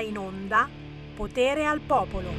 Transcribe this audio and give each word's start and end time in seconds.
in 0.00 0.18
onda 0.18 0.68
Potere 1.14 1.66
al 1.66 1.80
Popolo. 1.80 2.30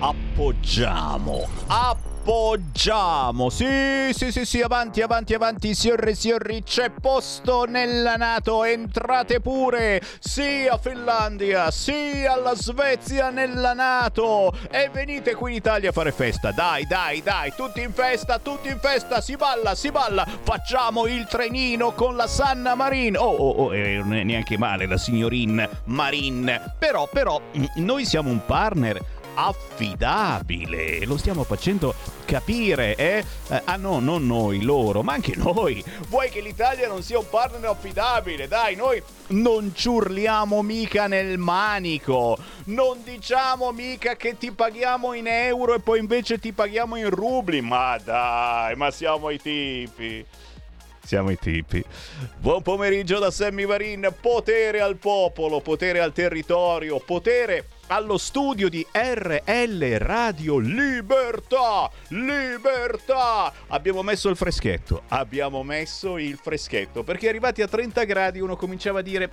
Appoggiamo, 0.00 1.48
appoggiamo 1.66 2.03
appoggiamo. 2.24 3.50
Sì, 3.50 4.10
sì, 4.12 4.32
sì, 4.32 4.46
sì, 4.46 4.62
avanti, 4.62 5.02
avanti, 5.02 5.34
avanti, 5.34 5.74
signore, 5.74 6.14
signori, 6.14 6.62
c'è 6.62 6.90
posto 6.90 7.64
nella 7.64 8.16
Nato, 8.16 8.64
entrate 8.64 9.40
pure. 9.40 10.00
Sì 10.18 10.66
a 10.66 10.78
Finlandia, 10.78 11.70
sì 11.70 12.24
alla 12.26 12.54
Svezia 12.54 13.28
nella 13.28 13.74
Nato. 13.74 14.52
E 14.70 14.88
venite 14.90 15.34
qui 15.34 15.50
in 15.50 15.56
Italia 15.58 15.90
a 15.90 15.92
fare 15.92 16.12
festa. 16.12 16.50
Dai, 16.50 16.86
dai, 16.86 17.22
dai, 17.22 17.52
tutti 17.54 17.82
in 17.82 17.92
festa, 17.92 18.38
tutti 18.38 18.68
in 18.68 18.78
festa, 18.80 19.20
si 19.20 19.36
balla, 19.36 19.74
si 19.74 19.90
balla. 19.90 20.26
Facciamo 20.42 21.06
il 21.06 21.26
trenino 21.26 21.92
con 21.92 22.16
la 22.16 22.26
Sanna 22.26 22.74
Marin. 22.74 23.18
Oh, 23.18 23.34
oh, 23.36 23.50
oh, 23.64 23.74
eh, 23.74 23.98
non 23.98 24.14
è 24.14 24.22
neanche 24.22 24.56
male 24.56 24.86
la 24.86 24.96
signorin 24.96 25.68
Marin. 25.84 26.72
Però, 26.78 27.06
però, 27.12 27.38
noi 27.76 28.06
siamo 28.06 28.30
un 28.30 28.42
partner 28.46 28.98
affidabile. 29.34 31.04
Lo 31.04 31.16
stiamo 31.16 31.44
facendo 31.44 31.94
capire, 32.24 32.94
eh? 32.94 33.24
eh? 33.48 33.62
Ah 33.64 33.76
no, 33.76 33.98
non 33.98 34.26
noi, 34.26 34.62
loro, 34.62 35.02
ma 35.02 35.14
anche 35.14 35.34
noi. 35.36 35.84
Vuoi 36.08 36.30
che 36.30 36.40
l'Italia 36.40 36.88
non 36.88 37.02
sia 37.02 37.18
un 37.18 37.28
partner 37.28 37.70
affidabile? 37.70 38.48
Dai, 38.48 38.76
noi 38.76 39.02
non 39.28 39.72
ciurliamo 39.74 40.62
mica 40.62 41.06
nel 41.06 41.38
manico. 41.38 42.38
Non 42.66 43.02
diciamo 43.04 43.72
mica 43.72 44.16
che 44.16 44.38
ti 44.38 44.52
paghiamo 44.52 45.12
in 45.12 45.26
euro 45.26 45.74
e 45.74 45.80
poi 45.80 45.98
invece 45.98 46.38
ti 46.38 46.52
paghiamo 46.52 46.96
in 46.96 47.10
rubli. 47.10 47.60
Ma 47.60 47.98
dai, 48.02 48.74
ma 48.76 48.90
siamo 48.90 49.30
i 49.30 49.40
tipi. 49.40 50.24
Siamo 51.04 51.30
i 51.30 51.38
tipi. 51.38 51.84
Buon 52.38 52.62
pomeriggio 52.62 53.18
da 53.18 53.30
Sammy 53.30 53.66
Varin. 53.66 54.14
Potere 54.18 54.80
al 54.80 54.96
popolo, 54.96 55.60
potere 55.60 56.00
al 56.00 56.14
territorio, 56.14 56.98
potere 56.98 57.66
allo 57.88 58.18
studio 58.18 58.68
di 58.68 58.86
RL 58.90 59.98
Radio 59.98 60.58
Libertà, 60.58 61.90
Libertà. 62.08 63.52
Abbiamo 63.68 64.02
messo 64.02 64.28
il 64.28 64.36
freschetto, 64.36 65.02
abbiamo 65.08 65.62
messo 65.62 66.18
il 66.18 66.38
freschetto, 66.40 67.02
perché 67.02 67.28
arrivati 67.28 67.62
a 67.62 67.68
30 67.68 68.04
gradi 68.04 68.40
uno 68.40 68.56
cominciava 68.56 69.00
a 69.00 69.02
dire 69.02 69.30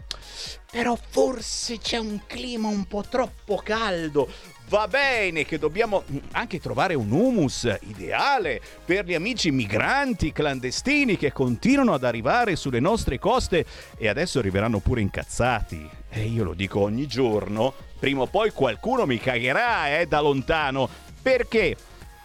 però 0.71 0.97
forse 0.97 1.79
c'è 1.79 1.97
un 1.97 2.21
clima 2.25 2.69
un 2.69 2.85
po' 2.85 3.03
troppo 3.07 3.57
caldo, 3.57 4.29
va 4.71 4.87
bene 4.87 5.43
che 5.43 5.59
dobbiamo 5.59 6.03
anche 6.31 6.61
trovare 6.61 6.93
un 6.93 7.11
humus 7.11 7.69
ideale 7.81 8.61
per 8.85 9.03
gli 9.03 9.13
amici 9.13 9.51
migranti 9.51 10.31
clandestini 10.31 11.17
che 11.17 11.33
continuano 11.33 11.93
ad 11.93 12.05
arrivare 12.05 12.55
sulle 12.55 12.79
nostre 12.79 13.19
coste 13.19 13.65
e 13.97 14.07
adesso 14.07 14.39
arriveranno 14.39 14.79
pure 14.79 15.01
incazzati. 15.01 15.89
E 16.09 16.23
io 16.23 16.45
lo 16.45 16.53
dico 16.53 16.79
ogni 16.79 17.05
giorno, 17.05 17.73
prima 17.99 18.21
o 18.21 18.27
poi 18.27 18.51
qualcuno 18.51 19.05
mi 19.05 19.19
cagherà, 19.19 19.99
eh, 19.99 20.05
da 20.05 20.21
lontano. 20.21 20.87
Perché? 21.21 21.75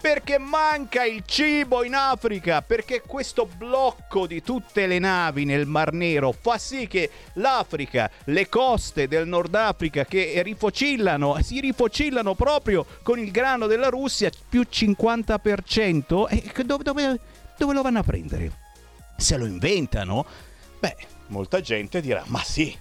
Perché 0.07 0.39
manca 0.39 1.05
il 1.05 1.25
cibo 1.27 1.83
in 1.83 1.97
Africa, 1.97 2.63
perché 2.63 3.03
questo 3.05 3.45
blocco 3.45 4.29
di 4.29 4.41
tutte 4.41 4.87
le 4.87 5.01
navi 5.01 5.45
nel 5.45 5.67
Mar 5.67 5.93
Nero 5.93 6.31
fa 6.31 6.59
sì 6.59 6.87
che 6.87 7.11
l'Africa, 7.33 8.09
le 8.27 8.49
coste 8.49 9.09
del 9.09 9.27
Nord 9.27 9.53
Africa 9.57 10.05
che 10.05 10.41
rifocillano, 10.45 11.43
si 11.43 11.59
rifocillano 11.59 12.37
proprio 12.37 12.87
con 13.03 13.19
il 13.19 13.33
grano 13.33 13.67
della 13.67 13.89
Russia 13.89 14.31
più 14.49 14.65
50%, 14.71 16.29
e 16.29 16.63
dove, 16.63 16.85
dove, 16.85 17.21
dove 17.59 17.75
lo 17.75 17.83
vanno 17.83 17.99
a 17.99 18.05
prendere? 18.05 18.53
Se 19.17 19.37
lo 19.37 19.45
inventano? 19.45 20.25
Beh, 20.79 20.97
molta 21.27 21.61
gente 21.61 22.01
dirà, 22.01 22.23
ma 22.27 22.45
sì, 22.45 22.73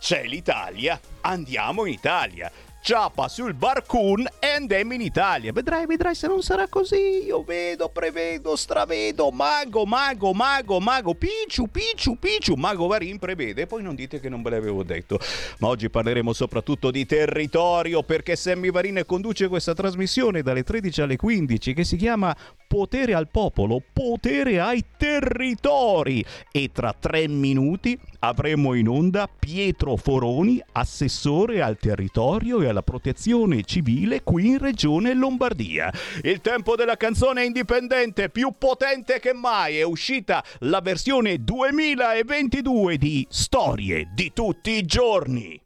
c'è 0.00 0.24
l'Italia, 0.24 0.98
andiamo 1.20 1.84
in 1.84 1.92
Italia 1.92 2.50
ciapa 2.82 3.28
sul 3.28 3.54
barcun 3.54 4.26
e 4.40 4.48
andiamo 4.56 4.92
in 4.94 5.00
Italia. 5.00 5.52
Vedrai, 5.52 5.86
vedrai 5.86 6.16
se 6.16 6.26
non 6.26 6.42
sarà 6.42 6.66
così. 6.66 7.22
Io 7.24 7.44
vedo, 7.44 7.88
prevedo, 7.88 8.56
stravedo. 8.56 9.30
Mago, 9.30 9.86
mago, 9.86 10.32
mago, 10.34 10.80
mago. 10.80 11.14
Picciu, 11.14 11.68
picciu, 11.68 12.18
picciu. 12.18 12.54
Mago 12.56 12.88
Varin 12.88 13.20
prevede. 13.20 13.66
Poi 13.66 13.82
non 13.82 13.94
dite 13.94 14.18
che 14.18 14.28
non 14.28 14.42
ve 14.42 14.50
l'avevo 14.50 14.82
detto. 14.82 15.20
Ma 15.58 15.68
oggi 15.68 15.88
parleremo 15.88 16.32
soprattutto 16.32 16.90
di 16.90 17.06
territorio 17.06 18.02
perché 18.02 18.34
Sammy 18.34 18.72
Varin 18.72 19.04
conduce 19.06 19.46
questa 19.46 19.74
trasmissione 19.74 20.42
dalle 20.42 20.64
13 20.64 21.02
alle 21.02 21.16
15 21.16 21.74
che 21.74 21.84
si 21.84 21.96
chiama 21.96 22.34
Potere 22.66 23.12
al 23.12 23.28
popolo, 23.28 23.82
potere 23.92 24.58
ai 24.58 24.82
territori. 24.96 26.24
E 26.50 26.70
tra 26.72 26.92
tre 26.98 27.28
minuti 27.28 27.96
avremo 28.24 28.74
in 28.74 28.88
onda 28.88 29.28
Pietro 29.28 29.96
Foroni, 29.96 30.62
assessore 30.72 31.60
al 31.60 31.76
territorio 31.76 32.60
e 32.60 32.68
alla 32.68 32.82
protezione 32.82 33.62
civile 33.64 34.22
qui 34.22 34.48
in 34.48 34.58
Regione 34.58 35.12
Lombardia. 35.14 35.92
Il 36.22 36.40
tempo 36.40 36.76
della 36.76 36.96
canzone 36.96 37.44
indipendente 37.44 38.30
più 38.30 38.54
potente 38.56 39.18
che 39.18 39.32
mai 39.32 39.78
è 39.78 39.82
uscita 39.82 40.44
la 40.60 40.80
versione 40.80 41.42
2022 41.42 42.96
di 42.96 43.26
Storie 43.28 44.10
di 44.14 44.32
tutti 44.32 44.70
i 44.70 44.84
giorni. 44.84 45.60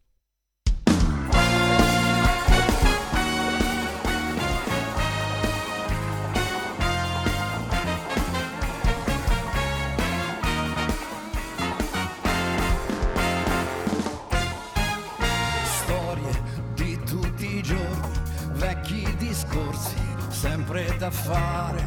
Sempre 20.77 20.97
da 20.99 21.11
fare. 21.11 21.85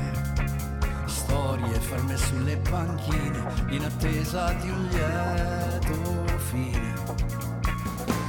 Storie 1.06 1.80
ferme 1.80 2.18
sulle 2.18 2.58
panchine 2.58 3.44
in 3.70 3.84
attesa 3.84 4.52
di 4.54 4.70
un 4.70 4.88
lieto 4.88 6.26
fine. 6.50 6.94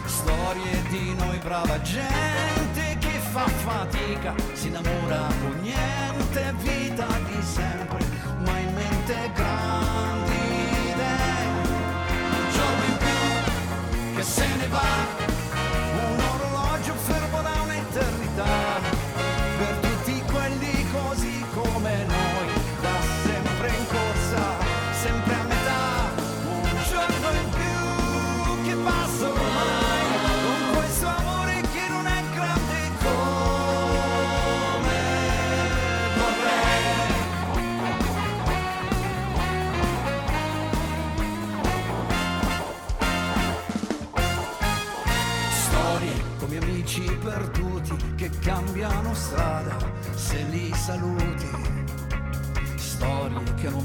Storie 0.04 0.82
di 0.90 1.14
noi 1.14 1.38
brava 1.38 1.80
gente 1.80 2.96
che 2.98 3.18
fa 3.32 3.46
fatica, 3.46 4.34
si 4.52 4.68
innamora 4.68 5.28
con 5.40 5.58
niente, 5.62 6.54
vita 6.58 7.06
di 7.06 7.42
sempre, 7.42 8.04
ma 8.44 8.58
in 8.58 8.74
mente 8.74 9.30
grandi 9.34 10.32
idee. 10.92 11.46
Un 12.36 12.50
giorno 12.52 12.84
in 12.84 12.96
più 12.98 14.14
che 14.16 14.22
se 14.22 14.46
ne 14.56 14.66
va 14.68 15.19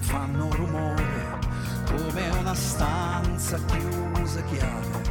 fanno 0.06 0.50
rumore, 0.52 1.40
come 1.86 2.30
una 2.40 2.54
stanza 2.54 3.58
chiusa 3.66 4.42
chiave. 4.44 5.02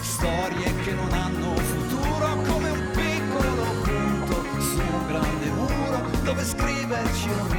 Storie 0.00 0.74
che 0.82 0.94
non 0.94 1.12
hanno 1.12 1.54
futuro, 1.56 2.36
come 2.48 2.70
un 2.70 2.90
piccolo 2.92 3.64
punto 3.82 4.60
su 4.60 4.78
un 4.80 5.06
grande 5.06 5.50
muro 5.50 6.00
dove 6.22 6.44
scriverci 6.44 7.28
un 7.28 7.53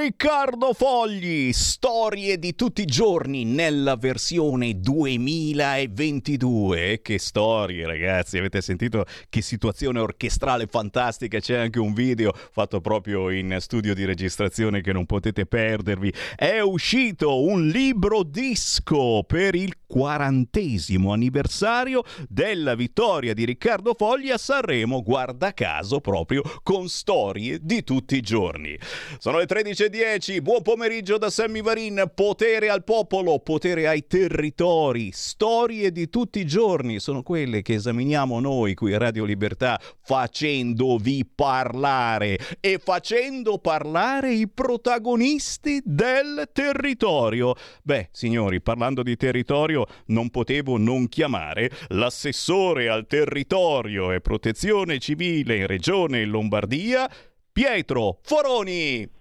free 0.00 0.09
Riccardo 0.22 0.74
Fogli, 0.74 1.50
storie 1.50 2.38
di 2.38 2.54
tutti 2.54 2.82
i 2.82 2.84
giorni 2.84 3.44
nella 3.44 3.96
versione 3.96 4.78
2022. 4.78 7.00
Che 7.00 7.18
storie, 7.18 7.86
ragazzi! 7.86 8.36
Avete 8.36 8.60
sentito 8.60 9.06
che 9.30 9.40
situazione 9.40 9.98
orchestrale 9.98 10.66
fantastica? 10.66 11.40
C'è 11.40 11.56
anche 11.56 11.78
un 11.78 11.94
video 11.94 12.34
fatto 12.52 12.82
proprio 12.82 13.30
in 13.30 13.56
studio 13.60 13.94
di 13.94 14.04
registrazione 14.04 14.82
che 14.82 14.92
non 14.92 15.06
potete 15.06 15.46
perdervi. 15.46 16.12
È 16.36 16.60
uscito 16.60 17.42
un 17.42 17.68
libro 17.68 18.22
disco 18.22 19.24
per 19.26 19.54
il 19.54 19.72
quarantesimo 19.86 21.12
anniversario 21.12 22.02
della 22.28 22.74
vittoria 22.74 23.32
di 23.32 23.46
Riccardo 23.46 23.94
Fogli 23.94 24.30
a 24.30 24.38
Sanremo, 24.38 25.02
guarda 25.02 25.54
caso 25.54 26.00
proprio 26.00 26.42
con 26.62 26.88
storie 26.88 27.58
di 27.60 27.82
tutti 27.82 28.16
i 28.16 28.20
giorni. 28.20 28.78
Sono 29.18 29.38
le 29.38 29.46
13.10, 29.46 30.09
buon 30.42 30.62
pomeriggio 30.62 31.18
da 31.18 31.30
Sammy 31.30 31.62
Varin, 31.62 32.10
potere 32.12 32.68
al 32.68 32.82
popolo, 32.82 33.38
potere 33.38 33.86
ai 33.86 34.08
territori, 34.08 35.12
storie 35.12 35.92
di 35.92 36.08
tutti 36.08 36.40
i 36.40 36.46
giorni, 36.46 36.98
sono 36.98 37.22
quelle 37.22 37.62
che 37.62 37.74
esaminiamo 37.74 38.40
noi 38.40 38.74
qui 38.74 38.92
a 38.92 38.98
Radio 38.98 39.24
Libertà 39.24 39.80
facendovi 40.02 41.24
parlare 41.32 42.36
e 42.58 42.80
facendo 42.82 43.58
parlare 43.58 44.32
i 44.32 44.48
protagonisti 44.48 45.80
del 45.84 46.48
territorio. 46.52 47.54
Beh, 47.84 48.08
signori, 48.10 48.60
parlando 48.60 49.04
di 49.04 49.14
territorio, 49.14 49.86
non 50.06 50.30
potevo 50.30 50.76
non 50.76 51.08
chiamare 51.08 51.70
l'assessore 51.90 52.88
al 52.88 53.06
territorio 53.06 54.10
e 54.10 54.20
protezione 54.20 54.98
civile 54.98 55.54
in 55.54 55.68
Regione 55.68 56.24
Lombardia, 56.24 57.08
Pietro 57.52 58.18
Foroni. 58.22 59.18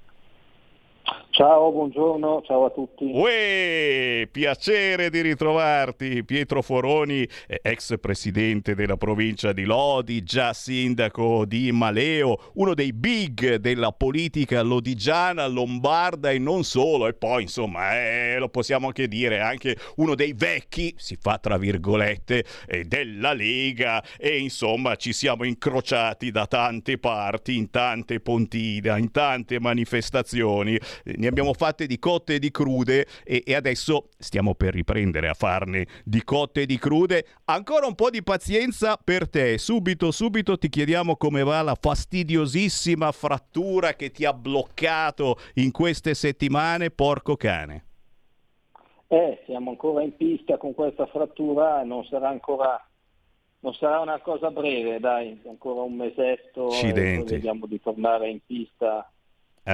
Ciao, 1.40 1.72
buongiorno, 1.72 2.42
ciao 2.46 2.66
a 2.66 2.70
tutti. 2.70 3.10
Uè, 3.14 4.28
piacere 4.30 5.10
di 5.10 5.22
ritrovarti, 5.22 6.26
Pietro 6.26 6.62
Foroni, 6.62 7.26
eh, 7.48 7.62
ex 7.62 7.98
presidente 7.98 8.76
della 8.76 8.98
provincia 8.98 9.54
di 9.54 9.64
Lodi, 9.64 10.22
già 10.22 10.52
sindaco 10.52 11.46
di 11.46 11.72
Maleo, 11.72 12.52
uno 12.56 12.74
dei 12.74 12.92
big 12.92 13.56
della 13.56 13.94
politica 13.94 14.62
lodigiana, 14.64 15.48
lombarda 15.48 16.30
e 16.30 16.40
non 16.40 16.66
solo, 16.66 17.08
e 17.08 17.14
poi 17.14 17.44
insomma, 17.44 17.98
eh, 17.98 18.36
lo 18.38 18.50
possiamo 18.50 18.88
anche 18.88 19.08
dire, 19.08 19.40
anche 19.40 19.78
uno 19.96 20.16
dei 20.16 20.34
vecchi, 20.36 20.94
si 20.98 21.18
fa 21.18 21.38
tra 21.38 21.58
virgolette, 21.58 22.44
eh, 22.68 22.84
della 22.84 23.32
Lega 23.32 24.04
e 24.18 24.38
insomma 24.40 24.98
ci 24.98 25.14
siamo 25.14 25.46
incrociati 25.46 26.32
da 26.32 26.46
tante 26.48 26.98
parti, 26.98 27.56
in 27.56 27.70
tante 27.70 28.20
pontine, 28.20 29.00
in 29.00 29.12
tante 29.12 29.58
manifestazioni 29.62 30.78
ne 31.29 31.29
abbiamo 31.30 31.54
fatte 31.54 31.88
di 31.88 31.98
cotte 31.98 32.36
e 32.36 32.40
di 32.40 32.52
crude 32.52 33.06
e, 33.24 33.44
e, 33.46 33.56
adesso 33.56 34.10
stiamo 34.18 34.56
per 34.56 34.74
riprendere 34.74 35.30
a 35.30 35.34
farne 35.34 35.88
di 36.04 36.24
cotte 36.24 36.62
e 36.62 36.66
di 36.66 36.78
crude. 36.78 37.26
Ancora 37.46 37.86
un 37.88 37.96
po' 37.96 38.10
di 38.10 38.22
pazienza 38.22 38.98
per 39.02 39.30
te. 39.30 39.58
Subito, 39.58 40.12
subito 40.12 40.58
ti 40.58 40.70
chiediamo 40.70 41.16
come 41.16 41.44
va 41.44 41.62
la 41.62 41.76
fastidiosissima 41.80 43.12
frattura 43.12 43.94
che 43.94 44.12
ti 44.12 44.26
ha 44.26 44.34
bloccato 44.34 45.38
in 45.56 45.72
queste 45.72 46.14
settimane, 46.14 46.92
porco 46.92 47.36
cane. 47.36 47.86
Eh, 49.08 49.42
siamo 49.46 49.72
ancora 49.72 50.04
in 50.04 50.16
pista 50.16 50.58
con 50.58 50.74
questa 50.74 51.08
frattura, 51.08 51.84
non 51.84 52.06
sarà 52.06 52.30
ancora 52.30 52.84
non 53.62 53.74
sarà 53.74 54.00
una 54.00 54.20
cosa 54.20 54.52
breve, 54.52 55.00
dai, 55.00 55.42
ancora 55.46 55.82
un 55.82 55.96
mesetto 55.96 56.68
Accidenti. 56.68 57.34
e 57.34 57.36
vediamo 57.36 57.66
di 57.66 57.82
tornare 57.82 58.30
in 58.30 58.40
pista 58.46 59.12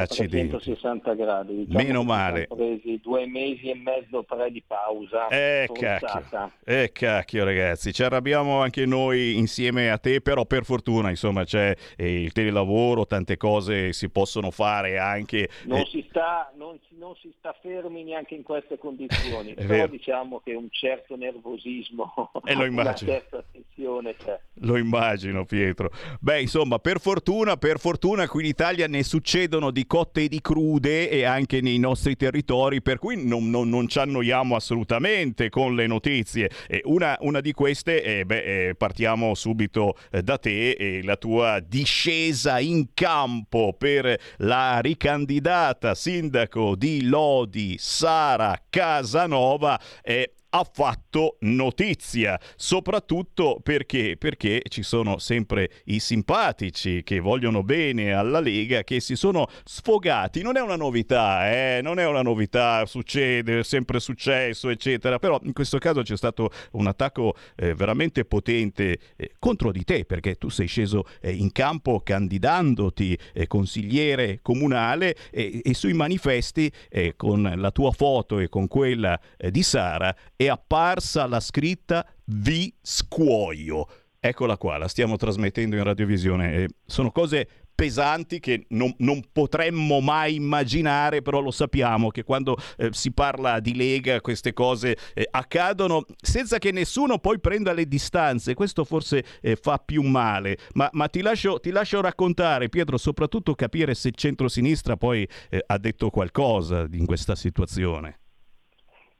Accidenti. 0.01 0.49
360 0.49 1.13
gradi. 1.13 1.65
Diciamo 1.65 1.83
Meno 1.83 2.03
male. 2.03 2.47
Presi 2.47 2.99
due 3.01 3.25
mesi 3.27 3.69
e 3.69 3.75
mezzo, 3.75 4.25
tre 4.27 4.51
di 4.51 4.63
pausa. 4.65 5.27
Eh 5.27 5.67
cacchio, 5.71 6.51
eh 6.65 6.91
cacchio 6.91 7.43
ragazzi, 7.43 7.93
ci 7.93 8.03
arrabbiamo 8.03 8.61
anche 8.61 8.85
noi 8.85 9.37
insieme 9.37 9.89
a 9.89 9.97
te, 9.97 10.21
però 10.21 10.45
per 10.45 10.63
fortuna 10.65 11.09
insomma 11.09 11.43
c'è 11.43 11.75
eh, 11.95 12.21
il 12.21 12.31
telelavoro, 12.31 13.05
tante 13.05 13.37
cose 13.37 13.93
si 13.93 14.09
possono 14.09 14.51
fare 14.51 14.97
anche... 14.97 15.49
Non, 15.63 15.79
eh, 15.79 15.85
si 15.85 16.05
sta, 16.09 16.51
non, 16.57 16.77
non 16.97 17.15
si 17.21 17.33
sta 17.37 17.55
fermi 17.61 18.03
neanche 18.03 18.35
in 18.35 18.43
queste 18.43 18.77
condizioni, 18.77 19.53
però 19.55 19.67
vero. 19.67 19.87
diciamo 19.87 20.41
che 20.43 20.53
un 20.53 20.67
certo 20.71 21.15
nervosismo, 21.15 22.31
Eh, 22.45 22.53
lo 22.53 22.59
una 22.63 22.67
immagino. 22.67 23.11
certa 23.11 23.43
tensione 23.51 24.15
c'è. 24.15 24.39
Lo 24.59 24.77
immagino 24.77 25.45
Pietro. 25.45 25.89
Beh 26.19 26.41
insomma 26.41 26.79
per 26.79 26.99
fortuna, 26.99 27.57
per 27.57 27.79
fortuna 27.79 28.27
qui 28.27 28.43
in 28.43 28.49
Italia 28.49 28.87
ne 28.87 29.03
succedono 29.03 29.71
di 29.71 29.84
cotte 29.85 30.23
e 30.23 30.27
di 30.27 30.41
crude 30.41 31.09
e 31.09 31.23
anche 31.23 31.61
nei 31.61 31.77
nostri 31.79 32.15
territori, 32.15 32.81
per 32.81 32.99
cui 32.99 33.23
non, 33.25 33.49
non- 33.49 33.69
non 33.69 33.87
ci 33.87 33.99
annoiamo 33.99 34.55
assolutamente 34.55 35.49
con 35.49 35.75
le 35.75 35.87
notizie. 35.87 36.49
E 36.67 36.81
una, 36.85 37.17
una 37.21 37.41
di 37.41 37.51
queste, 37.51 38.03
eh, 38.03 38.25
beh, 38.25 38.67
eh, 38.69 38.75
partiamo 38.75 39.33
subito 39.35 39.95
eh, 40.11 40.21
da 40.21 40.37
te 40.37 40.71
e 40.71 41.01
la 41.03 41.15
tua 41.17 41.59
discesa 41.59 42.59
in 42.59 42.93
campo 42.93 43.73
per 43.77 44.17
la 44.37 44.79
ricandidata 44.79 45.95
sindaco 45.95 46.75
di 46.75 47.03
Lodi, 47.07 47.75
Sara 47.79 48.61
Casanova. 48.69 49.79
eh, 50.03 50.34
ha 50.57 50.65
fatto 50.71 51.35
notizia, 51.41 52.39
soprattutto 52.55 53.59
perché, 53.61 54.15
perché 54.17 54.61
ci 54.69 54.83
sono 54.83 55.17
sempre 55.17 55.69
i 55.85 55.99
simpatici 55.99 57.03
che 57.03 57.19
vogliono 57.19 57.61
bene 57.61 58.13
alla 58.13 58.39
Lega 58.39 58.83
che 58.83 59.01
si 59.01 59.17
sono 59.17 59.47
sfogati. 59.65 60.41
Non 60.41 60.55
è 60.55 60.61
una 60.61 60.77
novità, 60.77 61.51
eh? 61.51 61.81
non 61.81 61.99
è 61.99 62.07
una 62.07 62.21
novità, 62.21 62.85
succede, 62.85 63.59
è 63.59 63.63
sempre 63.63 63.99
successo, 63.99 64.69
eccetera. 64.69 65.19
Però 65.19 65.37
in 65.43 65.51
questo 65.51 65.77
caso 65.77 66.01
c'è 66.03 66.15
stato 66.15 66.49
un 66.71 66.87
attacco 66.87 67.35
eh, 67.57 67.73
veramente 67.73 68.23
potente 68.23 68.97
eh, 69.17 69.33
contro 69.37 69.73
di 69.73 69.83
te, 69.83 70.05
perché 70.05 70.35
tu 70.35 70.47
sei 70.47 70.67
sceso 70.67 71.03
eh, 71.19 71.33
in 71.33 71.51
campo 71.51 71.99
candidandoti 71.99 73.17
eh, 73.33 73.47
consigliere 73.47 74.39
comunale 74.41 75.17
e, 75.31 75.59
e 75.61 75.73
sui 75.73 75.93
manifesti 75.93 76.71
eh, 76.89 77.15
con 77.17 77.55
la 77.57 77.71
tua 77.71 77.91
foto 77.91 78.39
e 78.39 78.47
con 78.47 78.69
quella 78.69 79.19
eh, 79.35 79.51
di 79.51 79.61
Sara 79.61 80.15
è 80.45 80.49
apparsa 80.49 81.27
la 81.27 81.39
scritta 81.39 82.05
Vi 82.25 82.73
scuoio. 82.81 83.87
Eccola 84.19 84.57
qua, 84.57 84.77
la 84.77 84.87
stiamo 84.87 85.17
trasmettendo 85.17 85.75
in 85.75 85.83
radiovisione. 85.83 86.67
Sono 86.85 87.11
cose 87.11 87.47
pesanti 87.75 88.39
che 88.39 88.65
non, 88.69 88.93
non 88.99 89.21
potremmo 89.31 89.99
mai 89.99 90.35
immaginare, 90.35 91.21
però 91.21 91.41
lo 91.41 91.51
sappiamo 91.51 92.09
che 92.09 92.23
quando 92.23 92.57
eh, 92.77 92.89
si 92.91 93.11
parla 93.11 93.59
di 93.59 93.75
Lega 93.75 94.21
queste 94.21 94.53
cose 94.53 94.97
eh, 95.13 95.27
accadono 95.29 96.05
senza 96.19 96.57
che 96.57 96.71
nessuno 96.71 97.19
poi 97.19 97.39
prenda 97.39 97.73
le 97.73 97.85
distanze. 97.85 98.53
Questo 98.53 98.85
forse 98.85 99.23
eh, 99.41 99.57
fa 99.57 99.77
più 99.77 100.01
male, 100.01 100.57
ma, 100.73 100.89
ma 100.93 101.07
ti, 101.07 101.21
lascio, 101.21 101.59
ti 101.59 101.69
lascio 101.69 102.01
raccontare, 102.01 102.69
Pietro, 102.69 102.97
soprattutto 102.97 103.53
capire 103.53 103.93
se 103.93 104.07
il 104.07 104.15
centrosinistra 104.15 104.95
poi 104.95 105.27
eh, 105.49 105.61
ha 105.67 105.77
detto 105.77 106.09
qualcosa 106.09 106.87
in 106.93 107.05
questa 107.05 107.35
situazione. 107.35 108.19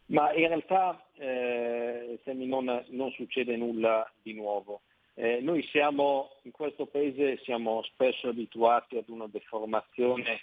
Ma 0.08 0.32
in 0.34 0.48
realtà 0.48 1.05
eh, 1.18 2.20
non, 2.34 2.86
non 2.90 3.12
succede 3.12 3.56
nulla 3.56 4.10
di 4.22 4.34
nuovo. 4.34 4.82
Eh, 5.14 5.40
noi 5.42 5.64
siamo, 5.64 6.32
in 6.44 6.52
questo 6.52 6.88
paese 6.88 7.38
siamo 7.44 7.82
spesso 7.84 8.28
abituati 8.28 8.98
ad 8.98 9.08
una 9.08 9.28
deformazione 9.28 10.42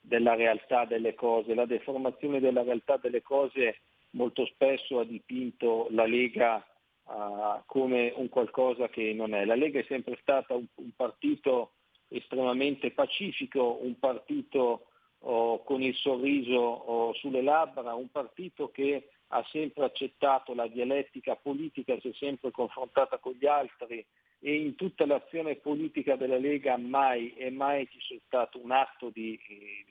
della 0.00 0.34
realtà 0.34 0.84
delle 0.84 1.14
cose. 1.14 1.54
La 1.54 1.64
deformazione 1.64 2.40
della 2.40 2.62
realtà 2.62 2.98
delle 2.98 3.22
cose 3.22 3.80
molto 4.10 4.44
spesso 4.46 4.98
ha 4.98 5.04
dipinto 5.04 5.86
la 5.90 6.04
Lega 6.04 6.64
uh, 7.04 7.62
come 7.66 8.12
un 8.14 8.28
qualcosa 8.28 8.88
che 8.88 9.12
non 9.14 9.34
è. 9.34 9.44
La 9.44 9.54
Lega 9.54 9.78
è 9.78 9.84
sempre 9.88 10.18
stata 10.20 10.54
un, 10.54 10.66
un 10.74 10.90
partito 10.94 11.72
estremamente 12.08 12.90
pacifico, 12.90 13.78
un 13.80 13.98
partito 13.98 14.88
oh, 15.20 15.62
con 15.62 15.82
il 15.82 15.94
sorriso 15.94 16.58
oh, 16.58 17.14
sulle 17.14 17.42
labbra, 17.42 17.94
un 17.94 18.10
partito 18.10 18.70
che 18.70 19.08
ha 19.34 19.44
sempre 19.50 19.84
accettato 19.84 20.54
la 20.54 20.66
dialettica 20.66 21.36
politica, 21.36 21.98
si 22.00 22.08
è 22.08 22.12
sempre 22.12 22.50
confrontata 22.50 23.18
con 23.18 23.32
gli 23.32 23.46
altri 23.46 24.04
e 24.40 24.54
in 24.56 24.74
tutta 24.74 25.06
l'azione 25.06 25.56
politica 25.56 26.16
della 26.16 26.36
Lega 26.36 26.76
mai 26.76 27.32
e 27.34 27.50
mai 27.50 27.88
ci 27.90 27.98
sia 28.00 28.18
stato 28.26 28.60
un 28.62 28.72
atto 28.72 29.08
di, 29.08 29.38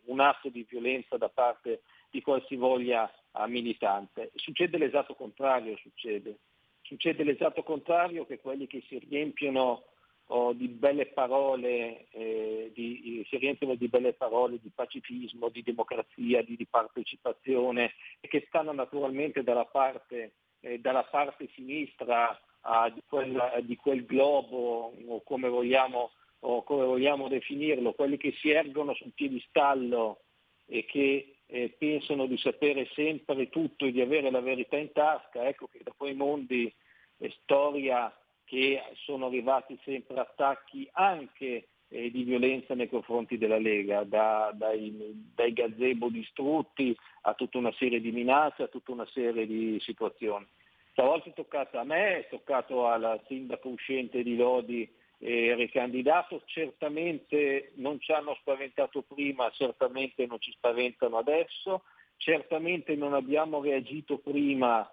un 0.06 0.20
atto 0.20 0.50
di 0.50 0.66
violenza 0.70 1.18
da 1.18 1.30
parte 1.30 1.82
di 2.12 2.22
qualsivoglia 2.22 3.12
militante. 3.48 4.32
Succede 4.36 4.78
l'esatto 4.78 5.16
contrario, 5.16 5.76
succede. 5.78 6.38
Succede 6.82 7.24
l'esatto 7.24 7.64
contrario 7.64 8.26
che 8.26 8.40
quelli 8.40 8.68
che 8.68 8.84
si 8.88 9.00
riempiono 9.00 9.86
oh, 10.28 10.54
di 10.54 10.68
belle 10.68 11.08
parole, 11.08 12.08
eh, 12.12 12.72
di, 12.74 13.26
si 13.30 13.38
riempiono 13.38 13.76
di 13.76 13.88
belle 13.88 14.14
parole 14.14 14.60
di 14.62 14.72
pacifismo, 14.74 15.50
di 15.50 15.64
democrazia, 15.64 16.42
di, 16.44 16.56
di 16.56 16.66
partecipazione 16.66 17.94
e 18.20 18.28
che 18.28 18.46
stanno 18.48 18.72
naturalmente 18.72 19.44
dalla 19.44 19.66
parte, 19.66 20.34
eh, 20.62 20.80
dalla 20.80 21.04
parte 21.04 21.50
sinistra 21.54 22.40
ah, 22.62 22.90
di, 22.90 23.02
quel, 23.08 23.64
di, 23.64 23.76
quel, 23.76 24.06
globo 24.06 24.94
o 25.08 25.22
come, 25.24 25.50
vogliamo, 25.50 26.12
o 26.40 26.64
come 26.64 26.86
vogliamo 26.86 27.28
definirlo, 27.28 27.94
quelli 27.94 28.18
che 28.18 28.34
si 28.40 28.50
ergono 28.50 28.94
sul 28.94 29.12
piedistallo 29.14 30.22
e 30.66 30.86
che 30.86 31.36
eh, 31.48 31.76
pensano 31.78 32.28
di 32.28 32.38
sapere 32.38 32.88
sempre 32.94 33.50
tutto 33.50 33.86
e 33.86 33.92
di 33.92 34.00
avere 34.00 34.32
la 34.32 34.40
verità 34.40 34.78
in 34.78 34.92
tasca, 34.94 35.46
ecco 35.48 35.68
che 35.68 35.82
da 35.84 35.92
quei 35.96 36.14
mondi 36.14 36.74
è 37.18 37.30
storia 37.42 38.12
che 38.52 38.84
sono 39.06 39.28
arrivati 39.28 39.80
sempre 39.82 40.20
attacchi 40.20 40.86
anche 40.92 41.70
eh, 41.88 42.12
di 42.12 42.24
violenza 42.24 42.76
nei 42.76 42.90
confronti 42.90 43.38
della 43.38 43.58
Lega, 43.58 44.04
da, 44.04 44.52
dai, 44.54 44.94
dai 45.34 45.54
gazebo 45.54 46.10
distrutti 46.10 46.94
a 47.22 47.34
tutta 47.34 47.60
una 47.60 47.72
serie 47.78 48.02
di 48.02 48.12
minacce, 48.12 48.64
a 48.64 48.68
tutta 48.68 48.92
una 48.92 49.08
serie 49.14 49.48
di 49.48 49.80
situazioni. 49.80 50.46
Stavolta 50.92 51.30
è 51.30 51.34
toccato 51.34 51.78
a 51.78 51.86
me, 51.86 52.18
è 52.18 52.28
toccato 52.30 52.88
al 52.88 53.22
sindaco 53.28 53.70
uscente 53.70 54.22
di 54.22 54.36
Lodi 54.36 54.86
eh, 55.20 55.56
ricandidato, 55.56 56.42
certamente 56.44 57.72
non 57.76 58.02
ci 58.02 58.12
hanno 58.12 58.36
spaventato 58.42 59.02
prima, 59.04 59.50
certamente 59.52 60.26
non 60.26 60.42
ci 60.42 60.52
spaventano 60.52 61.18
adesso, 61.18 61.84
certamente 62.18 62.98
non 62.98 63.14
abbiamo 63.14 63.62
reagito 63.62 64.18
prima 64.18 64.86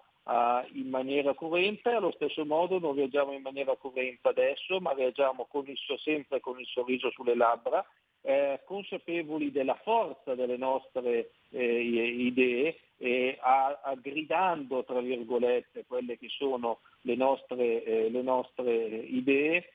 in 0.73 0.89
maniera 0.89 1.33
corrente, 1.33 1.89
allo 1.89 2.11
stesso 2.11 2.45
modo 2.45 2.79
non 2.79 2.95
reagiamo 2.95 3.31
in 3.33 3.41
maniera 3.41 3.75
corrente 3.75 4.27
adesso, 4.27 4.79
ma 4.79 4.93
reagiamo 4.93 5.47
con 5.49 5.67
il, 5.67 5.77
sempre 6.03 6.39
con 6.39 6.59
il 6.59 6.67
sorriso 6.67 7.09
sulle 7.11 7.35
labbra, 7.35 7.83
eh, 8.21 8.61
consapevoli 8.65 9.51
della 9.51 9.79
forza 9.81 10.35
delle 10.35 10.57
nostre 10.57 11.31
eh, 11.51 11.81
idee 11.81 12.77
e 12.97 13.37
a, 13.39 13.79
a 13.81 13.95
gridando 13.95 14.83
tra 14.83 14.99
virgolette 14.99 15.85
quelle 15.87 16.17
che 16.17 16.27
sono 16.27 16.81
le 17.01 17.15
nostre, 17.15 17.83
eh, 17.83 18.09
le 18.09 18.21
nostre 18.21 18.73
idee 18.73 19.69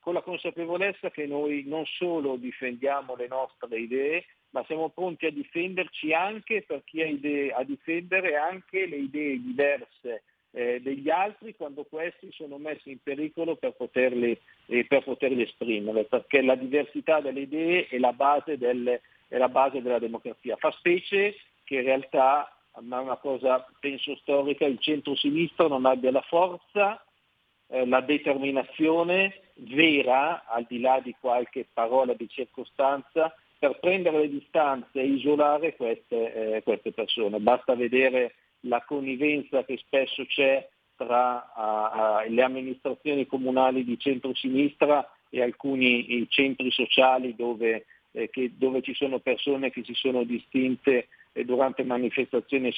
con 0.00 0.12
la 0.12 0.20
consapevolezza 0.20 1.10
che 1.10 1.26
noi 1.26 1.62
non 1.64 1.84
solo 1.86 2.36
difendiamo 2.36 3.14
le 3.16 3.28
nostre 3.28 3.78
idee, 3.78 4.24
ma 4.54 4.64
siamo 4.66 4.88
pronti 4.88 5.26
a 5.26 5.32
difenderci 5.32 6.12
anche 6.12 6.62
per 6.62 6.84
chi 6.84 7.02
ha 7.02 7.06
idee, 7.06 7.52
a 7.52 7.64
difendere 7.64 8.36
anche 8.36 8.86
le 8.86 8.96
idee 8.96 9.40
diverse 9.40 10.22
eh, 10.52 10.80
degli 10.80 11.10
altri 11.10 11.56
quando 11.56 11.82
questi 11.82 12.30
sono 12.30 12.56
messi 12.58 12.92
in 12.92 12.98
pericolo 13.02 13.56
per 13.56 13.72
poterli, 13.72 14.38
eh, 14.66 14.84
per 14.86 15.02
poterli 15.02 15.42
esprimere, 15.42 16.04
perché 16.04 16.40
la 16.40 16.54
diversità 16.54 17.20
delle 17.20 17.40
idee 17.40 17.88
è 17.88 17.98
la 17.98 18.12
base, 18.12 18.56
delle, 18.56 19.02
è 19.26 19.38
la 19.38 19.48
base 19.48 19.82
della 19.82 19.98
democrazia. 19.98 20.54
Fa 20.54 20.70
specie 20.70 21.34
che 21.64 21.74
in 21.74 21.82
realtà, 21.82 22.56
ma 22.80 23.00
è 23.00 23.02
una 23.02 23.16
cosa 23.16 23.66
penso 23.80 24.14
storica, 24.18 24.66
il 24.66 24.78
centro-sinistra 24.78 25.66
non 25.66 25.84
abbia 25.84 26.12
la 26.12 26.22
forza, 26.22 27.04
eh, 27.66 27.84
la 27.86 28.00
determinazione 28.02 29.50
vera, 29.54 30.44
al 30.46 30.64
di 30.68 30.78
là 30.78 31.00
di 31.00 31.12
qualche 31.18 31.66
parola 31.72 32.14
di 32.14 32.28
circostanza, 32.28 33.34
per 33.64 33.78
prendere 33.80 34.18
le 34.18 34.28
distanze 34.28 35.00
e 35.00 35.06
isolare 35.06 35.74
queste, 35.74 36.56
eh, 36.56 36.62
queste 36.62 36.92
persone. 36.92 37.38
Basta 37.38 37.74
vedere 37.74 38.34
la 38.60 38.84
connivenza 38.86 39.64
che 39.64 39.78
spesso 39.78 40.26
c'è 40.26 40.68
tra 40.96 41.50
uh, 41.56 42.26
uh, 42.28 42.30
le 42.30 42.42
amministrazioni 42.42 43.26
comunali 43.26 43.82
di 43.82 43.98
centro-sinistra 43.98 45.10
e 45.30 45.42
alcuni 45.42 46.26
centri 46.28 46.70
sociali 46.70 47.34
dove, 47.34 47.86
eh, 48.12 48.28
che, 48.28 48.52
dove, 48.54 48.82
ci 48.82 48.94
sono 48.94 49.18
persone 49.18 49.70
che 49.70 49.82
si 49.82 49.94
sono 49.94 50.24
distinte 50.24 51.08
eh, 51.32 51.44
durante 51.46 51.84
manifestazioni, 51.84 52.70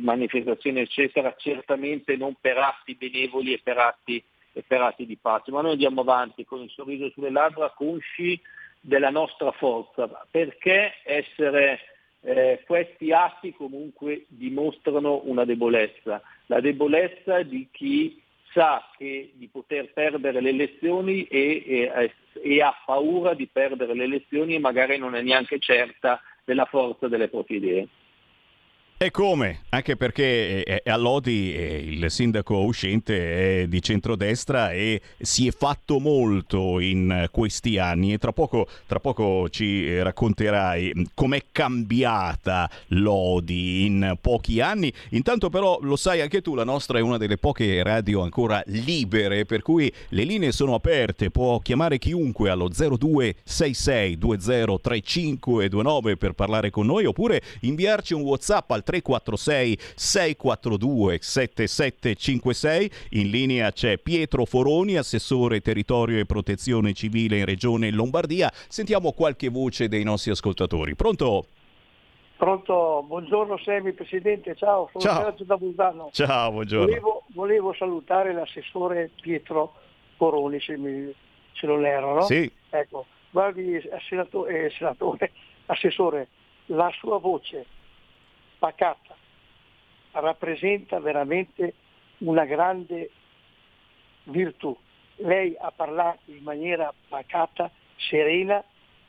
manifestazioni, 0.00 0.80
eccetera, 0.80 1.34
certamente 1.38 2.14
non 2.16 2.36
per 2.38 2.58
atti 2.58 2.94
benevoli 2.94 3.54
e 3.54 3.60
per 3.62 3.78
atti 3.78 4.22
e 4.52 4.62
per 4.66 4.82
atti 4.82 5.06
di 5.06 5.16
pace, 5.16 5.50
ma 5.50 5.62
noi 5.62 5.72
andiamo 5.72 6.02
avanti 6.02 6.44
con 6.44 6.60
il 6.60 6.70
sorriso 6.70 7.10
sulle 7.10 7.30
labbra, 7.30 7.70
consci 7.70 8.38
della 8.86 9.10
nostra 9.10 9.50
forza, 9.50 10.08
perché 10.30 10.94
essere 11.04 11.80
eh, 12.20 12.62
questi 12.64 13.10
atti 13.10 13.52
comunque 13.52 14.26
dimostrano 14.28 15.22
una 15.24 15.44
debolezza, 15.44 16.22
la 16.46 16.60
debolezza 16.60 17.42
di 17.42 17.66
chi 17.72 18.22
sa 18.52 18.88
che, 18.96 19.32
di 19.34 19.48
poter 19.48 19.92
perdere 19.92 20.40
le 20.40 20.50
elezioni 20.50 21.24
e, 21.24 21.64
e, 21.66 22.12
e 22.40 22.62
ha 22.62 22.72
paura 22.86 23.34
di 23.34 23.48
perdere 23.48 23.92
le 23.92 24.04
elezioni 24.04 24.54
e 24.54 24.60
magari 24.60 24.98
non 24.98 25.16
è 25.16 25.20
neanche 25.20 25.58
certa 25.58 26.22
della 26.44 26.64
forza 26.64 27.08
delle 27.08 27.26
proprie 27.26 27.56
idee. 27.56 27.88
E 28.98 29.10
come? 29.10 29.64
Anche 29.68 29.94
perché 29.94 30.64
eh, 30.64 30.80
eh, 30.82 30.90
a 30.90 30.96
Lodi 30.96 31.54
eh, 31.54 31.84
il 31.86 32.10
sindaco 32.10 32.60
uscente 32.60 33.60
è 33.60 33.66
di 33.66 33.82
centrodestra 33.82 34.72
e 34.72 35.02
si 35.18 35.46
è 35.46 35.50
fatto 35.50 36.00
molto 36.00 36.80
in 36.80 37.28
questi 37.30 37.76
anni 37.76 38.14
e 38.14 38.18
tra 38.18 38.32
poco, 38.32 38.66
tra 38.86 38.98
poco 38.98 39.50
ci 39.50 40.00
racconterai 40.00 41.08
com'è 41.12 41.42
cambiata 41.52 42.70
Lodi 42.86 43.84
in 43.84 44.16
pochi 44.18 44.62
anni. 44.62 44.90
Intanto 45.10 45.50
però 45.50 45.78
lo 45.82 45.96
sai 45.96 46.22
anche 46.22 46.40
tu, 46.40 46.54
la 46.54 46.64
nostra 46.64 46.96
è 46.96 47.02
una 47.02 47.18
delle 47.18 47.36
poche 47.36 47.82
radio 47.82 48.22
ancora 48.22 48.62
libere 48.64 49.44
per 49.44 49.60
cui 49.60 49.92
le 50.08 50.24
linee 50.24 50.52
sono 50.52 50.72
aperte, 50.72 51.30
può 51.30 51.58
chiamare 51.58 51.98
chiunque 51.98 52.48
allo 52.48 52.70
0266 52.70 54.16
203529 54.16 56.16
per 56.16 56.32
parlare 56.32 56.70
con 56.70 56.86
noi 56.86 57.04
oppure 57.04 57.42
inviarci 57.60 58.14
un 58.14 58.22
WhatsApp 58.22 58.70
al 58.70 58.84
346 58.86 59.78
642 59.96 61.18
7756. 61.20 62.90
In 63.10 63.30
linea 63.30 63.72
c'è 63.72 63.98
Pietro 63.98 64.44
Foroni, 64.44 64.96
assessore 64.96 65.60
territorio 65.60 66.20
e 66.20 66.24
protezione 66.24 66.92
civile 66.92 67.38
in 67.38 67.44
Regione 67.44 67.90
Lombardia. 67.90 68.48
Sentiamo 68.68 69.10
qualche 69.10 69.48
voce 69.48 69.88
dei 69.88 70.04
nostri 70.04 70.30
ascoltatori. 70.30 70.94
Pronto? 70.94 71.46
Pronto, 72.36 73.02
buongiorno 73.06 73.56
Semi 73.56 73.92
Presidente, 73.92 74.54
ciao, 74.56 74.90
sono 74.92 75.02
ciao. 75.02 75.22
Sergio 75.22 75.44
da 75.44 75.56
Busano. 75.56 76.10
Ciao, 76.12 76.52
buongiorno. 76.52 76.86
Volevo, 76.86 77.22
volevo, 77.28 77.72
salutare 77.72 78.34
l'assessore 78.34 79.10
Pietro 79.22 79.72
Foroni, 80.16 80.60
se, 80.60 80.76
mi, 80.76 81.10
se 81.54 81.66
non 81.66 81.86
erro, 81.86 82.14
no? 82.14 82.22
Sì. 82.22 82.50
Ecco, 82.68 83.06
guardi, 83.30 83.76
eh, 83.76 83.90
senatore, 84.06 85.32
assessore, 85.66 86.28
la 86.66 86.92
sua 86.98 87.18
voce 87.18 87.64
pacata, 88.58 89.14
rappresenta 90.12 90.98
veramente 91.00 91.74
una 92.18 92.44
grande 92.44 93.10
virtù. 94.24 94.76
Lei 95.16 95.56
ha 95.58 95.70
parlato 95.70 96.30
in 96.30 96.42
maniera 96.42 96.92
pacata, 97.08 97.70
serena, 97.96 98.62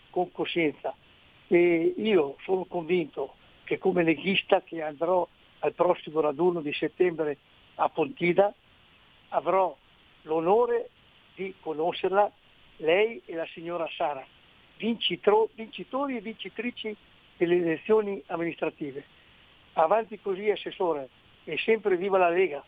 con 0.09 0.31
coscienza 0.31 0.95
e 1.47 1.93
io 1.97 2.37
sono 2.43 2.65
convinto 2.65 3.35
che 3.63 3.77
come 3.77 4.03
leghista 4.03 4.61
che 4.61 4.81
andrò 4.81 5.27
al 5.59 5.73
prossimo 5.73 6.21
raduno 6.21 6.61
di 6.61 6.73
settembre 6.73 7.37
a 7.75 7.89
Pontida 7.89 8.53
avrò 9.29 9.75
l'onore 10.23 10.89
di 11.35 11.53
conoscerla, 11.59 12.31
lei 12.77 13.21
e 13.25 13.35
la 13.35 13.45
signora 13.53 13.87
Sara, 13.95 14.25
vincitori 14.77 16.17
e 16.17 16.21
vincitrici 16.21 16.95
delle 17.37 17.55
elezioni 17.55 18.21
amministrative 18.27 19.15
avanti 19.83 20.19
così 20.19 20.49
assessore, 20.49 21.09
e 21.47 21.57
sempre 21.63 21.95
viva 21.95 22.17
la 22.17 22.27
Lega. 22.29 22.61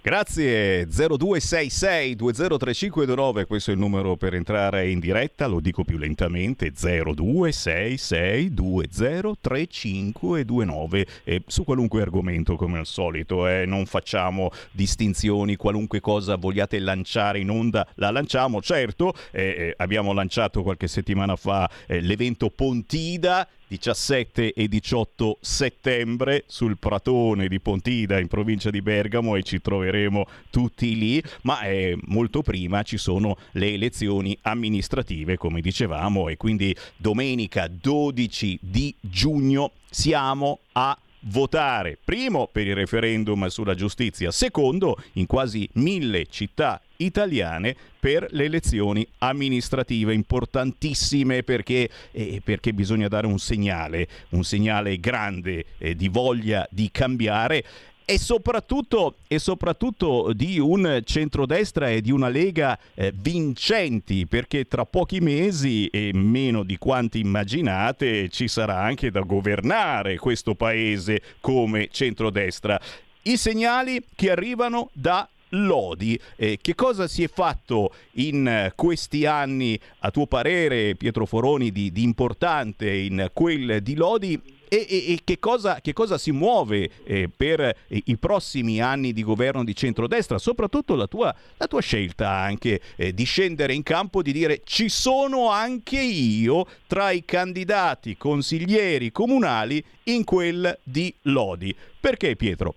Grazie. 0.00 0.86
0266 0.86 2.14
203529, 2.14 3.44
questo 3.44 3.70
è 3.70 3.72
il 3.74 3.80
numero 3.80 4.14
per 4.16 4.34
entrare 4.34 4.88
in 4.88 5.00
diretta, 5.00 5.48
lo 5.48 5.58
dico 5.58 5.82
più 5.82 5.98
lentamente 5.98 6.70
0266 6.70 8.54
203529 8.54 11.06
e 11.24 11.42
su 11.46 11.64
qualunque 11.64 12.02
argomento 12.02 12.54
come 12.54 12.78
al 12.78 12.86
solito, 12.86 13.48
eh, 13.48 13.66
non 13.66 13.84
facciamo 13.86 14.52
distinzioni, 14.70 15.56
qualunque 15.56 15.98
cosa 15.98 16.36
vogliate 16.36 16.78
lanciare 16.78 17.40
in 17.40 17.50
onda 17.50 17.84
la 17.96 18.12
lanciamo, 18.12 18.62
certo. 18.62 19.12
Eh, 19.32 19.42
eh, 19.42 19.74
abbiamo 19.78 20.12
lanciato 20.12 20.62
qualche 20.62 20.86
settimana 20.86 21.34
fa 21.34 21.68
eh, 21.88 22.00
l'evento 22.00 22.50
Pontida 22.50 23.48
17 23.68 24.52
e 24.52 24.68
18 24.68 25.38
settembre 25.40 26.44
sul 26.46 26.78
Pratone 26.78 27.48
di 27.48 27.60
Pontida 27.60 28.18
in 28.18 28.28
provincia 28.28 28.70
di 28.70 28.82
Bergamo 28.82 29.36
e 29.36 29.42
ci 29.42 29.60
troveremo 29.60 30.26
tutti 30.50 30.96
lì, 30.96 31.22
ma 31.42 31.62
eh, 31.62 31.96
molto 32.06 32.42
prima 32.42 32.82
ci 32.82 32.98
sono 32.98 33.36
le 33.52 33.72
elezioni 33.72 34.36
amministrative 34.42 35.36
come 35.36 35.60
dicevamo 35.60 36.28
e 36.28 36.36
quindi 36.36 36.74
domenica 36.96 37.68
12 37.68 38.58
di 38.60 38.94
giugno 39.00 39.72
siamo 39.90 40.60
a 40.72 40.98
votare, 41.26 41.98
primo 42.02 42.48
per 42.50 42.66
il 42.66 42.74
referendum 42.74 43.46
sulla 43.46 43.74
giustizia, 43.74 44.30
secondo 44.30 44.96
in 45.12 45.26
quasi 45.26 45.68
mille 45.74 46.26
città 46.26 46.80
italiane 46.98 47.74
per 47.98 48.26
le 48.30 48.44
elezioni 48.44 49.06
amministrative 49.18 50.12
importantissime 50.14 51.42
perché, 51.42 51.88
eh, 52.12 52.40
perché 52.44 52.72
bisogna 52.72 53.08
dare 53.08 53.26
un 53.26 53.38
segnale, 53.38 54.06
un 54.30 54.44
segnale 54.44 54.98
grande 54.98 55.64
eh, 55.78 55.94
di 55.94 56.08
voglia 56.08 56.66
di 56.70 56.90
cambiare 56.92 57.64
e 58.06 58.18
soprattutto, 58.18 59.16
e 59.26 59.38
soprattutto, 59.38 60.32
di 60.34 60.58
un 60.58 61.00
centrodestra 61.04 61.88
e 61.88 62.02
di 62.02 62.10
una 62.10 62.28
Lega 62.28 62.78
eh, 62.94 63.12
vincenti, 63.14 64.26
perché 64.26 64.66
tra 64.66 64.84
pochi 64.84 65.20
mesi 65.20 65.86
e 65.86 66.10
meno 66.12 66.64
di 66.64 66.76
quanti 66.76 67.20
immaginate 67.20 68.28
ci 68.28 68.46
sarà 68.46 68.78
anche 68.78 69.10
da 69.10 69.20
governare 69.20 70.18
questo 70.18 70.54
paese 70.54 71.22
come 71.40 71.88
centrodestra. 71.90 72.78
I 73.22 73.38
segnali 73.38 74.04
che 74.14 74.30
arrivano 74.30 74.90
da 74.92 75.26
Lodi. 75.54 76.18
Eh, 76.36 76.58
che 76.60 76.74
cosa 76.74 77.06
si 77.08 77.22
è 77.22 77.28
fatto 77.28 77.92
in 78.12 78.72
questi 78.74 79.26
anni, 79.26 79.78
a 80.00 80.10
tuo 80.10 80.26
parere, 80.26 80.94
Pietro 80.94 81.26
Foroni, 81.26 81.70
di, 81.70 81.92
di 81.92 82.02
importante 82.02 82.90
in 82.92 83.30
quel 83.32 83.82
di 83.82 83.94
Lodi? 83.94 84.40
E, 84.74 84.86
e, 84.88 85.12
e 85.12 85.20
che, 85.22 85.38
cosa, 85.38 85.80
che, 85.80 85.92
cosa, 85.92 86.18
si 86.18 86.32
muove 86.32 86.90
eh, 87.04 87.30
per 87.34 87.60
eh, 87.60 87.76
i 88.06 88.16
prossimi 88.16 88.80
anni 88.80 89.12
di 89.12 89.22
governo 89.22 89.62
di 89.62 89.76
centrodestra? 89.76 90.38
Soprattutto 90.38 90.96
la 90.96 91.06
tua, 91.06 91.32
la 91.56 91.66
tua 91.68 91.80
scelta 91.80 92.30
anche 92.30 92.80
eh, 92.96 93.14
di 93.14 93.22
scendere 93.22 93.72
in 93.72 93.84
campo, 93.84 94.20
di 94.20 94.32
dire 94.32 94.62
ci 94.64 94.88
sono 94.88 95.50
anche 95.50 96.00
io 96.00 96.66
tra 96.88 97.12
i 97.12 97.24
candidati 97.24 98.16
consiglieri 98.16 99.12
comunali 99.12 99.84
in 100.04 100.24
quel 100.24 100.76
di 100.82 101.14
Lodi. 101.22 101.74
Perché 102.00 102.34
Pietro? 102.34 102.74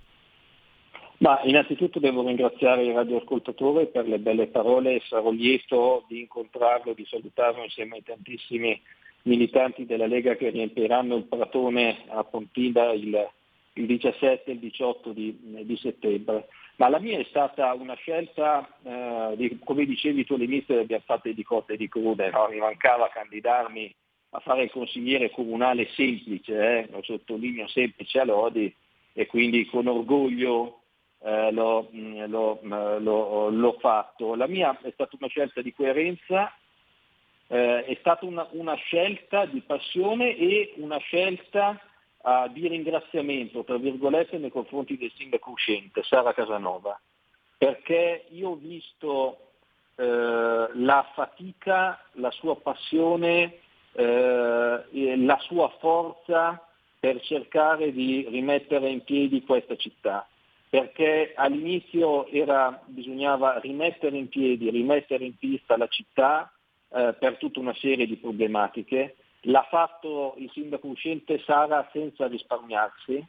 Ma 1.20 1.42
innanzitutto 1.44 2.00
devo 2.00 2.26
ringraziare 2.26 2.84
il 2.84 2.94
radioascoltatore 2.94 3.88
per 3.88 4.08
le 4.08 4.20
belle 4.20 4.48
parole 4.48 4.96
e 4.96 5.02
sarò 5.08 5.32
lieto 5.32 6.06
di 6.08 6.20
incontrarlo, 6.20 6.94
di 6.94 7.06
salutarlo 7.06 7.64
insieme 7.64 7.96
ai 7.96 8.04
tantissimi 8.04 8.80
militanti 9.24 9.86
della 9.86 10.06
Lega 10.06 10.36
che 10.36 10.50
riempiranno 10.50 11.16
il 11.16 11.24
Pratone 11.24 12.04
a 12.10 12.24
Pontina 12.24 12.92
il, 12.92 13.30
il 13.74 13.86
17 13.88 14.44
e 14.46 14.54
il 14.54 14.60
18 14.60 15.12
di, 15.12 15.38
di, 15.64 15.78
settembre. 15.78 16.50
Ma 16.76 16.88
la 16.88 17.00
mia 17.00 17.18
è 17.18 17.26
stata 17.30 17.74
una 17.74 17.96
scelta, 17.96 18.70
eh, 18.84 19.36
di, 19.36 19.60
come 19.64 19.86
dicevi 19.86 20.24
tu 20.24 20.36
all'inizio, 20.36 20.80
abbiamo 20.80 21.04
fatto 21.04 21.32
di 21.32 21.44
cotte 21.44 21.74
e 21.74 21.78
di 21.78 21.90
crude, 21.90 22.30
no? 22.30 22.48
mi 22.52 22.60
mancava 22.60 23.10
candidarmi 23.12 23.94
a 24.32 24.40
fare 24.40 24.64
il 24.64 24.72
consigliere 24.72 25.32
comunale 25.32 25.88
semplice, 25.96 26.54
eh? 26.54 26.88
lo 26.92 27.02
sottolineo 27.02 27.68
semplice 27.68 28.20
a 28.20 28.26
Lodi, 28.26 28.72
e 29.14 29.26
quindi 29.26 29.66
con 29.66 29.88
orgoglio 29.88 30.82
eh, 31.28 31.52
l'ho, 31.52 31.90
l'ho, 31.92 32.60
l'ho, 32.62 33.50
l'ho, 33.50 33.78
fatto. 33.80 34.36
La 34.36 34.48
mia 34.48 34.78
è 34.82 34.92
stata 34.92 35.18
una 35.20 35.28
scelta 35.28 35.62
di 35.62 35.74
coerenza 35.74 36.54
eh, 37.48 37.84
è 37.86 37.98
stata 38.00 38.26
una, 38.26 38.48
una, 38.52 38.76
scelta 38.76 39.46
di 39.46 39.62
passione 39.62 40.36
e 40.38 40.74
una 40.78 40.98
scelta 40.98 41.80
uh, 42.18 42.52
di 42.52 42.68
ringraziamento, 42.68 43.64
tra 43.64 43.78
virgolette, 43.78 44.38
nei 44.38 44.52
confronti 44.52 44.98
del 44.98 45.12
sindaco 45.16 45.52
uscente, 45.52 46.04
Sara 46.04 46.34
Casanova, 46.34 47.00
perché 47.58 48.26
io 48.32 48.50
ho 48.50 48.56
visto 48.56 49.38
eh, 49.96 50.70
la 50.74 51.10
fatica, 51.14 52.04
la 52.14 52.32
sua 52.32 52.58
passione, 52.58 53.60
eh, 53.94 55.16
la 55.18 55.38
sua 55.40 55.70
forza 55.80 56.62
per 57.00 57.22
cercare 57.22 57.94
di 57.94 58.28
rimettere 58.30 58.90
in 58.90 59.04
piedi 59.04 59.44
questa 59.44 59.78
città 59.78 60.28
perché 60.70 61.34
all'inizio 61.36 62.28
era, 62.28 62.82
bisognava 62.86 63.60
rimettere 63.60 64.18
in 64.18 64.28
piedi, 64.28 64.70
rimettere 64.70 65.24
in 65.26 65.38
pista 65.38 65.78
la 65.78 65.88
città, 65.88 66.52
eh, 66.90 67.16
per 67.18 67.38
tutta 67.38 67.60
una 67.60 67.74
serie 67.76 68.06
di 68.06 68.18
problematiche. 68.18 69.16
L'ha 69.42 69.66
fatto 69.70 70.36
il 70.38 70.50
sindaco 70.52 70.88
uscente 70.88 71.42
Sara 71.46 71.88
senza 71.92 72.28
risparmiarsi, 72.28 73.26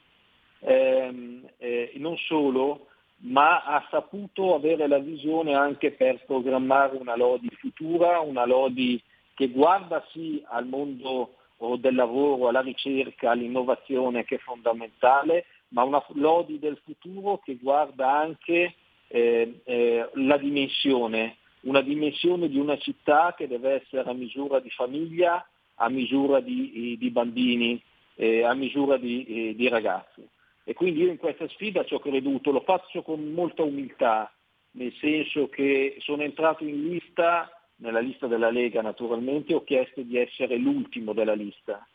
ehm, 0.60 1.48
eh, 1.58 1.92
non 1.96 2.16
solo, 2.16 2.86
ma 3.20 3.64
ha 3.64 3.86
saputo 3.90 4.54
avere 4.54 4.86
la 4.86 4.98
visione 4.98 5.54
anche 5.54 5.92
per 5.92 6.24
programmare 6.24 6.96
una 6.96 7.16
Lodi 7.16 7.50
futura, 7.58 8.20
una 8.20 8.46
Lodi 8.46 9.00
che 9.34 9.48
guarda 9.48 10.04
sì 10.10 10.42
al 10.48 10.66
mondo 10.66 11.34
del 11.78 11.94
lavoro, 11.94 12.48
alla 12.48 12.60
ricerca, 12.60 13.32
all'innovazione 13.32 14.24
che 14.24 14.36
è 14.36 14.38
fondamentale, 14.38 15.44
ma 15.68 15.82
una 15.82 16.04
Lodi 16.14 16.58
del 16.58 16.80
futuro 16.84 17.38
che 17.38 17.56
guarda 17.56 18.12
anche 18.12 18.74
eh, 19.08 19.60
eh, 19.64 20.10
la 20.14 20.36
dimensione 20.36 21.36
una 21.62 21.80
dimensione 21.80 22.48
di 22.48 22.58
una 22.58 22.76
città 22.78 23.34
che 23.36 23.48
deve 23.48 23.82
essere 23.82 24.08
a 24.08 24.12
misura 24.12 24.60
di 24.60 24.70
famiglia, 24.70 25.44
a 25.76 25.88
misura 25.88 26.40
di, 26.40 26.96
di 26.98 27.10
bambini, 27.10 27.80
eh, 28.14 28.44
a 28.44 28.54
misura 28.54 28.96
di, 28.96 29.24
eh, 29.24 29.54
di, 29.54 29.68
ragazzi. 29.68 30.26
E 30.64 30.74
quindi 30.74 31.00
io 31.00 31.10
in 31.10 31.16
questa 31.16 31.48
sfida 31.48 31.84
ci 31.84 31.94
ho 31.94 31.98
creduto, 31.98 32.50
lo 32.50 32.60
faccio 32.60 33.02
con 33.02 33.32
molta 33.32 33.62
umiltà, 33.62 34.32
nel 34.72 34.92
senso 35.00 35.48
che 35.48 35.96
sono 36.00 36.22
entrato 36.22 36.64
in 36.64 36.88
lista, 36.88 37.50
nella 37.76 38.00
lista 38.00 38.26
della 38.26 38.50
Lega 38.50 38.82
naturalmente, 38.82 39.54
ho 39.54 39.64
chiesto 39.64 40.02
di 40.02 40.16
essere 40.18 40.56
l'ultimo 40.56 41.12
della 41.12 41.34
lista, 41.34 41.86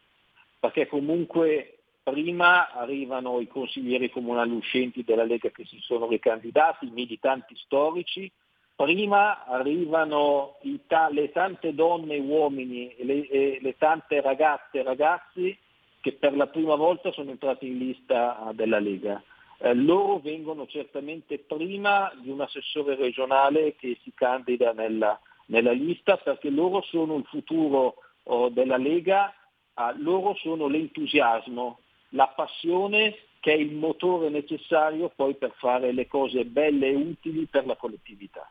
perché 0.59 0.87
comunque 0.87 1.82
prima 2.03 2.71
arrivano 2.73 3.39
i 3.39 3.47
consiglieri 3.47 4.09
comunali 4.09 4.51
uscenti 4.51 5.03
della 5.03 5.23
Lega 5.23 5.49
che 5.49 5.65
si 5.65 5.79
sono 5.79 6.07
ricandidati, 6.07 6.85
i 6.85 6.91
militanti 6.91 7.55
storici, 7.55 8.29
prima 8.75 9.45
arrivano 9.45 10.57
ta- 10.87 11.09
le 11.09 11.31
tante 11.31 11.73
donne 11.73 12.15
e 12.15 12.19
uomini 12.19 12.93
e 12.95 13.05
le, 13.05 13.27
e 13.29 13.59
le, 13.61 13.77
tante 13.77 14.19
ragazze 14.19 14.79
e 14.79 14.83
ragazzi 14.83 15.57
che 16.01 16.13
per 16.13 16.35
la 16.35 16.47
prima 16.47 16.75
volta 16.75 17.11
sono 17.13 17.31
entrati 17.31 17.67
in 17.67 17.77
lista 17.77 18.51
della 18.53 18.79
Lega. 18.79 19.23
Eh, 19.59 19.73
loro 19.73 20.19
vengono 20.19 20.67
certamente 20.67 21.39
prima 21.39 22.11
di 22.21 22.29
un 22.29 22.41
assessore 22.41 22.95
regionale 22.95 23.75
che 23.77 23.97
si 24.03 24.11
candida 24.13 24.73
nella, 24.73 25.17
nella 25.45 25.71
lista 25.71 26.17
perché 26.17 26.49
loro 26.49 26.81
sono 26.81 27.15
il 27.15 27.25
futuro 27.25 27.95
oh, 28.23 28.49
della 28.49 28.75
Lega, 28.75 29.33
ah, 29.75 29.93
loro 29.97 30.35
sono 30.35 30.67
l'entusiasmo, 30.67 31.79
la 32.13 32.31
passione 32.35 33.15
che 33.39 33.51
è 33.51 33.57
il 33.57 33.73
motore 33.73 34.29
necessario 34.29 35.11
poi 35.13 35.35
per 35.35 35.53
fare 35.57 35.91
le 35.91 36.07
cose 36.07 36.45
belle 36.45 36.87
e 36.87 36.95
utili 36.95 37.45
per 37.45 37.65
la 37.65 37.75
collettività. 37.75 38.49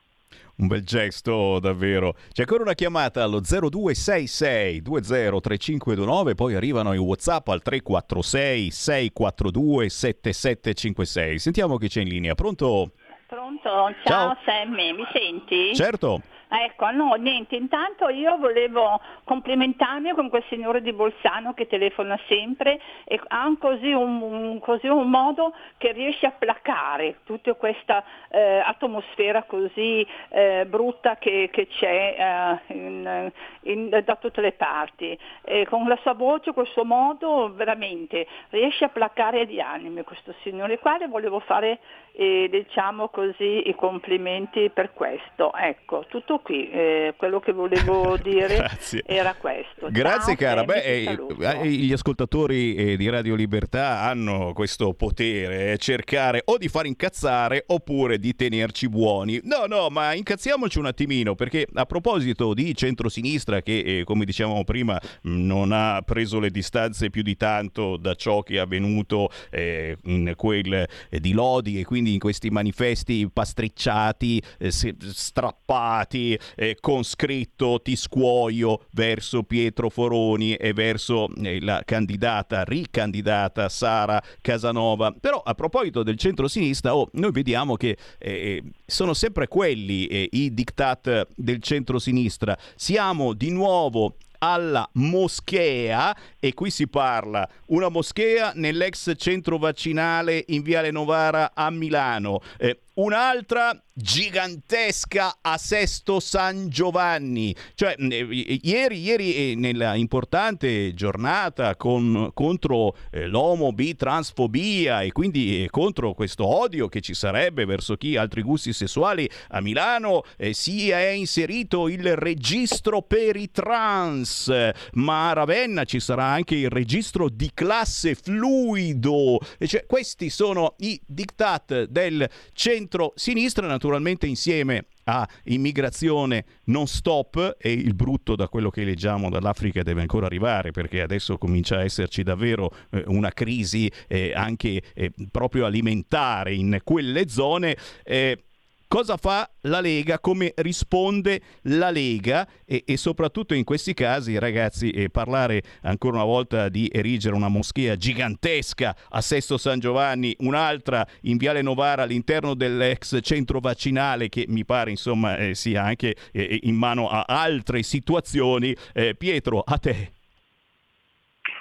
Un 0.57 0.67
bel 0.67 0.85
gesto 0.85 1.59
davvero. 1.59 2.15
C'è 2.31 2.43
ancora 2.43 2.63
una 2.63 2.75
chiamata 2.75 3.23
allo 3.23 3.41
0266 3.41 4.83
203529, 4.83 6.35
poi 6.35 6.55
arrivano 6.55 6.93
i 6.93 6.99
WhatsApp 6.99 7.49
al 7.49 7.63
346 7.63 8.71
642 8.71 9.89
7756. 9.89 11.39
Sentiamo 11.39 11.79
chi 11.79 11.89
c'è 11.89 12.03
in 12.03 12.09
linea. 12.09 12.35
Pronto? 12.35 12.93
Pronto? 13.27 13.63
Ciao, 13.63 13.95
Ciao. 14.05 14.37
Sammy, 14.45 14.93
mi 14.93 15.05
senti? 15.11 15.75
Certo. 15.75 16.21
Ecco, 16.55 16.91
no, 16.91 17.15
niente, 17.15 17.57
intanto 17.57 18.11
io 18.11 18.37
volevo 18.37 19.01
complimentarmi 19.25 20.13
con 20.13 20.29
quel 20.29 20.45
signore 20.51 20.83
di 20.83 20.93
Bolzano 20.93 21.55
che 21.55 21.67
telefona 21.67 22.21
sempre 22.29 22.79
e 23.05 23.19
ha 23.29 23.51
così 23.59 23.91
un, 23.91 24.21
un, 24.21 24.59
così 24.61 24.87
un 24.87 25.09
modo 25.09 25.55
che 25.79 25.93
riesce 25.93 26.27
a 26.27 26.33
placare 26.33 27.21
tutta 27.25 27.55
questa 27.55 28.05
eh, 28.29 28.59
atmosfera 28.59 29.45
così 29.45 30.07
eh, 30.29 30.67
brutta 30.67 31.17
che, 31.17 31.49
che 31.51 31.69
c'è 31.69 32.61
eh, 32.69 32.75
in, 32.75 33.33
in, 33.63 34.03
da 34.05 34.17
tutte 34.17 34.43
le 34.43 34.53
parti. 34.53 35.19
E 35.45 35.67
con 35.67 35.89
la 35.89 35.99
sua 36.03 36.13
voce, 36.13 36.53
col 36.53 36.67
suo 36.67 36.85
modo, 36.85 37.51
veramente 37.55 38.27
riesce 38.51 38.85
a 38.85 38.91
placare 38.91 39.47
gli 39.47 39.59
animi 39.59 40.03
questo 40.03 40.35
signore 40.43 40.79
qua 40.79 40.99
e 40.99 41.09
volevo 41.09 41.41
fare 41.41 41.79
eh, 42.13 42.49
diciamo 42.51 43.09
così 43.09 43.71
i 43.71 43.75
complimenti 43.75 44.69
per 44.69 44.93
questo. 44.93 45.55
Ecco, 45.55 46.05
tutto 46.09 46.41
qui, 46.43 46.69
eh, 46.71 47.15
quello 47.17 47.41
che 47.41 47.53
volevo 47.53 48.17
dire 48.23 48.69
era 49.07 49.35
questo. 49.35 49.89
Grazie 49.91 50.37
Ciao, 50.37 50.49
cara, 50.49 50.65
Beh, 50.65 50.83
eh, 50.83 51.19
eh, 51.41 51.69
gli 51.69 51.93
ascoltatori 51.93 52.75
eh, 52.75 52.97
di 52.97 53.09
Radio 53.09 53.35
Libertà 53.35 54.01
hanno 54.03 54.53
questo 54.53 54.93
potere, 54.93 55.73
eh, 55.73 55.79
cercare 55.79 56.43
o 56.45 56.59
di 56.59 56.69
far 56.69 56.87
incazzare 56.87 57.65
oppure 57.67 58.19
di 58.19 58.35
tenerci 58.35 58.89
buoni. 58.89 59.41
No, 59.45 59.67
no, 59.67 59.89
ma 59.89 60.13
incazziamoci 60.15 60.79
un 60.79 60.87
attimino 60.87 61.35
perché 61.35 61.67
a 61.73 61.87
proposito 61.87 62.53
di 62.55 62.75
centrosinistra 62.75 63.63
che 63.63 64.03
come 64.05 64.25
dicevamo 64.25 64.65
prima 64.65 65.01
non 65.23 65.73
ha 65.73 66.03
preso 66.05 66.41
le 66.41 66.51
distanze 66.51 67.11
più 67.11 67.23
di 67.23 67.37
tanto 67.37 67.97
da 67.97 68.15
ciò 68.15 68.43
che 68.43 68.55
è 68.55 68.59
avvenuto 68.59 69.31
in 69.53 70.33
quel 70.37 70.89
di 71.09 71.33
Lodi 71.33 71.79
e 71.79 71.85
quindi 71.85 72.15
in 72.15 72.19
questi 72.19 72.51
manifesti 72.51 73.29
pastricciati, 73.33 74.43
strappati 74.69 76.32
eh, 76.55 76.77
con 76.81 77.05
scritto 77.05 77.81
ti 77.83 77.97
scuoio 77.97 78.85
verso 78.93 79.43
Pietro 79.43 79.91
Foroni 79.91 80.55
e 80.55 80.73
verso 80.73 81.29
eh, 81.43 81.61
la 81.61 81.83
candidata, 81.85 82.65
ricandidata 82.65 83.69
Sara 83.69 84.23
Casanova. 84.41 85.15
Però 85.19 85.43
a 85.45 85.55
proposito 85.55 86.03
del 86.03 86.17
centro-sinistra, 86.17 86.95
oh, 86.95 87.09
noi 87.13 87.33
vediamo 87.33 87.77
che 87.77 87.97
eh, 88.19 88.63
sono 88.85 89.15
sempre 89.15 89.49
quelli 89.49 90.07
eh, 90.07 90.29
i 90.33 90.53
diktat 90.53 91.29
del 91.35 91.61
centro-sinistra. 91.61 92.57
Siamo 92.77 93.33
di 93.33 93.51
nuovo 93.51 94.17
alla 94.39 94.89
moschea 94.95 96.17
e 96.45 96.55
qui 96.55 96.71
si 96.71 96.89
parla 96.89 97.49
una 97.67 97.89
moschea 97.89 98.51
nell'ex 98.57 99.13
centro 99.17 99.59
vaccinale 99.59 100.45
in 100.49 100.63
Viale 100.63 100.91
Novara 100.91 101.53
a 101.55 101.71
Milano. 101.71 102.41
Eh, 102.59 102.81
un'altra 102.95 103.81
gigantesca 103.95 105.39
a 105.41 105.57
Sesto 105.57 106.19
San 106.19 106.69
Giovanni. 106.69 107.55
Cioè, 107.75 107.95
ieri, 107.99 109.01
ieri 109.01 109.35
eh, 109.35 109.55
nella 109.55 109.95
importante 109.95 110.95
giornata 110.95 111.77
con, 111.77 112.31
contro 112.35 112.97
eh, 113.11 113.27
l'omo 113.27 113.73
transfobia 113.97 115.03
e 115.03 115.13
quindi 115.13 115.65
eh, 115.65 115.71
contro 115.71 116.15
questo 116.15 116.47
odio 116.47 116.89
che 116.89 117.01
ci 117.01 117.15
sarebbe 117.15 117.65
verso 117.67 117.97
chi 117.97 118.17
ha 118.17 118.23
altri 118.23 118.43
gusti 118.43 118.73
sessuali 118.73 119.29
a 119.49 119.61
Milano, 119.61 120.23
eh, 120.37 120.55
si 120.55 120.91
è 120.91 121.09
inserito 121.09 121.89
il 121.89 122.17
registro 122.17 123.03
per 123.03 123.37
i 123.37 123.51
trans, 123.51 124.53
ma 124.93 125.31
a 125.31 125.33
Ravenna 125.35 125.85
ci 125.85 126.01
sarà 126.01 126.32
anche 126.33 126.55
il 126.55 126.71
registro 126.71 127.29
di 127.29 127.51
classe 127.55 128.15
fluido. 128.15 129.39
Cioè, 129.59 129.87
questi 129.87 130.31
sono 130.31 130.75
i 130.79 131.01
diktat 131.07 131.85
del 131.85 132.29
centro-sinistra 132.53 133.67
naturalmente 133.67 134.27
insieme 134.27 134.87
a 135.05 135.29
immigrazione 135.45 136.45
non 136.65 136.87
stop 136.87 137.57
e 137.59 137.73
il 137.73 137.95
brutto 137.95 138.37
da 138.37 138.49
quello 138.49 138.71
che 138.71 138.85
leggiamo 138.85 139.31
dall'Africa 139.31 139.83
deve 139.83 140.03
ancora 140.03 140.27
arrivare 140.27 140.71
perché 140.71 141.03
adesso 141.03 141.39
comincia 141.39 141.79
a 141.79 141.83
esserci 141.83 142.23
davvero 142.23 142.71
eh, 142.91 143.03
una 143.07 143.31
crisi 143.31 143.91
eh, 144.09 144.33
anche 144.35 144.83
eh, 144.95 145.13
proprio 145.31 145.67
alimentare 145.67 146.55
in 146.55 146.81
quelle 146.85 147.29
zone. 147.29 147.77
Eh, 148.05 148.45
Cosa 148.93 149.17
fa 149.17 149.49
la 149.63 149.81
Lega? 149.81 150.19
Come 150.19 150.53
risponde 150.57 151.41
la 151.63 151.89
Lega? 151.89 152.47
E, 152.67 152.83
e 152.87 152.99
soprattutto 152.99 153.55
in 153.55 153.65
questi 153.65 153.95
casi, 153.95 154.39
ragazzi, 154.39 154.91
eh, 154.91 155.09
parlare 155.09 155.63
ancora 155.85 156.17
una 156.17 156.27
volta 156.27 156.69
di 156.69 156.91
erigere 156.93 157.35
una 157.35 157.49
moschea 157.49 157.97
gigantesca 157.97 158.95
a 159.09 159.23
Sesto 159.23 159.57
San 159.57 159.79
Giovanni, 159.79 160.37
un'altra 160.41 161.07
in 161.23 161.39
Viale 161.39 161.63
Novara 161.63 162.03
all'interno 162.03 162.53
dell'ex 162.53 163.21
centro 163.23 163.61
vaccinale 163.61 164.29
che 164.29 164.45
mi 164.49 164.67
pare 164.67 164.91
insomma 164.91 165.39
eh, 165.39 165.55
sia 165.55 165.85
anche 165.85 166.15
eh, 166.31 166.59
in 166.65 166.75
mano 166.75 167.09
a 167.09 167.25
altre 167.27 167.83
situazioni. 167.83 168.77
Eh, 168.93 169.15
Pietro, 169.15 169.63
a 169.65 169.79
te. 169.79 170.13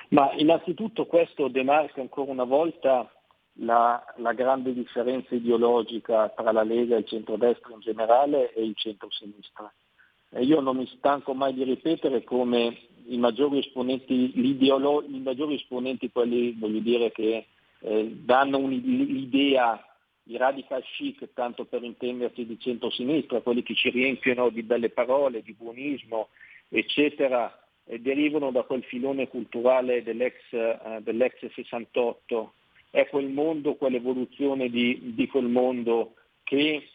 Ma 0.09 0.33
innanzitutto 0.35 1.05
questo 1.05 1.47
demarca 1.47 2.01
ancora 2.01 2.29
una 2.29 2.43
volta 2.43 3.09
la, 3.61 4.03
la, 4.17 4.33
grande 4.33 4.73
differenza 4.73 5.35
ideologica 5.35 6.29
tra 6.29 6.51
la 6.51 6.63
Lega, 6.63 6.97
il 6.97 7.05
centrodestra 7.05 7.73
in 7.73 7.79
generale 7.79 8.53
e 8.53 8.63
il 8.63 8.75
centrosinistra. 8.75 9.71
E 10.29 10.43
io 10.43 10.61
non 10.61 10.77
mi 10.77 10.87
stanco 10.97 11.33
mai 11.33 11.53
di 11.53 11.63
ripetere 11.63 12.23
come 12.23 12.77
i 13.07 13.17
maggiori 13.17 13.59
esponenti, 13.59 14.39
i 14.39 15.21
maggiori 15.23 15.55
esponenti 15.55 16.11
quelli 16.11 16.53
voglio 16.57 16.79
dire, 16.79 17.11
che 17.11 17.47
eh, 17.79 18.11
danno 18.23 18.65
l'idea 18.67 19.83
di 20.23 20.37
radical 20.37 20.83
chic, 20.83 21.33
tanto 21.33 21.65
per 21.65 21.83
intendersi 21.83 22.45
di 22.45 22.57
centrosinistra, 22.59 23.41
quelli 23.41 23.63
che 23.63 23.75
ci 23.75 23.89
riempiono 23.89 24.49
di 24.49 24.63
belle 24.63 24.89
parole, 24.89 25.41
di 25.41 25.53
buonismo, 25.53 26.29
eccetera, 26.69 27.53
derivano 27.83 28.51
da 28.51 28.63
quel 28.63 28.83
filone 28.83 29.27
culturale 29.27 30.03
dell'ex, 30.03 30.35
eh, 30.51 30.99
dell'ex 31.01 31.51
68 31.53 32.53
è 32.91 33.07
quel 33.07 33.29
mondo, 33.29 33.75
quell'evoluzione 33.75 34.69
di, 34.69 35.13
di 35.15 35.27
quel 35.27 35.47
mondo 35.47 36.15
che 36.43 36.89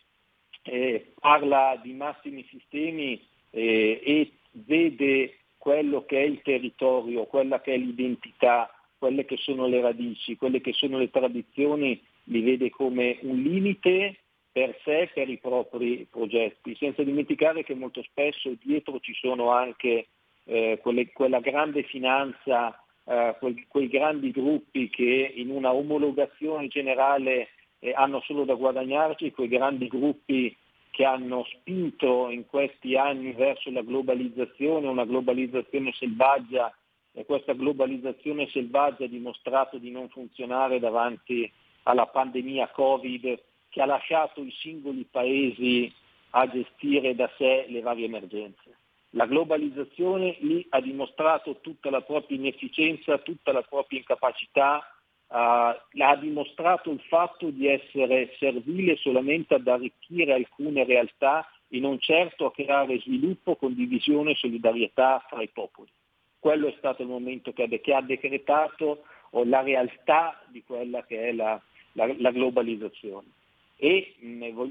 eh, 0.62 1.12
parla 1.18 1.80
di 1.82 1.94
massimi 1.94 2.46
sistemi 2.48 3.20
eh, 3.50 4.00
e 4.04 4.32
vede 4.52 5.38
quello 5.56 6.04
che 6.04 6.18
è 6.18 6.24
il 6.24 6.42
territorio, 6.42 7.24
quella 7.24 7.60
che 7.60 7.74
è 7.74 7.76
l'identità, 7.76 8.70
quelle 8.98 9.24
che 9.24 9.36
sono 9.38 9.66
le 9.66 9.80
radici, 9.80 10.36
quelle 10.36 10.60
che 10.60 10.72
sono 10.72 10.98
le 10.98 11.10
tradizioni, 11.10 12.00
li 12.24 12.40
vede 12.40 12.70
come 12.70 13.18
un 13.22 13.42
limite 13.42 14.18
per 14.52 14.78
sé, 14.84 15.10
per 15.12 15.28
i 15.28 15.38
propri 15.38 16.06
progetti, 16.10 16.74
senza 16.76 17.02
dimenticare 17.02 17.62
che 17.62 17.74
molto 17.74 18.02
spesso 18.02 18.54
dietro 18.62 19.00
ci 19.00 19.12
sono 19.14 19.50
anche 19.50 20.08
eh, 20.44 20.78
quelle, 20.80 21.12
quella 21.12 21.40
grande 21.40 21.82
finanza 21.82 22.80
eh, 23.06 23.36
quei, 23.38 23.64
quei, 23.68 23.88
grandi 23.88 24.30
gruppi 24.30 24.90
che 24.90 25.32
in 25.34 25.50
una 25.50 25.72
omologazione 25.72 26.66
generale 26.68 27.48
eh, 27.78 27.92
hanno 27.92 28.20
solo 28.20 28.44
da 28.44 28.54
guadagnarci, 28.54 29.30
quei 29.30 29.48
grandi 29.48 29.86
gruppi 29.86 30.56
che 30.90 31.04
hanno 31.04 31.44
spinto 31.44 32.30
in 32.30 32.46
questi 32.46 32.96
anni 32.96 33.32
verso 33.32 33.70
la 33.70 33.82
globalizzazione, 33.82 34.88
una 34.88 35.04
globalizzazione 35.04 35.92
selvaggia 35.92 36.74
e 37.12 37.24
questa 37.24 37.52
globalizzazione 37.52 38.48
selvaggia 38.48 39.04
ha 39.04 39.08
dimostrato 39.08 39.78
di 39.78 39.90
non 39.90 40.08
funzionare 40.08 40.78
davanti 40.78 41.50
alla 41.84 42.06
pandemia 42.06 42.70
Covid 42.70 43.38
che 43.68 43.82
ha 43.82 43.86
lasciato 43.86 44.42
i 44.42 44.50
singoli 44.50 45.06
paesi 45.10 45.92
a 46.30 46.48
gestire 46.48 47.14
da 47.14 47.30
sé 47.36 47.66
le 47.68 47.80
varie 47.80 48.06
emergenze. 48.06 48.76
La 49.10 49.26
globalizzazione 49.26 50.36
lì 50.40 50.66
ha 50.70 50.80
dimostrato 50.80 51.60
tutta 51.60 51.90
la 51.90 52.02
propria 52.02 52.36
inefficienza, 52.36 53.18
tutta 53.18 53.52
la 53.52 53.62
propria 53.62 53.98
incapacità, 53.98 54.94
uh, 55.28 55.34
ha 55.34 56.16
dimostrato 56.20 56.90
il 56.90 57.00
fatto 57.08 57.50
di 57.50 57.66
essere 57.66 58.34
servile 58.38 58.96
solamente 58.96 59.54
ad 59.54 59.66
arricchire 59.66 60.34
alcune 60.34 60.84
realtà 60.84 61.48
e 61.68 61.78
non 61.80 61.98
certo 61.98 62.46
a 62.46 62.52
creare 62.52 63.00
sviluppo, 63.00 63.56
condivisione 63.56 64.32
e 64.32 64.36
solidarietà 64.36 65.24
fra 65.28 65.42
i 65.42 65.48
popoli. 65.48 65.88
Quello 66.38 66.68
è 66.68 66.74
stato 66.78 67.02
il 67.02 67.08
momento 67.08 67.52
che 67.52 67.62
ha, 67.62 68.00
decretato 68.02 69.04
la 69.30 69.62
realtà 69.62 70.40
di 70.46 70.62
quella 70.62 71.04
che 71.04 71.28
è 71.28 71.32
la, 71.32 71.60
la, 71.92 72.14
la 72.18 72.30
globalizzazione 72.30 73.26
e 73.76 74.14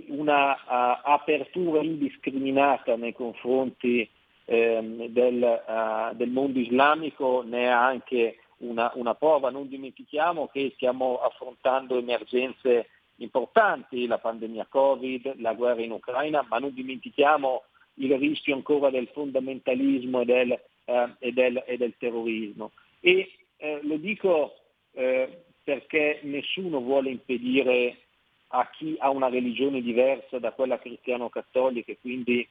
una 0.07 0.53
uh, 0.53 0.99
apertura 1.03 1.81
indiscriminata 1.81 2.95
nei 2.95 3.13
confronti 3.13 4.09
ehm, 4.45 5.07
del, 5.07 5.61
uh, 5.67 6.15
del, 6.15 6.29
mondo 6.29 6.59
islamico 6.59 7.43
ne 7.45 7.63
è 7.63 7.67
anche 7.67 8.39
una, 8.57 8.91
una 8.95 9.15
prova. 9.15 9.49
Non 9.49 9.67
dimentichiamo 9.67 10.47
che 10.47 10.71
stiamo 10.75 11.19
affrontando 11.19 11.97
emergenze 11.97 12.89
importanti, 13.17 14.07
la 14.07 14.17
pandemia 14.17 14.67
Covid, 14.69 15.39
la 15.39 15.53
guerra 15.53 15.81
in 15.81 15.91
Ucraina, 15.91 16.45
ma 16.47 16.57
non 16.57 16.73
dimentichiamo 16.73 17.63
il 17.95 18.17
rischio 18.17 18.55
ancora 18.55 18.89
del 18.89 19.07
fondamentalismo 19.13 20.21
e 20.21 20.25
del, 20.25 20.51
eh, 20.85 21.09
e 21.19 21.31
del, 21.31 21.63
e 21.65 21.77
del 21.77 21.95
terrorismo. 21.97 22.71
E 22.99 23.31
eh, 23.57 23.79
lo 23.83 23.97
dico 23.97 24.55
eh, 24.93 25.43
perché 25.63 26.19
nessuno 26.23 26.79
vuole 26.79 27.09
impedire 27.09 27.97
a 28.49 28.69
chi 28.69 28.95
ha 28.99 29.09
una 29.09 29.29
religione 29.29 29.81
diversa 29.81 30.39
da 30.39 30.51
quella 30.51 30.79
cristiano-cattolica 30.79 31.91
e 31.91 31.97
quindi 31.99 32.47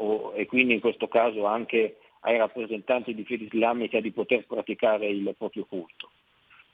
o, 0.00 0.32
e 0.34 0.46
quindi 0.46 0.74
in 0.74 0.80
questo 0.80 1.08
caso 1.08 1.46
anche 1.46 1.98
ai 2.20 2.36
rappresentanti 2.36 3.14
di 3.14 3.24
fede 3.24 3.44
islamica 3.44 4.00
di 4.00 4.10
poter 4.10 4.46
praticare 4.46 5.06
il 5.06 5.34
proprio 5.36 5.64
culto. 5.64 6.10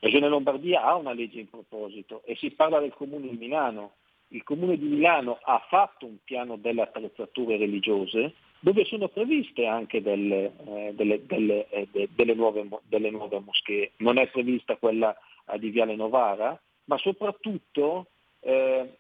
La 0.01 0.09
Regione 0.09 0.29
Lombardia 0.29 0.83
ha 0.83 0.97
una 0.97 1.13
legge 1.13 1.41
in 1.41 1.49
proposito 1.49 2.23
e 2.25 2.37
si 2.37 2.51
parla 2.51 2.81
del 2.81 2.93
Comune 2.93 3.29
di 3.29 3.37
Milano. 3.37 3.93
Il 4.29 4.43
Comune 4.43 4.77
di 4.77 4.87
Milano 4.87 5.39
ha 5.43 5.65
fatto 5.69 6.07
un 6.07 6.17
piano 6.25 6.57
delle 6.57 6.83
attrezzature 6.83 7.57
religiose 7.57 8.35
dove 8.61 8.85
sono 8.85 9.09
previste 9.09 9.67
anche 9.67 10.01
delle, 10.01 10.53
eh, 10.67 10.93
delle, 10.95 11.25
delle, 11.27 11.69
eh, 11.69 12.09
delle, 12.15 12.35
nuove, 12.35 12.63
nuove, 12.63 13.41
moschee. 13.41 13.93
Non 13.99 14.19
è 14.19 14.27
prevista 14.29 14.77
quella 14.77 15.15
eh, 15.47 15.59
di 15.59 15.69
Viale 15.69 15.95
Novara, 15.95 16.59
ma 16.85 16.97
soprattutto 16.97 18.07
eh, 18.41 18.99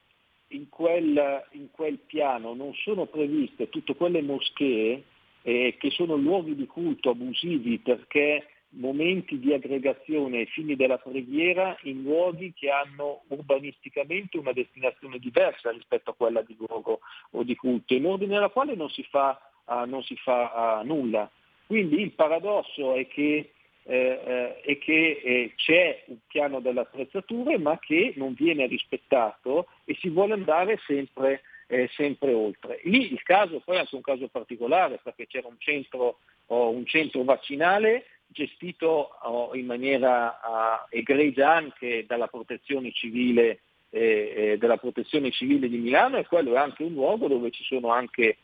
in 0.49 0.69
quel, 0.69 1.45
in, 1.53 1.71
quel, 1.71 1.99
piano 1.99 2.55
non 2.55 2.73
sono 2.75 3.07
previste 3.07 3.69
tutte 3.69 3.95
quelle 3.95 4.23
moschee 4.23 5.03
eh, 5.43 5.77
che 5.79 5.91
sono 5.91 6.17
luoghi 6.17 6.55
di 6.55 6.67
culto 6.67 7.11
abusivi 7.11 7.79
perché 7.79 8.47
momenti 8.77 9.39
di 9.39 9.53
aggregazione 9.53 10.39
ai 10.39 10.47
fini 10.47 10.77
della 10.77 10.99
preghiera 10.99 11.77
in 11.83 12.03
luoghi 12.03 12.53
che 12.55 12.71
hanno 12.71 13.23
urbanisticamente 13.29 14.39
una 14.39 14.53
destinazione 14.53 15.19
diversa 15.19 15.71
rispetto 15.71 16.11
a 16.11 16.15
quella 16.15 16.43
di 16.43 16.57
luogo 16.59 17.01
o 17.31 17.43
di 17.43 17.55
culto, 17.55 17.95
in 17.95 18.07
ordine 18.07 18.37
alla 18.37 18.49
quale 18.49 18.75
non 18.75 18.89
si 18.91 19.03
fa, 19.05 19.41
uh, 19.67 19.85
non 19.87 20.03
si 20.03 20.17
fa 20.17 20.81
uh, 20.83 20.87
nulla. 20.87 21.31
Quindi 21.67 22.01
il 22.01 22.13
paradosso 22.13 22.95
è 22.95 23.07
che, 23.07 23.54
eh, 23.87 24.21
eh, 24.25 24.61
è 24.61 24.79
che 24.79 25.21
eh, 25.23 25.53
c'è 25.57 26.05
un 26.07 26.17
piano 26.27 26.61
delle 26.61 26.81
attrezzature 26.81 27.59
ma 27.59 27.79
che 27.79 28.15
non 28.17 28.33
viene 28.33 28.67
rispettato 28.67 29.67
e 29.85 29.95
si 30.01 30.09
vuole 30.09 30.33
andare 30.33 30.81
sempre, 30.87 31.43
eh, 31.67 31.91
sempre 31.95 32.33
oltre. 32.33 32.81
Lì 32.85 33.13
il 33.13 33.23
caso 33.23 33.61
poi 33.61 33.77
è 33.77 33.81
anche 33.81 33.95
un 33.95 34.01
caso 34.01 34.29
particolare 34.29 35.01
perché 35.03 35.27
c'era 35.27 35.49
un 35.49 35.59
centro, 35.59 36.21
oh, 36.47 36.71
un 36.71 36.87
centro 36.87 37.25
vaccinale 37.25 38.07
gestito 38.27 39.11
uh, 39.23 39.55
in 39.55 39.67
maniera 39.67 40.41
uh, 40.43 40.87
egregia 40.89 41.53
anche 41.53 42.05
dalla 42.07 42.27
protezione 42.27 42.91
civile, 42.91 43.61
eh, 43.91 44.59
eh, 44.61 44.79
protezione 44.79 45.31
civile 45.31 45.69
di 45.69 45.77
Milano 45.77 46.17
e 46.17 46.27
quello 46.27 46.55
è 46.55 46.59
anche 46.59 46.83
un 46.83 46.95
luogo 46.95 47.29
dove 47.29 47.51
ci 47.51 47.63
sono 47.65 47.91
anche, 47.91 48.39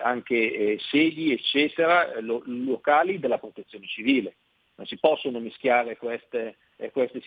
anche 0.00 0.78
sedi 0.90 1.32
eccetera, 1.32 2.20
lo, 2.20 2.40
locali 2.44 3.18
della 3.18 3.38
protezione 3.38 3.86
civile. 3.86 4.34
Non 4.76 4.86
si 4.86 4.96
possono 4.98 5.40
mischiare 5.40 5.96
queste, 5.96 6.56
eh, 6.76 6.90
queste, 6.90 7.20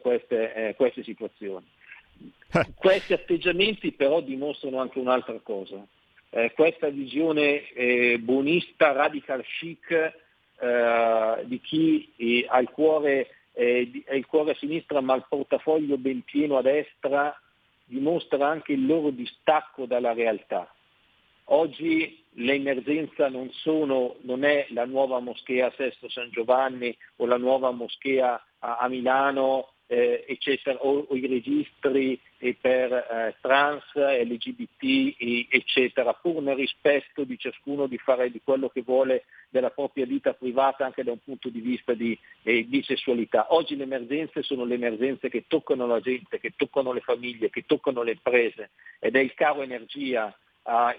queste, 0.00 0.54
eh, 0.54 0.74
queste 0.74 1.02
situazioni. 1.02 1.66
Questi 2.74 3.12
atteggiamenti 3.12 3.92
però 3.92 4.20
dimostrano 4.20 4.80
anche 4.80 4.98
un'altra 4.98 5.38
cosa. 5.42 5.86
questa 6.54 6.88
visione 6.88 8.18
buonista, 8.18 8.92
radical 8.92 9.44
chic, 9.44 10.12
eh, 10.60 11.42
di 11.44 11.60
chi 11.60 12.12
eh, 12.16 12.44
ha, 12.48 12.58
il 12.58 12.68
cuore, 12.70 13.28
eh, 13.52 13.88
di, 13.88 14.04
ha 14.08 14.14
il 14.14 14.26
cuore 14.26 14.52
a 14.52 14.56
sinistra 14.56 15.00
ma 15.00 15.14
il 15.14 15.24
portafoglio 15.28 15.96
ben 15.98 16.22
pieno 16.22 16.56
a 16.56 16.62
destra, 16.62 17.40
dimostra 17.84 18.48
anche 18.48 18.72
il 18.72 18.84
loro 18.84 19.10
distacco 19.10 19.86
dalla 19.86 20.12
realtà. 20.12 20.68
Oggi 21.50 22.24
l'emergenza 22.38 23.28
non, 23.28 23.50
sono, 23.52 24.16
non, 24.22 24.44
è 24.44 24.66
la 24.70 24.84
nuova 24.84 25.18
moschea 25.20 25.66
a 25.66 25.72
Sesto 25.76 26.08
San 26.08 26.30
Giovanni 26.30 26.96
o 27.16 27.26
la 27.26 27.36
nuova 27.36 27.70
moschea 27.70 28.42
a, 28.58 28.76
a 28.78 28.88
Milano 28.88 29.72
eh, 29.90 30.24
eccetera, 30.28 30.78
o, 30.82 31.06
o, 31.08 31.16
i 31.16 31.26
registri 31.26 32.20
eh, 32.38 32.56
per 32.60 32.92
eh, 32.92 33.36
trans, 33.40 33.82
LGBT, 33.94 35.48
eccetera, 35.50 36.12
pur 36.12 36.42
nel 36.42 36.56
rispetto 36.56 37.24
di 37.24 37.38
ciascuno 37.38 37.86
di 37.86 37.96
fare 37.96 38.30
di 38.30 38.40
quello 38.44 38.68
che 38.68 38.82
vuole 38.82 39.24
della 39.48 39.70
propria 39.70 40.04
vita 40.04 40.34
privata 40.34 40.84
anche 40.84 41.02
da 41.02 41.12
un 41.12 41.20
punto 41.24 41.48
di 41.48 41.60
vista 41.60 41.94
di, 41.94 42.16
eh, 42.42 42.68
di 42.68 42.82
sessualità. 42.82 43.46
Oggi 43.54 43.76
le 43.76 43.84
emergenze 43.84 44.42
sono 44.42 44.64
le 44.64 44.74
emergenze 44.74 45.30
che 45.30 45.44
toccano 45.48 45.86
la 45.86 46.00
gente, 46.00 46.38
che 46.38 46.52
toccano 46.54 46.92
le 46.92 47.00
famiglie, 47.00 47.48
che 47.48 47.64
toccano 47.66 48.02
le 48.02 48.12
imprese 48.12 48.70
ed 49.00 49.16
è 49.16 49.20
il 49.20 49.32
caro 49.32 49.62
energia, 49.62 50.36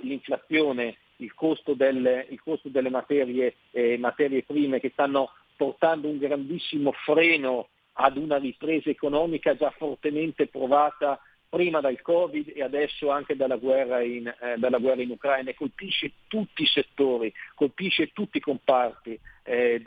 l'inflazione, 0.01 0.97
il 1.19 1.33
costo 1.33 1.73
delle, 1.73 2.27
il 2.29 2.41
costo 2.41 2.69
delle 2.69 2.89
materie, 2.89 3.55
eh, 3.71 3.97
materie 3.97 4.43
prime 4.43 4.79
che 4.79 4.89
stanno 4.91 5.31
portando 5.55 6.07
un 6.07 6.17
grandissimo 6.17 6.91
freno 6.91 7.67
ad 7.93 8.17
una 8.17 8.37
ripresa 8.37 8.89
economica 8.89 9.55
già 9.55 9.71
fortemente 9.71 10.47
provata 10.47 11.19
prima 11.49 11.81
dal 11.81 11.99
Covid 12.01 12.51
e 12.55 12.61
adesso 12.61 13.09
anche 13.09 13.35
dalla 13.35 13.57
guerra 13.57 14.01
in, 14.01 14.27
eh, 14.27 14.57
dalla 14.57 14.77
guerra 14.77 15.01
in 15.01 15.09
Ucraina 15.09 15.51
colpisce 15.55 16.11
tutti 16.27 16.61
i 16.61 16.67
settori, 16.67 17.33
colpisce 17.55 18.11
tutti 18.13 18.37
i 18.37 18.41
comparti, 18.41 19.19
eh, 19.43 19.81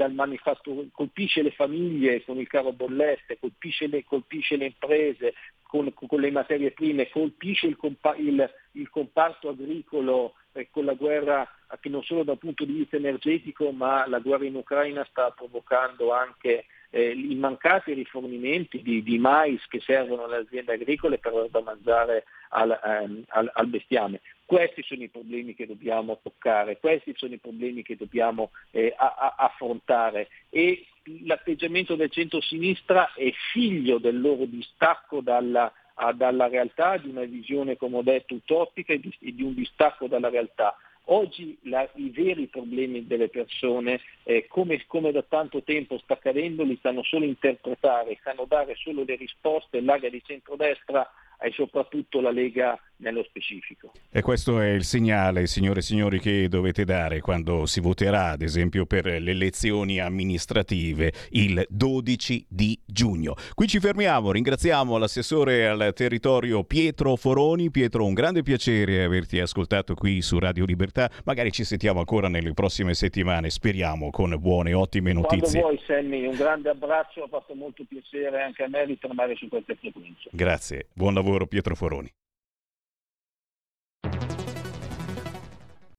colpisce 0.93 1.43
le 1.43 1.53
famiglie 1.53 2.25
con 2.25 2.39
il 2.39 2.49
caro 2.49 2.73
bollette, 2.73 3.39
colpisce 3.39 3.87
le, 3.87 4.05
colpisce 4.05 4.57
le 4.57 4.67
imprese 4.67 5.35
con, 5.63 5.91
con, 5.95 6.21
le 6.21 6.33
materie 6.33 6.73
prime, 6.73 7.09
colpisce 7.09 7.69
il, 7.69 7.77
compa- 7.77 8.17
il, 8.17 8.53
il 8.73 8.91
comparto 8.91 9.49
agricolo 9.49 10.35
eh, 10.53 10.69
con 10.71 10.85
la 10.85 10.95
guerra 10.95 11.49
che 11.81 11.89
non 11.89 12.03
solo 12.03 12.25
dal 12.25 12.39
punto 12.39 12.65
di 12.65 12.73
vista 12.73 12.97
energetico 12.97 13.71
ma 13.71 14.07
la 14.07 14.19
guerra 14.19 14.45
in 14.45 14.57
Ucraina 14.57 15.07
sta 15.09 15.31
provocando 15.31 16.13
anche 16.13 16.67
eh, 16.95 17.11
i 17.11 17.35
mancati 17.37 17.95
rifornimenti 17.95 18.83
di, 18.83 19.03
di, 19.03 19.19
mais 19.19 19.67
che 19.69 19.81
servono 19.81 20.25
alle 20.25 20.37
aziende 20.37 20.75
agricole 20.75 21.19
per 21.19 21.33
mangiare 21.65 22.25
al, 22.51 22.79
ehm, 22.85 23.25
al, 23.29 23.51
al, 23.55 23.67
bestiame. 23.67 24.21
Questi 24.45 24.83
sono 24.83 25.03
i 25.03 25.09
problemi 25.09 25.55
che 25.55 25.67
dobbiamo 25.67 26.21
toccare, 26.23 26.79
questi 26.79 27.15
sono 27.17 27.33
i 27.33 27.39
problemi 27.39 27.83
che 27.83 27.97
dobbiamo 27.97 28.51
eh, 28.73 28.93
a, 28.95 29.15
a, 29.19 29.35
affrontare 29.39 30.29
e 30.51 30.85
l'atteggiamento 31.25 31.97
del 31.97 32.11
centro-sinistra 32.11 33.15
è 33.15 33.33
figlio 33.53 33.97
del 33.97 34.21
loro 34.21 34.45
distacco 34.45 35.23
dalla, 35.23 35.73
dalla 36.15 36.49
realtà, 36.49 36.99
di 36.99 37.09
una 37.09 37.25
visione, 37.25 37.79
come 37.79 37.97
ho 37.97 38.03
detto, 38.03 38.35
utopica 38.35 38.93
e 38.93 39.01
di, 39.01 39.17
di 39.19 39.43
un 39.43 39.55
distacco 39.55 40.09
dalla 40.09 40.29
realtà. 40.29 40.77
Oggi 41.07 41.59
la, 41.63 41.89
i 41.95 42.11
veri 42.11 42.47
problemi 42.47 43.07
delle 43.07 43.29
persone, 43.29 44.01
eh, 44.23 44.47
come, 44.49 44.85
come, 44.87 45.11
da 45.11 45.23
tanto 45.23 45.63
tempo 45.63 45.99
sta 45.99 46.15
accadendo, 46.15 46.63
li 46.63 46.79
sanno 46.81 47.03
solo 47.03 47.25
interpretare, 47.25 48.19
sanno 48.23 48.45
dare 48.47 48.75
solo 48.77 49.03
le 49.05 49.17
risposte 49.17 49.81
l'area 49.81 50.11
di 50.11 50.23
centrodestra 50.25 51.11
e 51.41 51.51
soprattutto 51.51 52.21
la 52.21 52.31
Lega 52.31 52.79
nello 53.03 53.23
specifico. 53.25 53.93
E 54.11 54.23
questo 54.23 54.61
è 54.61 54.71
il 54.71 54.85
segnale, 54.85 55.47
signore 55.47 55.81
e 55.81 55.83
signori, 55.83 56.19
che 56.19 56.49
dovete 56.49 56.85
dare 56.85 57.21
quando 57.21 57.67
si 57.67 57.81
voterà, 57.81 58.31
ad 58.31 58.43
esempio, 58.43 58.87
per 58.87 59.05
le 59.07 59.31
elezioni 59.31 59.99
amministrative 59.99 61.13
il 61.31 61.65
12 61.69 62.47
di 62.49 62.79
giugno. 62.87 63.35
Qui 63.55 63.67
ci 63.67 63.81
fermiamo, 63.81 64.33
ringraziamo 64.33 64.97
l'assessore 64.97 65.67
al 65.67 65.93
territorio 65.95 66.65
Pietro 66.65 67.17
Foroni. 67.17 67.71
Pietro, 67.71 68.05
un 68.07 68.15
grande 68.15 68.43
piacere 68.43 69.03
averti 69.03 69.41
ascoltato 69.41 69.95
qui 69.95 70.23
su 70.23 70.39
Radio 70.39 70.65
Libertà. 70.65 71.11
Magari 71.25 71.51
ci 71.51 71.65
sentiamo 71.65 71.99
ancora 71.99 72.29
nelle 72.29 72.53
prossime 72.53 72.95
settimane, 72.95 73.51
speriamo, 73.51 74.11
con 74.11 74.35
buone 74.39 74.73
ottime 74.73 75.13
notizie. 75.13 75.61
Quando 75.61 75.69
vuoi, 75.69 75.81
Sammy, 75.87 76.27
un 76.27 76.37
grande 76.37 76.71
abbraccio, 76.71 77.25
ha 77.25 77.29
fatto 77.29 77.55
molto 77.55 77.85
piacere 77.89 78.43
anche 78.43 78.63
a 78.63 78.69
me 78.69 78.85
ritornare 78.85 79.35
su 79.35 79.49
queste 79.49 79.75
frequenze. 79.75 80.29
Grazie, 80.31 80.89
buon 80.95 81.15
lavoro 81.15 81.47
Pietro 81.47 81.75
Foroni. 81.75 82.13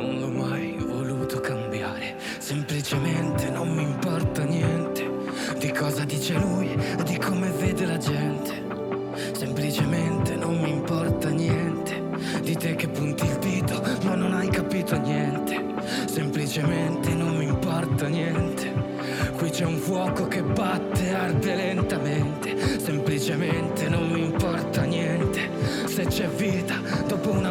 Non 0.00 0.18
l'ho 0.18 0.28
mai 0.28 0.76
voluto 0.78 1.40
cambiare. 1.40 2.16
Semplicemente 2.38 3.50
non 3.50 3.68
mi 3.68 3.82
importa 3.82 4.44
niente 4.44 5.06
di 5.58 5.70
cosa 5.72 6.04
dice 6.04 6.38
lui 6.38 6.72
e 6.72 7.02
di 7.02 7.18
come 7.18 7.50
vede 7.50 7.84
la 7.84 7.98
gente. 7.98 8.64
Semplicemente 9.32 10.36
non 10.36 10.58
mi 10.58 10.70
importa 10.70 11.28
niente 11.28 12.02
di 12.40 12.56
te 12.56 12.76
che 12.76 12.88
punti 12.88 13.26
il 13.26 13.36
dito, 13.40 13.82
ma 14.04 14.14
non 14.14 14.32
hai 14.32 14.48
capito 14.48 14.96
niente. 14.96 15.62
Semplicemente 16.06 17.12
non 17.12 17.36
mi 17.36 17.44
importa 17.44 18.08
niente. 18.08 18.72
Qui 19.36 19.50
c'è 19.50 19.66
un 19.66 19.76
fuoco 19.76 20.26
che 20.28 20.42
batte, 20.42 21.14
arde 21.14 21.54
lentamente. 21.54 22.78
Semplicemente 22.80 23.86
non 23.90 24.08
mi 24.08 24.24
importa 24.24 24.82
niente. 24.82 25.50
Se 25.84 26.06
c'è 26.06 26.26
vita 26.28 26.76
dopo 27.06 27.32
un 27.32 27.44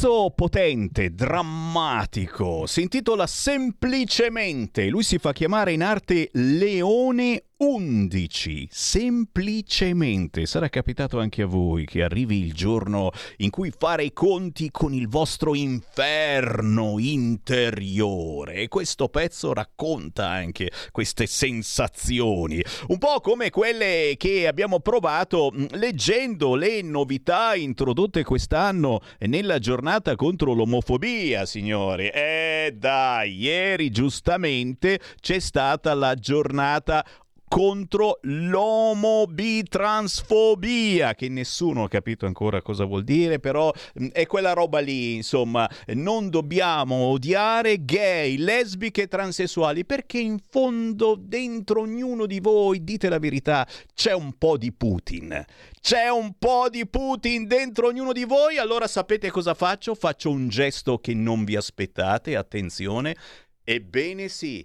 pezzo 0.00 0.32
potente, 0.34 1.10
drammatico, 1.10 2.64
si 2.64 2.80
intitola 2.80 3.26
Semplicemente, 3.26 4.88
lui 4.88 5.02
si 5.02 5.18
fa 5.18 5.34
chiamare 5.34 5.72
in 5.72 5.82
arte 5.82 6.30
Leone 6.32 7.49
11, 7.62 8.68
semplicemente. 8.70 10.46
Sarà 10.46 10.70
capitato 10.70 11.20
anche 11.20 11.42
a 11.42 11.46
voi 11.46 11.84
che 11.84 12.02
arrivi 12.02 12.38
il 12.38 12.54
giorno 12.54 13.10
in 13.38 13.50
cui 13.50 13.70
fare 13.76 14.04
i 14.04 14.14
conti 14.14 14.70
con 14.70 14.94
il 14.94 15.08
vostro 15.08 15.54
inferno 15.54 16.98
interiore 16.98 18.54
e 18.54 18.68
questo 18.68 19.08
pezzo 19.08 19.52
racconta 19.52 20.26
anche 20.26 20.70
queste 20.90 21.26
sensazioni, 21.26 22.64
un 22.88 22.96
po' 22.96 23.20
come 23.20 23.50
quelle 23.50 24.14
che 24.16 24.46
abbiamo 24.46 24.80
provato 24.80 25.50
mh, 25.52 25.66
leggendo 25.72 26.54
le 26.54 26.80
novità 26.80 27.54
introdotte 27.54 28.24
quest'anno 28.24 29.00
nella 29.18 29.58
giornata 29.58 30.16
contro 30.16 30.54
l'omofobia, 30.54 31.44
signori. 31.44 32.08
Eh 32.08 32.72
dai, 32.74 33.36
ieri 33.36 33.90
giustamente 33.90 34.98
c'è 35.20 35.38
stata 35.40 35.92
la 35.92 36.14
giornata 36.14 37.04
contro 37.50 38.20
l'omobitransfobia, 38.22 41.16
che 41.16 41.28
nessuno 41.28 41.82
ha 41.82 41.88
capito 41.88 42.26
ancora 42.26 42.62
cosa 42.62 42.84
vuol 42.84 43.02
dire, 43.02 43.40
però 43.40 43.72
mh, 43.94 44.10
è 44.12 44.24
quella 44.26 44.52
roba 44.52 44.78
lì, 44.78 45.16
insomma, 45.16 45.68
non 45.94 46.30
dobbiamo 46.30 47.08
odiare 47.08 47.84
gay, 47.84 48.36
lesbiche 48.36 49.02
e 49.02 49.08
transessuali, 49.08 49.84
perché 49.84 50.20
in 50.20 50.38
fondo 50.48 51.16
dentro 51.18 51.80
ognuno 51.80 52.26
di 52.26 52.38
voi, 52.38 52.84
dite 52.84 53.08
la 53.08 53.18
verità, 53.18 53.66
c'è 53.94 54.12
un 54.12 54.38
po' 54.38 54.56
di 54.56 54.72
Putin. 54.72 55.44
C'è 55.80 56.08
un 56.08 56.34
po' 56.38 56.68
di 56.70 56.86
Putin 56.86 57.48
dentro 57.48 57.88
ognuno 57.88 58.12
di 58.12 58.22
voi, 58.22 58.58
allora 58.58 58.86
sapete 58.86 59.32
cosa 59.32 59.54
faccio? 59.54 59.96
Faccio 59.96 60.30
un 60.30 60.48
gesto 60.48 60.98
che 60.98 61.14
non 61.14 61.42
vi 61.42 61.56
aspettate, 61.56 62.36
attenzione. 62.36 63.16
Ebbene 63.64 64.28
sì, 64.28 64.64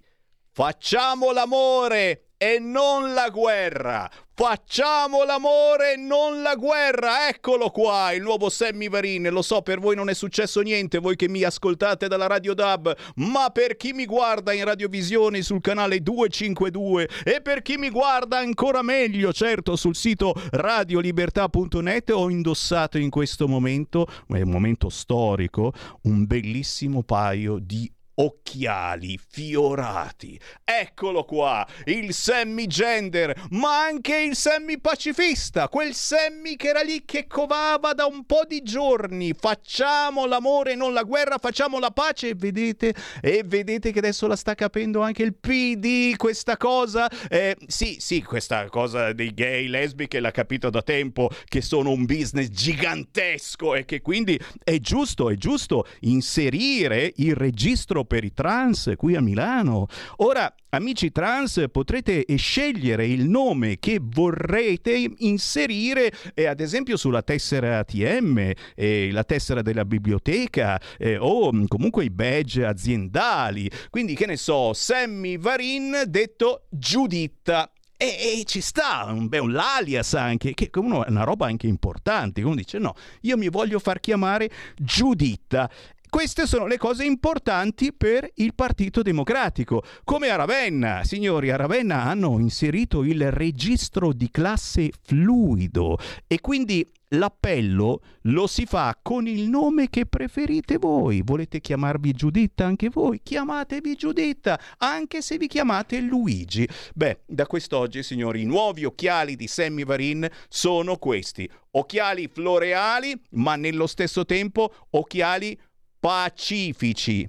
facciamo 0.51 1.31
l'amore 1.31 2.24
e 2.37 2.59
non 2.59 3.13
la 3.13 3.29
guerra. 3.29 4.09
Facciamo 4.37 5.23
l'amore 5.23 5.93
e 5.93 5.95
non 5.95 6.41
la 6.41 6.55
guerra. 6.55 7.29
Eccolo 7.29 7.69
qua, 7.69 8.11
il 8.11 8.21
nuovo 8.21 8.49
Sammy 8.49 8.89
Varin. 8.89 9.29
Lo 9.31 9.41
so, 9.41 9.61
per 9.61 9.79
voi 9.79 9.95
non 9.95 10.09
è 10.09 10.13
successo 10.13 10.59
niente, 10.59 10.99
voi 10.99 11.15
che 11.15 11.29
mi 11.29 11.43
ascoltate 11.43 12.09
dalla 12.09 12.27
Radio 12.27 12.53
DAB, 12.53 12.93
ma 13.15 13.49
per 13.51 13.77
chi 13.77 13.93
mi 13.93 14.05
guarda 14.05 14.51
in 14.51 14.65
radiovisione 14.65 15.41
sul 15.41 15.61
canale 15.61 16.01
252 16.01 17.07
e 17.23 17.41
per 17.41 17.61
chi 17.61 17.77
mi 17.77 17.89
guarda 17.89 18.37
ancora 18.37 18.81
meglio, 18.81 19.31
certo, 19.31 19.77
sul 19.77 19.95
sito 19.95 20.33
radiolibertà.net 20.51 22.09
ho 22.09 22.29
indossato 22.29 22.97
in 22.97 23.09
questo 23.09 23.47
momento, 23.47 24.05
è 24.27 24.41
un 24.41 24.49
momento 24.49 24.89
storico, 24.89 25.71
un 26.01 26.25
bellissimo 26.25 27.03
paio 27.03 27.57
di 27.57 27.89
occhiali 28.15 29.19
fiorati. 29.27 30.39
Eccolo 30.63 31.23
qua, 31.23 31.67
il 31.85 32.13
Sammy 32.13 32.67
Gender, 32.67 33.47
ma 33.51 33.83
anche 33.83 34.17
il 34.17 34.35
Sammy 34.35 34.79
pacifista, 34.79 35.67
quel 35.69 35.93
Sammy 35.93 36.55
che 36.55 36.67
era 36.67 36.81
lì 36.81 37.03
che 37.05 37.27
covava 37.27 37.93
da 37.93 38.05
un 38.05 38.25
po' 38.25 38.43
di 38.47 38.61
giorni. 38.61 39.33
Facciamo 39.33 40.25
l'amore, 40.25 40.75
non 40.75 40.93
la 40.93 41.03
guerra, 41.03 41.37
facciamo 41.37 41.79
la 41.79 41.91
pace 41.91 42.29
e 42.29 42.35
vedete, 42.35 42.93
e 43.21 43.43
vedete 43.45 43.91
che 43.91 43.99
adesso 43.99 44.27
la 44.27 44.35
sta 44.35 44.55
capendo 44.55 45.01
anche 45.01 45.23
il 45.23 45.35
PD 45.35 46.15
questa 46.15 46.57
cosa. 46.57 47.09
Eh, 47.29 47.57
sì, 47.67 47.97
sì, 47.99 48.21
questa 48.21 48.69
cosa 48.69 49.13
dei 49.13 49.33
gay, 49.33 49.67
lesbiche 49.67 50.19
l'ha 50.19 50.31
capito 50.31 50.69
da 50.69 50.81
tempo 50.81 51.29
che 51.45 51.61
sono 51.61 51.91
un 51.91 52.05
business 52.05 52.47
gigantesco 52.47 53.75
e 53.75 53.85
che 53.85 54.01
quindi 54.01 54.39
è 54.63 54.77
giusto, 54.79 55.29
è 55.29 55.35
giusto 55.35 55.85
inserire 56.01 57.11
il 57.17 57.35
registro 57.35 58.04
per 58.05 58.23
i 58.23 58.33
trans 58.33 58.93
qui 58.97 59.15
a 59.15 59.21
Milano. 59.21 59.87
Ora, 60.17 60.53
amici 60.69 61.11
trans, 61.11 61.65
potrete 61.71 62.25
scegliere 62.35 63.05
il 63.07 63.27
nome 63.27 63.77
che 63.79 63.99
vorrete 64.01 65.11
inserire, 65.17 66.11
eh, 66.33 66.45
ad 66.45 66.59
esempio 66.59 66.97
sulla 66.97 67.21
tessera 67.21 67.79
ATM, 67.79 68.51
eh, 68.75 69.09
la 69.11 69.23
tessera 69.23 69.61
della 69.61 69.85
biblioteca 69.85 70.79
eh, 70.97 71.17
o 71.17 71.51
comunque 71.67 72.05
i 72.05 72.09
badge 72.09 72.65
aziendali. 72.65 73.69
Quindi, 73.89 74.15
che 74.15 74.25
ne 74.25 74.37
so, 74.37 74.73
Sammy 74.73 75.37
Varin 75.37 76.03
detto 76.07 76.65
Giuditta. 76.69 77.69
E, 77.97 78.39
e, 78.39 78.43
ci 78.43 78.59
sta 78.59 79.05
un, 79.07 79.29
beh, 79.29 79.39
un 79.39 79.53
l'alias 79.53 80.15
anche, 80.15 80.53
che 80.53 80.69
è 80.69 80.77
una 80.77 81.23
roba 81.23 81.45
anche 81.45 81.67
importante. 81.67 82.41
Uno 82.41 82.55
dice: 82.55 82.77
No, 82.77 82.93
io 83.21 83.37
mi 83.37 83.47
voglio 83.47 83.79
far 83.79 84.01
chiamare 84.01 84.49
Giuditta. 84.75 85.69
Queste 86.15 86.47
sono 86.47 86.65
le 86.65 86.77
cose 86.77 87.03
importanti 87.03 87.91
per 87.91 88.25
il 88.35 88.55
Partito 88.55 89.01
Democratico. 89.01 89.83
Come 90.05 90.29
a 90.29 90.37
Ravenna, 90.37 91.03
signori, 91.03 91.51
a 91.51 91.57
Ravenna 91.57 92.03
hanno 92.03 92.39
inserito 92.39 93.03
il 93.03 93.33
registro 93.33 94.13
di 94.13 94.31
classe 94.31 94.91
fluido 95.03 95.97
e 96.25 96.39
quindi 96.39 96.89
l'appello 97.09 98.01
lo 98.23 98.47
si 98.47 98.65
fa 98.65 98.97
con 99.01 99.27
il 99.27 99.49
nome 99.49 99.89
che 99.89 100.05
preferite 100.05 100.77
voi. 100.77 101.21
Volete 101.21 101.59
chiamarvi 101.59 102.13
Giuditta 102.13 102.65
anche 102.65 102.87
voi? 102.87 103.19
Chiamatevi 103.21 103.95
Giuditta, 103.95 104.57
anche 104.77 105.21
se 105.21 105.37
vi 105.37 105.47
chiamate 105.47 105.99
Luigi. 105.99 106.65
Beh, 106.93 107.23
da 107.25 107.45
quest'oggi, 107.45 108.01
signori, 108.03 108.43
i 108.43 108.45
nuovi 108.45 108.85
occhiali 108.85 109.35
di 109.35 109.47
Sammy 109.47 109.83
Varin 109.83 110.25
sono 110.47 110.95
questi. 110.95 111.47
Occhiali 111.71 112.29
floreali, 112.31 113.21
ma 113.31 113.57
nello 113.57 113.85
stesso 113.85 114.23
tempo 114.23 114.73
occhiali 114.91 115.59
pacifici, 116.05 117.27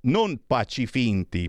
non 0.00 0.40
pacifinti 0.44 1.48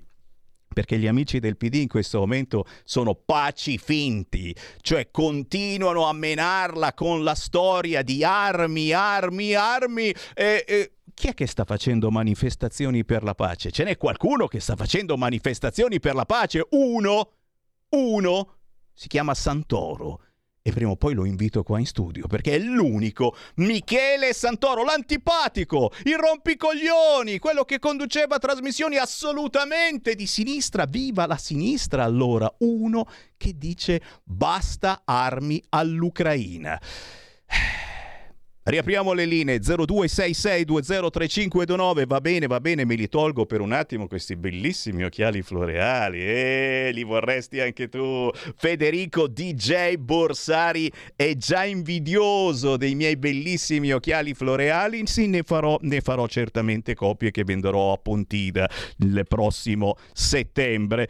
perché 0.71 0.99
gli 0.99 1.07
amici 1.07 1.39
del 1.39 1.57
PD 1.57 1.73
in 1.73 1.87
questo 1.87 2.19
momento 2.19 2.65
sono 2.83 3.15
pacifinti, 3.15 4.55
cioè 4.81 5.09
continuano 5.09 6.05
a 6.05 6.13
menarla 6.13 6.93
con 6.93 7.23
la 7.23 7.33
storia 7.33 8.03
di 8.03 8.23
armi, 8.23 8.91
armi, 8.91 9.55
armi. 9.55 10.13
E, 10.35 10.63
e, 10.67 10.91
chi 11.15 11.29
è 11.29 11.33
che 11.33 11.47
sta 11.47 11.63
facendo 11.63 12.11
manifestazioni 12.11 13.03
per 13.03 13.23
la 13.23 13.33
pace? 13.33 13.71
Ce 13.71 13.83
n'è 13.83 13.97
qualcuno 13.97 14.45
che 14.45 14.59
sta 14.59 14.75
facendo 14.75 15.17
manifestazioni 15.17 15.99
per 15.99 16.13
la 16.13 16.25
pace? 16.25 16.63
Uno? 16.69 17.31
Uno? 17.89 18.57
Si 18.93 19.07
chiama 19.07 19.33
Santoro 19.33 20.26
e 20.67 20.71
prima 20.73 20.91
o 20.91 20.97
poi 20.97 21.13
lo 21.13 21.23
invito 21.23 21.63
qua 21.63 21.79
in 21.79 21.85
studio 21.85 22.27
perché 22.27 22.55
è 22.55 22.59
l'unico 22.59 23.33
Michele 23.55 24.33
Santoro, 24.33 24.83
l'antipatico, 24.83 25.93
il 26.03 26.17
rompicoglioni, 26.17 27.39
quello 27.39 27.63
che 27.63 27.79
conduceva 27.79 28.37
trasmissioni 28.37 28.97
assolutamente 28.97 30.13
di 30.13 30.27
sinistra. 30.27 30.83
Viva 30.83 31.25
la 31.25 31.37
sinistra 31.37 32.03
allora, 32.03 32.53
uno 32.59 33.07
che 33.37 33.57
dice 33.57 34.01
basta 34.25 35.03
armi 35.05 35.63
all'Ucraina. 35.69 36.77
Riapriamo 38.67 39.13
le 39.13 39.23
linee 39.23 39.59
0266203529. 39.59 42.05
Va 42.05 42.19
bene, 42.19 42.47
va 42.47 42.59
bene, 42.59 42.83
me 42.83 42.95
li 42.95 43.07
tolgo 43.07 43.45
per 43.45 43.61
un 43.61 43.71
attimo 43.71 44.07
questi 44.07 44.35
bellissimi 44.35 45.05
occhiali 45.05 45.41
floreali. 45.41 46.19
Eh, 46.19 46.89
li 46.91 47.05
vorresti 47.05 47.61
anche 47.61 47.87
tu. 47.87 48.29
Federico 48.57 49.29
DJ 49.29 49.95
Borsari 49.95 50.91
è 51.15 51.33
già 51.37 51.63
invidioso 51.63 52.75
dei 52.75 52.95
miei 52.95 53.15
bellissimi 53.15 53.93
occhiali 53.93 54.33
floreali. 54.33 55.07
Sì, 55.07 55.27
ne 55.27 55.43
farò, 55.43 55.77
ne 55.83 56.01
farò 56.01 56.27
certamente 56.27 56.93
copie 56.93 57.31
che 57.31 57.45
venderò 57.45 57.93
a 57.93 57.97
Pontida 57.97 58.69
il 58.97 59.23
prossimo 59.25 59.95
settembre. 60.11 61.07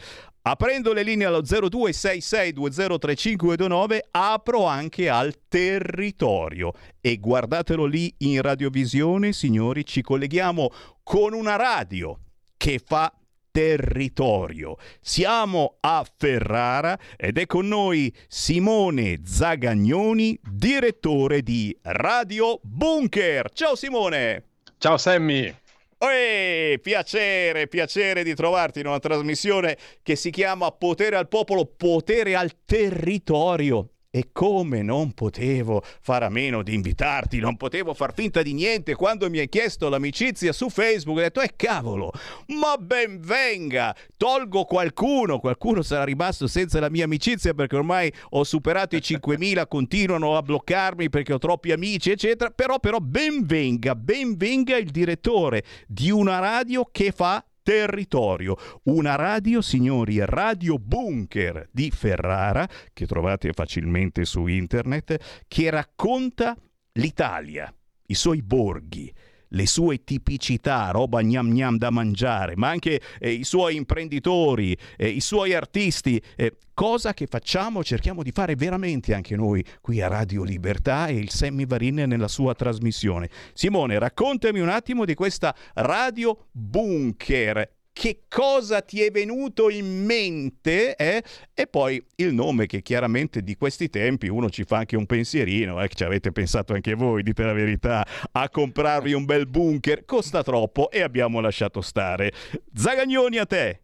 Aprendo 0.49 0.93
le 0.93 1.03
linee 1.03 1.27
allo 1.27 1.41
0266203529 1.41 3.99
apro 4.11 4.63
anche 4.63 5.09
al 5.09 5.35
territorio 5.49 6.71
e 7.01 7.17
guardatelo 7.17 7.83
lì 7.83 8.15
in 8.19 8.41
radiovisione, 8.41 9.33
signori, 9.33 9.85
ci 9.85 10.01
colleghiamo 10.01 10.71
con 11.03 11.33
una 11.33 11.57
radio 11.57 12.17
che 12.55 12.79
fa 12.81 13.13
territorio. 13.51 14.77
Siamo 15.01 15.79
a 15.81 16.05
Ferrara 16.15 16.97
ed 17.17 17.39
è 17.39 17.45
con 17.45 17.67
noi 17.67 18.15
Simone 18.29 19.19
Zagagnoni, 19.25 20.39
direttore 20.49 21.41
di 21.41 21.77
Radio 21.81 22.61
Bunker. 22.63 23.51
Ciao 23.51 23.75
Simone! 23.75 24.45
Ciao 24.77 24.95
Sammy! 24.95 25.53
Ehi, 25.99 26.79
piacere, 26.79 27.67
piacere 27.67 28.23
di 28.23 28.35
trovarti 28.35 28.81
in 28.81 28.87
una 28.87 28.99
trasmissione 28.99 29.77
che 30.03 30.15
si 30.15 30.29
chiama 30.29 30.71
Potere 30.71 31.15
al 31.15 31.27
popolo, 31.27 31.65
potere 31.65 32.35
al 32.35 32.51
territorio. 32.65 33.89
E 34.09 34.29
come 34.31 34.81
non 34.81 35.11
potevo 35.13 35.83
fare 36.01 36.25
a 36.25 36.29
meno 36.29 36.63
di 36.63 36.73
invitarti, 36.73 37.39
non 37.39 37.57
potevo 37.57 37.93
far 37.93 38.13
finta 38.13 38.41
di 38.41 38.53
niente 38.53 38.95
quando 38.95 39.29
mi 39.29 39.39
hai 39.39 39.49
chiesto 39.49 39.89
l'amicizia 39.89 40.53
su 40.53 40.69
Facebook. 40.69 41.17
Ho 41.17 41.21
detto, 41.21 41.41
eh 41.41 41.53
cavolo, 41.55 42.11
ma 42.59 42.77
ben 42.77 43.19
venga, 43.19 43.95
tolgo 44.15 44.63
qualcuno, 44.63 45.39
qualcuno 45.39 45.81
sarà 45.81 46.05
rimasto 46.05 46.47
senza 46.47 46.79
la 46.79 46.89
mia 46.89 47.03
amicizia 47.03 47.53
perché 47.53 47.75
ormai 47.75 48.11
ho 48.29 48.43
superato 48.43 48.95
i 48.95 48.99
5.000, 48.99 49.67
continuano 49.67 50.37
a 50.37 50.41
bloccarmi 50.41 51.09
perché 51.09 51.33
ho 51.33 51.37
troppi 51.37 51.71
amici, 51.71 52.09
eccetera. 52.09 52.49
Però, 52.49 52.79
però, 52.79 52.99
ben 52.99 53.45
venga, 53.45 53.93
ben 53.93 54.37
venga 54.37 54.77
il 54.77 54.89
direttore 54.89 55.63
di 55.85 56.09
una 56.09 56.39
radio 56.39 56.87
che 56.89 57.11
fa 57.11 57.43
territorio. 57.67 58.55
Una 58.83 59.15
radio, 59.15 59.59
signori, 59.59 60.23
Radio 60.23 60.79
Bunker 60.79 61.67
di 61.69 61.91
Ferrara, 61.91 62.65
che 62.93 63.05
trovate 63.05 63.51
facilmente 63.51 64.23
su 64.23 64.47
internet, 64.47 65.43
che 65.49 65.69
racconta 65.69 66.55
l'Italia, 66.93 67.69
i 68.05 68.13
suoi 68.13 68.41
borghi, 68.41 69.13
le 69.49 69.67
sue 69.67 70.03
tipicità, 70.03 70.89
roba 70.91 71.21
gnam 71.21 71.51
gnam 71.51 71.77
da 71.77 71.89
mangiare, 71.89 72.55
ma 72.55 72.69
anche 72.69 73.01
eh, 73.19 73.31
i 73.31 73.43
suoi 73.43 73.75
imprenditori, 73.75 74.77
eh, 74.97 75.07
i 75.07 75.21
suoi 75.21 75.53
artisti, 75.53 76.21
eh, 76.35 76.57
cosa 76.73 77.13
che 77.13 77.27
facciamo, 77.27 77.83
cerchiamo 77.83 78.23
di 78.23 78.31
fare 78.31 78.55
veramente 78.55 79.13
anche 79.13 79.35
noi 79.35 79.63
qui 79.81 80.01
a 80.01 80.07
Radio 80.07 80.43
Libertà 80.43 81.07
e 81.07 81.13
il 81.15 81.29
Sammy 81.29 81.65
Varin 81.65 82.03
nella 82.07 82.27
sua 82.27 82.53
trasmissione. 82.53 83.29
Simone, 83.53 83.97
raccontami 83.99 84.59
un 84.59 84.69
attimo 84.69 85.05
di 85.05 85.13
questa 85.13 85.55
Radio 85.73 86.47
Bunker 86.51 87.76
che 87.97 88.25
cosa 88.29 88.81
ti 88.81 89.01
è 89.01 89.09
venuto 89.09 89.71
in 89.71 90.05
mente 90.05 90.95
eh? 90.95 91.23
e 91.51 91.65
poi 91.65 92.05
il 92.17 92.31
nome 92.31 92.67
che 92.67 92.83
chiaramente 92.83 93.41
di 93.41 93.55
questi 93.55 93.89
tempi 93.89 94.27
uno 94.27 94.51
ci 94.51 94.65
fa 94.65 94.77
anche 94.77 94.95
un 94.95 95.07
pensierino, 95.07 95.81
eh, 95.81 95.87
ci 95.87 96.03
avete 96.03 96.31
pensato 96.31 96.73
anche 96.73 96.93
voi, 96.93 97.23
dite 97.23 97.43
la 97.43 97.53
verità, 97.53 98.05
a 98.33 98.49
comprarvi 98.49 99.13
un 99.13 99.25
bel 99.25 99.47
bunker, 99.47 100.05
costa 100.05 100.43
troppo 100.43 100.91
e 100.91 101.01
abbiamo 101.01 101.39
lasciato 101.39 101.81
stare. 101.81 102.31
Zagagnoni 102.71 103.37
a 103.39 103.45
te! 103.47 103.81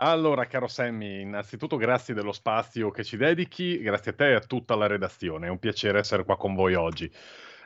Allora, 0.00 0.44
caro 0.44 0.68
Sammy, 0.68 1.22
innanzitutto 1.22 1.76
grazie 1.76 2.12
dello 2.12 2.32
spazio 2.32 2.90
che 2.90 3.02
ci 3.02 3.16
dedichi, 3.16 3.78
grazie 3.78 4.10
a 4.10 4.14
te 4.14 4.28
e 4.28 4.34
a 4.34 4.40
tutta 4.40 4.74
la 4.74 4.86
redazione, 4.86 5.46
è 5.46 5.50
un 5.50 5.58
piacere 5.58 5.98
essere 5.98 6.24
qua 6.24 6.36
con 6.36 6.54
voi 6.54 6.74
oggi. 6.74 7.10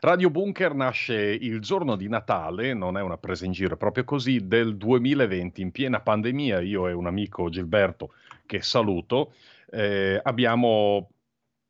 Radio 0.04 0.30
Bunker 0.30 0.74
nasce 0.74 1.14
il 1.14 1.60
giorno 1.60 1.94
di 1.94 2.08
Natale, 2.08 2.74
non 2.74 2.96
è 2.96 3.00
una 3.00 3.18
presa 3.18 3.44
in 3.44 3.52
giro, 3.52 3.74
è 3.74 3.76
proprio 3.76 4.02
così, 4.02 4.48
del 4.48 4.76
2020, 4.76 5.62
in 5.62 5.70
piena 5.70 6.00
pandemia, 6.00 6.58
io 6.58 6.88
e 6.88 6.92
un 6.92 7.06
amico 7.06 7.48
Gilberto, 7.48 8.12
che 8.44 8.62
saluto, 8.62 9.32
eh, 9.70 10.20
abbiamo 10.20 11.08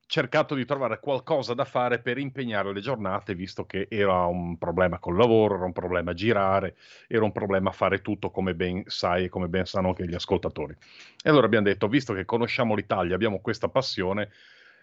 cercato 0.06 0.54
di 0.54 0.64
trovare 0.64 0.98
qualcosa 0.98 1.52
da 1.52 1.66
fare 1.66 1.98
per 1.98 2.16
impegnare 2.16 2.72
le 2.72 2.80
giornate, 2.80 3.34
visto 3.34 3.66
che 3.66 3.86
era 3.90 4.24
un 4.24 4.56
problema 4.56 4.98
col 4.98 5.18
lavoro, 5.18 5.56
era 5.56 5.66
un 5.66 5.72
problema 5.72 6.14
girare, 6.14 6.76
era 7.08 7.24
un 7.24 7.32
problema 7.32 7.70
fare 7.70 8.00
tutto 8.00 8.30
come 8.30 8.54
ben 8.54 8.82
sai 8.86 9.24
e 9.24 9.28
come 9.28 9.48
ben 9.48 9.66
sanno 9.66 9.88
anche 9.88 10.08
gli 10.08 10.14
ascoltatori. 10.14 10.74
E 11.22 11.28
allora 11.28 11.44
abbiamo 11.44 11.66
detto, 11.66 11.86
visto 11.86 12.14
che 12.14 12.24
conosciamo 12.24 12.74
l'Italia, 12.74 13.14
abbiamo 13.14 13.40
questa 13.40 13.68
passione, 13.68 14.30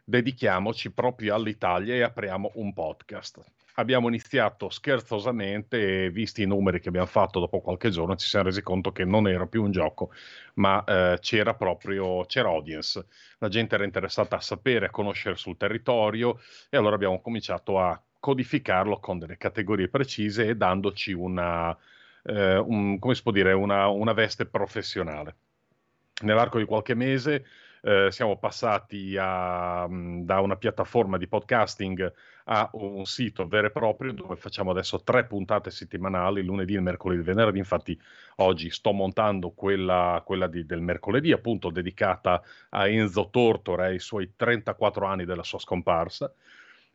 dedichiamoci 0.03 0.91
proprio 0.91 1.35
all'Italia 1.35 1.95
e 1.95 2.01
apriamo 2.01 2.51
un 2.55 2.73
podcast 2.73 3.43
abbiamo 3.79 4.09
iniziato 4.09 4.69
scherzosamente 4.69 6.05
e 6.05 6.09
visti 6.11 6.43
i 6.43 6.45
numeri 6.45 6.79
che 6.79 6.89
abbiamo 6.89 7.07
fatto 7.07 7.39
dopo 7.39 7.61
qualche 7.61 7.89
giorno 7.89 8.15
ci 8.15 8.27
siamo 8.27 8.45
resi 8.45 8.61
conto 8.61 8.91
che 8.91 9.05
non 9.05 9.27
era 9.27 9.47
più 9.47 9.63
un 9.63 9.71
gioco, 9.71 10.11
ma 10.55 10.83
eh, 10.83 11.17
c'era 11.21 11.53
proprio 11.55 12.25
c'era 12.25 12.49
audience. 12.49 13.05
La 13.39 13.47
gente 13.47 13.75
era 13.75 13.85
interessata 13.85 14.35
a 14.35 14.41
sapere, 14.41 14.87
a 14.87 14.89
conoscere 14.89 15.35
sul 15.35 15.57
territorio 15.57 16.39
e 16.69 16.77
allora 16.77 16.95
abbiamo 16.95 17.21
cominciato 17.21 17.79
a 17.79 18.01
codificarlo 18.19 18.99
con 18.99 19.17
delle 19.17 19.37
categorie 19.37 19.87
precise 19.87 20.47
e 20.47 20.55
dandoci 20.55 21.13
una, 21.13 21.75
eh, 22.23 22.57
un, 22.57 22.99
come 22.99 23.15
si 23.15 23.21
può 23.21 23.31
dire, 23.31 23.53
una, 23.53 23.87
una 23.87 24.13
veste 24.13 24.45
professionale. 24.45 25.35
Nell'arco 26.21 26.57
di 26.57 26.65
qualche 26.65 26.95
mese 26.95 27.45
eh, 27.81 28.07
siamo 28.11 28.37
passati 28.37 29.15
a, 29.19 29.87
mm, 29.87 30.21
da 30.21 30.39
una 30.41 30.55
piattaforma 30.57 31.17
di 31.17 31.27
podcasting 31.27 32.13
a 32.45 32.69
un 32.73 33.05
sito 33.05 33.47
vero 33.47 33.67
e 33.67 33.71
proprio 33.71 34.11
dove 34.13 34.35
facciamo 34.35 34.71
adesso 34.71 35.01
tre 35.03 35.25
puntate 35.25 35.71
settimanali, 35.71 36.43
lunedì, 36.43 36.73
il 36.73 36.81
mercoledì 36.81 37.21
e 37.21 37.23
venerdì. 37.23 37.57
Infatti 37.59 37.99
oggi 38.37 38.69
sto 38.71 38.91
montando 38.91 39.51
quella, 39.51 40.21
quella 40.25 40.47
di, 40.47 40.65
del 40.65 40.81
mercoledì, 40.81 41.31
appunto 41.31 41.69
dedicata 41.69 42.41
a 42.69 42.87
Enzo 42.87 43.29
Tortora 43.29 43.87
e 43.87 43.91
ai 43.91 43.99
suoi 43.99 44.33
34 44.35 45.05
anni 45.05 45.25
della 45.25 45.43
sua 45.43 45.59
scomparsa 45.59 46.33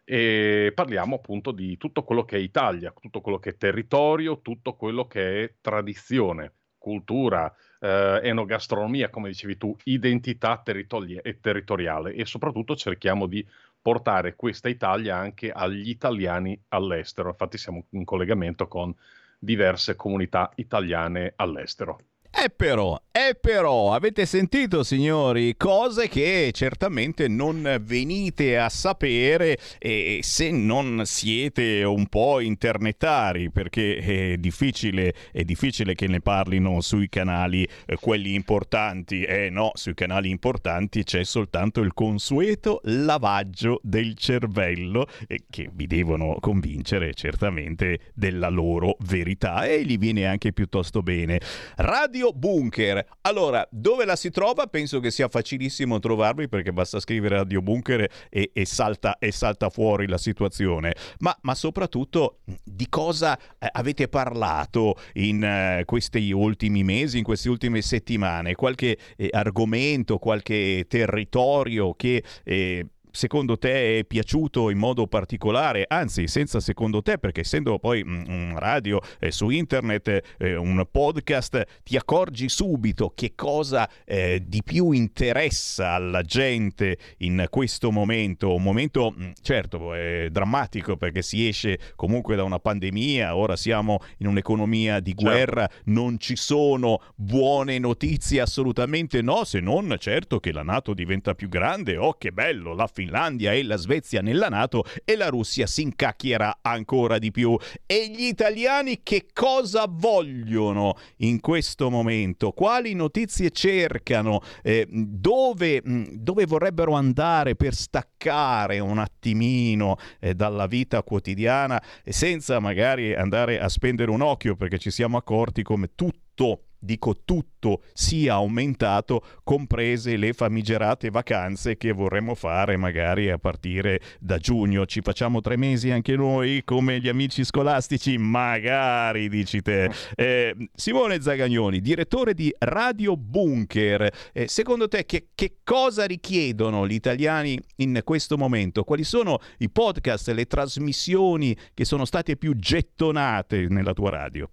e 0.05 0.71
parliamo 0.75 1.17
appunto 1.17 1.51
di 1.51 1.79
tutto 1.79 2.05
quello 2.05 2.25
che 2.25 2.37
è 2.37 2.41
Italia, 2.41 2.93
tutto 3.01 3.21
quello 3.23 3.39
che 3.39 3.51
è 3.51 3.57
territorio, 3.57 4.41
tutto 4.43 4.75
quello 4.75 5.07
che 5.07 5.45
è 5.45 5.55
tradizione, 5.61 6.53
cultura, 6.77 7.53
eh, 7.85 8.21
enogastronomia, 8.23 9.11
come 9.11 9.29
dicevi 9.29 9.59
tu, 9.59 9.77
identità 9.85 10.59
territori- 10.65 11.21
territoriale 11.41 12.15
e 12.15 12.25
soprattutto 12.25 12.75
cerchiamo 12.75 13.27
di 13.27 13.47
portare 13.81 14.35
questa 14.37 14.71
Italia 14.71 15.17
anche 15.17 15.51
agli 15.51 15.91
italiani 15.91 16.59
all'estero. 16.69 17.29
Infatti 17.29 17.59
siamo 17.59 17.85
in 17.91 18.05
collegamento 18.05 18.67
con 18.69 18.95
diverse 19.39 19.97
comunità 19.97 20.51
italiane 20.57 21.35
all'estero. 21.37 21.99
E 22.37 22.51
però, 22.51 23.01
e 23.13 23.37
però, 23.41 23.95
avete 23.95 24.27
sentito 24.27 24.83
signori, 24.83 25.57
cose 25.57 26.09
che 26.09 26.51
certamente 26.53 27.29
non 27.29 27.81
venite 27.81 28.59
a 28.59 28.69
sapere 28.69 29.57
eh, 29.79 30.19
se 30.21 30.51
non 30.51 31.03
siete 31.05 31.85
un 31.85 32.07
po' 32.09 32.41
internetari, 32.41 33.51
perché 33.53 33.99
è 34.33 34.37
difficile, 34.37 35.15
è 35.31 35.45
difficile 35.45 35.95
che 35.95 36.09
ne 36.09 36.21
parlino 36.21 36.81
sui 36.81 37.09
canali 37.09 37.67
eh, 37.87 37.97
quelli 38.01 38.35
importanti. 38.35 39.23
Eh 39.23 39.49
no, 39.49 39.71
sui 39.75 39.95
canali 39.95 40.29
importanti 40.29 41.05
c'è 41.05 41.23
soltanto 41.23 41.83
il 41.83 41.95
consueto 41.95 42.81
lavaggio 42.83 43.79
del 43.85 44.17
cervello 44.17 45.07
eh, 45.29 45.45
che 45.49 45.71
vi 45.73 45.87
devono 45.87 46.39
convincere 46.41 47.15
certamente 47.15 48.11
della 48.13 48.49
loro 48.49 48.97
verità 49.07 49.67
e 49.67 49.85
gli 49.85 49.97
viene 49.99 50.27
anche 50.27 50.53
piuttosto 50.53 51.01
bene. 51.01 51.41
Radio 51.77 52.24
Radio 52.25 52.33
Bunker. 52.33 53.07
Allora, 53.23 53.67
dove 53.71 54.07
la 54.07 54.17
si 54.17 54.31
trova? 54.31 54.67
Penso 54.67 54.99
che 54.99 55.11
sia 55.11 55.29
facilissimo 55.29 55.99
trovarvi 55.99 56.49
perché 56.49 56.73
basta 56.73 56.99
scrivere 56.99 57.37
Radio 57.37 57.61
Bunker 57.61 58.09
e, 58.31 58.51
e, 58.51 58.65
salta, 58.65 59.19
e 59.19 59.31
salta, 59.31 59.69
fuori 59.69 60.07
la 60.07 60.17
situazione. 60.17 60.95
Ma, 61.19 61.37
ma 61.43 61.55
soprattutto 61.55 62.39
di 62.63 62.89
cosa 62.89 63.37
eh, 63.37 63.69
avete 63.71 64.09
parlato 64.09 64.95
in 65.15 65.45
eh, 65.45 65.83
questi 65.85 66.33
ultimi 66.33 66.83
mesi, 66.83 67.19
in 67.19 67.25
queste 67.25 67.51
ultime 67.51 67.83
settimane? 67.83 68.55
Qualche 68.55 68.97
eh, 69.17 69.29
argomento, 69.31 70.17
qualche 70.17 70.87
territorio 70.89 71.93
che 71.93 72.25
eh, 72.43 72.87
secondo 73.15 73.57
te 73.57 74.01
è 74.01 74.05
piaciuto 74.05 74.71
in 74.71 74.79
modo 74.79 75.07
particolare, 75.07 75.85
anzi 75.87 76.27
senza 76.27 76.59
secondo 76.59 77.01
te, 77.01 77.19
perché 77.19 77.41
essendo 77.41 77.79
poi 77.79 78.03
un 78.03 78.55
radio 78.59 79.01
eh, 79.21 79.31
su 79.31 79.51
internet, 79.51 80.35
eh, 80.39 80.57
un 80.57 80.85
podcast, 80.91 81.83
ti 81.85 81.97
accorgi 81.97 82.49
subito 82.49 83.13
che 83.15 83.33
cosa 83.37 83.89
eh, 84.05 84.43
di 84.45 84.63
più 84.65 84.91
interessa 84.91 85.93
alla 85.93 86.23
gente 86.23 86.99
in 87.19 87.47
questo 87.51 87.93
momento, 87.93 88.55
un 88.55 88.63
momento 88.63 89.15
mm, 89.17 89.31
certo 89.41 89.95
è 89.95 90.29
drammatico 90.31 90.97
perché 90.97 91.23
si 91.23 91.47
esce 91.47 91.79
comunque 91.95 92.35
da 92.35 92.43
una 92.43 92.59
pandemia, 92.59 93.37
ora 93.37 93.55
siamo 93.55 94.01
in 94.19 94.27
un'economia 94.27 94.99
di 94.99 95.11
certo. 95.11 95.25
guerra, 95.25 95.67
certo. 95.69 95.83
non 95.87 96.19
ci 96.19 96.35
sono 96.35 97.01
buone 97.15 97.79
notizie 97.79 98.41
assolutamente 98.41 99.23
no, 99.23 99.45
se 99.45 99.61
non 99.61 99.95
certo 99.99 100.41
che 100.41 100.53
la 100.53 100.63
Nato 100.63 100.95
diventa 100.95 101.35
più 101.35 101.49
grande, 101.49 101.97
oh 101.97 102.15
che 102.15 102.33
bello, 102.33 102.75
la 102.75 102.89
Finlandia 103.05 103.53
e 103.53 103.63
la 103.63 103.77
Svezia 103.77 104.23
nella 104.23 104.49
Nato 104.49 104.85
e 105.05 105.17
la 105.17 105.29
Russia 105.29 105.67
si 105.67 105.83
incacchierà 105.83 106.59
ancora 106.63 107.19
di 107.19 107.31
più. 107.31 107.57
E 107.87 108.09
gli 108.09 108.25
italiani 108.25 109.01
che 109.03 109.27
cosa 109.33 109.87
vogliono 109.89 110.97
in 111.19 111.41
questo 111.41 111.91
momento? 111.91 112.53
Quali 112.53 112.95
notizie 112.95 113.51
cercano? 113.51 114.41
Eh, 114.63 114.87
dove, 114.91 115.83
mm, 115.87 116.05
dove, 116.13 116.47
vorrebbero 116.47 116.95
andare 116.95 117.55
per 117.55 117.75
staccare 117.75 118.79
un 118.79 118.99
attimino 118.99 119.97
eh, 120.21 120.35
dalla 120.35 120.67
vita 120.67 121.03
quotidiana 121.03 121.83
senza 122.05 122.59
magari 122.59 123.15
andare 123.15 123.61
a 123.61 123.69
spendere 123.69 124.11
un 124.11 124.23
occhio 124.23 124.57
perché 124.57 124.79
ci 124.79 124.91
siamo 124.91 125.17
accorti 125.17 125.63
come 125.63 125.91
tutto 125.95 126.64
dico 126.85 127.23
tutto, 127.25 127.83
sia 127.93 128.35
aumentato, 128.35 129.25
comprese 129.43 130.17
le 130.17 130.33
famigerate 130.33 131.11
vacanze 131.11 131.77
che 131.77 131.93
vorremmo 131.93 132.35
fare 132.35 132.77
magari 132.77 133.31
a 133.31 133.39
partire 133.39 134.01
da 134.21 134.39
giugno. 134.39 134.87
Ci 134.87 135.01
facciamo 135.01 135.41
tre 135.41 135.57
mesi 135.57 135.91
anche 135.91 136.15
noi 136.15 136.63
come 136.65 137.01
gli 137.01 137.09
amici 137.09 137.45
scolastici? 137.45 138.19
Magari, 138.19 139.29
dici 139.29 139.63
te. 139.63 139.91
Eh, 140.15 140.55
Simone 140.75 141.21
Zagagnoni, 141.21 141.81
direttore 141.81 142.35
di 142.35 142.55
Radio 142.59 143.17
Bunker, 143.17 144.11
eh, 144.33 144.49
secondo 144.49 144.89
te 144.89 145.07
che, 145.07 145.29
che 145.35 145.57
cosa 145.65 146.05
richiedono 146.05 146.87
gli 146.87 146.95
italiani 146.95 147.59
in 147.77 148.01
questo 148.05 148.37
momento? 148.37 148.85
Quali 148.85 149.05
sono 149.05 149.39
i 149.59 149.71
podcast, 149.71 150.29
le 150.31 150.47
trasmissioni 150.47 151.57
che 151.73 151.85
sono 151.85 152.05
state 152.05 152.37
più 152.37 152.55
gettonate 152.55 153.67
nella 153.69 153.93
tua 153.93 154.11
radio? 154.11 154.49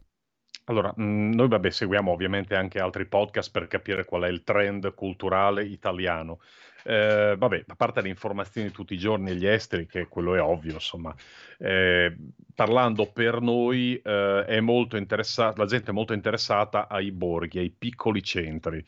Allora, 0.72 0.94
mhmm, 0.96 1.34
noi 1.34 1.48
vabbè 1.50 1.70
seguiamo 1.70 2.12
ovviamente 2.12 2.56
anche 2.56 2.80
altri 2.80 3.06
podcast 3.06 3.52
per 3.52 3.68
capire 3.68 4.06
qual 4.06 4.24
è 4.24 4.30
il 4.30 4.44
trend 4.44 4.94
culturale 4.94 5.66
italiano. 5.66 6.40
Ehm, 6.86 7.38
vabbè, 7.38 7.66
a 7.68 7.76
parte 7.76 8.02
le 8.02 8.08
informazioni 8.08 8.72
tutti 8.72 8.94
i 8.94 8.98
giorni 8.98 9.32
agli 9.32 9.46
esteri, 9.46 9.86
che 9.86 10.08
quello 10.08 10.34
è 10.34 10.42
ovvio, 10.42 10.74
insomma, 10.76 11.14
ehm, 11.60 12.16
parlando 12.56 13.12
per 13.12 13.42
noi, 13.42 14.00
ehm, 14.02 14.44
è 14.44 14.60
molto 14.62 14.96
interessa 14.96 15.54
la 15.58 15.66
gente 15.66 15.92
è 15.92 15.94
molto 15.94 16.14
interessata 16.14 16.88
ai 16.88 17.12
borghi, 17.12 17.60
ai 17.60 17.70
piccoli 17.70 18.24
centri. 18.24 18.84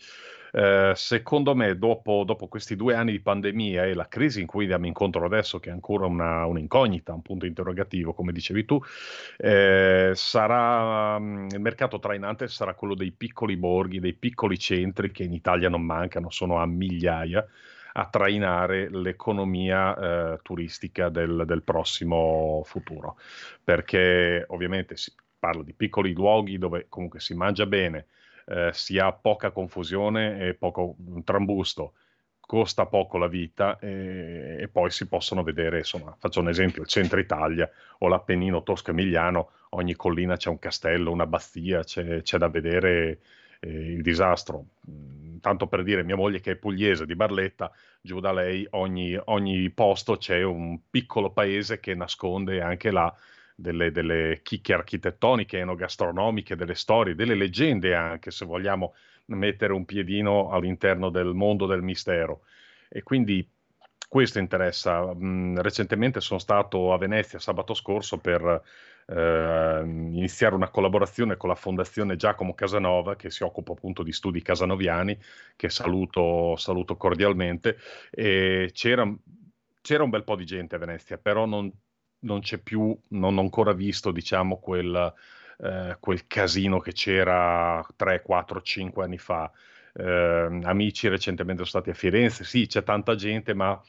Eh, 0.56 0.94
secondo 0.96 1.56
me, 1.56 1.80
dopo, 1.80 2.24
dopo, 2.24 2.48
questi 2.48 2.76
due 2.76 2.94
anni 2.94 3.12
di 3.14 3.20
pandemia 3.22 3.86
e 3.86 3.96
la 3.96 4.08
crisi 4.08 4.40
in 4.40 4.46
cui 4.46 4.66
andiamo 4.66 4.86
incontro 4.86 5.26
adesso, 5.26 5.60
che 5.60 5.70
è 5.70 5.74
ancora 5.74 6.06
una, 6.06 6.46
un'incognita, 6.46 7.12
un 7.12 7.24
punto 7.24 7.48
interrogativo, 7.48 8.14
come 8.14 8.32
dicevi 8.32 8.64
tu, 8.64 8.80
eh, 9.38 10.12
sarà 10.14 11.18
mm, 11.18 11.48
il 11.54 11.60
mercato 11.60 11.98
trainante 11.98 12.48
sarà 12.48 12.76
quello 12.76 12.94
dei 12.94 13.12
piccoli 13.12 13.58
borghi, 13.58 14.00
dei 14.00 14.14
piccoli 14.14 14.60
centri 14.60 15.12
che 15.12 15.24
in 15.24 15.34
Italia 15.34 15.70
non 15.70 15.82
mancano, 15.82 16.30
sono 16.30 16.58
a 16.58 16.68
migliaia 16.68 17.44
a 17.94 18.08
trainare 18.08 18.90
l'economia 18.92 20.34
eh, 20.34 20.40
turistica 20.44 21.10
del, 21.10 21.46
del, 21.48 21.64
prossimo 21.64 22.62
futuro, 22.64 23.18
perché 23.64 24.46
ovviamente 24.50 24.98
si 24.98 25.12
parla 25.40 25.64
di 25.64 25.74
piccoli 25.74 26.14
luoghi 26.14 26.60
dove 26.60 26.86
comunque 26.90 27.20
si 27.20 27.34
mangia 27.34 27.66
bene, 27.66 28.08
eh, 28.46 28.70
si 28.74 29.00
ha 29.00 29.12
poca 29.12 29.52
confusione 29.52 30.48
e 30.48 30.54
poco 30.54 30.96
trambusto 31.24 31.94
costa 32.46 32.86
poco 32.86 33.18
la 33.18 33.28
vita 33.28 33.80
e, 33.80 34.58
e, 34.60 34.68
poi 34.68 34.92
si 34.92 35.08
possono 35.08 35.44
vedere, 35.44 35.80
insomma, 35.80 36.16
faccio 36.20 36.42
un 36.42 36.50
esempio, 36.50 36.82
il 36.82 36.88
centro 36.88 37.20
Italia 37.20 37.70
o 38.00 38.08
l'Appennino 38.08 38.64
tosco-emiliano, 38.64 39.50
ogni 39.70 39.96
collina 39.96 40.36
c'è 40.36 40.50
un 40.50 40.60
castello, 40.60 41.12
un'abbazia, 41.12 41.84
c'è, 41.84 42.22
c'è 42.22 42.38
da 42.38 42.50
vedere 42.50 43.20
eh, 43.60 43.70
il 43.70 44.02
disastro. 44.02 44.66
Mm, 44.90 45.38
tanto 45.40 45.68
per 45.68 45.84
dire, 45.84 46.04
mia 46.04 46.16
moglie 46.16 46.42
che 46.42 46.52
è 46.52 46.56
pugliese 46.56 47.06
di 47.06 47.16
Barletta, 47.16 47.72
giù 48.02 48.20
da 48.20 48.34
lei 48.34 48.68
ogni, 48.72 49.18
ogni 49.26 49.70
posto 49.70 50.18
c'è 50.18 50.44
un 50.44 50.80
piccolo 50.90 51.32
paese 51.32 51.80
che 51.80 51.96
nasconde 51.96 52.62
anche 52.62 52.92
là 52.92 53.14
delle, 53.56 53.92
delle 53.92 54.42
chicche 54.44 54.74
architettoniche, 54.74 55.60
enogastronomiche, 55.60 56.56
delle 56.56 56.76
storie, 56.76 57.16
delle 57.16 57.36
leggende 57.36 57.96
anche, 57.96 58.32
se 58.32 58.46
vogliamo 58.46 58.94
mettere 59.26 59.74
un 59.74 59.86
piedino 59.86 60.50
all'interno 60.50 61.10
del 61.10 61.34
mondo 61.34 61.66
del 61.66 61.82
mistero. 61.82 62.42
E 62.90 63.04
quindi 63.04 63.48
questo 64.14 64.38
interessa. 64.38 65.14
Mm, 65.14 65.58
recentemente 65.58 66.22
sono 66.22 66.40
stato 66.40 66.94
a 66.94 66.98
Venezia 66.98 67.40
sabato 67.40 67.74
scorso 67.74 68.20
per 68.20 68.62
eh, 69.08 69.82
iniziare 69.84 70.56
una 70.56 70.70
collaborazione 70.70 71.36
con 71.36 71.50
la 71.50 71.56
Fondazione 71.56 72.16
Giacomo 72.16 72.54
Casanova, 72.54 73.16
che 73.16 73.32
si 73.32 73.44
occupa 73.44 73.72
appunto 73.72 74.04
di 74.04 74.12
studi 74.12 74.42
casanoviani, 74.42 75.18
che 75.56 75.70
saluto, 75.70 76.56
saluto 76.58 76.96
cordialmente. 76.96 77.78
E 78.12 78.70
c'era, 78.74 79.12
c'era 79.82 80.04
un 80.04 80.10
bel 80.12 80.24
po' 80.24 80.36
di 80.36 80.46
gente 80.46 80.76
a 80.76 80.80
Venezia, 80.80 81.18
però 81.18 81.46
non, 81.46 81.72
non 82.24 82.42
c'è 82.42 82.58
più, 82.58 82.98
non 83.10 83.38
ho 83.38 83.42
ancora 83.42 83.74
visto, 83.74 84.12
diciamo, 84.12 84.58
quel 84.58 85.14
eh, 85.64 85.98
quel 86.00 86.28
casino 86.28 86.80
che 86.80 86.94
c'era 86.94 87.86
3, 87.96 88.22
4, 88.22 88.62
5 88.62 89.04
anni 89.04 89.18
fa. 89.18 89.52
Eh, 89.94 90.60
amici 90.64 91.08
recentemente 91.08 91.64
sono 91.64 91.82
stati 91.82 91.90
a 91.92 91.94
Firenze, 92.00 92.44
sì, 92.44 92.68
c'è 92.68 92.84
tanta 92.84 93.16
gente, 93.16 93.54
ma 93.54 93.80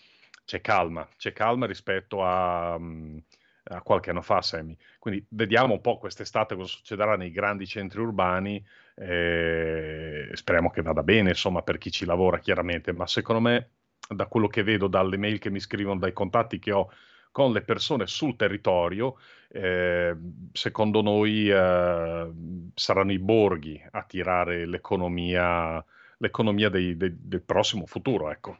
c'è 0.44 0.60
calma, 0.60 1.06
c'è 1.16 1.32
calma 1.32 1.66
rispetto 1.66 2.22
a, 2.24 2.76
mm, 2.78 3.16
a 3.64 3.82
qualche 3.82 4.10
anno 4.10 4.22
fa, 4.22 4.42
Sammy. 4.42 4.76
Quindi 4.98 5.24
vediamo 5.30 5.74
un 5.74 5.80
po' 5.80 5.98
quest'estate 5.98 6.54
cosa 6.54 6.68
succederà 6.68 7.16
nei 7.16 7.30
grandi 7.30 7.66
centri 7.66 8.00
urbani. 8.00 8.64
Eh, 8.96 10.28
speriamo 10.32 10.70
che 10.70 10.82
vada 10.82 11.02
bene, 11.02 11.30
insomma, 11.30 11.62
per 11.62 11.78
chi 11.78 11.90
ci 11.90 12.04
lavora, 12.04 12.38
chiaramente. 12.38 12.92
Ma 12.92 13.06
secondo 13.06 13.40
me, 13.40 13.70
da 14.08 14.26
quello 14.26 14.48
che 14.48 14.62
vedo, 14.62 14.86
dalle 14.86 15.16
mail 15.16 15.38
che 15.38 15.50
mi 15.50 15.60
scrivono, 15.60 15.98
dai 15.98 16.12
contatti 16.12 16.58
che 16.58 16.72
ho 16.72 16.90
con 17.34 17.52
le 17.52 17.62
persone 17.62 18.06
sul 18.06 18.36
territorio, 18.36 19.16
eh, 19.48 20.14
secondo 20.52 21.02
noi 21.02 21.50
eh, 21.50 22.30
saranno 22.74 23.10
i 23.10 23.18
borghi 23.18 23.82
a 23.90 24.04
tirare 24.04 24.64
l'economia, 24.66 25.84
l'economia 26.18 26.68
dei, 26.68 26.96
dei, 26.96 27.12
del 27.18 27.42
prossimo 27.42 27.86
futuro. 27.86 28.30
Ecco. 28.30 28.58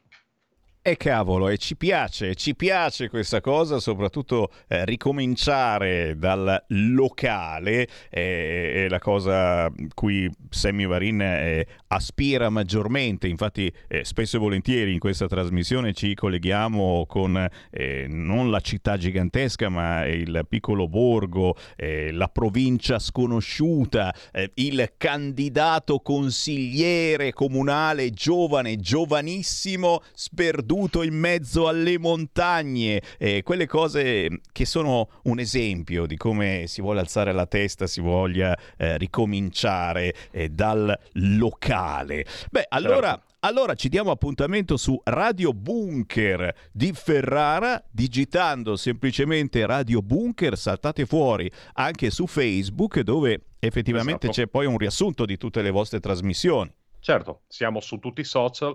E 0.87 0.97
cavolo, 0.97 1.49
e 1.49 1.57
ci 1.57 1.77
piace, 1.77 2.35
ci 2.35 2.55
piace 2.57 3.09
questa 3.09 3.41
cosa, 3.41 3.79
soprattutto 3.79 4.51
eh, 4.67 4.85
ricominciare 4.85 6.19
dal 6.19 6.63
locale, 6.67 7.89
eh, 8.11 8.85
è 8.85 8.89
la 8.89 8.99
cosa 8.99 9.73
cui 9.95 10.29
Sammy 10.51 10.85
Varin 10.85 11.23
eh, 11.23 11.67
aspira 11.95 12.51
maggiormente, 12.51 13.29
infatti 13.29 13.73
eh, 13.89 14.05
spesso 14.05 14.37
e 14.37 14.41
volentieri 14.41 14.93
in 14.93 14.99
questa 14.99 15.27
trasmissione 15.27 15.93
ci 15.93 16.15
colleghiamo 16.15 17.07
con 17.07 17.49
eh, 17.71 18.07
non 18.09 18.51
la 18.51 18.61
città 18.61 18.97
gigantesca 18.97 19.69
ma 19.69 20.07
il 20.07 20.45
piccolo 20.49 20.89
borgo, 20.89 21.57
eh, 21.77 22.13
la 22.13 22.29
provincia 22.29 22.99
sconosciuta, 22.99 24.15
il 24.55 24.93
candidato 24.97 26.01
consigliere 26.01 27.33
comunale 27.33 28.11
giovane, 28.11 28.77
giovanissimo, 28.77 30.03
sperduto 30.13 31.03
in 31.03 31.15
mezzo 31.15 31.69
alle 31.69 31.99
montagne, 31.99 33.01
eh, 33.19 33.43
quelle 33.43 33.67
cose 33.67 34.41
che 34.53 34.65
sono 34.65 35.09
un 35.25 35.39
esempio 35.39 36.07
di 36.07 36.17
come 36.17 36.65
si 36.67 36.81
vuole 36.81 37.01
alzare 37.01 37.33
la 37.33 37.47
testa, 37.47 37.87
si 37.87 38.01
voglia 38.01 38.57
eh, 38.77 38.97
ricominciare 38.99 40.15
eh, 40.31 40.49
dal 40.49 40.97
locale. 41.13 41.84
Beh, 42.51 42.67
allora... 42.69 43.11
Certo. 43.11 43.33
Allora 43.45 43.75
ci 43.75 43.91
diamo 43.91 44.11
appuntamento 44.11 44.79
su 44.79 44.99
Radio 45.05 45.53
Bunker 45.53 46.71
di 46.73 46.95
Ferrara, 46.95 47.85
digitando 47.91 48.75
semplicemente 48.75 49.67
Radio 49.67 50.01
Bunker, 50.01 50.57
saltate 50.57 51.05
fuori 51.05 51.53
anche 51.75 52.09
su 52.09 52.27
Facebook 52.27 53.01
dove 53.01 53.49
effettivamente 53.59 54.29
esatto. 54.29 54.41
c'è 54.41 54.47
poi 54.47 54.65
un 54.65 54.79
riassunto 54.79 55.27
di 55.27 55.37
tutte 55.37 55.61
le 55.61 55.69
vostre 55.69 56.01
trasmissioni. 56.01 56.73
Certo, 57.01 57.43
siamo 57.47 57.81
su 57.81 57.99
tutti 57.99 58.23
i 58.23 58.25
social, 58.25 58.75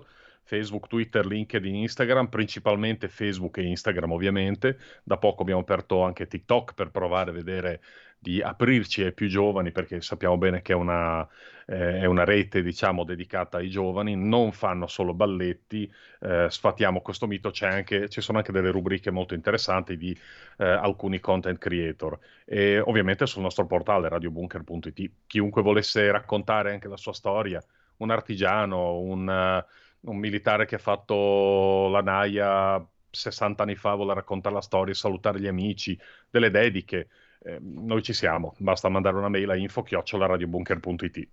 Facebook, 0.50 0.88
Twitter, 0.88 1.24
LinkedIn, 1.24 1.76
Instagram, 1.76 2.26
principalmente 2.26 3.06
Facebook 3.06 3.58
e 3.58 3.66
Instagram 3.66 4.10
ovviamente. 4.10 4.78
Da 5.04 5.16
poco 5.16 5.42
abbiamo 5.42 5.60
aperto 5.60 6.02
anche 6.02 6.26
TikTok 6.26 6.74
per 6.74 6.90
provare 6.90 7.30
a 7.30 7.32
vedere 7.32 7.80
di 8.18 8.42
aprirci 8.42 9.04
ai 9.04 9.14
più 9.14 9.28
giovani 9.28 9.70
perché 9.70 10.00
sappiamo 10.00 10.36
bene 10.36 10.60
che 10.60 10.72
è 10.72 10.76
una, 10.76 11.26
eh, 11.66 12.00
è 12.00 12.04
una 12.04 12.24
rete 12.24 12.62
diciamo 12.62 13.04
dedicata 13.04 13.58
ai 13.58 13.70
giovani, 13.70 14.16
non 14.16 14.50
fanno 14.50 14.88
solo 14.88 15.14
balletti, 15.14 15.90
eh, 16.20 16.48
sfatiamo 16.50 17.00
questo 17.00 17.28
mito, 17.28 17.52
anche, 17.60 18.08
ci 18.08 18.20
sono 18.20 18.38
anche 18.38 18.50
delle 18.52 18.72
rubriche 18.72 19.12
molto 19.12 19.34
interessanti 19.34 19.96
di 19.96 20.10
eh, 20.58 20.64
alcuni 20.64 21.20
content 21.20 21.58
creator. 21.58 22.18
E 22.44 22.80
ovviamente 22.80 23.24
sul 23.26 23.42
nostro 23.42 23.66
portale 23.66 24.08
radiobunker.it 24.08 25.10
chiunque 25.28 25.62
volesse 25.62 26.10
raccontare 26.10 26.72
anche 26.72 26.88
la 26.88 26.96
sua 26.96 27.12
storia, 27.12 27.62
un 27.98 28.10
artigiano, 28.10 28.98
un 28.98 29.64
un 30.02 30.16
militare 30.16 30.66
che 30.66 30.76
ha 30.76 30.78
fatto 30.78 31.88
la 31.88 32.00
naia 32.02 32.84
60 33.10 33.62
anni 33.62 33.74
fa, 33.76 33.94
vuole 33.94 34.14
raccontare 34.14 34.54
la 34.54 34.60
storia, 34.60 34.94
salutare 34.94 35.40
gli 35.40 35.46
amici, 35.46 35.98
delle 36.30 36.50
dediche. 36.50 37.08
Eh, 37.42 37.58
noi 37.60 38.02
ci 38.02 38.12
siamo, 38.12 38.54
basta 38.58 38.88
mandare 38.88 39.16
una 39.16 39.28
mail 39.28 39.50
a 39.50 39.56
info-radiobunker.it 39.56 41.28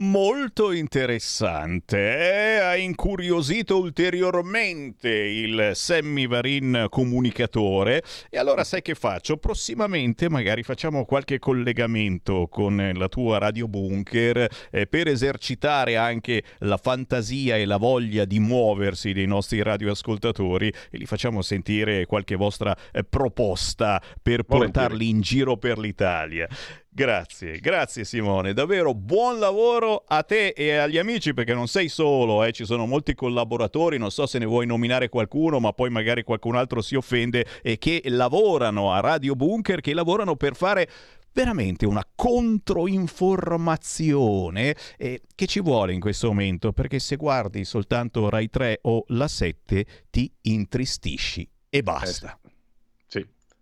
molto 0.00 0.72
interessante. 0.72 1.96
Eh? 1.98 2.58
Ha 2.58 2.76
incuriosito 2.76 3.78
ulteriormente 3.78 5.08
il 5.10 5.72
Sammy 5.74 6.26
Varin 6.26 6.86
comunicatore. 6.88 8.02
E 8.28 8.38
allora 8.38 8.64
sai 8.64 8.82
che 8.82 8.94
faccio? 8.94 9.36
Prossimamente 9.36 10.28
magari 10.28 10.62
facciamo 10.62 11.04
qualche 11.04 11.38
collegamento 11.38 12.48
con 12.48 12.92
la 12.94 13.08
tua 13.08 13.38
Radio 13.38 13.68
Bunker 13.68 14.48
eh, 14.70 14.86
per 14.86 15.08
esercitare 15.08 15.96
anche 15.96 16.42
la 16.58 16.76
fantasia 16.76 17.56
e 17.56 17.64
la 17.64 17.76
voglia 17.76 18.24
di 18.24 18.38
muoversi 18.38 19.12
dei 19.12 19.26
nostri 19.26 19.62
radioascoltatori 19.62 20.72
e 20.90 20.98
li 20.98 21.06
facciamo 21.06 21.42
sentire 21.42 22.06
qualche 22.06 22.36
vostra 22.36 22.76
eh, 22.92 23.04
proposta 23.04 24.02
per 24.22 24.44
portarli 24.44 25.08
in 25.08 25.20
giro 25.20 25.56
per 25.56 25.78
l'Italia. 25.78 26.48
Grazie, 26.92 27.60
grazie 27.60 28.04
Simone, 28.04 28.52
davvero 28.52 28.94
buon 28.94 29.38
lavoro 29.38 30.02
a 30.08 30.24
te 30.24 30.48
e 30.48 30.74
agli 30.74 30.98
amici 30.98 31.32
perché 31.32 31.54
non 31.54 31.68
sei 31.68 31.88
solo, 31.88 32.42
eh? 32.42 32.50
ci 32.50 32.64
sono 32.64 32.84
molti 32.84 33.14
collaboratori, 33.14 33.96
non 33.96 34.10
so 34.10 34.26
se 34.26 34.40
ne 34.40 34.44
vuoi 34.44 34.66
nominare 34.66 35.08
qualcuno, 35.08 35.60
ma 35.60 35.72
poi 35.72 35.88
magari 35.88 36.24
qualcun 36.24 36.56
altro 36.56 36.82
si 36.82 36.96
offende 36.96 37.46
e 37.62 37.78
che 37.78 38.02
lavorano 38.06 38.92
a 38.92 38.98
Radio 38.98 39.36
Bunker, 39.36 39.80
che 39.80 39.94
lavorano 39.94 40.34
per 40.34 40.56
fare 40.56 40.90
veramente 41.32 41.86
una 41.86 42.04
controinformazione 42.12 44.74
eh, 44.98 45.22
che 45.32 45.46
ci 45.46 45.60
vuole 45.60 45.92
in 45.92 46.00
questo 46.00 46.26
momento 46.26 46.72
perché 46.72 46.98
se 46.98 47.14
guardi 47.14 47.64
soltanto 47.64 48.28
Rai 48.28 48.50
3 48.50 48.80
o 48.82 49.04
la 49.08 49.28
7 49.28 49.86
ti 50.10 50.28
intristisci 50.42 51.48
e 51.68 51.84
basta. 51.84 52.36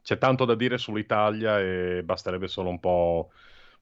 C'è 0.09 0.17
tanto 0.17 0.47
da 0.47 0.55
dire 0.55 0.79
sull'Italia 0.79 1.61
e 1.61 2.01
basterebbe 2.03 2.49
solo 2.49 2.71
un 2.71 2.81
po' 2.81 3.31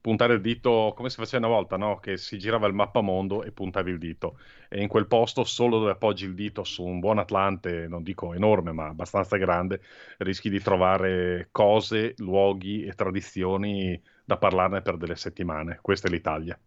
puntare 0.00 0.34
il 0.34 0.40
dito 0.40 0.92
come 0.96 1.08
si 1.08 1.18
faceva 1.18 1.46
una 1.46 1.54
volta, 1.54 1.76
no? 1.76 2.00
che 2.00 2.16
si 2.16 2.36
girava 2.36 2.66
il 2.66 2.74
mappamondo 2.74 3.44
e 3.44 3.52
puntavi 3.52 3.92
il 3.92 3.98
dito. 3.98 4.36
E 4.68 4.82
in 4.82 4.88
quel 4.88 5.06
posto, 5.06 5.44
solo 5.44 5.78
dove 5.78 5.92
appoggi 5.92 6.24
il 6.24 6.34
dito 6.34 6.64
su 6.64 6.82
un 6.82 6.98
buon 6.98 7.18
Atlante, 7.18 7.86
non 7.86 8.02
dico 8.02 8.34
enorme, 8.34 8.72
ma 8.72 8.88
abbastanza 8.88 9.36
grande, 9.36 9.80
rischi 10.16 10.50
di 10.50 10.60
trovare 10.60 11.46
cose, 11.52 12.14
luoghi 12.16 12.82
e 12.84 12.94
tradizioni 12.94 14.02
da 14.24 14.36
parlarne 14.36 14.82
per 14.82 14.96
delle 14.96 15.14
settimane. 15.14 15.78
Questa 15.80 16.08
è 16.08 16.10
l'Italia. 16.10 16.58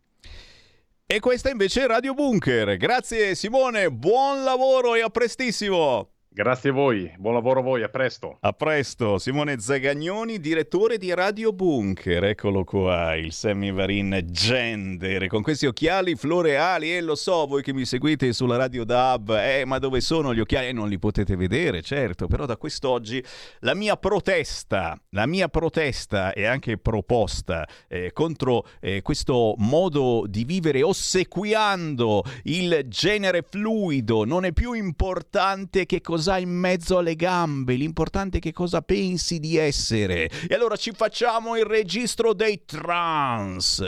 E 1.05 1.19
questa 1.19 1.49
invece 1.49 1.83
è 1.83 1.87
Radio 1.87 2.13
Bunker. 2.13 2.77
Grazie 2.77 3.35
Simone, 3.35 3.91
buon 3.91 4.41
lavoro 4.45 4.95
e 4.95 5.01
a 5.01 5.09
prestissimo. 5.09 6.11
Grazie 6.39 6.69
a 6.69 6.71
voi, 6.71 7.13
buon 7.17 7.33
lavoro 7.33 7.59
a 7.59 7.63
voi, 7.63 7.83
a 7.83 7.89
presto. 7.89 8.37
A 8.39 8.53
presto, 8.53 9.17
Simone 9.17 9.59
Zagagnoni, 9.59 10.39
direttore 10.39 10.97
di 10.97 11.13
Radio 11.13 11.51
Bunker, 11.51 12.23
eccolo 12.23 12.63
qua, 12.63 13.13
il 13.17 13.33
semivarin 13.33 14.21
gender, 14.23 15.27
con 15.27 15.41
questi 15.41 15.65
occhiali 15.65 16.15
floreali, 16.15 16.93
e 16.93 16.95
eh, 16.95 17.01
lo 17.01 17.15
so, 17.15 17.45
voi 17.45 17.61
che 17.61 17.73
mi 17.73 17.83
seguite 17.83 18.31
sulla 18.31 18.55
Radio 18.55 18.85
DAB, 18.85 19.31
eh, 19.31 19.65
ma 19.65 19.79
dove 19.79 19.99
sono 19.99 20.33
gli 20.33 20.39
occhiali? 20.39 20.67
Eh, 20.67 20.71
non 20.71 20.87
li 20.87 20.97
potete 20.97 21.35
vedere, 21.35 21.81
certo, 21.81 22.27
però 22.27 22.45
da 22.45 22.55
quest'oggi 22.55 23.21
la 23.59 23.73
mia 23.73 23.97
protesta, 23.97 24.97
la 25.09 25.25
mia 25.25 25.49
protesta 25.49 26.31
e 26.31 26.45
anche 26.45 26.77
proposta 26.77 27.67
eh, 27.89 28.13
contro 28.13 28.65
eh, 28.79 29.01
questo 29.01 29.55
modo 29.57 30.23
di 30.25 30.45
vivere 30.45 30.83
ossequiando 30.83 32.23
il 32.43 32.85
genere 32.87 33.41
fluido 33.41 34.23
non 34.23 34.45
è 34.45 34.53
più 34.53 34.71
importante 34.71 35.85
che 35.85 35.99
cosa 35.99 36.27
cosa 36.29 36.37
in 36.37 36.49
mezzo 36.49 36.99
alle 36.99 37.15
gambe, 37.15 37.73
l'importante 37.73 38.37
è 38.37 38.41
che 38.41 38.51
cosa 38.51 38.81
pensi 38.81 39.39
di 39.39 39.57
essere. 39.57 40.29
E 40.47 40.53
allora 40.53 40.75
ci 40.75 40.91
facciamo 40.91 41.57
il 41.57 41.65
registro 41.65 42.33
dei 42.33 42.63
trans. 42.65 43.83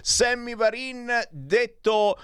Sammy 0.00 0.54
Varin 0.54 1.10
detto 1.30 2.16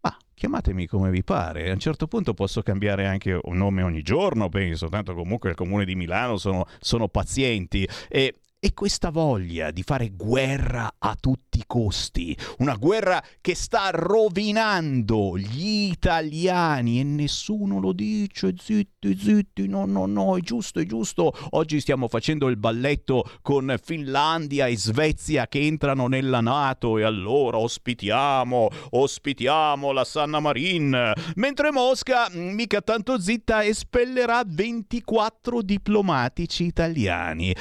ma 0.00 0.16
chiamatemi 0.32 0.86
come 0.86 1.10
vi 1.10 1.22
pare. 1.22 1.68
A 1.68 1.72
un 1.72 1.78
certo 1.78 2.06
punto 2.06 2.32
posso 2.32 2.62
cambiare 2.62 3.06
anche 3.06 3.38
un 3.42 3.56
nome 3.56 3.82
ogni 3.82 4.02
giorno, 4.02 4.48
penso, 4.48 4.88
tanto 4.88 5.14
comunque 5.14 5.50
il 5.50 5.56
comune 5.56 5.84
di 5.84 5.94
Milano 5.94 6.38
sono, 6.38 6.66
sono 6.80 7.08
pazienti. 7.08 7.86
E 8.08 8.38
e 8.64 8.72
questa 8.72 9.10
voglia 9.10 9.70
di 9.70 9.82
fare 9.82 10.12
guerra 10.14 10.94
a 10.96 11.14
tutti 11.20 11.58
i 11.58 11.64
costi, 11.66 12.34
una 12.60 12.76
guerra 12.76 13.22
che 13.42 13.54
sta 13.54 13.90
rovinando 13.92 15.36
gli 15.36 15.90
italiani 15.90 16.98
e 16.98 17.02
nessuno 17.02 17.78
lo 17.78 17.92
dice, 17.92 18.54
zitti, 18.58 19.18
zitti, 19.18 19.68
no, 19.68 19.84
no, 19.84 20.06
no, 20.06 20.38
è 20.38 20.40
giusto, 20.40 20.80
è 20.80 20.86
giusto. 20.86 21.30
Oggi 21.50 21.78
stiamo 21.78 22.08
facendo 22.08 22.48
il 22.48 22.56
balletto 22.56 23.30
con 23.42 23.76
Finlandia 23.82 24.66
e 24.66 24.78
Svezia 24.78 25.46
che 25.46 25.60
entrano 25.60 26.06
nella 26.06 26.40
Nato 26.40 26.96
e 26.96 27.02
allora 27.02 27.58
ospitiamo, 27.58 28.70
ospitiamo 28.92 29.92
la 29.92 30.04
Sanna 30.04 30.40
Marin, 30.40 31.12
mentre 31.34 31.70
Mosca, 31.70 32.30
mica 32.32 32.80
tanto 32.80 33.20
zitta, 33.20 33.62
espellerà 33.62 34.42
24 34.46 35.60
diplomatici 35.60 36.64
italiani. 36.64 37.54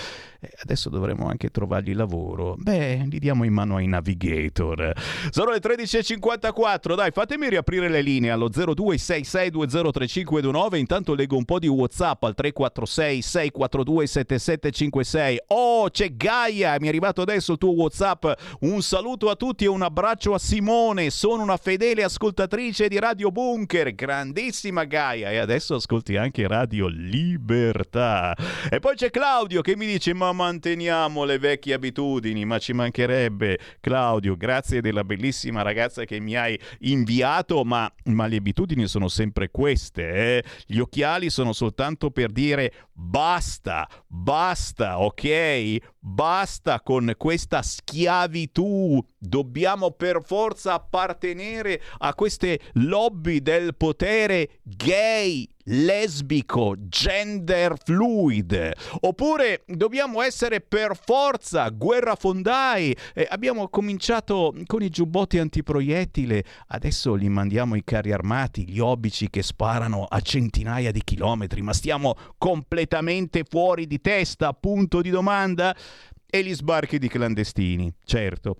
Adesso 0.62 0.90
dovremo 0.90 1.28
anche 1.28 1.50
trovargli 1.50 1.94
lavoro. 1.94 2.56
Beh, 2.58 3.06
li 3.10 3.20
diamo 3.20 3.44
in 3.44 3.54
mano 3.54 3.76
ai 3.78 3.88
navigator. 3.88 4.94
Sono 5.30 5.52
le 5.52 5.60
13.54, 5.60 6.96
dai, 6.96 7.12
fatemi 7.12 7.50
riaprire 7.50 7.90
le 7.90 8.02
linee 8.02 8.32
allo 8.32 8.50
0266203529. 8.50 10.78
Intanto 10.78 11.14
leggo 11.14 11.38
un 11.38 11.46
po' 11.46 11.60
di 11.60 11.68
WhatsApp 11.68 12.24
al 12.24 12.36
346 12.36 13.22
642 13.22 14.08
7756. 14.08 15.40
Oh, 15.48 15.90
c'è 15.90 16.16
Gaia, 16.16 16.78
mi 16.80 16.86
è 16.86 16.90
arrivato 16.90 17.22
adesso 17.22 17.54
il 17.54 17.58
tuo 17.58 17.74
WhatsApp. 17.74 18.26
Un 18.62 18.82
saluto 18.82 19.30
a 19.30 19.36
tutti 19.36 19.64
e 19.64 19.68
un 19.68 19.82
abbraccio 19.82 20.34
a 20.34 20.40
Simone. 20.40 21.10
Sono 21.10 21.44
una 21.44 21.58
fedele 21.58 22.04
ascoltatrice 22.04 22.88
di 22.88 23.00
Radio 23.00 23.32
Bunker. 23.32 23.96
Grandissima 23.96 24.84
Gaia. 24.84 25.32
E 25.32 25.38
adesso 25.38 25.76
ascolti 25.76 26.18
anche 26.18 26.48
Radio 26.48 26.88
Libertà. 26.88 28.36
E 28.70 28.80
poi 28.80 28.96
c'è 28.96 29.10
Claudio 29.10 29.62
che 29.62 29.76
mi 29.76 29.86
dice: 29.86 30.14
Ma 30.14 30.32
manteniamo 30.34 31.24
le 31.24 31.38
vecchie 31.38 31.74
abitudini, 31.74 32.46
ma 32.46 32.58
ci 32.60 32.74
mancherebbe. 32.74 33.60
Claudio, 33.80 34.36
grazie 34.36 34.82
della 34.82 35.04
bellissima 35.04 35.62
ragazza 35.62 36.04
che 36.04 36.20
mi 36.20 36.36
hai 36.36 36.60
inviato, 36.80 37.64
ma, 37.64 37.92
ma 38.06 38.28
le 38.28 38.38
abitudini 38.38 38.88
sono 38.88 39.08
sempre 39.08 39.50
queste. 39.50 40.10
Eh? 40.10 40.44
Gli 40.66 40.80
occhiali 40.80 41.30
sono 41.30 41.54
soltanto 41.54 42.12
per 42.12 42.32
dire 42.32 42.74
basta, 42.94 43.88
basta, 44.08 45.00
ok? 45.00 45.78
Basta 46.00 46.82
con 46.82 47.14
questa 47.18 47.62
schiavitù. 47.62 49.04
Dobbiamo 49.18 49.92
per 49.92 50.22
forza 50.24 50.74
appartenere 50.74 51.82
a 52.00 52.14
queste 52.14 52.60
lobby 52.74 53.42
del 53.42 53.76
potere 53.76 54.60
gay, 54.64 55.48
lesbico, 55.66 56.76
gender 56.78 57.76
fluid. 57.82 58.72
Oppure 59.00 59.64
dobbiamo 59.66 60.22
essere 60.22 60.60
per 60.60 61.00
forza 61.02 61.70
guerrafondai. 61.70 62.96
Eh, 63.14 63.26
abbiamo 63.30 63.70
cominciato 63.70 64.54
con 64.66 64.82
i 64.82 64.90
giubbotti 64.90 65.40
antiproiettile, 65.40 66.44
adesso 66.68 67.14
li 67.14 67.30
mandiamo 67.30 67.76
i 67.76 67.84
carri 67.86 68.12
armati, 68.12 68.70
gli 68.70 68.80
obici 68.80 69.30
che 69.30 69.42
sparano 69.42 70.04
a 70.04 70.20
centinaia 70.20 70.92
di 70.92 71.02
chilometri, 71.02 71.62
ma 71.62 71.72
stiamo 71.72 72.16
completamente 72.38 72.83
fuori 73.48 73.88
di 73.88 74.00
testa, 74.02 74.54
punto 74.54 75.02
di 75.02 75.10
domanda. 75.10 75.76
E 76.30 76.44
gli 76.44 76.54
sbarchi 76.54 76.98
di 76.98 77.08
clandestini, 77.08 77.94
certo 78.04 78.58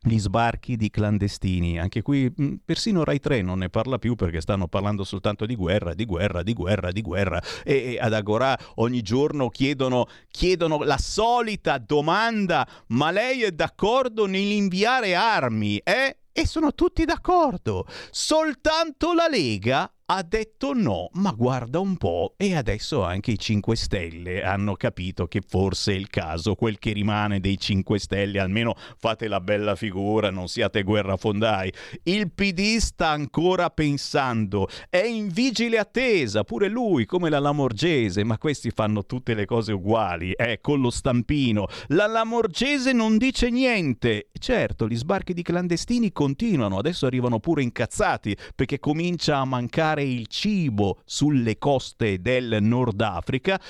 gli 0.00 0.18
sbarchi 0.18 0.76
di 0.76 0.90
clandestini. 0.90 1.78
Anche 1.78 2.02
qui 2.02 2.32
mm, 2.40 2.54
persino 2.64 3.04
Rai 3.04 3.18
3 3.18 3.42
non 3.42 3.58
ne 3.58 3.68
parla 3.68 3.98
più 3.98 4.14
perché 4.14 4.40
stanno 4.40 4.68
parlando 4.68 5.04
soltanto 5.04 5.44
di 5.46 5.56
guerra, 5.56 5.94
di 5.94 6.04
guerra, 6.04 6.42
di 6.42 6.52
guerra, 6.52 6.92
di 6.92 7.02
guerra. 7.02 7.42
E, 7.64 7.94
e 7.94 7.98
ad 8.00 8.12
Agorà 8.12 8.56
ogni 8.76 9.02
giorno 9.02 9.48
chiedono, 9.48 10.06
chiedono 10.30 10.82
la 10.82 10.98
solita 10.98 11.78
domanda: 11.78 12.66
ma 12.88 13.10
lei 13.10 13.42
è 13.42 13.50
d'accordo 13.50 14.26
nell'inviare 14.26 15.14
armi? 15.14 15.78
Eh? 15.78 16.16
E 16.32 16.46
sono 16.46 16.72
tutti 16.72 17.04
d'accordo. 17.04 17.84
Soltanto 18.10 19.12
la 19.12 19.26
Lega 19.28 19.90
ha 20.10 20.22
detto 20.22 20.72
no, 20.72 21.10
ma 21.14 21.32
guarda 21.32 21.80
un 21.80 21.98
po' 21.98 22.32
e 22.38 22.56
adesso 22.56 23.04
anche 23.04 23.32
i 23.32 23.38
5 23.38 23.76
Stelle 23.76 24.42
hanno 24.42 24.74
capito 24.74 25.26
che 25.26 25.42
forse 25.46 25.92
è 25.92 25.96
il 25.96 26.08
caso, 26.08 26.54
quel 26.54 26.78
che 26.78 26.92
rimane 26.92 27.40
dei 27.40 27.58
5 27.58 27.98
Stelle, 27.98 28.38
almeno 28.38 28.74
fate 28.96 29.28
la 29.28 29.40
bella 29.40 29.74
figura, 29.74 30.30
non 30.30 30.48
siate 30.48 30.82
guerrafondai. 30.82 31.70
Il 32.04 32.32
PD 32.32 32.78
sta 32.78 33.10
ancora 33.10 33.68
pensando, 33.68 34.68
è 34.88 34.96
in 35.04 35.28
vigile 35.28 35.76
attesa, 35.76 36.42
pure 36.42 36.68
lui 36.68 37.04
come 37.04 37.28
la 37.28 37.38
Lamorgese, 37.38 38.24
ma 38.24 38.38
questi 38.38 38.70
fanno 38.70 39.04
tutte 39.04 39.34
le 39.34 39.44
cose 39.44 39.72
uguali, 39.72 40.32
eh, 40.32 40.60
con 40.62 40.80
lo 40.80 40.88
stampino. 40.88 41.66
La 41.88 42.06
Lamorgese 42.06 42.92
non 42.94 43.18
dice 43.18 43.50
niente. 43.50 44.30
Certo, 44.38 44.88
gli 44.88 44.96
sbarchi 44.96 45.34
di 45.34 45.42
clandestini 45.42 46.12
continuano, 46.12 46.78
adesso 46.78 47.04
arrivano 47.04 47.40
pure 47.40 47.62
incazzati 47.62 48.34
perché 48.54 48.78
comincia 48.78 49.36
a 49.36 49.44
mancare 49.44 49.96
trovare 49.98 50.02
il 50.04 50.26
cibo 50.28 51.00
sulle 51.04 51.58
coste 51.58 52.20
del 52.20 52.58
Nord 52.60 53.00
Africa, 53.00 53.60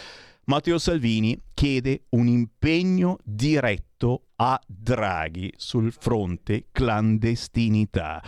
Matteo 0.45 0.79
Salvini 0.79 1.39
chiede 1.55 2.05
un 2.11 2.27
impegno 2.27 3.19
diretto 3.23 4.29
a 4.37 4.59
Draghi 4.67 5.53
sul 5.57 5.93
fronte 5.93 6.67
clandestinità. 6.71 8.23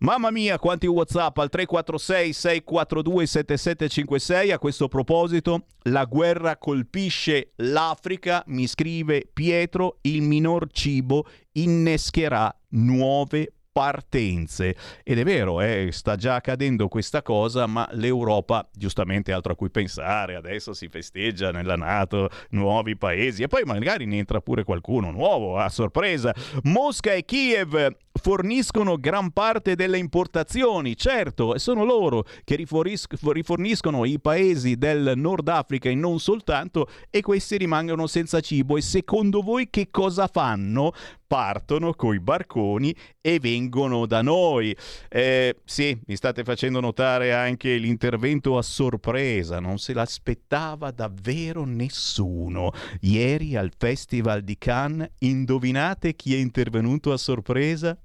Mamma 0.00 0.30
mia, 0.30 0.60
quanti 0.60 0.86
WhatsApp 0.86 1.38
al 1.38 1.48
346 1.48 2.32
642 2.32 3.26
7756. 3.26 4.52
A 4.52 4.58
questo 4.58 4.86
proposito, 4.86 5.64
la 5.84 6.04
guerra 6.04 6.56
colpisce 6.56 7.52
l'Africa, 7.56 8.44
mi 8.46 8.68
scrive 8.68 9.28
Pietro, 9.32 9.98
il 10.02 10.22
minor 10.22 10.68
cibo 10.70 11.26
innescherà 11.52 12.54
nuove 12.70 13.54
partenze. 13.70 14.74
Ed 15.02 15.18
è 15.18 15.24
vero, 15.24 15.60
eh, 15.60 15.88
sta 15.92 16.16
già 16.16 16.36
accadendo 16.36 16.88
questa 16.88 17.22
cosa, 17.22 17.66
ma 17.66 17.88
l'Europa, 17.92 18.68
giustamente 18.72 19.32
altro 19.32 19.52
a 19.52 19.56
cui 19.56 19.70
pensare, 19.70 20.34
adesso 20.34 20.72
si 20.72 20.88
festeggia 20.88 21.50
nella 21.50 21.76
Nato, 21.76 22.28
nuovi 22.50 22.96
paesi 22.96 23.42
e 23.42 23.48
poi 23.48 23.62
magari 23.64 24.06
ne 24.06 24.18
entra 24.18 24.40
pure 24.40 24.64
qualcuno 24.64 25.10
nuovo, 25.10 25.58
a 25.58 25.68
sorpresa. 25.68 26.34
Mosca 26.64 27.12
e 27.12 27.24
Kiev 27.24 27.96
forniscono 28.20 28.96
gran 28.96 29.30
parte 29.30 29.74
delle 29.74 29.98
importazioni, 29.98 30.96
certo, 30.96 31.54
e 31.54 31.58
sono 31.58 31.84
loro 31.84 32.24
che 32.44 32.56
riforniscono 32.56 34.04
i 34.04 34.20
paesi 34.20 34.76
del 34.76 35.12
Nord 35.16 35.48
Africa 35.48 35.88
e 35.88 35.94
non 35.94 36.18
soltanto, 36.18 36.88
e 37.10 37.20
questi 37.20 37.56
rimangono 37.56 38.06
senza 38.06 38.40
cibo. 38.40 38.76
E 38.76 38.82
secondo 38.82 39.40
voi 39.40 39.68
che 39.70 39.88
cosa 39.90 40.26
fanno? 40.26 40.92
partono 41.28 41.92
coi 41.92 42.18
barconi 42.18 42.92
e 43.20 43.38
vengono 43.38 44.06
da 44.06 44.22
noi. 44.22 44.74
Eh, 45.08 45.56
sì, 45.64 45.96
mi 46.06 46.16
state 46.16 46.42
facendo 46.42 46.80
notare 46.80 47.34
anche 47.34 47.76
l'intervento 47.76 48.56
a 48.56 48.62
sorpresa, 48.62 49.60
non 49.60 49.78
se 49.78 49.92
l'aspettava 49.92 50.90
davvero 50.90 51.64
nessuno. 51.64 52.72
Ieri 53.02 53.54
al 53.54 53.70
Festival 53.76 54.42
di 54.42 54.56
Cannes, 54.56 55.10
indovinate 55.18 56.16
chi 56.16 56.34
è 56.34 56.38
intervenuto 56.38 57.12
a 57.12 57.18
sorpresa? 57.18 57.96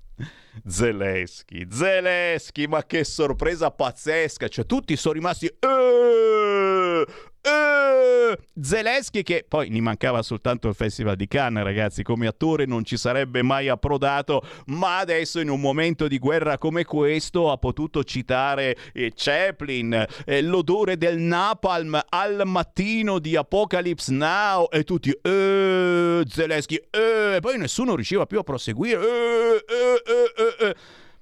Zelensky, 0.66 1.68
Zelensky, 1.70 2.68
ma 2.68 2.84
che 2.86 3.03
sorpresa 3.03 3.72
pazzesca! 3.72 4.47
Cioè, 4.47 4.66
tutti 4.66 4.95
sono 4.95 5.16
rimasti. 5.16 5.47
Eh, 5.47 7.05
eh, 7.44 8.38
Zelensky 8.62 9.22
che 9.22 9.46
poi 9.48 9.70
gli 9.70 9.82
mancava 9.82 10.22
soltanto 10.22 10.70
il 10.70 10.76
Festival 10.76 11.18
di 11.18 11.28
Cannes, 11.28 11.64
ragazzi, 11.64 12.02
come 12.02 12.28
attore 12.28 12.66
non 12.66 12.86
ci 12.86 12.96
sarebbe 12.96 13.41
mai 13.41 13.68
approdato, 13.68 14.41
ma 14.68 15.00
adesso 15.00 15.41
in 15.41 15.50
un 15.50 15.60
momento 15.60 16.08
di 16.08 16.18
guerra 16.20 16.58
come 16.58 16.86
questo 16.86 17.52
ha 17.52 17.58
potuto 17.58 18.04
citare 18.04 18.78
eh, 18.94 19.12
Chaplin, 19.14 20.06
eh, 20.26 20.41
l'odore 20.41 20.98
del 20.98 21.18
napalm 21.18 22.00
al 22.10 22.44
mattino 22.46 23.20
di 23.20 23.36
Apocalypse 23.36 24.14
Now 24.14 24.68
e 24.72 24.84
tutti 24.84 25.12
eh, 25.12 26.24
Zelensky, 26.26 26.80
eh, 26.89 27.39
poi 27.41 27.58
nessuno 27.58 27.96
riusciva 27.96 28.26
più 28.26 28.39
a 28.39 28.44
proseguire. 28.44 29.02
Eh, 29.02 30.76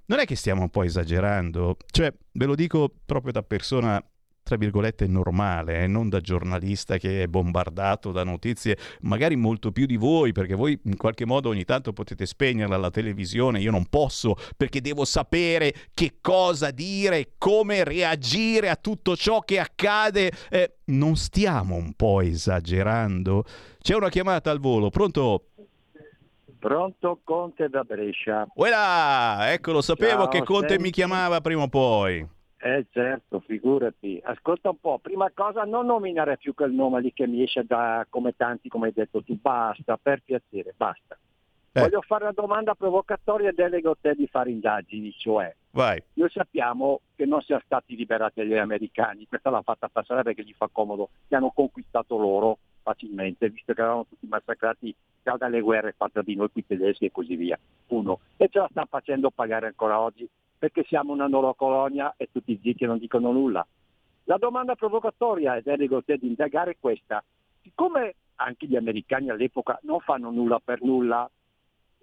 non 0.05 0.19
è 0.19 0.26
che 0.26 0.36
stiamo 0.36 0.61
un 0.61 0.69
po' 0.69 0.84
esagerando, 0.84 1.78
cioè 1.89 2.13
ve 2.34 2.45
lo 2.45 2.53
dico 2.53 2.93
proprio 3.05 3.32
da 3.32 3.43
persona 3.43 4.03
tra 4.43 4.57
virgolette 4.57 5.07
normale, 5.07 5.83
eh, 5.83 5.87
non 5.87 6.09
da 6.09 6.19
giornalista 6.19 6.97
che 6.97 7.23
è 7.23 7.27
bombardato 7.27 8.11
da 8.11 8.23
notizie, 8.23 8.77
magari 9.01 9.35
molto 9.35 9.71
più 9.71 9.85
di 9.85 9.97
voi, 9.97 10.31
perché 10.31 10.55
voi 10.55 10.79
in 10.85 10.97
qualche 10.97 11.25
modo 11.25 11.49
ogni 11.49 11.63
tanto 11.63 11.93
potete 11.93 12.25
spegnerla 12.25 12.77
la 12.77 12.89
televisione, 12.89 13.59
io 13.59 13.71
non 13.71 13.85
posso, 13.85 14.35
perché 14.57 14.81
devo 14.81 15.05
sapere 15.05 15.73
che 15.93 16.15
cosa 16.21 16.71
dire, 16.71 17.33
come 17.37 17.83
reagire 17.83 18.69
a 18.69 18.75
tutto 18.75 19.15
ciò 19.15 19.41
che 19.41 19.59
accade. 19.59 20.31
Eh, 20.49 20.77
non 20.85 21.15
stiamo 21.15 21.75
un 21.75 21.93
po' 21.93 22.21
esagerando? 22.21 23.45
C'è 23.79 23.95
una 23.95 24.09
chiamata 24.09 24.51
al 24.51 24.59
volo, 24.59 24.89
pronto? 24.89 25.45
Pronto 26.59 27.21
Conte 27.23 27.69
da 27.69 27.83
Brescia. 27.83 28.47
Uela! 28.53 29.51
Ecco, 29.51 29.71
lo 29.71 29.81
sapevo 29.81 30.23
Ciao, 30.23 30.27
che 30.27 30.43
Conte 30.43 30.67
senti. 30.69 30.83
mi 30.83 30.91
chiamava 30.91 31.41
prima 31.41 31.63
o 31.63 31.67
poi. 31.67 32.27
Eh 32.64 32.86
certo, 32.91 33.39
figurati. 33.39 34.22
Ascolta 34.24 34.70
un 34.70 34.80
po', 34.80 34.99
prima 34.99 35.32
cosa 35.34 35.64
non 35.64 35.88
nominare 35.88 36.38
più 36.38 36.53
quel 36.53 36.72
nome 36.72 37.01
lì 37.01 37.12
che 37.12 37.26
mi 37.26 37.41
esce 37.41 37.64
da 37.66 38.05
come 38.07 38.36
tanti, 38.36 38.70
come 38.70 38.88
hai 38.88 38.93
detto 38.93 39.24
tu, 39.24 39.36
basta, 39.39 39.97
per 39.97 40.22
piacere, 40.24 40.72
basta. 40.78 41.18
Eh. 41.74 41.82
Voglio 41.82 42.01
fare 42.01 42.26
una 42.26 42.34
domanda 42.34 42.76
provocatoria 42.76 43.49
e 43.49 43.53
delego 43.53 43.91
a 43.91 43.97
te 43.99 44.14
di 44.14 44.28
fare 44.28 44.51
indagini, 44.51 45.12
cioè 45.18 45.55
Vai. 45.72 46.03
noi 46.14 46.30
sappiamo 46.30 46.99
che 47.16 47.26
non 47.26 47.41
siano 47.41 47.62
stati 47.66 47.95
liberati 47.95 48.41
dagli 48.41 48.53
americani, 48.53 49.26
questa 49.28 49.49
l'ha 49.49 49.62
fatta 49.64 49.88
passare 49.88 50.22
perché 50.22 50.43
gli 50.43 50.53
fa 50.53 50.70
comodo, 50.72 51.09
li 51.30 51.36
hanno 51.36 51.49
conquistato 51.49 52.18
loro 52.18 52.57
facilmente, 52.84 53.49
visto 53.49 53.74
che 53.74 53.82
eravamo 53.82 54.05
tutti 54.07 54.28
massacrati 54.28 54.93
già 55.24 55.36
dalle 55.38 55.62
guerre 55.62 55.93
fatte 55.97 56.22
di 56.24 56.36
noi 56.36 56.51
qui 56.51 56.66
tedeschi 56.66 57.05
e 57.05 57.12
così 57.12 57.36
via. 57.36 57.57
Uno. 57.88 58.20
E 58.38 58.49
ce 58.49 58.59
la 58.59 58.68
stanno 58.70 58.88
facendo 58.88 59.32
pagare 59.32 59.68
ancora 59.68 59.99
oggi 59.99 60.30
perché 60.62 60.84
siamo 60.84 61.12
una 61.12 61.28
loro 61.28 61.55
colonia 61.55 62.14
e 62.18 62.30
tutti 62.32 62.59
zitti 62.62 62.86
non 62.86 62.99
dicono 62.99 63.32
nulla. 63.32 63.66
La 64.26 64.38
domanda 64.38 64.76
provocatoria, 64.76 65.55
ed 65.55 65.66
a 65.68 66.01
te 66.05 66.18
di 66.18 66.28
indagare, 66.28 66.74
è 66.74 66.78
questa. 66.80 67.24
Siccome 67.64 68.14
anche 68.36 68.68
gli 68.68 68.76
americani 68.76 69.32
all'epoca 69.32 69.80
non 69.82 70.01
fanno 70.01 70.30
nulla 70.30 70.62
per 70.64 70.84
nulla, 70.84 71.28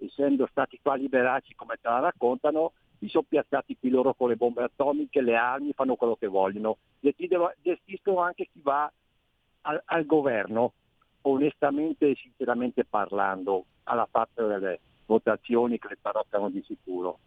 essendo 0.01 0.49
stati 0.51 0.81
qua 0.83 0.97
liberati 0.97 1.55
come 1.55 1.77
te 1.81 1.89
la 1.89 2.01
raccontano, 2.01 2.73
si 2.99 3.07
sono 3.07 3.27
piazzati 3.29 3.77
qui 3.79 3.91
loro 3.91 4.13
con 4.15 4.29
le 4.29 4.35
bombe 4.35 4.65
atomiche, 4.65 5.21
le 5.21 5.37
armi, 5.37 5.73
fanno 5.73 5.95
quello 5.95 6.17
che 6.17 6.27
vogliono. 6.27 6.79
Gestiscono 6.99 8.23
anche 8.23 8.49
chi 8.53 8.61
va 8.61 8.91
al, 9.61 9.81
al 9.85 10.05
governo, 10.05 10.73
onestamente 11.23 12.11
e 12.11 12.17
sinceramente 12.17 12.85
parlando, 12.85 13.67
alla 13.85 14.09
fatta 14.11 14.45
delle 14.45 14.81
votazioni 15.07 15.79
che 15.79 15.91
le 15.91 15.99
taroccano 16.03 16.51
di 16.51 16.61
sicuro. 16.67 17.21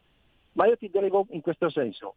Ma 0.53 0.65
io 0.67 0.77
ti 0.77 0.89
delego 0.89 1.25
in 1.29 1.41
questo 1.41 1.69
senso, 1.69 2.15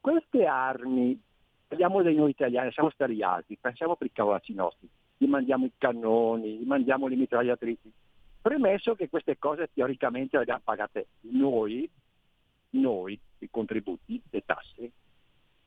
queste 0.00 0.46
armi, 0.46 1.20
parliamo 1.66 2.02
dei 2.02 2.14
noi 2.14 2.30
italiani, 2.30 2.72
siamo 2.72 2.90
stati 2.90 3.22
alti, 3.22 3.58
pensiamo 3.60 3.96
per 3.96 4.06
i 4.06 4.12
cavolacci 4.12 4.54
nostri, 4.54 4.88
gli 5.16 5.26
mandiamo 5.26 5.66
i 5.66 5.72
cannoni, 5.76 6.58
gli 6.58 6.66
mandiamo 6.66 7.06
le 7.06 7.16
mitragliatrici, 7.16 7.92
premesso 8.40 8.94
che 8.94 9.08
queste 9.08 9.38
cose 9.38 9.68
teoricamente 9.72 10.36
le 10.36 10.42
abbiamo 10.42 10.62
pagate 10.64 11.08
noi, 11.20 11.88
noi, 12.70 13.18
i 13.38 13.48
contributi, 13.50 14.20
le 14.30 14.42
tasse, 14.46 14.90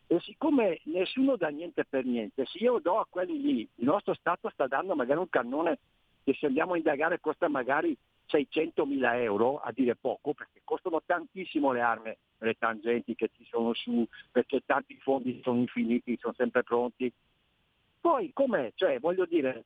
e 0.08 0.20
siccome 0.20 0.82
nessuno 0.86 1.38
dà 1.38 1.48
niente 1.48 1.86
per 1.86 2.04
niente, 2.04 2.46
se 2.46 2.58
io 2.58 2.80
do 2.80 3.00
a 3.00 3.08
quelli 3.10 3.40
lì, 3.40 3.60
il 3.76 3.86
nostro 3.86 4.14
Stato 4.14 4.50
sta 4.50 4.68
dando 4.68 4.96
magari 4.96 5.20
un 5.20 5.30
cannone 5.30 5.80
che 6.24 6.34
se 6.34 6.48
andiamo 6.48 6.74
a 6.74 6.78
indagare 6.78 7.20
costa 7.20 7.48
magari 7.48 7.96
600 8.32 8.86
mila 8.86 9.20
euro, 9.22 9.60
a 9.60 9.72
dire 9.74 9.96
poco, 9.96 10.34
perché 10.34 10.62
costano 10.64 11.02
tantissimo 11.06 11.74
le 11.74 11.82
armi, 11.82 12.16
le 12.38 12.54
tangenti 12.58 13.14
che 13.14 13.30
ci 13.36 13.46
sono 13.46 13.74
su, 13.74 14.08
perché 14.32 14.62
tanti 14.66 14.98
fondi 15.00 15.42
sono 15.44 15.60
infiniti, 15.60 16.18
sono 16.18 16.34
sempre 16.34 16.64
pronti. 16.64 17.12
Poi 18.00 18.32
com'è? 18.34 18.72
Cioè, 18.74 19.00
voglio 19.00 19.26
dire, 19.26 19.66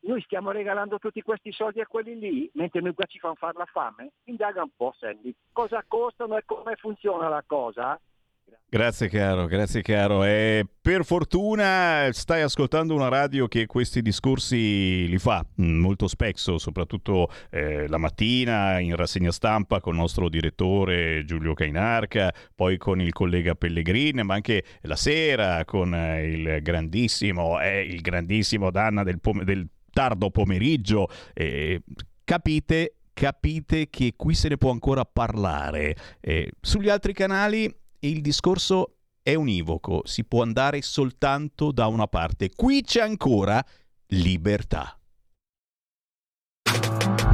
noi 0.00 0.22
stiamo 0.22 0.50
regalando 0.50 0.98
tutti 0.98 1.20
questi 1.20 1.52
soldi 1.52 1.80
a 1.80 1.86
quelli 1.86 2.18
lì, 2.18 2.50
mentre 2.54 2.80
noi 2.80 2.94
qua 2.94 3.04
ci 3.04 3.18
fanno 3.18 3.34
fare 3.34 3.58
la 3.58 3.66
fame? 3.66 4.12
Indaga 4.24 4.62
un 4.62 4.70
po', 4.74 4.94
Sandy. 4.96 5.34
Cosa 5.52 5.84
costano 5.86 6.36
e 6.36 6.42
come 6.46 6.74
funziona 6.76 7.28
la 7.28 7.44
cosa? 7.46 8.00
Grazie 8.68 9.08
caro, 9.08 9.46
grazie 9.46 9.80
caro. 9.80 10.24
E 10.24 10.66
per 10.82 11.04
fortuna 11.04 12.08
stai 12.10 12.42
ascoltando 12.42 12.94
una 12.94 13.08
radio 13.08 13.46
che 13.46 13.64
questi 13.64 14.02
discorsi 14.02 15.08
li 15.08 15.18
fa 15.18 15.46
mm, 15.62 15.78
molto 15.78 16.08
spesso, 16.08 16.58
soprattutto 16.58 17.30
eh, 17.48 17.86
la 17.86 17.96
mattina 17.96 18.80
in 18.80 18.96
rassegna 18.96 19.30
stampa 19.30 19.80
con 19.80 19.94
il 19.94 20.00
nostro 20.00 20.28
direttore 20.28 21.24
Giulio 21.24 21.54
Cainarca, 21.54 22.34
poi 22.54 22.76
con 22.76 23.00
il 23.00 23.12
collega 23.12 23.54
Pellegrin, 23.54 24.22
ma 24.24 24.34
anche 24.34 24.64
la 24.82 24.96
sera 24.96 25.64
con 25.64 25.94
eh, 25.94 26.26
il 26.26 26.60
grandissimo, 26.60 27.60
eh, 27.60 27.82
il 27.82 28.00
grandissimo 28.00 28.72
Danna 28.72 29.04
del, 29.04 29.20
pom- 29.20 29.44
del 29.44 29.66
tardo 29.92 30.30
pomeriggio. 30.30 31.08
Eh, 31.34 31.82
capite, 32.24 32.96
capite 33.14 33.88
che 33.88 34.14
qui 34.16 34.34
se 34.34 34.48
ne 34.48 34.58
può 34.58 34.72
ancora 34.72 35.04
parlare. 35.04 35.96
Sugli 36.60 36.88
altri 36.88 37.12
canali 37.12 37.72
il 38.06 38.20
discorso 38.20 38.96
è 39.22 39.34
univoco, 39.34 40.02
si 40.04 40.24
può 40.24 40.42
andare 40.42 40.82
soltanto 40.82 41.72
da 41.72 41.86
una 41.86 42.06
parte. 42.06 42.50
Qui 42.54 42.82
c'è 42.82 43.00
ancora 43.00 43.64
libertà. 44.08 44.98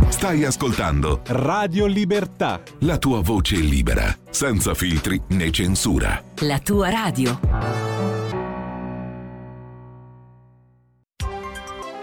Stai 0.08 0.44
ascoltando 0.44 1.22
Radio 1.26 1.86
Libertà. 1.86 2.62
la 2.80 2.96
tua 2.96 3.20
voce 3.20 3.56
libera, 3.56 4.16
senza 4.30 4.72
filtri 4.72 5.20
né 5.28 5.50
censura. 5.50 6.22
La 6.40 6.60
tua 6.60 6.90
radio. 6.90 7.40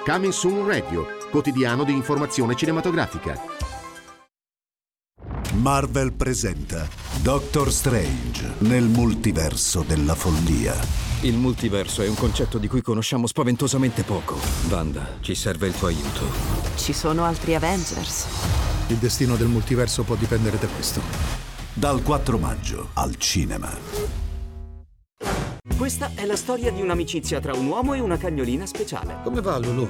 Coming 0.05 0.33
Soon 0.33 0.67
Radio, 0.67 1.05
quotidiano 1.31 1.83
di 1.83 1.93
informazione 1.93 2.55
cinematografica. 2.55 3.68
Marvel 5.53 6.13
presenta 6.13 6.87
Doctor 7.21 7.71
Strange 7.71 8.53
nel 8.59 8.83
multiverso 8.83 9.83
della 9.85 10.13
follia. 10.13 10.75
Il 11.21 11.37
multiverso 11.37 12.03
è 12.03 12.07
un 12.07 12.15
concetto 12.15 12.59
di 12.59 12.67
cui 12.67 12.81
conosciamo 12.81 13.25
spaventosamente 13.25 14.03
poco. 14.03 14.37
Wanda, 14.69 15.17
ci 15.21 15.33
serve 15.33 15.67
il 15.67 15.73
tuo 15.73 15.87
aiuto. 15.87 16.21
Ci 16.75 16.93
sono 16.93 17.25
altri 17.25 17.55
Avengers. 17.55 18.27
Il 18.87 18.97
destino 18.97 19.35
del 19.35 19.47
multiverso 19.47 20.03
può 20.03 20.15
dipendere 20.15 20.59
da 20.59 20.67
questo. 20.67 21.01
Dal 21.73 22.03
4 22.03 22.37
maggio 22.37 22.89
al 22.93 23.17
cinema. 23.17 23.75
Questa 25.75 26.11
è 26.13 26.25
la 26.25 26.35
storia 26.35 26.71
di 26.71 26.81
un'amicizia 26.81 27.39
tra 27.39 27.53
un 27.53 27.65
uomo 27.65 27.95
e 27.95 27.99
una 27.99 28.17
cagnolina 28.17 28.65
speciale. 28.65 29.17
Come 29.23 29.41
va, 29.41 29.57
Lulu? 29.57 29.89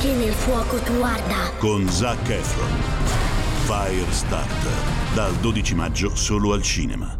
che 0.00 0.12
nel 0.12 0.32
fuoco 0.32 0.76
tu 0.78 1.00
arda. 1.02 1.50
Con 1.58 1.88
Zac 1.88 2.28
Efron. 2.28 2.70
Firestarter. 3.64 4.72
Dal 5.12 5.34
12 5.34 5.74
maggio 5.74 6.14
solo 6.14 6.52
al 6.52 6.62
cinema. 6.62 7.18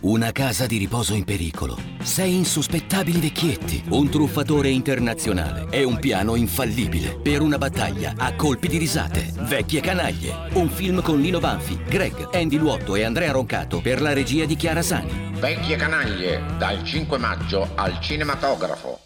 Una 0.00 0.32
casa 0.32 0.64
di 0.64 0.78
riposo 0.78 1.12
in 1.12 1.24
pericolo. 1.24 1.78
Sei 2.02 2.34
insospettabili 2.34 3.20
vecchietti. 3.20 3.84
Un 3.90 4.08
truffatore 4.08 4.70
internazionale. 4.70 5.66
E 5.68 5.84
un 5.84 5.98
piano 5.98 6.34
infallibile. 6.34 7.18
Per 7.22 7.42
una 7.42 7.58
battaglia 7.58 8.14
a 8.16 8.34
colpi 8.34 8.66
di 8.66 8.78
risate. 8.78 9.30
Vecchie 9.40 9.82
canaglie. 9.82 10.48
Un 10.54 10.70
film 10.70 11.02
con 11.02 11.20
Lino 11.20 11.40
Banfi, 11.40 11.78
Greg, 11.86 12.30
Andy 12.32 12.56
Luotto 12.56 12.94
e 12.94 13.04
Andrea 13.04 13.32
Roncato 13.32 13.82
per 13.82 14.00
la 14.00 14.14
regia 14.14 14.46
di 14.46 14.56
Chiara 14.56 14.80
Sani. 14.80 15.32
Vecchie 15.38 15.76
canaglie, 15.76 16.42
dal 16.56 16.82
5 16.82 17.18
maggio 17.18 17.68
al 17.74 18.00
cinematografo. 18.00 19.00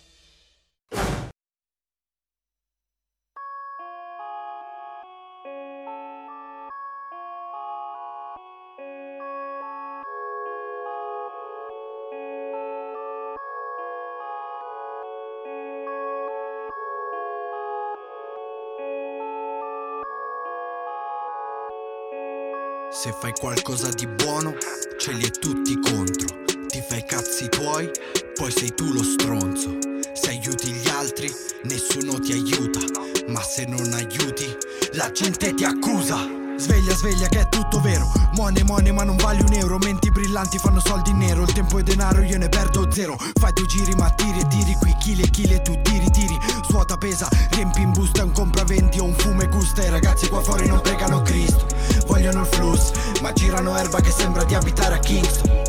Se 22.95 23.11
fai 23.11 23.33
qualcosa 23.33 23.89
di 23.89 24.07
buono, 24.07 24.55
ce 24.99 25.11
li 25.11 25.25
è 25.25 25.31
tutti 25.31 25.77
contro. 25.81 26.45
Ti 26.69 26.81
fai 26.81 27.01
i 27.01 27.05
cazzi 27.05 27.49
tuoi, 27.49 27.91
poi 28.35 28.53
sei 28.53 28.73
tu 28.73 28.93
lo 28.93 29.03
stronzo. 29.03 29.77
Se 30.13 30.29
aiuti 30.29 30.71
gli 30.71 30.89
altri, 30.89 31.29
nessuno 31.65 32.21
ti 32.21 32.33
aiuta. 32.33 32.79
Ma 33.27 33.43
se 33.43 33.65
non 33.67 33.93
aiuti, 33.93 34.47
la 34.93 35.11
gente 35.11 35.53
ti 35.55 35.65
accusa. 35.65 36.44
Sveglia, 36.57 36.95
sveglia 36.95 37.27
che 37.29 37.41
è 37.41 37.49
tutto 37.49 37.81
vero. 37.81 38.11
Money, 38.35 38.63
money 38.63 38.93
ma 38.93 39.03
non 39.03 39.17
vale 39.17 39.43
un 39.43 39.53
euro. 39.55 39.79
Menti 39.79 40.11
brillanti 40.11 40.59
fanno 40.59 40.81
soldi 40.81 41.11
in 41.11 41.19
nero. 41.19 41.43
Il 41.43 41.53
tempo 41.53 41.79
è 41.79 41.83
denaro, 41.83 42.23
io 42.23 42.39
ne 42.39 42.49
perdo 42.49 42.91
zero. 42.91 43.17
Fai 43.41 43.53
due 43.53 43.67
giri 43.67 43.95
ma 43.95 44.11
tiri 44.11 44.41
e 44.41 44.47
tiri 44.47 44.75
Qui. 44.75 44.95
Chili 44.99 45.23
e 45.23 45.31
chili 45.31 45.55
e 45.55 45.63
tu 45.63 45.81
tiri, 45.83 46.09
tiri. 46.11 46.39
Suota, 46.69 46.97
pesa, 46.97 47.29
riempi 47.51 47.83
in 47.83 47.91
busta 47.91 48.23
Un 48.23 48.33
compravendi 48.33 49.01
o 49.01 49.05
un 49.05 49.15
fume 49.15 49.49
gusta. 49.49 49.83
I 49.83 49.91
ragazzi 49.91 50.29
qua 50.29 50.43
fuori 50.43 50.67
non 50.69 50.81
pregano 50.81 51.23
Cristo. 51.23 51.67
Vogliono 52.07 52.43
il 52.43 52.47
fluss 52.47 52.93
Ma 53.21 53.33
girano 53.33 53.77
erba 53.77 54.01
che 54.01 54.11
sembra 54.11 54.45
di 54.45 54.55
abitare 54.55 54.95
a 54.95 54.99
Kingston. 54.99 55.63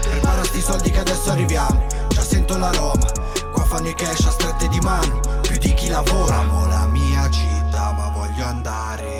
Prepara 0.00 0.42
sti 0.44 0.60
soldi 0.60 0.90
che 0.90 1.00
adesso 1.00 1.30
arriviamo. 1.30 1.86
Già 2.08 2.22
sento 2.22 2.56
l'aroma. 2.56 3.06
Qua 3.52 3.64
fanno 3.64 3.88
i 3.88 3.94
cash 3.94 4.24
a 4.24 4.30
strette 4.30 4.68
di 4.68 4.78
mano. 4.80 5.20
Più 5.42 5.58
di 5.58 5.74
chi 5.74 5.88
lavora. 5.88 6.38
Amo 6.38 6.66
la 6.66 6.86
mia 6.86 7.28
città 7.30 7.92
ma 7.92 8.08
voglio 8.08 8.44
andare 8.44 9.17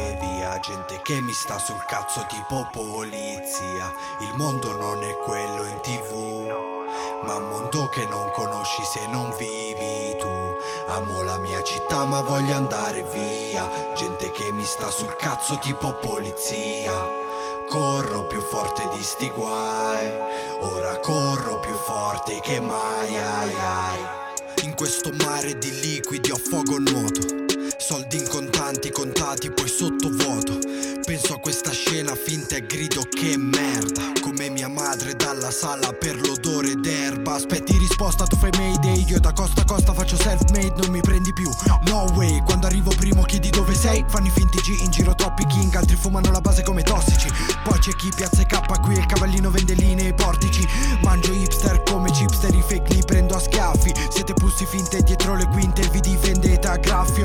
gente 0.60 1.00
che 1.02 1.20
mi 1.20 1.32
sta 1.32 1.58
sul 1.58 1.82
cazzo 1.86 2.24
tipo 2.28 2.68
polizia. 2.72 3.92
Il 4.20 4.32
mondo 4.36 4.76
non 4.76 5.02
è 5.02 5.16
quello 5.18 5.64
in 5.64 5.80
tv 5.80 6.12
Ma 7.24 7.34
un 7.36 7.48
mondo 7.48 7.88
che 7.88 8.04
non 8.06 8.30
conosci 8.32 8.82
se 8.84 9.06
non 9.08 9.34
vivi 9.36 10.16
tu. 10.18 10.28
Amo 10.88 11.22
la 11.22 11.38
mia 11.38 11.62
città 11.62 12.04
ma 12.04 12.20
voglio 12.20 12.54
andare 12.54 13.02
via. 13.12 13.94
Gente 13.94 14.30
che 14.30 14.50
mi 14.52 14.64
sta 14.64 14.90
sul 14.90 15.14
cazzo 15.16 15.58
tipo 15.58 15.94
polizia. 15.94 16.92
Corro 17.68 18.26
più 18.26 18.40
forte 18.40 18.88
di 18.94 19.02
sti 19.02 19.30
guai. 19.30 20.10
Ora 20.60 20.98
corro 21.00 21.60
più 21.60 21.74
forte 21.74 22.40
che 22.40 22.60
mai 22.60 23.16
ai 23.16 23.54
ai. 23.54 24.64
In 24.64 24.74
questo 24.74 25.10
mare 25.24 25.58
di 25.58 25.70
liquidi 25.80 26.30
a 26.30 26.36
fuoco 26.36 26.78
nuoto 26.78 27.47
Soldi 27.88 28.18
in 28.18 28.28
contanti 28.28 28.90
contati 28.90 29.50
poi 29.50 29.66
sottovuoto 29.66 30.58
Penso 31.08 31.32
a 31.32 31.38
questa 31.38 31.70
scena 31.70 32.14
finta 32.14 32.56
e 32.56 32.66
grido 32.66 33.00
che 33.08 33.38
merda. 33.38 34.12
Come 34.20 34.50
mia 34.50 34.68
madre 34.68 35.14
dalla 35.16 35.50
sala 35.50 35.90
per 35.94 36.20
l'odore 36.20 36.74
d'erba. 36.74 37.36
Aspetti 37.36 37.78
risposta 37.78 38.26
tu 38.26 38.36
fai 38.36 38.50
mayday 38.58 39.06
Io 39.08 39.18
da 39.18 39.32
costa 39.32 39.62
a 39.62 39.64
costa 39.64 39.94
faccio 39.94 40.16
self 40.16 40.42
made 40.50 40.74
non 40.76 40.90
mi 40.90 41.00
prendi 41.00 41.32
più. 41.32 41.48
No 41.86 42.04
way 42.14 42.42
Quando 42.44 42.66
arrivo 42.66 42.90
primo 42.90 43.22
chiedi 43.22 43.48
dove 43.48 43.74
sei. 43.74 44.04
Fanno 44.06 44.26
i 44.26 44.30
finti 44.30 44.58
G 44.58 44.82
in 44.82 44.90
giro 44.90 45.14
troppi 45.14 45.46
king 45.46 45.74
Altri 45.74 45.96
fumano 45.96 46.30
la 46.30 46.42
base 46.42 46.62
come 46.62 46.82
tossici. 46.82 47.28
Poi 47.64 47.78
c'è 47.78 47.94
chi 47.94 48.10
piazza 48.14 48.42
K 48.42 48.80
qui 48.82 48.98
il 48.98 49.06
cavallino 49.06 49.48
vende 49.50 49.72
linee 49.72 50.08
e 50.08 50.12
portici. 50.12 50.62
Mangio 51.00 51.32
hipster 51.32 51.82
come 51.84 52.10
chipster 52.10 52.54
I 52.54 52.62
fake 52.68 52.92
li 52.92 53.02
prendo 53.06 53.34
a 53.34 53.40
schiaffi. 53.40 53.94
Siete 54.10 54.34
pussi 54.34 54.66
finte 54.66 55.02
dietro 55.02 55.34
le 55.36 55.46
quinte 55.46 55.88
Vi 55.88 56.00
difendete 56.00 56.68
a 56.68 56.76
graffi 56.76 57.22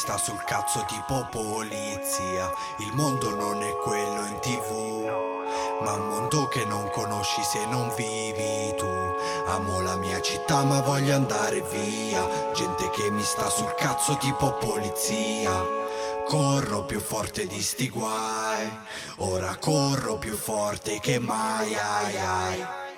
sta 0.00 0.16
sul 0.16 0.42
cazzo 0.44 0.82
tipo 0.86 1.28
polizia. 1.30 2.50
Il 2.78 2.90
mondo 2.94 3.34
non 3.34 3.62
è 3.62 3.70
quello 3.82 4.24
in 4.24 4.38
tv 4.40 5.04
Ma 5.82 5.92
un 5.92 6.08
mondo 6.08 6.48
che 6.48 6.64
non 6.64 6.88
conosci 6.88 7.42
se 7.42 7.66
non 7.66 7.92
vivi 7.94 8.74
tu. 8.78 8.88
Amo 9.48 9.82
la 9.82 9.96
mia 9.96 10.22
città 10.22 10.64
ma 10.64 10.80
voglio 10.80 11.14
andare 11.14 11.60
via. 11.60 12.26
Gente 12.54 12.88
che 12.88 13.10
mi 13.10 13.22
sta 13.22 13.50
sul 13.50 13.74
cazzo 13.76 14.16
tipo 14.16 14.54
polizia. 14.54 15.52
Corro 16.26 16.84
più 16.84 16.98
forte 16.98 17.46
di 17.46 17.60
sti 17.60 17.90
guai. 17.90 18.70
Ora 19.18 19.54
corro 19.60 20.16
più 20.16 20.34
forte 20.34 20.98
che 20.98 21.18
mai 21.18 21.74
ai 21.74 22.16
ai 22.16 22.89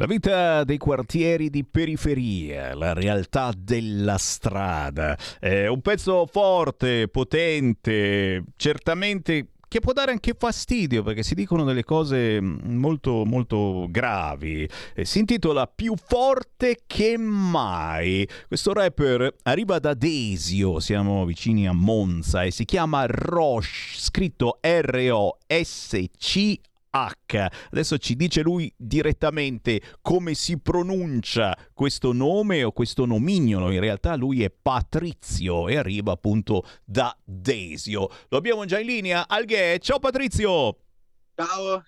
La 0.00 0.06
vita 0.06 0.64
dei 0.64 0.78
quartieri 0.78 1.50
di 1.50 1.62
periferia, 1.62 2.74
la 2.74 2.94
realtà 2.94 3.52
della 3.54 4.16
strada, 4.16 5.14
è 5.38 5.66
un 5.66 5.82
pezzo 5.82 6.24
forte, 6.24 7.06
potente, 7.08 8.44
certamente 8.56 9.48
che 9.68 9.80
può 9.80 9.92
dare 9.92 10.12
anche 10.12 10.34
fastidio 10.38 11.02
perché 11.02 11.22
si 11.22 11.34
dicono 11.34 11.64
delle 11.64 11.84
cose 11.84 12.40
molto 12.40 13.26
molto 13.26 13.88
gravi. 13.90 14.66
Si 15.02 15.18
intitola 15.18 15.66
Più 15.66 15.92
forte 16.02 16.78
che 16.86 17.18
mai. 17.18 18.26
Questo 18.48 18.72
rapper 18.72 19.34
arriva 19.42 19.78
da 19.80 19.92
Desio, 19.92 20.80
siamo 20.80 21.26
vicini 21.26 21.68
a 21.68 21.72
Monza 21.72 22.42
e 22.42 22.50
si 22.50 22.64
chiama 22.64 23.04
Roche, 23.04 23.68
scritto 23.96 24.60
R-O-S-C 24.62 26.58
H. 26.90 27.48
Adesso 27.70 27.98
ci 27.98 28.16
dice 28.16 28.42
lui 28.42 28.72
direttamente 28.76 29.80
come 30.00 30.34
si 30.34 30.58
pronuncia 30.58 31.56
questo 31.72 32.12
nome 32.12 32.64
o 32.64 32.72
questo 32.72 33.06
nomignolo. 33.06 33.70
In 33.70 33.80
realtà 33.80 34.16
lui 34.16 34.42
è 34.42 34.50
Patrizio 34.50 35.68
e 35.68 35.76
arriva 35.76 36.12
appunto 36.12 36.64
da 36.84 37.16
Desio. 37.24 38.08
Lo 38.28 38.38
abbiamo 38.38 38.64
già 38.64 38.78
in 38.78 38.86
linea. 38.86 39.28
Alghe, 39.28 39.78
ciao 39.78 39.98
Patrizio! 39.98 40.76
Ciao! 41.34 41.84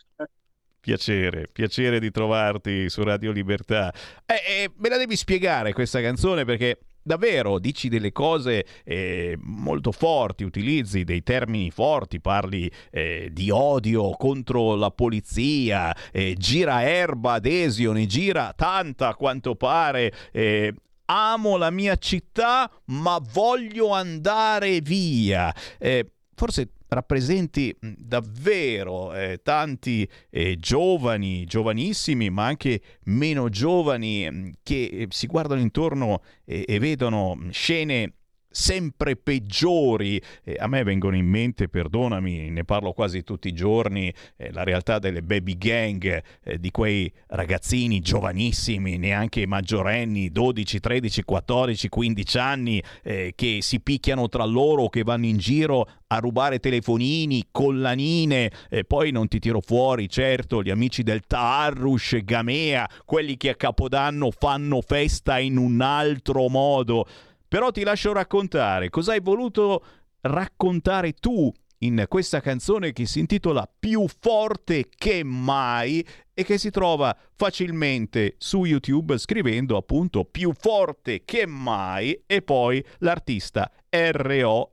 Piacere, 0.80 1.46
piacere 1.52 2.00
di 2.00 2.10
trovarti 2.10 2.90
su 2.90 3.04
Radio 3.04 3.30
Libertà. 3.30 3.92
Eh, 4.26 4.62
eh, 4.64 4.72
me 4.78 4.88
la 4.88 4.96
devi 4.96 5.14
spiegare 5.14 5.72
questa 5.72 6.00
canzone 6.00 6.44
perché 6.44 6.78
davvero 7.02 7.58
dici 7.58 7.88
delle 7.88 8.12
cose 8.12 8.64
eh, 8.84 9.36
molto 9.40 9.92
forti, 9.92 10.44
utilizzi 10.44 11.04
dei 11.04 11.22
termini 11.22 11.70
forti, 11.70 12.20
parli 12.20 12.70
eh, 12.90 13.28
di 13.32 13.50
odio 13.50 14.10
contro 14.12 14.74
la 14.74 14.90
polizia, 14.90 15.94
eh, 16.12 16.34
gira 16.36 16.82
erba 16.82 17.34
adesio, 17.34 17.92
ne 17.92 18.06
gira 18.06 18.52
tanta 18.56 19.08
a 19.08 19.14
quanto 19.14 19.54
pare. 19.54 20.12
eh, 20.32 20.74
Amo 21.06 21.56
la 21.58 21.70
mia 21.70 21.96
città, 21.96 22.70
ma 22.86 23.20
voglio 23.32 23.90
andare 23.90 24.80
via. 24.80 25.54
Eh, 25.78 26.10
forse 26.34 26.70
rappresenti 26.92 27.74
davvero 27.80 29.14
eh, 29.14 29.40
tanti 29.42 30.08
eh, 30.30 30.56
giovani, 30.58 31.44
giovanissimi, 31.44 32.30
ma 32.30 32.46
anche 32.46 32.80
meno 33.04 33.48
giovani 33.48 34.54
che 34.62 34.84
eh, 34.84 35.06
si 35.10 35.26
guardano 35.26 35.60
intorno 35.60 36.22
e 36.44 36.78
vedono 36.78 37.38
scene 37.50 38.12
sempre 38.52 39.16
peggiori. 39.16 40.22
Eh, 40.44 40.56
a 40.58 40.68
me 40.68 40.84
vengono 40.84 41.16
in 41.16 41.26
mente, 41.26 41.68
perdonami, 41.68 42.50
ne 42.50 42.64
parlo 42.64 42.92
quasi 42.92 43.24
tutti 43.24 43.48
i 43.48 43.52
giorni, 43.52 44.12
eh, 44.36 44.52
la 44.52 44.62
realtà 44.62 44.98
delle 44.98 45.22
baby 45.22 45.56
gang, 45.58 46.22
eh, 46.42 46.58
di 46.58 46.70
quei 46.70 47.12
ragazzini 47.28 48.00
giovanissimi, 48.00 48.98
neanche 48.98 49.46
maggiorenni, 49.46 50.30
12, 50.30 50.80
13, 50.80 51.22
14, 51.22 51.88
15 51.88 52.38
anni, 52.38 52.82
che 53.02 53.58
si 53.60 53.80
picchiano 53.80 54.28
tra 54.28 54.44
loro, 54.44 54.88
che 54.88 55.02
vanno 55.02 55.26
in 55.26 55.38
giro 55.38 55.86
a 56.12 56.18
rubare 56.18 56.58
telefonini, 56.58 57.48
collanine, 57.50 58.50
e 58.68 58.84
poi 58.84 59.10
non 59.10 59.28
ti 59.28 59.38
tiro 59.38 59.60
fuori, 59.60 60.08
certo, 60.10 60.62
gli 60.62 60.70
amici 60.70 61.02
del 61.02 61.22
Taarrush, 61.26 62.18
Gamea, 62.22 62.88
quelli 63.06 63.38
che 63.38 63.50
a 63.50 63.54
Capodanno 63.54 64.30
fanno 64.30 64.82
festa 64.82 65.38
in 65.38 65.56
un 65.56 65.80
altro 65.80 66.48
modo. 66.48 67.06
Però 67.52 67.70
ti 67.70 67.82
lascio 67.82 68.14
raccontare 68.14 68.88
cosa 68.88 69.12
hai 69.12 69.20
voluto 69.20 69.84
raccontare 70.22 71.12
tu 71.12 71.52
in 71.80 72.06
questa 72.08 72.40
canzone 72.40 72.94
che 72.94 73.04
si 73.04 73.18
intitola 73.18 73.70
Più 73.78 74.06
forte 74.08 74.88
che 74.88 75.22
mai 75.22 76.02
e 76.32 76.44
che 76.44 76.56
si 76.56 76.70
trova 76.70 77.14
facilmente 77.34 78.36
su 78.38 78.64
YouTube 78.64 79.18
scrivendo 79.18 79.76
appunto 79.76 80.24
Più 80.24 80.54
forte 80.54 81.26
che 81.26 81.44
mai 81.44 82.22
e 82.24 82.40
poi 82.40 82.82
l'artista 83.00 83.70
R-O-S-C-H 83.90 84.70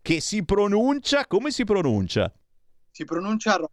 che 0.00 0.20
si 0.20 0.44
pronuncia 0.44 1.26
come 1.26 1.50
si 1.50 1.64
pronuncia? 1.64 2.32
Si 2.92 3.04
pronuncia 3.04 3.56
Ro- 3.56 3.72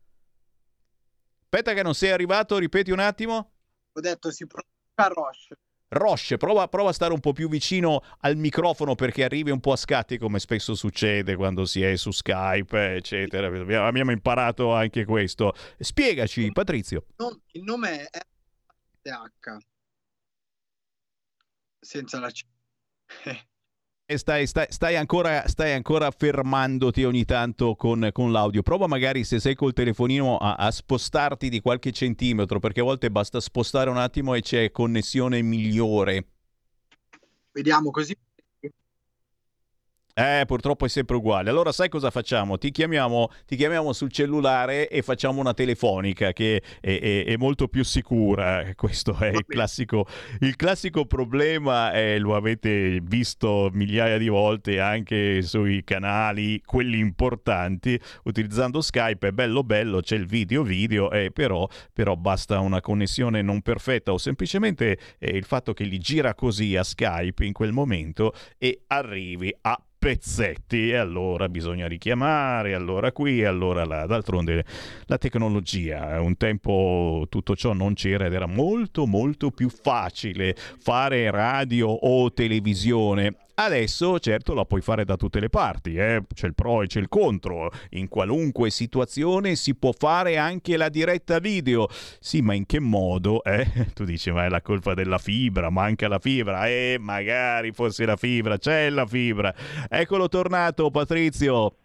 Aspetta 1.43 1.73
che 1.73 1.83
non 1.83 1.93
sei 1.93 2.09
arrivato, 2.09 2.57
ripeti 2.57 2.89
un 2.89 2.97
attimo. 2.99 3.51
Ho 3.91 3.99
detto 3.99 4.31
si 4.31 4.47
pronuncia 4.47 5.13
Roche. 5.13 5.57
Roche, 5.93 6.37
prova, 6.37 6.69
prova, 6.69 6.91
a 6.91 6.93
stare 6.93 7.11
un 7.11 7.19
po' 7.19 7.33
più 7.33 7.49
vicino 7.49 8.01
al 8.19 8.37
microfono 8.37 8.95
perché 8.95 9.25
arrivi 9.25 9.51
un 9.51 9.59
po' 9.59 9.73
a 9.73 9.75
scatti 9.75 10.17
come 10.17 10.39
spesso 10.39 10.73
succede 10.73 11.35
quando 11.35 11.65
si 11.65 11.83
è 11.83 11.97
su 11.97 12.11
Skype, 12.11 12.95
eccetera. 12.95 13.47
Abbiamo 13.85 14.11
imparato 14.11 14.73
anche 14.73 15.03
questo. 15.03 15.53
Spiegaci, 15.77 16.49
Patrizio. 16.53 17.07
il 17.51 17.63
nome 17.63 18.07
è 18.07 18.19
H 19.09 19.57
senza 21.81 22.19
la 22.19 22.29
C. 22.29 22.45
stai, 24.17 24.47
stai, 24.47 24.67
stai, 24.69 24.95
ancora, 24.95 25.47
stai 25.47 25.73
ancora 25.73 26.09
fermandoti 26.11 27.03
ogni 27.03 27.25
tanto 27.25 27.75
con, 27.75 28.09
con, 28.11 28.31
l'audio. 28.31 28.61
Prova 28.61 28.87
magari 28.87 29.23
se 29.23 29.39
sei 29.39 29.55
col 29.55 29.73
telefonino 29.73 30.37
a, 30.37 30.55
a, 30.55 30.71
spostarti 30.71 31.49
di 31.49 31.61
qualche 31.61 31.91
centimetro, 31.91 32.59
perché 32.59 32.81
a 32.81 32.83
volte 32.83 33.11
basta 33.11 33.39
spostare 33.39 33.89
un 33.89 33.97
attimo 33.97 34.33
e 34.33 34.41
c'è 34.41 34.71
connessione 34.71 35.41
migliore. 35.41 36.25
Vediamo 37.51 37.91
così 37.91 38.15
eh, 40.13 40.43
purtroppo 40.45 40.85
è 40.85 40.89
sempre 40.89 41.15
uguale. 41.15 41.49
Allora, 41.49 41.71
sai 41.71 41.89
cosa 41.89 42.09
facciamo? 42.09 42.57
Ti 42.57 42.71
chiamiamo, 42.71 43.29
ti 43.45 43.55
chiamiamo 43.55 43.93
sul 43.93 44.11
cellulare 44.11 44.89
e 44.89 45.01
facciamo 45.01 45.39
una 45.39 45.53
telefonica 45.53 46.33
che 46.33 46.61
è, 46.79 46.99
è, 46.99 47.25
è 47.25 47.35
molto 47.37 47.67
più 47.67 47.83
sicura. 47.83 48.63
Questo 48.75 49.17
è 49.17 49.27
il 49.27 49.45
classico, 49.45 50.05
il 50.39 50.55
classico 50.55 51.05
problema, 51.05 51.93
eh, 51.93 52.19
lo 52.19 52.35
avete 52.35 52.99
visto 53.01 53.69
migliaia 53.73 54.17
di 54.17 54.27
volte 54.27 54.79
anche 54.79 55.41
sui 55.41 55.83
canali, 55.83 56.61
quelli 56.63 56.99
importanti. 56.99 57.99
Utilizzando 58.23 58.81
Skype 58.81 59.29
è 59.29 59.31
bello 59.31 59.63
bello, 59.63 60.01
c'è 60.01 60.15
il 60.15 60.25
video 60.25 60.63
video, 60.63 61.11
eh, 61.11 61.31
però, 61.31 61.67
però, 61.93 62.15
basta 62.15 62.59
una 62.59 62.81
connessione 62.81 63.41
non 63.41 63.61
perfetta 63.61 64.11
o 64.11 64.17
semplicemente 64.17 64.97
eh, 65.19 65.35
il 65.37 65.45
fatto 65.45 65.73
che 65.73 65.83
li 65.83 65.99
gira 65.99 66.33
così 66.35 66.75
a 66.75 66.83
Skype 66.83 67.45
in 67.45 67.53
quel 67.53 67.71
momento 67.71 68.33
e 68.57 68.83
arrivi 68.87 69.53
a 69.61 69.81
pezzetti 70.01 70.89
e 70.89 70.95
allora 70.95 71.47
bisogna 71.47 71.87
richiamare, 71.87 72.73
allora 72.73 73.11
qui, 73.11 73.45
allora 73.45 73.85
là. 73.85 74.07
D'altronde 74.07 74.65
la 75.05 75.19
tecnologia, 75.19 76.19
un 76.19 76.35
tempo 76.37 77.27
tutto 77.29 77.55
ciò 77.55 77.73
non 77.73 77.93
c'era 77.93 78.25
ed 78.25 78.33
era 78.33 78.47
molto 78.47 79.05
molto 79.05 79.51
più 79.51 79.69
facile 79.69 80.55
fare 80.55 81.29
radio 81.29 81.87
o 81.89 82.33
televisione 82.33 83.35
Adesso 83.53 84.19
certo 84.19 84.53
la 84.53 84.65
puoi 84.65 84.81
fare 84.81 85.05
da 85.05 85.15
tutte 85.15 85.39
le 85.39 85.49
parti, 85.49 85.95
eh? 85.95 86.23
c'è 86.33 86.47
il 86.47 86.55
pro 86.55 86.81
e 86.81 86.87
c'è 86.87 86.99
il 86.99 87.07
contro, 87.07 87.69
in 87.91 88.07
qualunque 88.07 88.69
situazione 88.69 89.55
si 89.55 89.75
può 89.75 89.91
fare 89.91 90.37
anche 90.37 90.77
la 90.77 90.89
diretta 90.89 91.39
video. 91.39 91.87
Sì, 92.19 92.41
ma 92.41 92.53
in 92.53 92.65
che 92.65 92.79
modo? 92.79 93.43
Eh? 93.43 93.67
Tu 93.93 94.03
dici, 94.03 94.31
ma 94.31 94.45
è 94.45 94.49
la 94.49 94.61
colpa 94.61 94.93
della 94.93 95.17
fibra, 95.17 95.69
manca 95.69 96.07
la 96.07 96.19
fibra. 96.19 96.67
Eh, 96.67 96.97
magari 96.99 97.71
fosse 97.71 98.05
la 98.05 98.15
fibra, 98.15 98.57
c'è 98.57 98.89
la 98.89 99.05
fibra. 99.05 99.53
Eccolo 99.89 100.27
tornato, 100.27 100.89
Patrizio. 100.89 101.75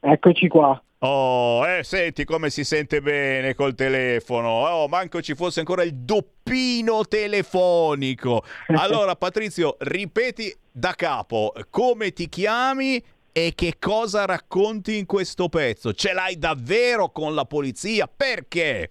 Eccoci 0.00 0.48
qua. 0.48 0.80
Oh, 1.00 1.64
eh, 1.64 1.84
senti 1.84 2.24
come 2.24 2.50
si 2.50 2.64
sente 2.64 3.00
bene 3.00 3.54
col 3.54 3.76
telefono. 3.76 4.48
Oh, 4.48 4.88
manco 4.88 5.22
ci 5.22 5.34
fosse 5.34 5.60
ancora 5.60 5.84
il 5.84 5.94
doppino 5.94 7.04
telefonico. 7.04 8.42
Allora, 8.74 9.14
Patrizio, 9.14 9.76
ripeti 9.78 10.52
da 10.78 10.92
capo 10.92 11.52
come 11.70 12.12
ti 12.12 12.28
chiami 12.28 13.02
e 13.32 13.52
che 13.54 13.74
cosa 13.80 14.24
racconti 14.24 14.96
in 14.96 15.06
questo 15.06 15.48
pezzo. 15.48 15.92
Ce 15.92 16.12
l'hai 16.12 16.38
davvero 16.38 17.10
con 17.10 17.34
la 17.34 17.44
polizia? 17.44 18.06
Perché? 18.06 18.90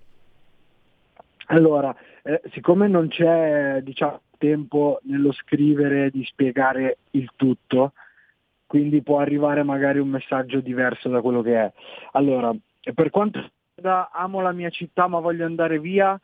Allora, 1.48 1.96
eh, 2.24 2.42
siccome 2.52 2.90
non 2.90 3.08
c'è, 3.08 3.80
diciamo, 3.82 4.22
tempo 4.38 5.00
nello 5.04 5.32
scrivere 5.32 6.12
di 6.12 6.26
spiegare 6.26 6.98
il 7.12 7.32
tutto, 7.38 7.94
quindi 8.66 9.02
può 9.02 9.20
arrivare 9.20 9.64
magari 9.64 10.00
un 10.00 10.10
messaggio 10.10 10.60
diverso 10.60 11.08
da 11.08 11.22
quello 11.22 11.42
che 11.42 11.56
è. 11.56 11.74
Allora, 12.12 12.54
per 12.94 13.10
quanto 13.10 13.50
riguarda 13.76 14.12
amo 14.12 14.42
la 14.42 14.52
mia 14.52 14.70
città 14.70 15.08
ma 15.08 15.20
voglio 15.20 15.46
andare 15.46 15.80
via, 15.80 16.20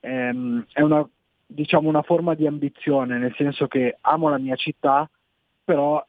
ehm, 0.00 0.66
è 0.72 0.80
una, 0.80 1.08
diciamo, 1.46 1.88
una 1.88 2.02
forma 2.02 2.34
di 2.34 2.46
ambizione, 2.46 3.18
nel 3.18 3.34
senso 3.36 3.66
che 3.66 3.98
amo 4.00 4.28
la 4.28 4.38
mia 4.38 4.56
città, 4.56 5.08
però 5.64 6.04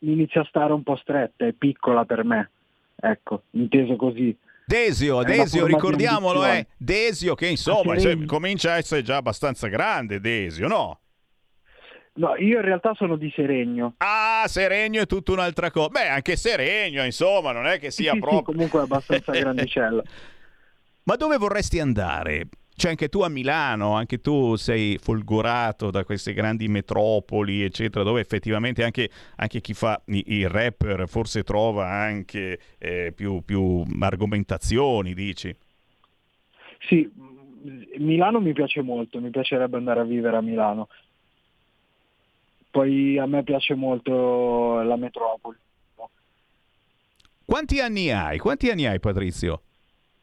mi 0.00 0.12
inizia 0.12 0.42
a 0.42 0.46
stare 0.46 0.72
un 0.72 0.82
po' 0.82 0.96
stretta, 0.96 1.46
è 1.46 1.52
piccola 1.52 2.04
per 2.04 2.24
me, 2.24 2.50
ecco, 2.96 3.42
inteso 3.50 3.96
così. 3.96 4.36
Desio, 4.64 5.22
Desio, 5.22 5.64
ricordiamolo, 5.64 6.44
è 6.44 6.58
eh. 6.58 6.66
Desio 6.76 7.34
che 7.34 7.46
insomma 7.46 7.96
cioè, 7.98 8.24
comincia 8.24 8.72
a 8.72 8.76
essere 8.76 9.02
già 9.02 9.16
abbastanza 9.16 9.68
grande, 9.68 10.18
Desio, 10.18 10.66
no? 10.66 11.00
No, 12.14 12.34
io 12.36 12.56
in 12.56 12.64
realtà 12.64 12.94
sono 12.94 13.16
di 13.16 13.30
Seregno. 13.34 13.94
Ah, 13.98 14.44
Seregno 14.46 15.02
è 15.02 15.06
tutta 15.06 15.32
un'altra 15.32 15.70
cosa. 15.70 15.88
Beh, 15.88 16.08
anche 16.08 16.36
Seregno, 16.36 17.04
insomma, 17.04 17.52
non 17.52 17.66
è 17.66 17.78
che 17.78 17.90
sia 17.90 18.12
sì, 18.12 18.18
proprio... 18.18 18.38
Sì, 18.40 18.44
comunque 18.44 18.80
è 18.80 18.82
abbastanza 18.82 19.32
grandicella. 19.38 20.02
Ma 21.02 21.14
dove 21.16 21.36
vorresti 21.36 21.78
andare? 21.78 22.48
Cioè 22.78 22.90
anche 22.90 23.08
tu 23.08 23.22
a 23.22 23.28
Milano, 23.30 23.94
anche 23.94 24.20
tu 24.20 24.54
sei 24.56 24.98
folgorato 24.98 25.90
da 25.90 26.04
queste 26.04 26.34
grandi 26.34 26.68
metropoli, 26.68 27.62
eccetera, 27.62 28.04
dove 28.04 28.20
effettivamente 28.20 28.84
anche, 28.84 29.08
anche 29.36 29.62
chi 29.62 29.72
fa 29.72 29.98
il 30.04 30.46
rapper 30.50 31.08
forse 31.08 31.42
trova 31.42 31.88
anche 31.88 32.60
eh, 32.76 33.12
più, 33.16 33.40
più 33.42 33.82
argomentazioni, 33.98 35.14
dici? 35.14 35.56
Sì, 36.86 37.10
Milano 37.96 38.40
mi 38.40 38.52
piace 38.52 38.82
molto, 38.82 39.20
mi 39.22 39.30
piacerebbe 39.30 39.78
andare 39.78 40.00
a 40.00 40.04
vivere 40.04 40.36
a 40.36 40.42
Milano. 40.42 40.88
Poi 42.70 43.16
a 43.16 43.24
me 43.24 43.42
piace 43.42 43.74
molto 43.74 44.82
la 44.82 44.96
metropoli. 44.96 45.56
Quanti 47.42 47.80
anni 47.80 48.10
hai? 48.10 48.36
Quanti 48.36 48.68
anni 48.68 48.84
hai 48.84 49.00
Patrizio? 49.00 49.62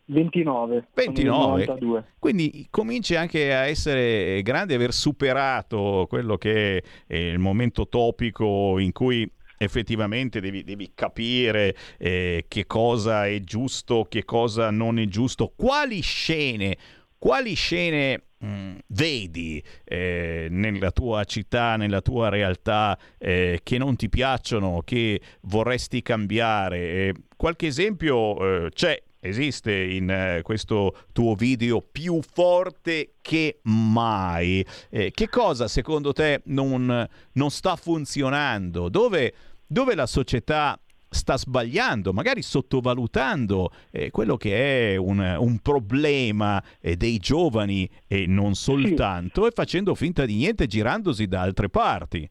29. 0.06 0.88
29. 0.93 2.14
Quindi 2.20 2.68
cominci 2.70 3.16
anche 3.16 3.54
a 3.54 3.66
essere 3.66 4.41
grande, 4.41 4.76
aver 4.76 4.93
superato 4.93 6.06
quello 6.10 6.38
che 6.38 6.84
è 7.08 7.16
il 7.16 7.39
momento 7.39 7.88
topico 7.88 8.80
in 8.80 8.91
cui 8.91 9.30
effettivamente 9.58 10.41
devi, 10.41 10.64
devi 10.64 10.91
capire 10.93 11.76
eh, 11.97 12.45
che 12.47 12.66
cosa 12.66 13.28
è 13.28 13.39
giusto, 13.39 14.06
che 14.10 14.26
cosa 14.26 14.72
non 14.72 14.99
è 14.99 15.06
giusto, 15.06 15.54
quali 15.56 16.01
scene, 16.01 16.76
quali 17.18 17.54
scene 17.54 18.24
Mm, 18.43 18.76
vedi 18.88 19.64
eh, 19.86 20.47
nella 20.49 20.91
tua 20.91 21.24
città, 21.24 21.78
nella 21.78 22.01
tua 22.01 22.28
realtà 22.28 22.99
eh, 23.18 23.62
che 23.64 23.78
non 23.78 23.95
ti 23.95 24.10
piacciono, 24.10 24.82
che 24.84 25.22
vorresti 25.43 26.01
cambiare? 26.01 26.78
Eh, 26.80 27.14
qualche 27.38 27.68
esempio 27.68 28.66
eh, 28.66 28.70
c'è, 28.72 29.01
esiste 29.24 29.74
in 29.74 30.10
eh, 30.10 30.42
questo 30.44 30.96
tuo 31.14 31.34
video 31.36 31.82
più 31.82 32.20
forte 32.22 33.14
che 33.22 33.60
mai. 33.64 34.66
Eh, 34.90 35.12
che 35.12 35.30
cosa 35.30 35.68
secondo 35.68 36.12
te 36.12 36.42
non, 36.46 37.08
non 37.34 37.50
sta 37.50 37.76
funzionando? 37.76 38.90
Dove, 38.90 39.34
dove 39.66 39.96
la 39.96 40.06
società 40.06 40.78
sta 41.14 41.38
sbagliando, 41.38 42.12
magari 42.12 42.42
sottovalutando 42.42 43.72
eh, 43.92 44.10
quello 44.10 44.36
che 44.36 44.94
è 44.94 44.96
un, 44.98 45.20
un 45.20 45.60
problema 45.60 46.62
eh, 46.82 46.96
dei 46.98 47.18
giovani 47.20 47.90
e 48.08 48.26
non 48.28 48.56
soltanto, 48.56 49.44
sì. 49.44 49.48
e 49.48 49.52
facendo 49.54 49.96
finta 49.96 50.26
di 50.26 50.36
niente 50.36 50.68
girandosi 50.68 51.28
da 51.28 51.42
altre 51.42 51.70
parti. 51.70 52.30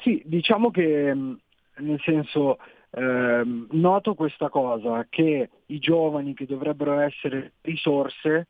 Sì, 0.00 0.22
diciamo 0.24 0.70
che 0.70 1.14
mm, 1.14 1.34
nel 1.78 2.00
senso 2.04 2.58
eh, 2.98 3.42
noto 3.72 4.14
questa 4.14 4.48
cosa, 4.48 5.06
che 5.10 5.50
i 5.66 5.78
giovani 5.78 6.32
che 6.32 6.46
dovrebbero 6.46 6.98
essere 7.00 7.52
risorse 7.60 8.46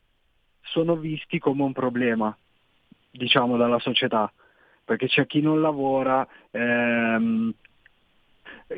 sono 0.61 0.95
visti 0.95 1.41
come 1.41 1.65
un 1.65 1.73
problema, 1.73 2.37
diciamo, 3.11 3.57
dalla 3.57 3.81
società, 3.81 4.33
perché 4.85 5.09
c'è 5.09 5.27
chi 5.27 5.41
non 5.41 5.61
lavora, 5.61 6.25
ehm, 6.53 7.53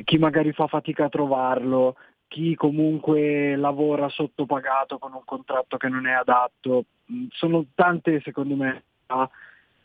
chi 0.05 0.17
magari 0.17 0.53
fa 0.53 0.65
fatica 0.65 1.05
a 1.05 1.09
trovarlo, 1.09 1.97
chi 2.27 2.55
comunque 2.55 3.55
lavora 3.55 4.09
sottopagato 4.09 4.97
con 4.97 5.13
un 5.13 5.23
contratto 5.23 5.77
che 5.77 5.87
non 5.87 6.07
è 6.07 6.13
adatto. 6.13 6.85
Mm, 7.11 7.27
sono 7.29 7.65
tante 7.75 8.21
secondo 8.21 8.55
me 8.55 8.83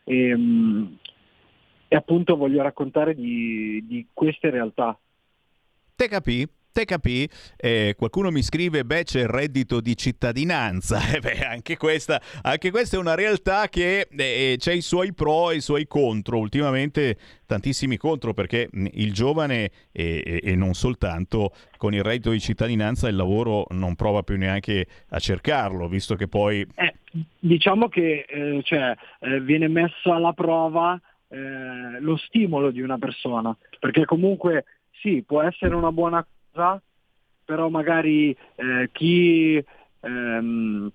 e, 0.04 0.34
mm, 0.34 0.84
e 1.88 1.96
appunto 1.96 2.36
voglio 2.36 2.62
raccontare 2.62 3.14
di, 3.14 3.84
di 3.86 4.06
queste 4.14 4.48
realtà. 4.48 4.98
Te 5.96 6.08
capì? 6.08 6.44
Te 6.72 6.84
capì? 6.86 7.28
Eh, 7.56 7.94
qualcuno 7.96 8.32
mi 8.32 8.42
scrive, 8.42 8.84
beh 8.84 9.04
c'è 9.04 9.20
il 9.20 9.28
reddito 9.28 9.80
di 9.80 9.96
cittadinanza. 9.96 10.98
Eh 11.14 11.20
beh, 11.20 11.46
anche, 11.46 11.76
questa, 11.76 12.20
anche 12.42 12.72
questa, 12.72 12.96
è 12.96 12.98
una 12.98 13.14
realtà 13.14 13.68
che 13.68 14.08
eh, 14.10 14.56
c'è 14.58 14.72
i 14.72 14.80
suoi 14.80 15.14
pro 15.14 15.52
e 15.52 15.56
i 15.56 15.60
suoi 15.60 15.86
contro. 15.86 16.38
Ultimamente 16.38 17.16
tantissimi 17.46 17.96
contro 17.96 18.34
perché 18.34 18.68
il 18.72 19.12
giovane 19.12 19.70
e, 19.92 20.52
non 20.56 20.74
soltanto 20.74 21.52
con 21.76 21.94
il 21.94 22.02
reddito 22.02 22.30
di 22.30 22.40
cittadinanza 22.40 23.06
il 23.06 23.14
lavoro 23.14 23.66
non 23.70 23.94
prova 23.94 24.24
più 24.24 24.36
neanche 24.36 24.88
a 25.10 25.20
cercarlo, 25.20 25.86
visto 25.86 26.16
che 26.16 26.26
poi... 26.26 26.66
Eh, 26.74 26.94
diciamo 27.38 27.88
che 27.88 28.26
eh, 28.28 28.60
cioè, 28.64 28.96
eh, 29.20 29.40
viene 29.40 29.68
messo 29.68 30.12
alla 30.12 30.32
prova 30.32 31.00
eh, 31.28 32.00
lo 32.00 32.16
stimolo 32.16 32.72
di 32.72 32.80
una 32.80 32.98
persona, 32.98 33.56
perché 33.78 34.04
comunque 34.04 34.64
sì, 35.00 35.22
può 35.22 35.42
essere 35.42 35.74
una 35.74 35.92
buona 35.92 36.26
cosa, 36.52 36.80
però 37.44 37.68
magari 37.68 38.36
eh, 38.54 38.88
chi 38.92 39.62
ehm, 40.00 40.90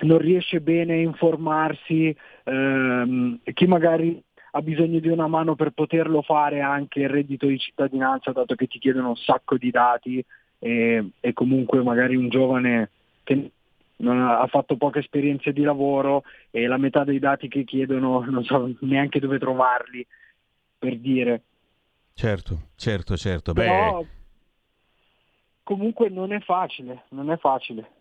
non 0.00 0.18
riesce 0.18 0.60
bene 0.60 0.94
a 0.94 1.00
informarsi, 1.00 2.14
ehm, 2.44 3.40
chi 3.52 3.66
magari 3.66 4.22
ha 4.52 4.62
bisogno 4.62 4.98
di 4.98 5.08
una 5.08 5.28
mano 5.28 5.54
per 5.54 5.70
poterlo 5.70 6.22
fare 6.22 6.60
anche 6.60 7.00
il 7.00 7.08
reddito 7.08 7.46
di 7.46 7.58
cittadinanza, 7.58 8.32
dato 8.32 8.54
che 8.54 8.66
ti 8.66 8.78
chiedono 8.78 9.10
un 9.10 9.16
sacco 9.16 9.56
di 9.56 9.70
dati 9.70 10.24
e, 10.58 11.10
e 11.20 11.32
comunque 11.32 11.82
magari 11.82 12.16
un 12.16 12.28
giovane 12.28 12.90
che 13.22 13.50
ha, 14.04 14.40
ha 14.40 14.46
fatto 14.46 14.76
poche 14.76 15.00
esperienze 15.00 15.52
di 15.52 15.62
lavoro 15.62 16.24
e 16.50 16.66
la 16.66 16.78
metà 16.78 17.04
dei 17.04 17.18
dati 17.18 17.48
che 17.48 17.64
chiedono 17.64 18.24
non 18.28 18.44
so 18.44 18.74
neanche 18.80 19.20
dove 19.20 19.38
trovarli, 19.38 20.04
per 20.78 20.96
dire. 20.96 21.42
Certo, 22.14 22.68
certo, 22.76 23.16
certo. 23.16 23.52
Però 23.52 24.00
Beh, 24.00 24.06
comunque 25.62 26.08
non 26.08 26.32
è 26.32 26.40
facile, 26.40 27.04
non 27.10 27.30
è 27.30 27.38
facile. 27.38 27.98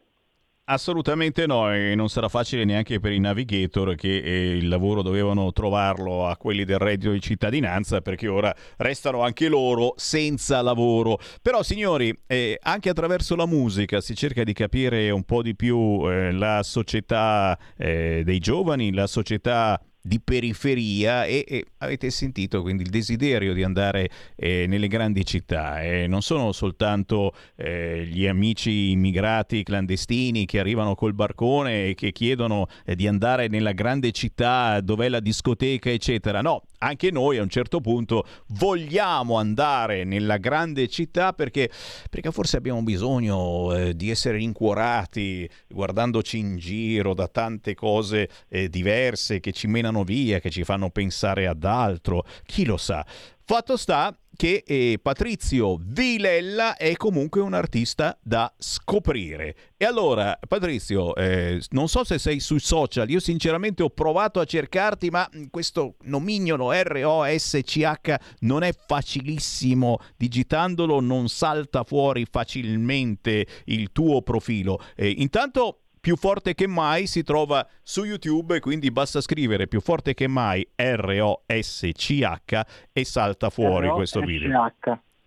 Assolutamente 0.71 1.47
no, 1.47 1.73
e 1.73 1.95
non 1.95 2.09
sarà 2.09 2.29
facile 2.29 2.63
neanche 2.63 2.99
per 2.99 3.11
i 3.11 3.19
navigator 3.19 3.95
che 3.95 4.17
eh, 4.17 4.55
il 4.55 4.67
lavoro 4.67 5.01
dovevano 5.01 5.51
trovarlo 5.51 6.27
a 6.27 6.37
quelli 6.37 6.63
del 6.63 6.77
reddito 6.77 7.11
di 7.11 7.19
cittadinanza 7.19 8.01
perché 8.01 8.27
ora 8.27 8.55
restano 8.77 9.23
anche 9.23 9.49
loro 9.49 9.93
senza 9.95 10.61
lavoro. 10.61 11.17
Però 11.41 11.63
signori, 11.63 12.15
eh, 12.27 12.59
anche 12.61 12.89
attraverso 12.89 13.35
la 13.35 13.47
musica 13.47 13.99
si 13.99 14.13
cerca 14.13 14.43
di 14.43 14.53
capire 14.53 15.09
un 15.09 15.23
po' 15.23 15.41
di 15.41 15.55
più 15.55 16.07
eh, 16.07 16.31
la 16.33 16.61
società 16.61 17.57
eh, 17.75 18.21
dei 18.23 18.37
giovani, 18.37 18.93
la 18.93 19.07
società 19.07 19.81
di 20.01 20.19
periferia 20.19 21.25
e, 21.25 21.43
e, 21.47 21.65
avete 21.79 22.09
sentito 22.09 22.61
quindi 22.61 22.83
il 22.83 22.89
desiderio 22.89 23.53
di 23.53 23.63
andare 23.63 24.09
eh, 24.35 24.65
nelle 24.67 24.87
grandi 24.87 25.25
città. 25.25 25.81
E 25.81 26.07
non 26.07 26.21
sono 26.21 26.51
soltanto 26.51 27.33
eh, 27.55 28.05
gli 28.09 28.25
amici 28.25 28.91
immigrati 28.91 29.63
clandestini 29.63 30.45
che 30.45 30.59
arrivano 30.59 30.95
col 30.95 31.13
barcone 31.13 31.87
e 31.87 31.95
che 31.95 32.11
chiedono 32.11 32.67
eh, 32.85 32.95
di 32.95 33.07
andare 33.07 33.47
nella 33.47 33.73
grande 33.73 34.11
città 34.11 34.79
dov'è 34.81 35.09
la 35.09 35.19
discoteca 35.19 35.89
eccetera. 35.89 36.41
No 36.41 36.63
anche 36.79 37.11
noi 37.11 37.37
a 37.37 37.41
un 37.41 37.49
certo 37.49 37.81
punto 37.81 38.25
vogliamo 38.47 39.37
andare 39.37 40.03
nella 40.03 40.37
grande 40.37 40.87
città 40.87 41.33
perché, 41.33 41.69
perché 42.09 42.31
forse 42.31 42.57
abbiamo 42.57 42.81
bisogno 42.83 43.75
eh, 43.75 43.95
di 43.95 44.09
essere 44.09 44.37
rincuorati 44.37 45.49
guardandoci 45.67 46.37
in 46.37 46.57
giro 46.57 47.13
da 47.13 47.27
tante 47.27 47.75
cose 47.75 48.29
eh, 48.47 48.69
diverse 48.69 49.39
che 49.39 49.51
ci 49.51 49.67
menano 49.67 49.88
via, 50.03 50.39
che 50.39 50.49
ci 50.49 50.63
fanno 50.63 50.89
pensare 50.89 51.47
ad 51.47 51.63
altro, 51.63 52.23
chi 52.45 52.65
lo 52.65 52.77
sa. 52.77 53.05
Fatto 53.43 53.77
sta 53.77 54.15
che 54.39 54.63
eh, 54.65 54.99
Patrizio 55.01 55.77
Vilella 55.81 56.77
è 56.77 56.95
comunque 56.95 57.41
un 57.41 57.53
artista 57.53 58.17
da 58.21 58.53
scoprire. 58.57 59.55
E 59.75 59.83
allora, 59.85 60.39
Patrizio, 60.47 61.13
eh, 61.15 61.59
non 61.71 61.89
so 61.89 62.03
se 62.05 62.19
sei 62.19 62.39
sui 62.39 62.59
social, 62.59 63.09
io 63.09 63.19
sinceramente 63.19 63.83
ho 63.83 63.89
provato 63.89 64.39
a 64.39 64.45
cercarti, 64.45 65.09
ma 65.09 65.27
questo 65.49 65.95
nomignolo 66.03 66.71
R-O-S-C-H 66.71 68.15
non 68.41 68.63
è 68.63 68.71
facilissimo, 68.71 69.97
digitandolo 70.15 71.01
non 71.01 71.27
salta 71.27 71.83
fuori 71.83 72.25
facilmente 72.29 73.45
il 73.65 73.91
tuo 73.91 74.21
profilo. 74.21 74.79
Eh, 74.95 75.09
intanto 75.09 75.79
più 75.99 76.15
forte 76.15 76.53
che 76.53 76.67
mai 76.67 77.07
si 77.07 77.23
trova 77.23 77.65
su 77.81 78.03
YouTube, 78.03 78.59
quindi 78.59 78.91
basta 78.91 79.21
scrivere 79.21 79.67
più 79.67 79.81
forte 79.81 80.13
che 80.13 80.27
mai 80.27 80.67
R-O-S-C-H 80.75 82.61
e 82.91 83.05
salta 83.05 83.49
fuori 83.49 83.87
R-O-S-H, 83.87 83.95
questo 83.95 84.19
video. 84.21 84.49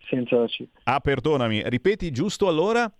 senza 0.06 0.36
la 0.36 0.46
C. 0.46 0.66
Ah, 0.84 1.00
perdonami, 1.00 1.62
ripeti 1.68 2.10
giusto 2.10 2.48
allora? 2.48 2.90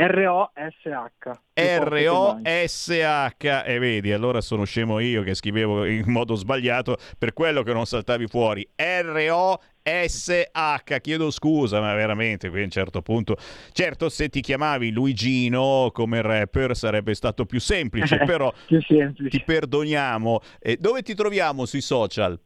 R-O-S-H. 0.00 1.30
R-O-S-H 1.54 3.62
e 3.66 3.78
vedi, 3.80 4.12
allora 4.12 4.40
sono 4.40 4.62
scemo 4.62 5.00
io 5.00 5.24
che 5.24 5.34
scrivevo 5.34 5.84
in 5.86 6.04
modo 6.06 6.36
sbagliato 6.36 6.98
per 7.18 7.32
quello 7.32 7.64
che 7.64 7.72
non 7.72 7.84
saltavi 7.84 8.28
fuori. 8.28 8.64
R-O-S-H, 8.76 11.00
chiedo 11.00 11.32
scusa, 11.32 11.80
ma 11.80 11.94
veramente 11.94 12.48
qui 12.48 12.60
a 12.60 12.64
un 12.64 12.70
certo 12.70 13.02
punto. 13.02 13.34
Certo, 13.72 14.08
se 14.08 14.28
ti 14.28 14.40
chiamavi 14.40 14.92
Luigino 14.92 15.90
come 15.92 16.22
rapper 16.22 16.76
sarebbe 16.76 17.14
stato 17.14 17.44
più 17.44 17.58
semplice, 17.58 18.18
però 18.24 18.52
più 18.66 18.80
semplice. 18.80 19.36
ti 19.36 19.42
perdoniamo. 19.44 20.38
E 20.60 20.76
dove 20.76 21.02
ti 21.02 21.16
troviamo 21.16 21.64
sui 21.64 21.80
social? 21.80 22.38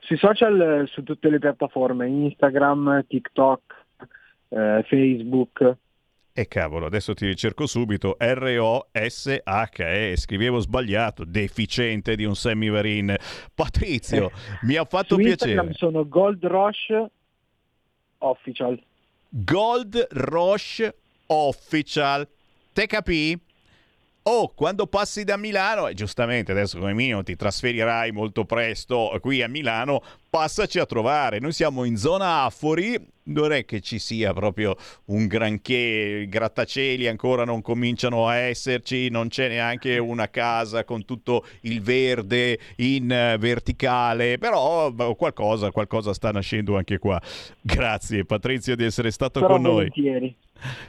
Sui 0.00 0.16
social, 0.16 0.58
eh, 0.58 0.86
su 0.86 1.02
tutte 1.02 1.28
le 1.28 1.38
piattaforme, 1.38 2.08
Instagram, 2.08 3.04
TikTok, 3.06 3.60
eh, 4.48 4.86
Facebook. 4.88 5.76
E 6.34 6.48
cavolo, 6.48 6.86
adesso 6.86 7.12
ti 7.12 7.26
ricerco 7.26 7.66
subito 7.66 8.16
R-O-S-H, 8.18 9.80
eh, 9.80 10.14
scrivevo 10.16 10.60
sbagliato, 10.60 11.24
deficiente 11.26 12.16
di 12.16 12.24
un 12.24 12.34
semivarin. 12.34 13.14
Patrizio, 13.54 14.30
Eh, 14.30 14.32
mi 14.62 14.76
ha 14.76 14.84
fatto 14.86 15.16
piacere. 15.16 15.74
Sono 15.74 16.08
Gold 16.08 16.42
Rush 16.46 17.04
Official. 18.18 18.82
Gold 19.28 20.06
Rush 20.10 20.88
Official. 21.26 22.26
Te 22.72 22.86
capì? 22.86 23.38
Oh, 24.24 24.52
quando 24.54 24.86
passi 24.86 25.24
da 25.24 25.36
Milano, 25.36 25.88
e 25.88 25.94
giustamente 25.94 26.52
adesso 26.52 26.78
come 26.78 26.94
minimo 26.94 27.24
ti 27.24 27.34
trasferirai 27.34 28.12
molto 28.12 28.44
presto 28.44 29.18
qui 29.20 29.42
a 29.42 29.48
Milano, 29.48 30.00
passaci 30.30 30.78
a 30.78 30.86
trovare. 30.86 31.40
Noi 31.40 31.50
siamo 31.52 31.82
in 31.82 31.96
zona 31.96 32.44
Afori, 32.44 32.96
non 33.24 33.52
è 33.52 33.64
che 33.64 33.80
ci 33.80 33.98
sia 33.98 34.32
proprio 34.32 34.76
un 35.06 35.26
granché, 35.26 36.20
i 36.22 36.28
grattacieli 36.28 37.08
ancora 37.08 37.44
non 37.44 37.62
cominciano 37.62 38.28
a 38.28 38.36
esserci, 38.36 39.08
non 39.10 39.26
c'è 39.26 39.48
neanche 39.48 39.98
una 39.98 40.28
casa 40.28 40.84
con 40.84 41.04
tutto 41.04 41.44
il 41.62 41.82
verde 41.82 42.60
in 42.76 43.10
eh, 43.10 43.36
verticale, 43.38 44.38
però 44.38 44.92
qualcosa, 45.16 45.72
qualcosa 45.72 46.14
sta 46.14 46.30
nascendo 46.30 46.76
anche 46.76 46.98
qua. 46.98 47.20
Grazie 47.60 48.24
Patrizio 48.24 48.76
di 48.76 48.84
essere 48.84 49.10
stato 49.10 49.40
Però 49.40 49.54
con 49.54 49.62
noi. 49.62 49.72
volentieri. 49.72 50.36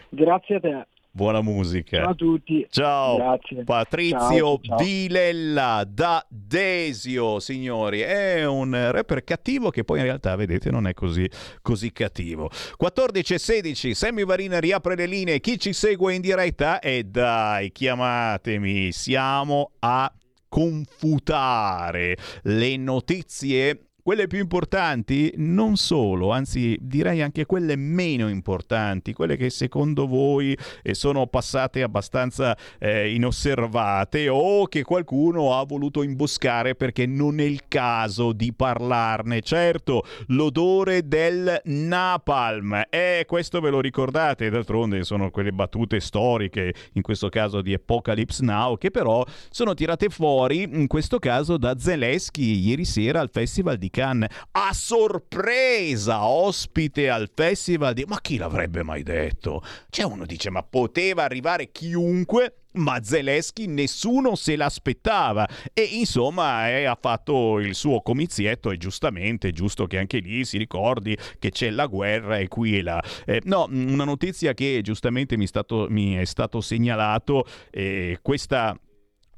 Grazie 0.09 0.55
a 0.55 0.59
te. 0.59 0.87
Buona 1.15 1.41
musica. 1.41 1.97
Ciao 1.97 2.09
a 2.09 2.15
tutti. 2.15 2.65
Ciao, 2.71 3.17
Grazie. 3.17 3.63
Patrizio 3.63 4.17
Ciao, 4.17 4.59
ciao. 4.63 4.77
Vilella 4.77 5.85
da 5.87 6.25
Desio, 6.27 7.39
signori. 7.39 7.99
È 7.99 8.43
un 8.47 8.71
rapper 8.91 9.23
cattivo 9.23 9.69
che 9.69 9.83
poi 9.83 9.99
in 9.99 10.05
realtà, 10.05 10.35
vedete, 10.35 10.71
non 10.71 10.87
è 10.87 10.95
così, 10.95 11.29
così 11.61 11.91
cattivo. 11.91 12.49
14 12.77 13.35
e 13.35 13.37
16, 13.37 13.93
Sammy 13.93 14.25
Varina 14.25 14.59
riapre 14.59 14.95
le 14.95 15.05
linee. 15.05 15.39
Chi 15.39 15.59
ci 15.59 15.71
segue 15.71 16.15
in 16.15 16.21
diretta? 16.21 16.79
E 16.79 17.03
dai, 17.03 17.71
chiamatemi. 17.71 18.91
Siamo 18.91 19.73
a 19.81 20.11
confutare 20.49 22.17
le 22.41 22.75
notizie 22.77 23.89
quelle 24.03 24.27
più 24.27 24.39
importanti 24.39 25.33
non 25.37 25.77
solo, 25.77 26.31
anzi 26.31 26.77
direi 26.81 27.21
anche 27.21 27.45
quelle 27.45 27.77
meno 27.77 28.27
importanti, 28.27 29.13
quelle 29.13 29.37
che 29.37 29.49
secondo 29.49 30.07
voi 30.07 30.57
eh, 30.81 30.93
sono 30.93 31.25
passate 31.27 31.81
abbastanza 31.81 32.55
eh, 32.79 33.13
inosservate 33.13 34.27
o 34.27 34.67
che 34.67 34.83
qualcuno 34.83 35.57
ha 35.57 35.63
voluto 35.63 36.03
imboscare 36.03 36.75
perché 36.75 37.05
non 37.05 37.39
è 37.39 37.43
il 37.43 37.61
caso 37.69 38.33
di 38.33 38.51
parlarne. 38.53 39.39
Certo, 39.41 40.03
l'odore 40.27 41.07
del 41.07 41.61
napalm, 41.63 42.83
e 42.89 43.23
questo 43.25 43.61
ve 43.61 43.69
lo 43.69 43.79
ricordate, 43.79 44.49
d'altronde 44.49 45.03
sono 45.05 45.31
quelle 45.31 45.53
battute 45.53 46.01
storiche, 46.01 46.73
in 46.93 47.01
questo 47.01 47.29
caso 47.29 47.61
di 47.61 47.73
Apocalypse 47.73 48.43
Now, 48.43 48.77
che 48.77 48.91
però 48.91 49.25
sono 49.49 49.73
tirate 49.73 50.09
fuori, 50.09 50.63
in 50.63 50.87
questo 50.87 51.19
caso 51.19 51.55
da 51.55 51.79
Zelensky 51.79 52.59
ieri 52.59 52.83
sera 52.83 53.21
al 53.21 53.29
Festival 53.31 53.77
di 53.77 53.91
Cannes, 53.93 54.27
a 54.53 54.73
sorpresa, 54.73 56.25
ospite 56.25 57.11
al 57.11 57.29
Festival 57.31 57.93
di... 57.93 58.05
Ma 58.07 58.19
chi 58.21 58.37
l'avrebbe 58.37 58.81
mai 58.81 59.03
detto? 59.03 59.63
C'è 59.87 60.01
uno 60.01 60.25
dice, 60.25 60.49
ma 60.49 60.63
poteva 60.63 61.21
arrivare 61.21 61.71
chiunque 61.71 62.55
ma 62.73 63.03
Zelensky 63.03 63.67
nessuno 63.67 64.33
se 64.33 64.55
l'aspettava 64.55 65.47
e 65.73 65.83
insomma 65.83 66.69
eh, 66.69 66.85
ha 66.85 66.97
fatto 66.99 67.59
il 67.59 67.75
suo 67.75 68.01
comizietto 68.01 68.71
e 68.71 68.77
giustamente 68.77 69.49
è 69.49 69.51
giusto 69.51 69.85
che 69.85 69.99
anche 69.99 70.17
lì 70.17 70.43
si 70.43 70.57
ricordi 70.57 71.15
che 71.37 71.51
c'è 71.51 71.69
la 71.69 71.85
guerra 71.85 72.39
e 72.39 72.47
qui 72.47 72.79
e 72.79 72.81
là. 72.81 72.99
Eh, 73.27 73.41
no, 73.43 73.67
una 73.69 74.05
notizia 74.05 74.55
che 74.55 74.79
giustamente 74.81 75.37
mi, 75.37 75.45
stato, 75.45 75.85
mi 75.91 76.15
è 76.15 76.25
stato 76.25 76.61
segnalato, 76.61 77.45
eh, 77.69 78.17
questa 78.23 78.75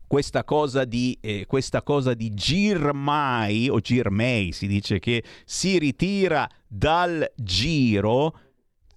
questa 0.07 0.44
cosa 0.44 0.86
di, 0.86 1.18
eh, 1.22 1.45
questa 1.48 1.82
cosa 1.82 2.14
di 2.14 2.34
Girmay 2.34 3.69
o 3.69 3.80
Girmay 3.80 4.52
si 4.52 4.68
dice 4.68 4.99
che 4.99 5.23
si 5.45 5.77
ritira 5.77 6.49
dal 6.68 7.32
giro 7.36 8.40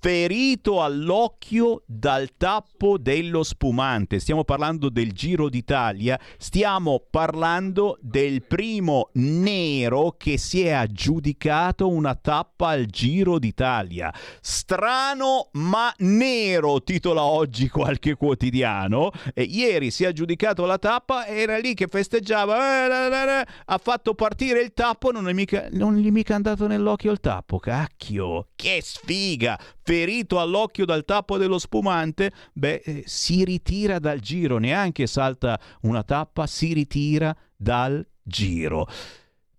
ferito 0.01 0.83
all'occhio 0.83 1.83
dal 1.87 2.31
tappo 2.37 2.99
dello 2.99 3.43
spumante. 3.43 4.21
Stiamo 4.21 4.45
parlando 4.45 4.89
del 4.89 5.13
Giro 5.13 5.49
d'Italia, 5.49 6.19
stiamo 6.37 7.05
parlando 7.11 7.99
del 8.01 8.45
primo 8.45 9.11
nero 9.15 10.15
che 10.17 10.39
si 10.39 10.63
è 10.63 10.71
aggiudicato 10.71 11.89
una 11.89 12.15
tappa 12.15 12.69
al 12.69 12.87
Giro 12.87 13.39
d'Italia. 13.39 14.13
Strano 14.41 15.49
ma 15.53 15.93
nero, 15.99 16.83
titola 16.83 17.23
oggi 17.23 17.69
qualche 17.69 18.15
quotidiano. 18.15 19.11
E 19.35 19.43
ieri 19.43 19.91
si 19.91 20.05
è 20.05 20.09
aggiudicato 20.09 20.65
la 20.65 20.79
tappa, 20.79 21.27
era 21.27 21.59
lì 21.59 21.75
che 21.75 21.89
festeggiava, 21.89 23.41
eh, 23.41 23.47
ha 23.65 23.79
fatto 23.79 24.15
partire 24.15 24.61
il 24.61 24.73
tappo, 24.73 25.11
non, 25.11 25.29
è 25.29 25.33
mica, 25.33 25.69
non 25.73 25.97
gli 25.97 26.07
è 26.07 26.11
mica 26.11 26.35
andato 26.35 26.67
nell'occhio 26.67 27.11
il 27.11 27.21
tappo, 27.21 27.59
cacchio, 27.59 28.49
che 28.55 28.81
sfiga! 28.83 29.59
Ferito 29.89 30.39
all'occhio 30.39 30.85
dal 30.85 31.07
tappo 31.07 31.39
dello 31.39 31.59
spumante, 31.59 32.31
beh, 32.53 32.83
eh, 32.85 33.05
si 33.07 33.43
ritira 33.43 33.99
dal 33.99 34.21
giro, 34.21 34.59
neanche 34.59 35.07
salta 35.07 35.59
una 35.83 36.03
tappa, 36.03 36.47
si 36.47 36.75
ritira 36.75 37.35
dal 37.57 38.07
giro. 38.23 38.87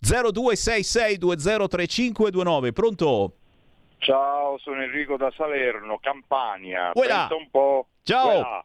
0266203529, 0.00 2.72
pronto? 2.72 3.34
Ciao, 3.98 4.56
sono 4.58 4.84
Enrico 4.84 5.16
da 5.16 5.32
Salerno, 5.36 5.98
Campania. 5.98 6.92
Uela. 6.94 7.26
Pensa 7.26 7.34
un 7.34 7.50
po'. 7.50 7.88
Ciao. 8.04 8.28
Uela. 8.28 8.64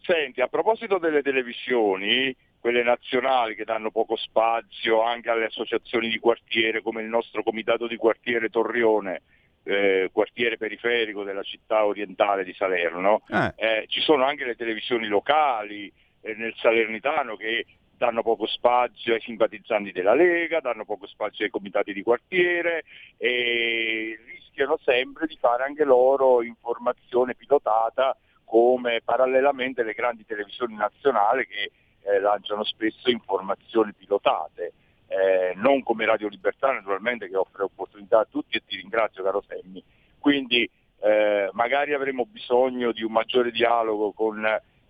Senti, 0.00 0.40
a 0.40 0.48
proposito 0.48 0.96
delle 0.96 1.20
televisioni, 1.20 2.34
quelle 2.58 2.82
nazionali 2.82 3.54
che 3.54 3.64
danno 3.64 3.90
poco 3.90 4.16
spazio 4.16 5.02
anche 5.02 5.28
alle 5.28 5.44
associazioni 5.44 6.08
di 6.08 6.18
quartiere 6.18 6.80
come 6.80 7.02
il 7.02 7.08
nostro 7.08 7.42
comitato 7.42 7.86
di 7.86 7.96
quartiere 7.96 8.48
Torrione, 8.48 9.20
eh, 9.64 10.10
quartiere 10.12 10.56
periferico 10.56 11.22
della 11.22 11.42
città 11.42 11.84
orientale 11.84 12.44
di 12.44 12.52
Salerno, 12.54 13.22
Eh. 13.28 13.52
eh, 13.56 13.84
ci 13.88 14.00
sono 14.00 14.24
anche 14.24 14.44
le 14.44 14.56
televisioni 14.56 15.06
locali 15.06 15.92
eh, 16.22 16.34
nel 16.34 16.54
Salernitano 16.56 17.36
che 17.36 17.66
danno 17.96 18.22
poco 18.22 18.46
spazio 18.46 19.14
ai 19.14 19.20
simpatizzanti 19.20 19.92
della 19.92 20.14
Lega, 20.14 20.60
danno 20.60 20.84
poco 20.84 21.06
spazio 21.06 21.44
ai 21.44 21.50
comitati 21.50 21.92
di 21.92 22.02
quartiere 22.02 22.82
e 23.16 24.18
rischiano 24.26 24.76
sempre 24.82 25.26
di 25.26 25.36
fare 25.40 25.62
anche 25.64 25.84
loro 25.84 26.42
informazione 26.42 27.34
pilotata 27.36 28.16
come 28.44 29.00
parallelamente 29.04 29.84
le 29.84 29.94
grandi 29.94 30.26
televisioni 30.26 30.74
nazionali 30.74 31.46
che 31.46 31.70
eh, 32.02 32.18
lanciano 32.18 32.64
spesso 32.64 33.08
informazioni 33.08 33.92
pilotate 33.92 34.72
eh, 35.12 35.54
non 35.56 35.82
come 35.82 36.06
Radio 36.06 36.28
Libertà 36.28 36.72
naturalmente 36.72 37.28
che 37.28 37.36
offre 37.36 37.64
opportunità 37.64 38.20
a 38.20 38.26
tutti 38.30 38.56
e 38.56 38.62
ti 38.66 38.76
ringrazio 38.76 39.22
caro 39.22 39.42
Semmi. 39.46 39.82
Quindi 40.18 40.68
eh, 41.00 41.50
magari 41.52 41.92
avremo 41.94 42.24
bisogno 42.26 42.92
di 42.92 43.02
un 43.02 43.12
maggiore 43.12 43.50
dialogo 43.50 44.12
con 44.12 44.42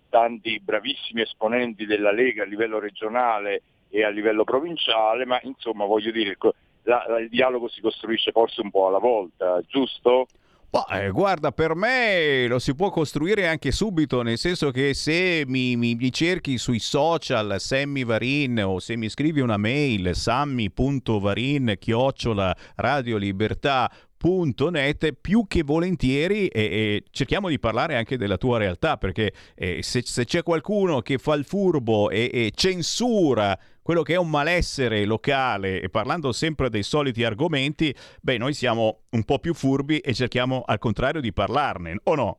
tanti 0.09 0.59
bravissimi 0.59 1.21
esponenti 1.21 1.85
della 1.85 2.11
Lega 2.11 2.43
a 2.43 2.45
livello 2.45 2.79
regionale 2.79 3.63
e 3.89 4.03
a 4.03 4.09
livello 4.09 4.43
provinciale, 4.43 5.25
ma 5.25 5.39
insomma 5.43 5.85
voglio 5.85 6.11
dire, 6.11 6.37
la- 6.83 7.05
la- 7.07 7.19
il 7.19 7.29
dialogo 7.29 7.67
si 7.67 7.81
costruisce 7.81 8.31
forse 8.31 8.61
un 8.61 8.69
po' 8.69 8.87
alla 8.87 8.99
volta, 8.99 9.61
giusto? 9.67 10.27
Ma, 10.73 10.87
eh, 10.87 11.11
guarda, 11.11 11.51
per 11.51 11.75
me 11.75 12.47
lo 12.47 12.57
si 12.57 12.73
può 12.73 12.89
costruire 12.89 13.47
anche 13.47 13.71
subito, 13.71 14.23
nel 14.23 14.39
senso 14.39 14.71
che 14.71 14.95
se 14.95 15.43
mi, 15.45 15.75
mi- 15.75 15.93
mi 15.93 16.11
cerchi 16.11 16.57
sui 16.57 16.79
social 16.79 17.57
Sammy 17.59 18.03
Varin 18.03 18.59
o 18.59 18.79
se 18.79 18.95
mi 18.95 19.07
scrivi 19.07 19.39
una 19.39 19.57
mail 19.57 20.15
sammy.varin 20.15 21.75
chiocciola 21.77 22.55
radiolibertà.net 22.77 25.13
più 25.21 25.45
che 25.47 25.61
volentieri 25.61 26.47
e, 26.47 26.61
e 26.63 27.03
cerchiamo 27.11 27.49
di 27.49 27.59
parlare 27.59 27.95
anche 27.95 28.17
della 28.17 28.37
tua 28.37 28.57
realtà 28.57 28.97
perché 28.97 29.31
eh, 29.53 29.83
se, 29.83 30.01
se 30.03 30.25
c'è 30.25 30.41
qualcuno 30.41 31.01
che 31.01 31.19
fa 31.19 31.35
il 31.35 31.45
furbo 31.45 32.09
e, 32.09 32.31
e 32.33 32.51
censura 32.55 33.55
quello 33.83 34.01
che 34.01 34.13
è 34.13 34.17
un 34.17 34.29
malessere 34.29 35.05
locale 35.05 35.81
e 35.81 35.89
parlando 35.89 36.31
sempre 36.31 36.69
dei 36.69 36.83
soliti 36.83 37.23
argomenti, 37.23 37.93
beh, 38.21 38.37
noi 38.37 38.53
siamo 38.53 39.01
un 39.11 39.23
po' 39.25 39.39
più 39.39 39.53
furbi 39.53 39.99
e 39.99 40.13
cerchiamo 40.13 40.63
al 40.65 40.79
contrario 40.79 41.21
di 41.21 41.33
parlarne, 41.33 41.99
o 42.05 42.15
no? 42.15 42.37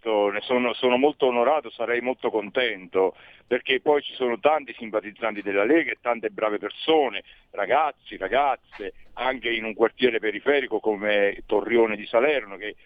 Certo, 0.00 0.30
ne 0.30 0.40
sono, 0.42 0.72
sono 0.74 0.96
molto 0.96 1.26
onorato, 1.26 1.70
sarei 1.70 2.00
molto 2.00 2.30
contento, 2.30 3.16
perché 3.46 3.80
poi 3.80 4.02
ci 4.02 4.14
sono 4.14 4.38
tanti 4.38 4.74
simpatizzanti 4.78 5.42
della 5.42 5.64
Lega 5.64 5.90
e 5.90 5.98
tante 6.00 6.30
brave 6.30 6.58
persone, 6.58 7.22
ragazzi, 7.50 8.16
ragazze, 8.16 8.92
anche 9.14 9.50
in 9.50 9.64
un 9.64 9.74
quartiere 9.74 10.18
periferico 10.18 10.80
come 10.80 11.42
Torrione 11.46 11.96
di 11.96 12.06
Salerno, 12.06 12.56
che 12.56 12.76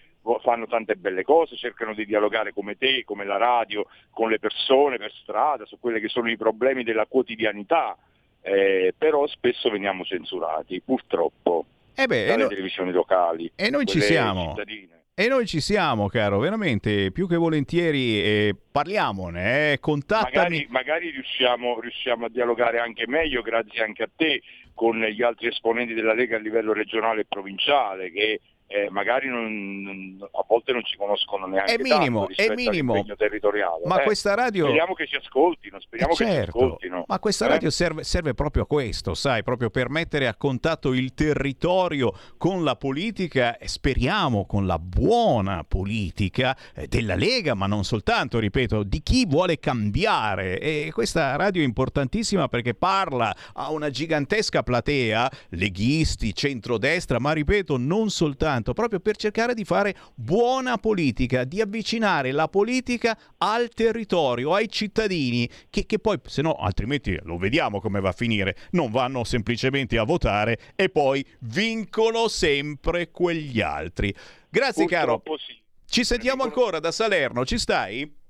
fanno 0.42 0.66
tante 0.66 0.96
belle 0.96 1.22
cose, 1.22 1.56
cercano 1.56 1.94
di 1.94 2.06
dialogare 2.06 2.52
come 2.52 2.76
te, 2.76 3.04
come 3.04 3.24
la 3.24 3.36
radio, 3.36 3.86
con 4.10 4.30
le 4.30 4.38
persone 4.38 4.96
per 4.96 5.12
strada, 5.12 5.66
su 5.66 5.78
quelli 5.78 6.00
che 6.00 6.08
sono 6.08 6.30
i 6.30 6.36
problemi 6.36 6.82
della 6.82 7.06
quotidianità, 7.06 7.96
eh, 8.42 8.94
però 8.96 9.26
spesso 9.26 9.70
veniamo 9.70 10.04
censurati, 10.04 10.80
purtroppo, 10.80 11.66
Eh 11.94 12.06
beh, 12.06 12.26
dalle 12.26 12.42
no- 12.42 12.48
televisioni 12.48 12.90
locali. 12.92 13.50
e 13.54 13.70
noi 13.70 13.84
ci 13.86 14.00
siamo. 14.00 14.48
cittadine. 14.50 14.92
E 15.16 15.28
noi 15.28 15.46
ci 15.46 15.60
siamo, 15.60 16.08
caro, 16.08 16.40
veramente, 16.40 17.12
più 17.12 17.28
che 17.28 17.36
volentieri 17.36 18.20
eh, 18.20 18.56
parliamone, 18.72 19.72
eh, 19.72 19.78
contattami. 19.78 20.32
magari, 20.34 20.66
magari 20.70 21.10
riusciamo, 21.10 21.78
riusciamo 21.78 22.24
a 22.26 22.28
dialogare 22.28 22.80
anche 22.80 23.06
meglio 23.06 23.40
grazie 23.42 23.84
anche 23.84 24.02
a 24.02 24.08
te 24.14 24.42
con 24.74 24.98
gli 25.00 25.22
altri 25.22 25.46
esponenti 25.46 25.94
della 25.94 26.14
Lega 26.14 26.34
a 26.34 26.40
livello 26.40 26.72
regionale 26.72 27.20
e 27.20 27.26
provinciale 27.28 28.10
che 28.10 28.40
eh, 28.66 28.88
magari 28.90 29.28
non- 29.28 30.18
a 30.32 30.44
volte 30.48 30.72
non 30.72 30.82
ci 30.84 30.96
conoscono 30.96 31.46
neanche 31.46 31.74
È 31.74 31.82
minimo, 31.82 32.28
è 32.28 32.52
minimo. 32.54 33.04
territoriale. 33.16 33.82
Ma 33.86 34.00
eh. 34.00 34.04
questa 34.04 34.34
radio- 34.34 34.64
Speriamo 34.64 34.94
che 34.94 35.06
ci 35.06 35.16
ascoltino, 35.16 35.78
speriamo 35.80 36.12
Eh, 36.12 36.16
che 36.16 36.24
ci 36.24 36.30
certo, 36.30 36.58
ascoltino. 36.64 37.04
Ma 37.06 37.18
questa 37.18 37.44
eh? 37.44 37.48
radio 37.48 37.70
serve, 37.70 38.04
serve 38.04 38.34
proprio 38.34 38.62
a 38.62 38.66
questo, 38.66 39.14
sai, 39.14 39.42
proprio 39.42 39.70
per 39.70 39.90
mettere 39.90 40.26
a 40.26 40.34
contatto 40.34 40.92
il 40.92 41.12
territorio 41.14 42.12
con 42.38 42.64
la 42.64 42.74
politica 42.76 43.56
speriamo 43.64 44.46
con 44.46 44.66
la 44.66 44.78
buona 44.78 45.64
politica 45.64 46.56
eh, 46.74 46.86
della 46.88 47.14
Lega, 47.14 47.54
ma 47.54 47.66
non 47.66 47.84
soltanto, 47.84 48.38
ripeto, 48.38 48.82
di 48.82 49.02
chi 49.02 49.26
vuole 49.26 49.58
cambiare. 49.58 50.58
E 50.58 50.90
questa 50.92 51.36
radio 51.36 51.62
è 51.62 51.64
importantissima 51.64 52.48
perché 52.48 52.74
parla 52.74 53.34
a 53.54 53.70
una 53.70 53.90
gigantesca 53.90 54.62
platea, 54.62 55.30
leghisti, 55.50 56.34
centrodestra, 56.34 57.18
ma 57.20 57.32
ripeto, 57.32 57.76
non 57.76 58.08
soltanto, 58.10 58.52
proprio 58.62 59.00
per 59.00 59.16
cercare 59.16 59.54
di 59.54 59.64
fare 59.64 59.94
buona 60.14 60.78
politica, 60.78 61.44
di 61.44 61.60
avvicinare 61.60 62.32
la 62.32 62.48
politica 62.48 63.18
al 63.38 63.68
territorio, 63.70 64.54
ai 64.54 64.68
cittadini, 64.68 65.48
che, 65.70 65.86
che 65.86 65.98
poi, 65.98 66.18
se 66.24 66.42
no, 66.42 66.54
altrimenti 66.54 67.18
lo 67.22 67.36
vediamo 67.36 67.80
come 67.80 68.00
va 68.00 68.10
a 68.10 68.12
finire, 68.12 68.56
non 68.70 68.90
vanno 68.90 69.24
semplicemente 69.24 69.98
a 69.98 70.04
votare 70.04 70.58
e 70.76 70.88
poi 70.88 71.24
vincono 71.40 72.28
sempre 72.28 73.10
quegli 73.10 73.60
altri. 73.60 74.14
Grazie 74.48 74.86
caro. 74.86 75.18
Purtroppo 75.18 75.38
sì. 75.38 75.62
Ci 75.86 76.04
sentiamo 76.04 76.42
ancora 76.42 76.80
da 76.80 76.90
Salerno, 76.90 77.44
ci 77.44 77.58
stai? 77.58 78.22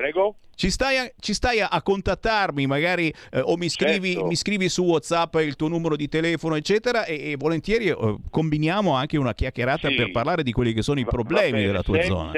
Prego? 0.00 0.36
Ci 0.54 0.68
stai 0.70 0.98
a, 0.98 1.10
ci 1.18 1.32
stai 1.32 1.60
a- 1.60 1.68
a 1.70 1.80
contattarmi 1.82 2.66
magari 2.66 3.12
eh, 3.32 3.40
o 3.40 3.56
mi 3.56 3.70
scrivi, 3.70 4.12
Certo. 4.12 4.26
mi 4.26 4.36
scrivi 4.36 4.68
su 4.68 4.84
WhatsApp 4.84 5.34
il 5.36 5.56
tuo 5.56 5.68
numero 5.68 5.96
di 5.96 6.06
telefono 6.08 6.54
eccetera 6.54 7.06
e, 7.06 7.30
e 7.32 7.36
volentieri 7.38 7.86
eh, 7.88 8.16
combiniamo 8.28 8.92
anche 8.94 9.16
una 9.16 9.32
chiacchierata 9.32 9.88
Sì. 9.88 9.94
per 9.94 10.10
parlare 10.10 10.42
di 10.42 10.52
quelli 10.52 10.74
che 10.74 10.82
sono 10.82 11.00
i 11.00 11.06
problemi 11.06 11.52
bene, 11.52 11.66
della 11.66 11.82
tua 11.82 12.00
Sem- 12.02 12.08
zona. 12.08 12.32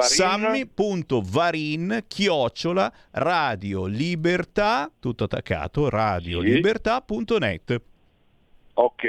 Sammy.varin 0.00 2.04
chiocciola 2.06 2.92
radio 3.12 3.86
libertà 3.86 4.90
tutto 4.98 5.24
attaccato 5.24 5.88
radiolibertà.net 5.88 7.80
Ok, 8.80 9.02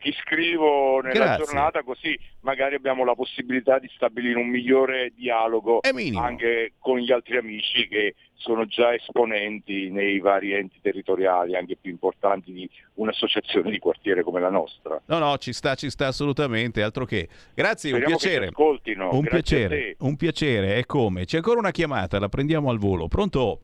ti 0.00 0.12
scrivo 0.20 1.00
nella 1.00 1.12
Grazie. 1.12 1.44
giornata 1.44 1.84
così 1.84 2.18
magari 2.40 2.74
abbiamo 2.74 3.04
la 3.04 3.14
possibilità 3.14 3.78
di 3.78 3.88
stabilire 3.94 4.36
un 4.36 4.48
migliore 4.48 5.12
dialogo 5.14 5.78
anche 6.16 6.72
con 6.80 6.98
gli 6.98 7.12
altri 7.12 7.36
amici 7.36 7.86
che 7.86 8.16
sono 8.34 8.66
già 8.66 8.92
esponenti 8.92 9.90
nei 9.90 10.18
vari 10.18 10.54
enti 10.54 10.80
territoriali, 10.80 11.56
anche 11.56 11.76
più 11.80 11.92
importanti 11.92 12.52
di 12.52 12.68
un'associazione 12.94 13.70
di 13.70 13.78
quartiere 13.78 14.24
come 14.24 14.40
la 14.40 14.50
nostra. 14.50 15.00
No, 15.06 15.18
no, 15.18 15.38
ci 15.38 15.52
sta, 15.52 15.76
ci 15.76 15.88
sta 15.88 16.08
assolutamente, 16.08 16.82
altro 16.82 17.04
che. 17.04 17.28
Grazie, 17.54 17.90
Speriamo 17.90 18.14
un 18.14 18.18
piacere. 18.18 18.50
Un 18.56 19.20
grazie 19.20 19.28
piacere, 19.30 19.96
un 20.00 20.16
piacere, 20.16 20.74
è 20.74 20.84
come. 20.84 21.24
C'è 21.26 21.36
ancora 21.36 21.60
una 21.60 21.70
chiamata, 21.70 22.18
la 22.18 22.28
prendiamo 22.28 22.70
al 22.70 22.78
volo. 22.78 23.06
Pronto? 23.06 23.60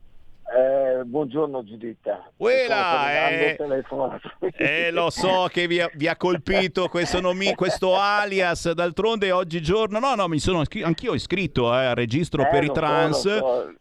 Eh, 0.56 0.77
buongiorno 1.04 1.64
Giuditta. 1.64 2.30
Terminando 2.36 3.74
eh. 3.74 4.52
Eh, 4.86 4.90
lo 4.90 5.10
so 5.10 5.48
che 5.50 5.66
vi 5.66 5.80
ha, 5.80 5.90
vi 5.94 6.08
ha 6.08 6.16
colpito 6.16 6.88
questo, 6.88 7.20
nomi- 7.20 7.54
questo 7.54 7.96
alias, 7.96 8.70
d'altronde 8.72 9.30
oggigiorno. 9.30 9.98
No, 9.98 10.14
no, 10.14 10.28
mi 10.28 10.38
sono 10.38 10.62
anch'io 10.82 11.14
iscritto 11.14 11.72
eh, 11.72 11.86
al 11.86 11.94
registro 11.94 12.42
Eh, 12.42 12.48
per 12.48 12.62
i 12.64 12.66
so, 12.66 12.72
trans. 12.72 13.24
lo 13.24 13.40
so. 13.40 13.74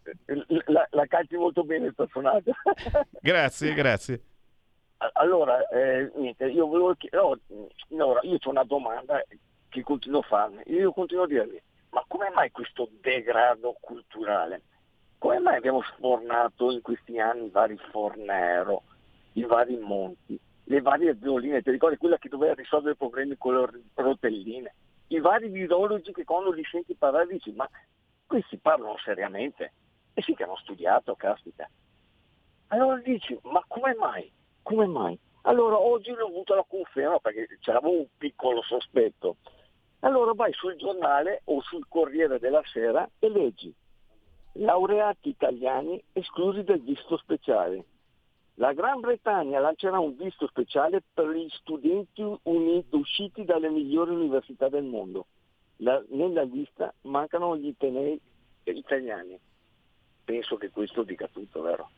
La, 0.67 0.87
la 0.91 1.05
calci 1.05 1.35
molto 1.35 1.63
bene 1.63 1.87
il 1.87 1.95
personaggio. 1.95 2.51
Grazie, 3.21 3.73
grazie. 3.73 4.21
Allora, 5.13 5.67
eh, 5.69 6.11
niente, 6.15 6.45
io 6.45 6.65
volevo 6.65 6.95
chiedere, 6.95 7.21
no, 7.21 7.37
no, 7.89 8.19
io 8.23 8.37
ho 8.43 8.49
una 8.49 8.63
domanda 8.63 9.23
che 9.69 9.81
continuo 9.83 10.21
a 10.21 10.23
farne. 10.23 10.63
Io 10.67 10.91
continuo 10.91 11.25
a 11.25 11.27
dirvi, 11.27 11.61
ma 11.91 12.03
come 12.07 12.29
mai 12.33 12.49
questo 12.51 12.89
degrado 12.99 13.77
culturale? 13.79 14.61
Come 15.19 15.39
mai 15.39 15.57
abbiamo 15.57 15.81
sfornato 15.81 16.69
in 16.69 16.81
questi 16.81 17.19
anni 17.19 17.45
i 17.45 17.49
vari 17.49 17.75
Fornero, 17.89 18.83
i 19.33 19.43
vari 19.43 19.75
Monti, 19.77 20.39
le 20.65 20.81
varie 20.81 21.15
violine, 21.15 21.63
ti 21.63 21.71
ricordi 21.71 21.97
quella 21.97 22.19
che 22.19 22.29
doveva 22.29 22.53
risolvere 22.53 22.93
i 22.93 22.97
problemi 22.97 23.35
con 23.35 23.55
le 23.55 23.81
rotelline? 23.95 24.75
I 25.07 25.19
vari 25.19 25.47
virologi 25.47 26.11
che 26.11 26.23
quando 26.23 26.51
li 26.51 26.63
senti 26.69 26.93
parlare 26.93 27.25
dici, 27.27 27.51
ma 27.51 27.67
questi 28.27 28.57
parlano 28.57 28.95
seriamente? 28.97 29.71
E 30.13 30.21
sì 30.21 30.35
che 30.35 30.43
hanno 30.43 30.57
studiato, 30.57 31.15
caspita. 31.15 31.67
Allora 32.67 32.97
dici, 32.97 33.37
ma 33.43 33.63
come 33.67 33.95
mai? 33.95 34.31
Come 34.61 34.85
mai? 34.85 35.17
Allora 35.43 35.79
oggi 35.79 36.11
ho 36.11 36.27
avuto 36.27 36.53
la 36.53 36.65
conferma 36.67 37.17
perché 37.19 37.47
c'era 37.61 37.79
un 37.81 38.05
piccolo 38.17 38.61
sospetto. 38.61 39.37
Allora 40.01 40.33
vai 40.33 40.53
sul 40.53 40.75
giornale 40.75 41.41
o 41.45 41.59
sul 41.61 41.87
Corriere 41.87 42.37
della 42.37 42.61
Sera 42.65 43.09
e 43.17 43.29
leggi 43.29 43.73
laureati 44.57 45.29
italiani 45.29 46.01
esclusi 46.13 46.63
dal 46.63 46.79
visto 46.79 47.17
speciale. 47.17 47.83
La 48.55 48.73
Gran 48.73 48.99
Bretagna 48.99 49.59
lancerà 49.59 49.99
un 49.99 50.15
visto 50.15 50.47
speciale 50.47 51.03
per 51.13 51.27
gli 51.29 51.47
studenti 51.49 52.23
uniti, 52.43 52.95
usciti 52.95 53.45
dalle 53.45 53.69
migliori 53.69 54.11
università 54.11 54.67
del 54.67 54.83
mondo. 54.83 55.27
La, 55.77 56.03
nella 56.09 56.41
lista 56.41 56.91
mancano 57.01 57.55
gli 57.55 57.73
tenei 57.77 58.19
italiani. 58.63 59.39
Penso 60.23 60.57
che 60.57 60.71
questo 60.71 61.03
dica 61.03 61.29
tutto, 61.31 61.61
vero? 61.61 61.89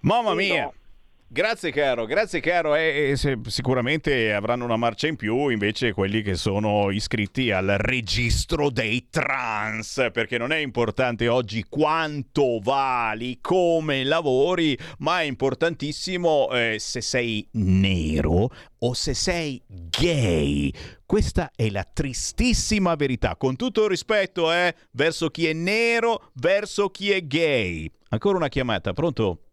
Mamma 0.00 0.34
mia! 0.34 0.64
No. 0.64 0.85
Grazie 1.28 1.72
caro, 1.72 2.06
grazie 2.06 2.38
caro 2.38 2.76
e, 2.76 3.10
e 3.10 3.38
sicuramente 3.48 4.32
avranno 4.32 4.64
una 4.64 4.76
marcia 4.76 5.08
in 5.08 5.16
più 5.16 5.48
invece 5.48 5.92
quelli 5.92 6.22
che 6.22 6.36
sono 6.36 6.92
iscritti 6.92 7.50
al 7.50 7.66
registro 7.78 8.70
dei 8.70 9.08
trans 9.10 10.10
perché 10.12 10.38
non 10.38 10.52
è 10.52 10.58
importante 10.58 11.26
oggi 11.26 11.64
quanto 11.68 12.60
vali, 12.62 13.38
come 13.40 14.04
lavori 14.04 14.78
ma 14.98 15.20
è 15.20 15.24
importantissimo 15.24 16.48
eh, 16.52 16.76
se 16.78 17.00
sei 17.00 17.46
nero 17.54 18.48
o 18.78 18.94
se 18.94 19.12
sei 19.12 19.60
gay. 19.66 20.72
Questa 21.04 21.50
è 21.56 21.68
la 21.70 21.84
tristissima 21.92 22.94
verità, 22.94 23.34
con 23.34 23.56
tutto 23.56 23.82
il 23.82 23.90
rispetto 23.90 24.52
eh, 24.52 24.72
verso 24.92 25.30
chi 25.30 25.48
è 25.48 25.52
nero, 25.52 26.30
verso 26.34 26.88
chi 26.88 27.10
è 27.10 27.26
gay. 27.26 27.90
Ancora 28.10 28.36
una 28.36 28.48
chiamata, 28.48 28.92
pronto? 28.92 29.45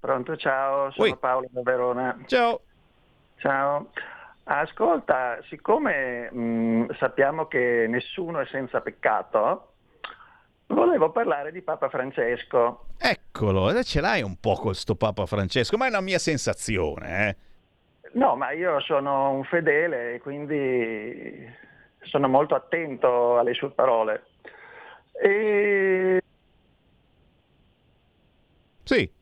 Pronto, 0.00 0.36
ciao, 0.36 0.90
sono 0.92 1.08
Ui. 1.08 1.16
Paolo 1.16 1.48
da 1.50 1.62
Verona. 1.62 2.16
Ciao. 2.26 2.60
Ciao. 3.36 3.90
Ascolta, 4.44 5.38
siccome 5.48 6.30
mh, 6.30 6.94
sappiamo 6.98 7.46
che 7.46 7.86
nessuno 7.88 8.40
è 8.40 8.46
senza 8.46 8.80
peccato, 8.80 9.72
volevo 10.68 11.10
parlare 11.10 11.52
di 11.52 11.62
Papa 11.62 11.88
Francesco. 11.88 12.86
Eccolo, 12.96 13.70
eh, 13.70 13.84
ce 13.84 14.00
l'hai 14.00 14.22
un 14.22 14.36
po' 14.40 14.54
con 14.54 14.74
sto 14.74 14.94
Papa 14.94 15.26
Francesco, 15.26 15.76
ma 15.76 15.86
è 15.86 15.88
una 15.88 16.00
mia 16.00 16.18
sensazione, 16.18 17.28
eh. 17.28 17.36
No, 18.12 18.36
ma 18.36 18.52
io 18.52 18.80
sono 18.80 19.32
un 19.32 19.44
fedele 19.44 20.14
e 20.14 20.20
quindi 20.20 21.46
sono 22.02 22.26
molto 22.28 22.54
attento 22.54 23.36
alle 23.36 23.52
sue 23.52 23.70
parole. 23.70 24.24
E... 25.20 26.22
Sì. 28.84 29.16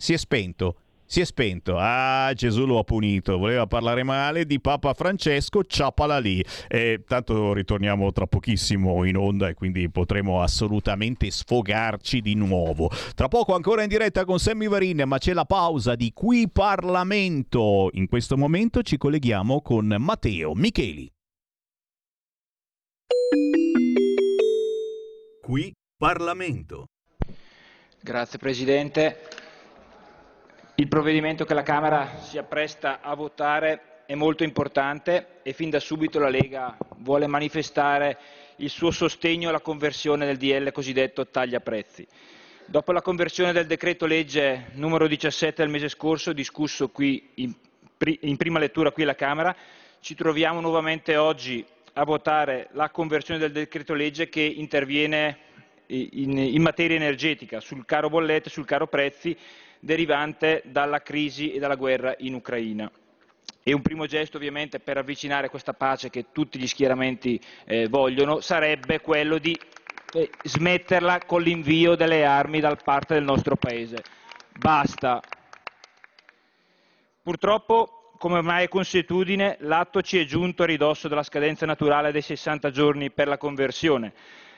Si 0.00 0.14
è 0.14 0.16
spento. 0.16 0.76
Si 1.04 1.20
è 1.20 1.26
spento. 1.26 1.76
Ah, 1.76 2.32
Gesù 2.34 2.64
lo 2.64 2.78
ha 2.78 2.84
punito. 2.84 3.36
Voleva 3.36 3.66
parlare 3.66 4.02
male 4.02 4.46
di 4.46 4.58
Papa 4.58 4.94
Francesco, 4.94 5.62
ciapala 5.62 6.18
lì. 6.18 6.42
E 6.68 7.02
tanto 7.06 7.52
ritorniamo 7.52 8.10
tra 8.10 8.26
pochissimo 8.26 9.04
in 9.04 9.18
onda 9.18 9.48
e 9.48 9.54
quindi 9.54 9.90
potremo 9.90 10.40
assolutamente 10.40 11.30
sfogarci 11.30 12.22
di 12.22 12.34
nuovo. 12.34 12.88
Tra 13.14 13.28
poco 13.28 13.54
ancora 13.54 13.82
in 13.82 13.88
diretta 13.88 14.24
con 14.24 14.38
Sammy 14.38 14.68
Varin, 14.68 15.02
ma 15.04 15.18
c'è 15.18 15.34
la 15.34 15.44
pausa 15.44 15.94
di 15.96 16.12
Qui 16.14 16.48
Parlamento. 16.48 17.90
In 17.92 18.08
questo 18.08 18.38
momento 18.38 18.80
ci 18.80 18.96
colleghiamo 18.96 19.60
con 19.60 19.94
Matteo 19.98 20.54
Micheli. 20.54 21.10
Qui 25.42 25.74
Parlamento. 25.98 26.86
Grazie 28.00 28.38
Presidente. 28.38 29.48
Il 30.80 30.88
provvedimento 30.88 31.44
che 31.44 31.52
la 31.52 31.62
Camera 31.62 32.20
si 32.22 32.38
appresta 32.38 33.02
a 33.02 33.14
votare 33.14 34.04
è 34.06 34.14
molto 34.14 34.44
importante 34.44 35.40
e 35.42 35.52
fin 35.52 35.68
da 35.68 35.78
subito 35.78 36.18
la 36.18 36.30
Lega 36.30 36.74
vuole 37.00 37.26
manifestare 37.26 38.16
il 38.56 38.70
suo 38.70 38.90
sostegno 38.90 39.50
alla 39.50 39.60
conversione 39.60 40.24
del 40.24 40.38
DL 40.38 40.72
cosiddetto 40.72 41.26
taglia 41.26 41.60
prezzi. 41.60 42.06
Dopo 42.64 42.92
la 42.92 43.02
conversione 43.02 43.52
del 43.52 43.66
decreto 43.66 44.06
legge 44.06 44.68
numero 44.72 45.06
17 45.06 45.60
del 45.60 45.70
mese 45.70 45.90
scorso, 45.90 46.32
discusso 46.32 46.90
in, 46.96 47.52
in 48.20 48.36
prima 48.38 48.58
lettura 48.58 48.90
qui 48.90 49.02
alla 49.02 49.14
Camera, 49.14 49.54
ci 50.00 50.14
troviamo 50.14 50.62
nuovamente 50.62 51.18
oggi 51.18 51.62
a 51.92 52.04
votare 52.04 52.68
la 52.72 52.88
conversione 52.88 53.38
del 53.38 53.52
decreto 53.52 53.92
legge 53.92 54.30
che 54.30 54.40
interviene 54.40 55.40
in, 55.88 56.38
in 56.38 56.62
materia 56.62 56.96
energetica, 56.96 57.60
sul 57.60 57.84
caro 57.84 58.08
bollette, 58.08 58.48
sul 58.48 58.64
caro 58.64 58.86
prezzi 58.86 59.36
derivante 59.80 60.62
dalla 60.66 61.02
crisi 61.02 61.52
e 61.52 61.58
dalla 61.58 61.74
guerra 61.74 62.14
in 62.18 62.34
Ucraina. 62.34 62.90
E 63.62 63.72
un 63.72 63.82
primo 63.82 64.06
gesto 64.06 64.36
ovviamente 64.36 64.78
per 64.78 64.98
avvicinare 64.98 65.48
questa 65.48 65.72
pace 65.72 66.10
che 66.10 66.26
tutti 66.32 66.58
gli 66.58 66.66
schieramenti 66.66 67.40
eh, 67.64 67.88
vogliono 67.88 68.40
sarebbe 68.40 69.00
quello 69.00 69.38
di 69.38 69.58
eh, 70.12 70.30
smetterla 70.42 71.20
con 71.26 71.42
l'invio 71.42 71.94
delle 71.94 72.24
armi 72.24 72.60
da 72.60 72.74
parte 72.76 73.14
del 73.14 73.24
nostro 73.24 73.56
Paese. 73.56 74.02
Basta. 74.56 75.20
Purtroppo, 77.22 78.12
come 78.18 78.38
ormai 78.38 78.64
è 78.64 78.68
consuetudine, 78.68 79.56
l'atto 79.60 80.02
ci 80.02 80.18
è 80.18 80.24
giunto 80.24 80.62
a 80.62 80.66
ridosso 80.66 81.08
della 81.08 81.22
scadenza 81.22 81.66
naturale 81.66 82.12
dei 82.12 82.22
60 82.22 82.70
giorni 82.70 83.10
per 83.10 83.28
la 83.28 83.38
conversione 83.38 84.12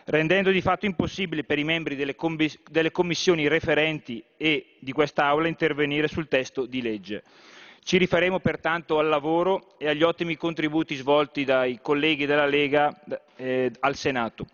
rendendo 0.07 0.51
di 0.51 0.61
fatto 0.61 0.87
impossibile 0.87 1.45
per 1.45 1.59
i 1.59 1.65
membri 1.65 1.97
delle, 1.97 2.17
delle 2.71 2.91
commissioni 2.91 3.49
referenti 3.49 4.23
e 4.37 4.77
di 4.79 4.93
quest'Aula 4.93 5.49
intervenire 5.49 6.09
sul 6.09 6.29
testo 6.29 6.67
di 6.67 6.83
legge. 6.83 7.23
Ci 7.85 7.99
rifaremo 7.99 8.39
pertanto 8.39 8.99
al 8.99 9.09
lavoro 9.09 9.75
e 9.79 9.89
agli 9.89 10.03
ottimi 10.03 10.37
contributi 10.37 10.95
svolti 10.95 11.45
dai 11.45 11.81
colleghi 11.83 12.27
della 12.27 12.47
Lega 12.47 12.97
eh, 13.37 13.73
al 13.81 13.97
Senato. 13.97 14.47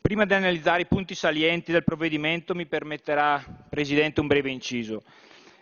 Prima 0.00 0.24
di 0.24 0.34
analizzare 0.34 0.82
i 0.82 0.86
punti 0.86 1.14
salienti 1.14 1.70
del 1.70 1.84
provvedimento 1.84 2.54
mi 2.54 2.66
permetterà, 2.66 3.44
Presidente, 3.68 4.20
un 4.20 4.26
breve 4.26 4.50
inciso. 4.50 5.02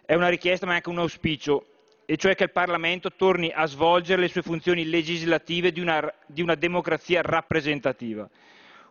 È 0.07 0.15
una 0.15 0.29
richiesta 0.29 0.65
ma 0.65 0.75
anche 0.75 0.89
un 0.89 0.99
auspicio, 0.99 1.67
e 2.07 2.17
cioè 2.17 2.35
che 2.35 2.45
il 2.45 2.53
Parlamento 2.53 3.13
torni 3.13 3.53
a 3.55 3.67
svolgere 3.67 4.23
le 4.23 4.29
sue 4.29 4.41
funzioni 4.41 4.89
legislative 4.89 5.71
di 5.73 5.81
una, 5.81 6.11
di 6.25 6.41
una 6.41 6.55
democrazia 6.55 7.21
rappresentativa. 7.21 8.27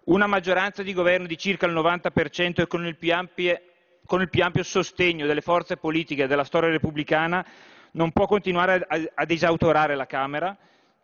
Una 0.08 0.26
maggioranza 0.26 0.84
di 0.84 0.94
governo 0.94 1.28
di 1.28 1.38
circa 1.38 1.66
il 1.66 1.74
90% 1.74 2.62
e 2.62 2.68
con 2.68 2.86
il, 2.86 2.96
più 2.96 3.14
ampie, 3.14 3.62
con 4.06 4.22
il 4.22 4.30
più 4.30 4.42
ampio 4.42 4.64
sostegno 4.64 5.26
delle 5.26 5.42
forze 5.42 5.76
politiche 5.76 6.28
della 6.28 6.46
storia 6.46 6.70
repubblicana 6.70 7.46
non 7.92 8.14
può 8.14 8.26
continuare 8.26 8.88
ad 8.88 9.32
esautorare 9.32 9.96
la 9.96 10.06
Camera, 10.06 10.58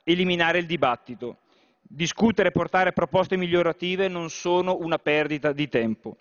eliminare 0.05 0.59
il 0.59 0.65
dibattito. 0.65 1.39
Discutere 1.81 2.47
e 2.47 2.51
portare 2.51 2.93
proposte 2.93 3.35
migliorative 3.35 4.07
non 4.07 4.29
sono 4.29 4.77
una 4.79 4.97
perdita 4.97 5.51
di 5.51 5.67
tempo. 5.67 6.15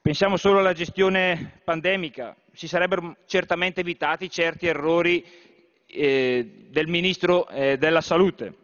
Pensiamo 0.00 0.38
solo 0.38 0.60
alla 0.60 0.72
gestione 0.72 1.60
pandemica, 1.62 2.34
si 2.54 2.68
sarebbero 2.68 3.18
certamente 3.26 3.80
evitati 3.80 4.30
certi 4.30 4.66
errori 4.66 5.22
eh, 5.84 6.68
del 6.70 6.86
Ministro 6.86 7.46
eh, 7.48 7.76
della 7.76 8.00
Salute. 8.00 8.54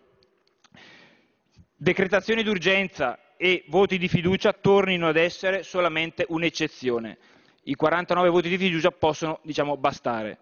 Decretazioni 1.76 2.42
d'urgenza 2.42 3.18
e 3.36 3.64
voti 3.68 3.98
di 3.98 4.08
fiducia 4.08 4.52
tornino 4.52 5.08
ad 5.08 5.16
essere 5.16 5.62
solamente 5.62 6.24
un'eccezione. 6.28 7.18
I 7.64 7.74
49 7.74 8.28
voti 8.28 8.48
di 8.48 8.58
fiducia 8.58 8.90
possono, 8.90 9.40
diciamo, 9.42 9.76
bastare. 9.76 10.38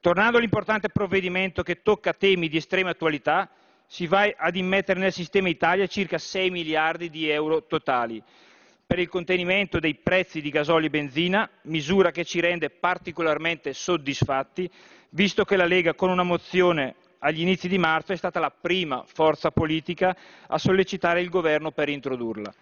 Tornando 0.00 0.38
all'importante 0.38 0.88
provvedimento 0.88 1.62
che 1.62 1.82
tocca 1.82 2.12
temi 2.12 2.48
di 2.48 2.56
estrema 2.56 2.90
attualità, 2.90 3.50
si 3.86 4.06
va 4.06 4.30
ad 4.36 4.56
immettere 4.56 5.00
nel 5.00 5.12
sistema 5.12 5.48
Italia 5.48 5.86
circa 5.86 6.18
6 6.18 6.50
miliardi 6.50 7.10
di 7.10 7.28
euro 7.28 7.64
totali 7.64 8.22
per 8.88 8.98
il 8.98 9.08
contenimento 9.08 9.80
dei 9.80 9.96
prezzi 9.96 10.40
di 10.40 10.48
gasolio 10.48 10.86
e 10.86 10.90
benzina, 10.90 11.48
misura 11.64 12.10
che 12.10 12.24
ci 12.24 12.40
rende 12.40 12.70
particolarmente 12.70 13.74
soddisfatti, 13.74 14.70
visto 15.10 15.44
che 15.44 15.56
la 15.56 15.66
Lega 15.66 15.92
con 15.92 16.08
una 16.08 16.22
mozione 16.22 16.94
agli 17.20 17.40
inizi 17.40 17.68
di 17.68 17.78
marzo 17.78 18.12
è 18.12 18.16
stata 18.16 18.38
la 18.38 18.50
prima 18.50 19.02
forza 19.06 19.50
politica 19.50 20.16
a 20.46 20.58
sollecitare 20.58 21.20
il 21.20 21.28
governo 21.28 21.70
per 21.70 21.88
introdurla. 21.88 22.52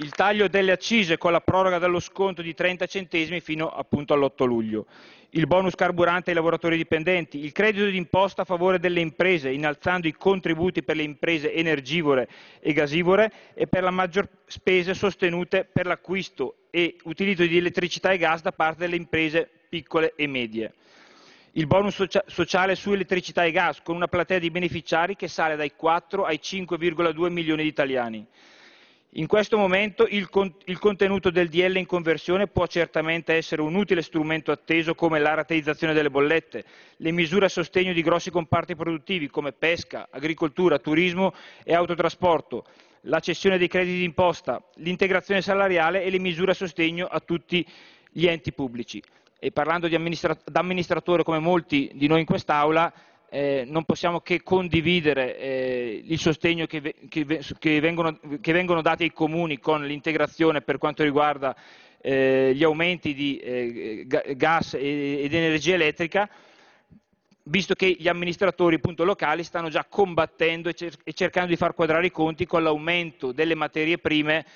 il 0.00 0.10
taglio 0.10 0.48
delle 0.48 0.72
accise 0.72 1.16
con 1.16 1.32
la 1.32 1.40
proroga 1.40 1.78
dello 1.78 2.00
sconto 2.00 2.42
di 2.42 2.52
30 2.52 2.84
centesimi 2.86 3.40
fino 3.40 3.70
appunto 3.70 4.12
all'8 4.12 4.44
luglio, 4.44 4.86
il 5.30 5.46
bonus 5.46 5.74
carburante 5.74 6.30
ai 6.30 6.36
lavoratori 6.36 6.76
dipendenti, 6.76 7.42
il 7.42 7.52
credito 7.52 7.86
d'imposta 7.86 8.42
a 8.42 8.44
favore 8.44 8.78
delle 8.78 9.00
imprese, 9.00 9.50
innalzando 9.50 10.06
i 10.06 10.12
contributi 10.12 10.82
per 10.82 10.96
le 10.96 11.02
imprese 11.02 11.52
energivore 11.52 12.28
e 12.60 12.74
gasivore 12.74 13.32
e 13.54 13.66
per 13.66 13.82
la 13.82 13.90
maggior 13.90 14.28
spese 14.44 14.92
sostenute 14.92 15.64
per 15.70 15.86
l'acquisto 15.86 16.56
e 16.70 16.96
utilizzo 17.04 17.46
di 17.46 17.56
elettricità 17.56 18.10
e 18.10 18.18
gas 18.18 18.42
da 18.42 18.52
parte 18.52 18.80
delle 18.80 18.96
imprese 18.96 19.48
piccole 19.68 20.12
e 20.14 20.26
medie. 20.26 20.74
Il 21.58 21.66
bonus 21.66 21.94
socia- 21.94 22.22
sociale 22.26 22.74
su 22.74 22.92
elettricità 22.92 23.42
e 23.44 23.50
gas 23.50 23.80
con 23.80 23.96
una 23.96 24.08
platea 24.08 24.38
di 24.38 24.50
beneficiari 24.50 25.16
che 25.16 25.26
sale 25.26 25.56
dai 25.56 25.72
4 25.74 26.24
ai 26.26 26.38
5,2 26.38 27.30
milioni 27.30 27.62
di 27.62 27.68
italiani. 27.68 28.26
In 29.12 29.26
questo 29.26 29.56
momento 29.56 30.06
il, 30.06 30.28
con- 30.28 30.54
il, 30.66 30.78
contenuto 30.78 31.30
del 31.30 31.48
DL 31.48 31.76
in 31.76 31.86
conversione 31.86 32.46
può 32.46 32.66
certamente 32.66 33.32
essere 33.32 33.62
un 33.62 33.74
utile 33.74 34.02
strumento 34.02 34.52
atteso 34.52 34.94
come 34.94 35.18
la 35.18 35.32
rateizzazione 35.32 35.94
delle 35.94 36.10
bollette, 36.10 36.62
le 36.98 37.10
misure 37.10 37.46
a 37.46 37.48
sostegno 37.48 37.94
di 37.94 38.02
grossi 38.02 38.30
comparti 38.30 38.76
produttivi 38.76 39.28
come 39.28 39.52
pesca, 39.52 40.08
agricoltura, 40.10 40.78
turismo 40.78 41.32
e 41.64 41.74
autotrasporto, 41.74 42.66
la 43.02 43.20
cessione 43.20 43.56
dei 43.56 43.68
crediti 43.68 44.00
d'imposta, 44.00 44.62
l'integrazione 44.74 45.40
salariale 45.40 46.02
e 46.02 46.10
le 46.10 46.18
misure 46.18 46.50
a 46.50 46.54
sostegno 46.54 47.06
a 47.06 47.18
tutti 47.20 47.66
gli 48.10 48.26
enti 48.26 48.52
pubblici. 48.52 49.02
E 49.38 49.52
parlando 49.52 49.86
di 49.86 49.94
amministra- 49.94 50.36
d'amministratore 50.44 51.22
come 51.22 51.38
molti 51.38 51.90
di 51.94 52.06
noi 52.06 52.20
in 52.20 52.26
quest'Aula, 52.26 52.92
eh, 53.28 53.64
non 53.66 53.84
possiamo 53.84 54.20
che 54.20 54.42
condividere 54.42 55.36
eh, 55.36 56.02
il 56.04 56.18
sostegno 56.18 56.66
che, 56.66 56.94
che, 57.08 57.40
che, 57.58 57.80
vengono, 57.80 58.18
che, 58.40 58.52
vengono, 58.52 58.80
dati 58.80 59.02
ai 59.02 59.12
comuni 59.12 59.58
con 59.58 59.84
l'integrazione 59.84 60.62
per 60.62 60.78
quanto 60.78 61.02
riguarda 61.02 61.54
eh, 62.00 62.52
gli 62.54 62.62
aumenti 62.62 63.14
di 63.14 63.36
eh, 63.38 64.06
gas 64.36 64.74
ed 64.74 65.34
energia 65.34 65.74
elettrica, 65.74 66.28
visto 67.42 67.74
che 67.74 67.94
gli 67.98 68.08
amministratori 68.08 68.76
appunto, 68.76 69.04
locali 69.04 69.42
stanno 69.42 69.68
già 69.68 69.84
combattendo 69.84 70.68
e, 70.68 70.74
cer- 70.74 71.00
e, 71.04 71.12
cercando 71.12 71.50
di 71.50 71.56
far 71.56 71.74
quadrare 71.74 72.06
i 72.06 72.10
conti 72.10 72.46
con 72.46 72.62
l'aumento 72.62 73.32
delle 73.32 73.54
materie 73.54 73.98
prime 73.98 74.46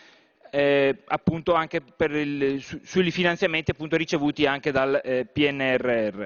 eh, 0.51 1.03
appunto 1.07 1.55
anche 1.55 1.83
il, 1.99 2.61
su, 2.63 2.81
sui 2.83 3.11
finanziamenti 3.11 3.71
appunto, 3.71 3.97
ricevuti 3.97 4.47
anche 4.47 4.71
dal 4.71 5.01
eh, 5.03 5.25
PNRR. 5.25 6.25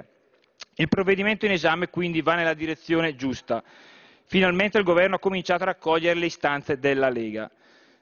Il 0.76 0.88
provvedimento 0.88 1.46
in 1.46 1.52
esame 1.52 1.88
quindi 1.88 2.20
va 2.22 2.34
nella 2.34 2.54
direzione 2.54 3.14
giusta. 3.14 3.62
Finalmente 4.24 4.78
il 4.78 4.84
Governo 4.84 5.16
ha 5.16 5.20
cominciato 5.20 5.62
a 5.62 5.66
raccogliere 5.66 6.18
le 6.18 6.26
istanze 6.26 6.78
della 6.78 7.10
Lega. 7.10 7.50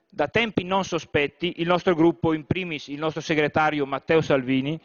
Da 0.09 0.29
tempi 0.29 0.63
non 0.65 0.85
sospetti, 0.85 1.55
il 1.57 1.67
nostro 1.67 1.95
gruppo, 1.95 2.33
in 2.33 2.47
primis 2.47 2.89
il 2.89 2.99
nostro 2.99 3.21
segretario 3.21 3.87
Matteo 3.87 4.21
Salvini, 4.21 4.81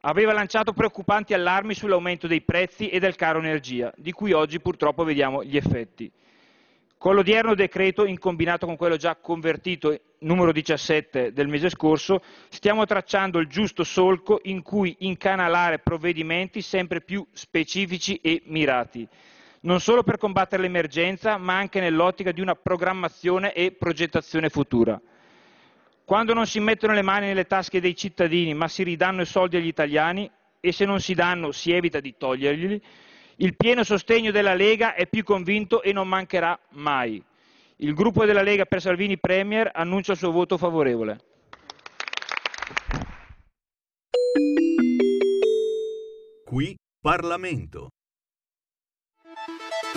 aveva 0.00 0.32
lanciato 0.32 0.72
preoccupanti 0.72 1.34
allarmi 1.34 1.74
sull'aumento 1.74 2.26
dei 2.26 2.40
prezzi 2.40 2.88
e 2.88 2.98
del 2.98 3.14
caro 3.14 3.38
energia, 3.38 3.92
di 3.96 4.12
cui 4.12 4.32
oggi 4.32 4.60
purtroppo 4.60 5.04
vediamo 5.04 5.44
gli 5.44 5.56
effetti. 5.56 6.10
Con 7.02 7.16
l'odierno 7.16 7.56
decreto, 7.56 8.04
in 8.04 8.16
combinato 8.16 8.64
con 8.64 8.76
quello 8.76 8.94
già 8.94 9.16
convertito 9.16 9.98
numero 10.20 10.52
17 10.52 11.32
del 11.32 11.48
mese 11.48 11.68
scorso, 11.68 12.22
stiamo 12.48 12.84
tracciando 12.84 13.40
il 13.40 13.48
giusto 13.48 13.82
solco 13.82 14.38
in 14.44 14.62
cui 14.62 14.94
incanalare 15.00 15.80
provvedimenti 15.80 16.62
sempre 16.62 17.00
più 17.00 17.26
specifici 17.32 18.20
e 18.22 18.42
mirati, 18.44 19.04
non 19.62 19.80
solo 19.80 20.04
per 20.04 20.16
combattere 20.16 20.62
l'emergenza, 20.62 21.38
ma 21.38 21.56
anche 21.56 21.80
nell'ottica 21.80 22.30
di 22.30 22.40
una 22.40 22.54
programmazione 22.54 23.52
e 23.52 23.72
progettazione 23.72 24.48
futura. 24.48 25.00
Quando 26.04 26.34
non 26.34 26.46
si 26.46 26.60
mettono 26.60 26.92
le 26.92 27.02
mani 27.02 27.26
nelle 27.26 27.48
tasche 27.48 27.80
dei 27.80 27.96
cittadini, 27.96 28.54
ma 28.54 28.68
si 28.68 28.84
ridanno 28.84 29.22
i 29.22 29.26
soldi 29.26 29.56
agli 29.56 29.66
italiani, 29.66 30.30
e 30.60 30.70
se 30.70 30.84
non 30.84 31.00
si 31.00 31.14
danno 31.14 31.50
si 31.50 31.72
evita 31.72 31.98
di 31.98 32.14
toglierglieli, 32.16 32.80
il 33.42 33.56
pieno 33.56 33.82
sostegno 33.82 34.30
della 34.30 34.54
Lega 34.54 34.94
è 34.94 35.06
più 35.06 35.24
convinto 35.24 35.82
e 35.82 35.92
non 35.92 36.06
mancherà 36.06 36.58
mai. 36.70 37.22
Il 37.76 37.94
gruppo 37.94 38.24
della 38.24 38.42
Lega 38.42 38.64
per 38.64 38.80
Salvini 38.80 39.18
Premier 39.18 39.70
annuncia 39.74 40.12
il 40.12 40.18
suo 40.18 40.30
voto 40.30 40.56
favorevole. 40.56 41.18
Qui 46.44 46.76
Parlamento. 47.00 47.88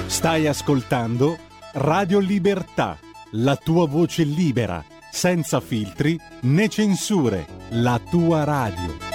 Stai 0.07 0.47
ascoltando 0.47 1.37
Radio 1.73 2.19
Libertà, 2.19 2.97
la 3.33 3.55
tua 3.57 3.85
voce 3.85 4.23
libera, 4.23 4.83
senza 5.11 5.59
filtri 5.59 6.19
né 6.43 6.67
censure, 6.67 7.45
la 7.71 8.01
tua 8.09 8.43
radio. 8.43 9.14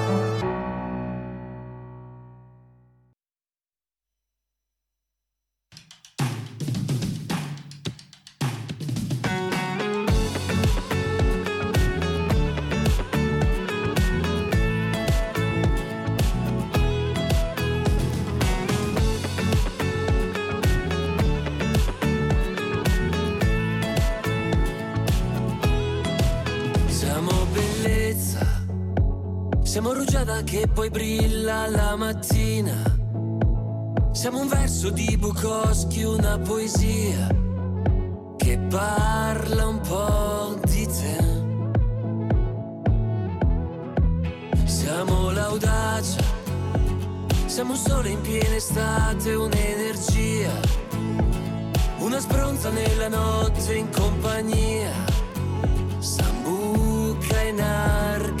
Poi 30.73 30.89
brilla 30.89 31.67
la 31.67 31.95
mattina. 31.95 32.99
Siamo 34.11 34.39
un 34.39 34.47
verso 34.47 34.89
di 34.89 35.17
Bukowski, 35.17 36.03
una 36.03 36.37
poesia 36.37 37.27
che 38.37 38.57
parla 38.69 39.67
un 39.67 39.79
po' 39.79 40.59
di 40.65 40.85
te. 40.85 41.39
Siamo 44.65 45.31
l'audacia, 45.31 46.23
siamo 47.45 47.71
un 47.71 47.77
sole 47.77 48.09
in 48.09 48.21
piena 48.21 48.55
estate, 48.55 49.33
un'energia, 49.33 50.51
una 51.99 52.19
spronza 52.19 52.69
nella 52.69 53.07
notte 53.07 53.75
in 53.75 53.89
compagnia. 53.89 54.91
Sambuca 55.99 57.41
in 57.41 57.61
archile 57.61 58.40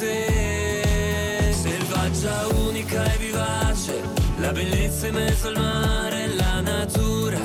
te. 0.00 1.52
Selvaggia 1.52 2.46
unica 2.66 3.04
e 3.12 3.16
vivace 3.18 4.02
la 4.38 4.52
bellezza 4.52 5.06
in 5.06 5.14
mezzo 5.14 5.48
al 5.48 5.56
mare 5.56 6.28
la 6.34 6.60
natura 6.60 7.38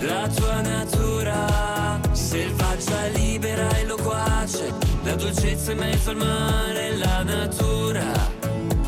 la 0.00 0.28
tua 0.28 0.60
natura. 0.60 2.00
Selvaggia 2.12 3.06
libera 3.14 3.68
e 3.78 3.84
loquace 3.84 4.72
la 5.04 5.14
dolcezza 5.14 5.72
in 5.72 5.78
mezzo 5.78 6.10
al 6.10 6.16
mare 6.16 6.96
la 6.96 7.22
natura 7.22 8.04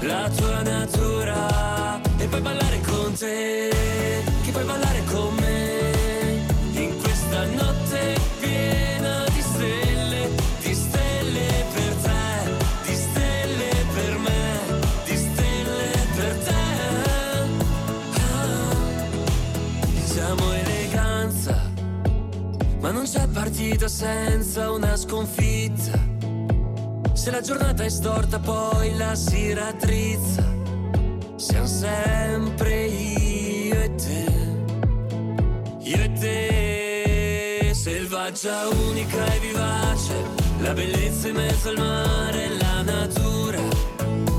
la 0.00 0.30
tua 0.36 0.62
natura. 0.62 2.00
E 2.18 2.26
puoi 2.26 2.40
ballare 2.40 2.80
con 2.80 3.12
te 3.14 3.68
che 4.44 4.50
puoi 4.50 4.64
ballare 4.64 5.02
con 5.04 5.34
me 5.34 5.67
c'è 23.10 23.26
partita 23.28 23.88
senza 23.88 24.70
una 24.70 24.94
sconfitta. 24.94 25.98
Se 27.14 27.30
la 27.30 27.40
giornata 27.40 27.82
è 27.82 27.88
storta 27.88 28.38
poi 28.38 28.94
la 28.96 29.14
si 29.14 29.54
raddrizza. 29.54 30.44
Siamo 31.36 31.66
sempre 31.66 32.84
io 32.84 33.74
e 33.80 33.94
te, 33.94 34.26
io 35.78 36.02
e 36.02 36.12
te, 36.12 37.70
selvaggia 37.72 38.68
unica 38.68 39.24
e 39.32 39.38
vivace, 39.38 40.14
la 40.60 40.72
bellezza 40.74 41.28
in 41.28 41.34
mezzo 41.36 41.68
al 41.70 41.78
mare, 41.78 42.48
la 42.58 42.82
natura, 42.82 43.62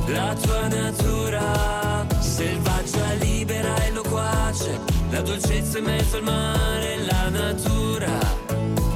la 0.07 0.35
tua 0.39 0.67
natura, 0.67 2.05
selvaggia 2.19 3.13
libera 3.13 3.73
e 3.85 3.91
loquace, 3.91 4.79
la 5.09 5.21
dolcezza 5.21 5.79
in 5.79 5.85
mezzo 5.85 6.17
al 6.17 6.23
mare, 6.23 6.97
la 7.05 7.29
natura, 7.29 8.38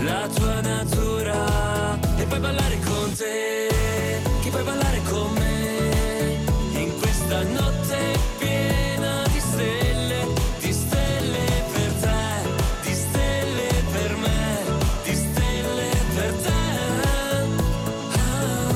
la 0.04 0.28
tua 0.28 0.62
natura, 0.62 1.98
e 2.18 2.26
puoi 2.26 2.40
ballare 2.40 2.80
con 2.84 3.14
te, 3.16 3.68
che 4.42 4.50
puoi 4.50 4.64
ballare 4.64 5.02
con 5.10 5.32
me, 5.34 6.40
in 6.80 6.98
questa 7.00 7.44
notte 7.44 8.18
piena 8.38 9.24
di 9.32 9.40
stelle, 9.40 10.28
di 10.60 10.74
stelle 10.74 11.64
per 11.72 11.92
te, 12.02 12.50
di 12.84 12.94
stelle 12.94 13.84
per 13.92 14.16
me, 14.18 14.64
di 15.04 15.16
stelle 15.16 15.90
per 16.16 16.34
te. 16.34 16.62
Ah. 18.20 18.68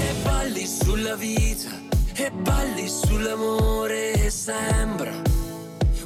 E 0.00 0.14
balli 0.22 0.66
sulla 0.66 1.14
vita, 1.14 1.70
e 2.14 2.30
balli 2.30 2.88
sull'amore, 2.88 4.12
e 4.12 4.30
sembra 4.30 5.12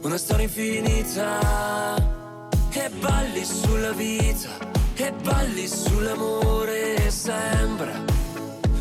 una 0.03 0.17
storia 0.17 0.45
infinita. 0.45 2.20
E 2.73 2.89
balli 3.01 3.45
sulla 3.45 3.93
vita, 3.93 4.49
e 4.95 5.13
balli 5.23 5.67
sull'amore, 5.67 7.11
sembra 7.11 7.93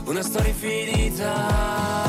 una 0.06 0.22
storia 0.22 0.50
infinita. 0.50 2.08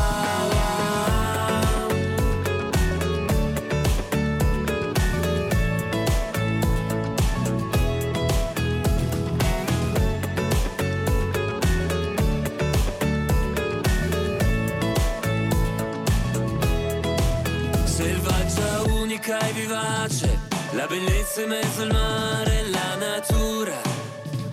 E 19.33 19.53
vivace, 19.53 20.30
la 20.73 20.87
bellezza 20.87 21.43
in 21.43 21.49
mezzo 21.49 21.83
al 21.83 21.93
mare, 21.93 22.65
la 22.69 22.95
natura, 22.97 23.81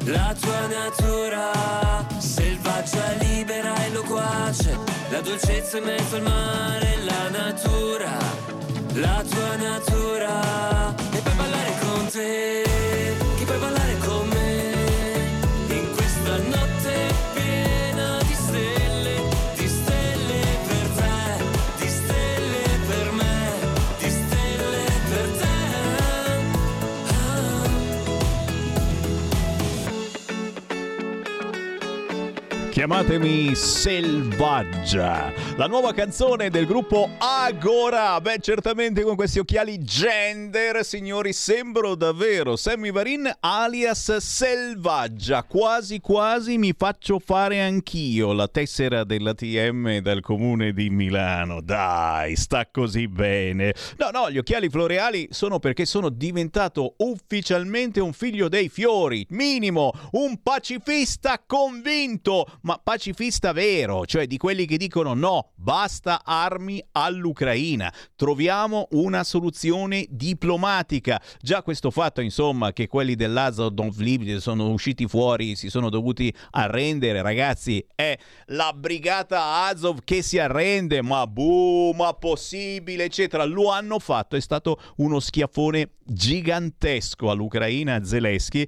la 0.05 0.35
tua 0.39 0.67
natura, 0.67 1.51
selvaggia, 2.17 3.13
libera 3.19 3.73
e 3.85 3.89
loquace, 3.91 4.77
la 5.09 5.21
dolcezza 5.21 5.77
in 5.77 5.83
mezzo 5.83 6.15
al 6.15 6.21
mare, 6.23 6.97
la 7.03 7.29
natura, 7.29 8.17
la 8.93 9.23
tua 9.29 9.55
natura, 9.57 10.95
e 11.11 11.19
puoi 11.19 11.35
ballare 11.35 11.73
con 11.81 12.07
te, 12.07 12.63
che 13.37 13.45
puoi 13.45 13.59
ballare 13.59 13.97
con 13.97 14.27
me, 14.29 14.76
Chiamatemi 32.87 33.51
Selvaggia, 33.53 35.33
la 35.57 35.65
nuova 35.65 35.91
canzone 35.91 36.51
del 36.51 36.67
gruppo 36.67 37.09
Agora. 37.17 38.21
Beh, 38.21 38.37
certamente 38.41 39.01
con 39.01 39.15
questi 39.15 39.39
occhiali 39.39 39.79
gender, 39.79 40.85
signori, 40.85 41.33
sembro 41.33 41.95
davvero 41.95 42.55
Sammy 42.55 42.91
Varin 42.91 43.27
alias 43.39 44.17
Selvaggia. 44.17 45.41
Quasi 45.43 45.99
quasi 45.99 46.59
mi 46.59 46.75
faccio 46.77 47.17
fare 47.17 47.59
anch'io 47.59 48.33
la 48.33 48.47
tessera 48.47 49.03
della 49.03 49.33
TM 49.33 49.97
dal 49.97 50.21
comune 50.21 50.73
di 50.73 50.91
Milano. 50.91 51.61
Dai, 51.61 52.35
sta 52.35 52.67
così 52.69 53.07
bene. 53.07 53.73
No, 53.97 54.11
no, 54.11 54.29
gli 54.29 54.37
occhiali 54.37 54.69
floreali 54.69 55.29
sono 55.31 55.57
perché 55.57 55.85
sono 55.85 56.09
diventato 56.09 56.93
ufficialmente 56.97 57.99
un 57.99 58.13
figlio 58.13 58.47
dei 58.47 58.69
fiori. 58.69 59.25
Minimo, 59.29 59.91
un 60.11 60.39
pacifista 60.43 61.41
convinto, 61.43 62.45
ma 62.61 62.79
pacifista 62.81 63.53
vero, 63.53 64.05
cioè 64.05 64.27
di 64.27 64.37
quelli 64.37 64.67
che 64.67 64.77
dicono 64.77 65.15
no, 65.15 65.46
basta 65.55 66.21
armi 66.23 66.83
all'Ucraina. 66.91 67.93
Troviamo 68.15 68.87
una 68.91 69.23
soluzione 69.23 70.05
diplomatica. 70.09 71.21
Già 71.39 71.63
questo 71.63 71.91
fatto, 71.91 72.21
insomma, 72.21 72.73
che 72.73 72.87
quelli 72.87 73.15
dell'Azov 73.15 73.73
Donvlib 73.73 74.37
sono 74.37 74.69
usciti 74.69 75.07
fuori, 75.07 75.55
si 75.55 75.69
sono 75.69 75.89
dovuti 75.89 76.33
arrendere, 76.51 77.21
ragazzi, 77.21 77.85
è 77.95 78.17
la 78.47 78.73
brigata 78.73 79.65
Azov 79.67 79.99
che 80.03 80.21
si 80.21 80.39
arrende, 80.39 81.01
ma 81.01 81.25
boh, 81.27 81.93
ma 81.93 82.13
possibile, 82.13 83.05
eccetera. 83.05 83.43
Lo 83.45 83.71
hanno 83.71 83.99
fatto, 83.99 84.35
è 84.35 84.41
stato 84.41 84.79
uno 84.97 85.19
schiaffone 85.19 85.91
gigantesco 86.03 87.29
all'Ucraina, 87.29 88.03
Zelensky, 88.03 88.65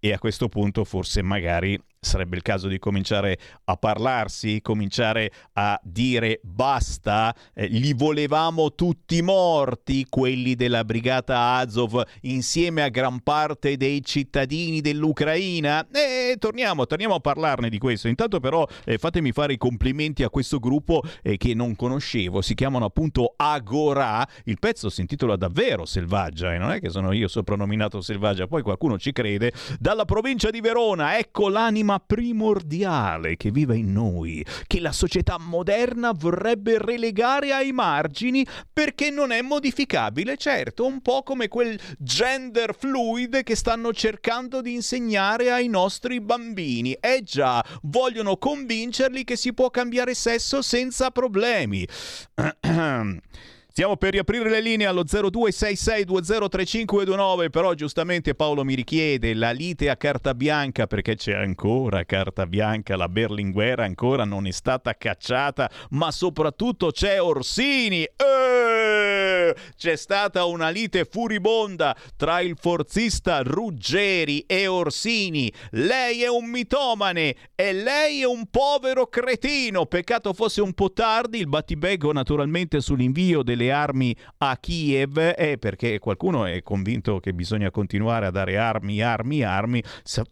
e 0.00 0.12
a 0.12 0.18
questo 0.18 0.48
punto 0.48 0.84
forse 0.84 1.22
magari 1.22 1.78
sarebbe 2.00 2.36
il 2.36 2.42
caso 2.42 2.68
di 2.68 2.78
cominciare 2.78 3.38
a 3.64 3.76
parlarsi, 3.76 4.60
cominciare 4.60 5.32
a 5.54 5.78
dire 5.82 6.40
basta, 6.42 7.34
eh, 7.54 7.66
li 7.66 7.92
volevamo 7.92 8.74
tutti 8.74 9.20
morti, 9.22 10.06
quelli 10.08 10.54
della 10.54 10.84
brigata 10.84 11.54
Azov, 11.54 12.02
insieme 12.22 12.82
a 12.82 12.88
gran 12.88 13.20
parte 13.20 13.76
dei 13.76 14.04
cittadini 14.04 14.80
dell'Ucraina. 14.80 15.86
E 15.90 16.36
torniamo, 16.38 16.86
torniamo 16.86 17.14
a 17.14 17.20
parlarne 17.20 17.68
di 17.68 17.78
questo. 17.78 18.08
Intanto 18.08 18.40
però 18.40 18.66
eh, 18.84 18.98
fatemi 18.98 19.32
fare 19.32 19.54
i 19.54 19.58
complimenti 19.58 20.22
a 20.22 20.30
questo 20.30 20.58
gruppo 20.58 21.02
eh, 21.22 21.36
che 21.36 21.54
non 21.54 21.74
conoscevo, 21.74 22.40
si 22.42 22.54
chiamano 22.54 22.84
appunto 22.84 23.34
Agora, 23.36 24.26
il 24.44 24.58
pezzo 24.58 24.90
si 24.90 25.00
intitola 25.00 25.36
davvero 25.36 25.84
Selvaggia 25.84 26.54
e 26.54 26.58
non 26.58 26.70
è 26.70 26.80
che 26.80 26.90
sono 26.90 27.12
io 27.12 27.28
soprannominato 27.28 28.00
Selvaggia, 28.00 28.46
poi 28.46 28.62
qualcuno 28.62 28.98
ci 28.98 29.12
crede, 29.12 29.52
dalla 29.78 30.04
provincia 30.04 30.50
di 30.50 30.60
Verona, 30.60 31.18
ecco 31.18 31.48
l'anima 31.48 31.87
primordiale 31.98 33.36
che 33.36 33.50
vive 33.50 33.76
in 33.76 33.92
noi, 33.92 34.44
che 34.66 34.80
la 34.80 34.92
società 34.92 35.38
moderna 35.38 36.12
vorrebbe 36.12 36.76
relegare 36.78 37.52
ai 37.52 37.72
margini 37.72 38.46
perché 38.70 39.10
non 39.10 39.32
è 39.32 39.40
modificabile, 39.40 40.36
certo, 40.36 40.84
un 40.84 41.00
po' 41.00 41.22
come 41.22 41.48
quel 41.48 41.78
gender 41.98 42.74
fluid 42.76 43.42
che 43.42 43.56
stanno 43.56 43.92
cercando 43.92 44.60
di 44.60 44.74
insegnare 44.74 45.50
ai 45.50 45.68
nostri 45.68 46.20
bambini. 46.20 46.92
Eh 47.00 47.22
già, 47.22 47.64
vogliono 47.82 48.36
convincerli 48.36 49.24
che 49.24 49.36
si 49.36 49.54
può 49.54 49.70
cambiare 49.70 50.14
sesso 50.14 50.60
senza 50.60 51.10
problemi. 51.10 51.86
Stiamo 53.78 53.96
per 53.96 54.10
riaprire 54.10 54.50
le 54.50 54.60
linee 54.60 54.88
allo 54.88 55.04
0266203529, 55.04 57.48
però 57.48 57.74
giustamente 57.74 58.34
Paolo 58.34 58.64
mi 58.64 58.74
richiede 58.74 59.34
la 59.34 59.52
lite 59.52 59.88
a 59.88 59.96
carta 59.96 60.34
bianca 60.34 60.88
perché 60.88 61.14
c'è 61.14 61.34
ancora 61.34 62.04
carta 62.04 62.48
bianca, 62.48 62.96
la 62.96 63.08
Berlinguer 63.08 63.78
ancora 63.78 64.24
non 64.24 64.48
è 64.48 64.50
stata 64.50 64.94
cacciata, 64.94 65.70
ma 65.90 66.10
soprattutto 66.10 66.90
c'è 66.90 67.22
Orsini. 67.22 68.02
Eh! 68.02 69.54
C'è 69.76 69.96
stata 69.96 70.44
una 70.44 70.70
lite 70.70 71.04
furibonda 71.04 71.94
tra 72.16 72.40
il 72.40 72.56
forzista 72.58 73.42
Ruggeri 73.42 74.40
e 74.40 74.66
Orsini. 74.66 75.52
Lei 75.70 76.24
è 76.24 76.28
un 76.28 76.46
mitomane 76.46 77.36
e 77.54 77.72
lei 77.72 78.22
è 78.22 78.26
un 78.26 78.48
povero 78.50 79.06
cretino. 79.06 79.86
Peccato 79.86 80.32
fosse 80.32 80.60
un 80.60 80.72
po' 80.72 80.92
tardi 80.92 81.38
il 81.38 81.46
battibecco 81.46 82.10
naturalmente 82.12 82.80
sull'invio 82.80 83.44
delle 83.44 83.67
armi 83.70 84.14
a 84.38 84.56
Kiev 84.58 85.18
è 85.18 85.58
perché 85.58 85.98
qualcuno 85.98 86.44
è 86.44 86.62
convinto 86.62 87.20
che 87.20 87.32
bisogna 87.32 87.70
continuare 87.70 88.26
a 88.26 88.30
dare 88.30 88.56
armi, 88.56 89.00
armi, 89.00 89.42
armi. 89.42 89.82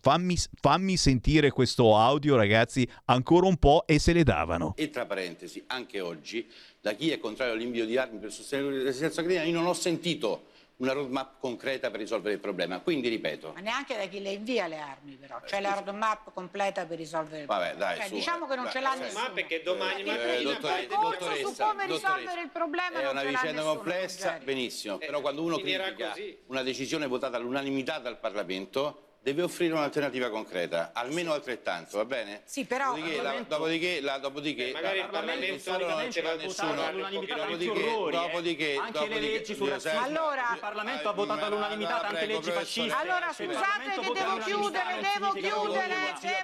Fammi, 0.01 0.37
fammi 0.61 0.97
sentire 0.97 1.51
questo 1.51 1.97
audio, 1.97 2.37
ragazzi, 2.37 2.89
ancora 3.07 3.47
un 3.47 3.57
po' 3.57 3.87
e 3.87 3.99
se 3.99 4.13
le 4.13 4.23
davano. 4.23 4.75
E 4.77 4.91
tra 4.91 5.07
parentesi, 5.07 5.63
anche 5.69 6.01
oggi, 6.01 6.47
da 6.81 6.93
chi 6.93 7.11
è 7.11 7.19
contrario 7.19 7.55
all'invio 7.55 7.87
di 7.87 7.97
armi 7.97 8.19
per 8.19 8.33
sostenere 8.33 8.77
la 8.77 8.83
resistenza 8.85 9.21
ucraina, 9.21 9.43
io 9.45 9.55
non 9.55 9.67
ho 9.67 9.75
sentito 9.75 10.55
una 10.79 10.93
roadmap 10.93 11.39
concreta 11.41 11.91
per 11.91 12.01
risolvere 12.01 12.35
il 12.35 12.41
problema. 12.41 12.81
Quindi 12.81 13.09
ripeto, 13.09 13.53
Ma 13.55 13.61
neanche 13.61 13.97
da 13.97 14.05
chi 14.07 14.21
le 14.21 14.31
invia 14.33 14.67
le 14.67 14.79
armi, 14.79 15.15
però. 15.17 15.41
C'è 15.41 15.61
la 15.61 15.73
roadmap 15.73 16.33
completa 16.35 16.85
per 16.85 16.99
risolvere 16.99 17.41
il 17.43 17.47
Vabbè, 17.47 17.69
problema. 17.71 17.87
dai, 17.93 17.97
Cioè, 17.99 18.09
su, 18.09 18.15
diciamo 18.15 18.47
che 18.47 18.55
non 18.57 18.65
dai, 18.65 18.73
ce 18.73 18.81
l'ha 18.81 18.89
dai. 18.91 18.99
nessuno. 19.01 19.23
Ma 19.23 19.31
perché 19.31 19.63
domani 19.63 20.01
Il 20.03 20.09
Eh, 20.09 20.43
dottore- 20.43 20.87
percorso 20.87 21.09
su 21.09 21.21
dottoressa, 21.21 21.65
come 21.67 21.87
dottoressa. 21.87 22.15
risolvere 22.15 22.41
il 22.43 22.51
problema 22.51 22.99
è 22.99 23.03
non 23.05 23.13
una 23.13 23.23
vicenda 23.25 23.63
complessa, 23.63 24.39
benissimo, 24.45 24.99
però 24.99 25.21
quando 25.23 25.43
uno 25.43 25.57
critica 25.59 26.09
così. 26.11 26.39
una 26.47 26.63
decisione 26.63 27.07
votata 27.07 27.37
all'unanimità 27.39 27.99
dal 27.99 28.19
Parlamento 28.19 29.06
deve 29.27 29.43
offrire 29.43 29.73
un'alternativa 29.73 30.31
concreta, 30.31 30.93
almeno 30.95 31.33
altrettanto, 31.33 31.97
va 31.97 32.05
bene? 32.05 32.43
Sì, 32.45 32.65
però- 32.65 32.95
Dopodiché, 32.95 33.21
la, 33.23 33.35
dopodiché, 33.49 34.01
la- 34.01 34.19
dopodiché 34.19 34.69
Eh, 34.69 34.73
magari 34.73 34.99
la- 34.99 35.05
il 35.05 35.11
Parlamento 35.11 35.47
non 35.79 36.09
c'era 36.11 36.29
va 36.29 36.35
nessuno, 36.37 36.69
dopodiché, 36.75 36.87
all'unanimità 36.89 37.35
dopodiché, 37.35 37.73
eh. 37.73 38.11
dopodiché, 38.13 38.77
Anche 38.77 38.93
le 38.93 39.09
dopodiché- 39.09 39.33
leggi 39.33 39.55
sul 39.57 39.69
razzismo. 39.69 40.01
Allora- 40.01 40.51
Il 40.53 40.59
Parlamento 40.61 41.09
ha 41.09 41.13
votato 41.13 41.45
all'unanimità 41.45 41.99
tante 42.03 42.17
prego, 42.25 42.33
leggi 42.35 42.51
fasciste. 42.53 42.95
Allora 42.95 43.27
il 43.29 43.35
scusate 43.35 43.83
che 43.83 44.01
devo 44.01 44.13
all'unanimità 44.13 44.45
chiudere, 44.45 45.01
devo 45.01 45.33
chiudere, 45.33 45.95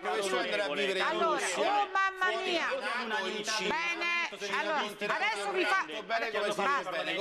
devo 0.03 0.75
chiudere. 0.75 1.01
Allora, 1.03 1.47
oh 1.55 1.89
mamma 1.93 2.43
mia. 2.43 2.67
Bene, 3.63 4.11
allora, 4.59 4.79
adesso 5.15 5.51
vi 5.53 5.65
fa... 5.65 5.85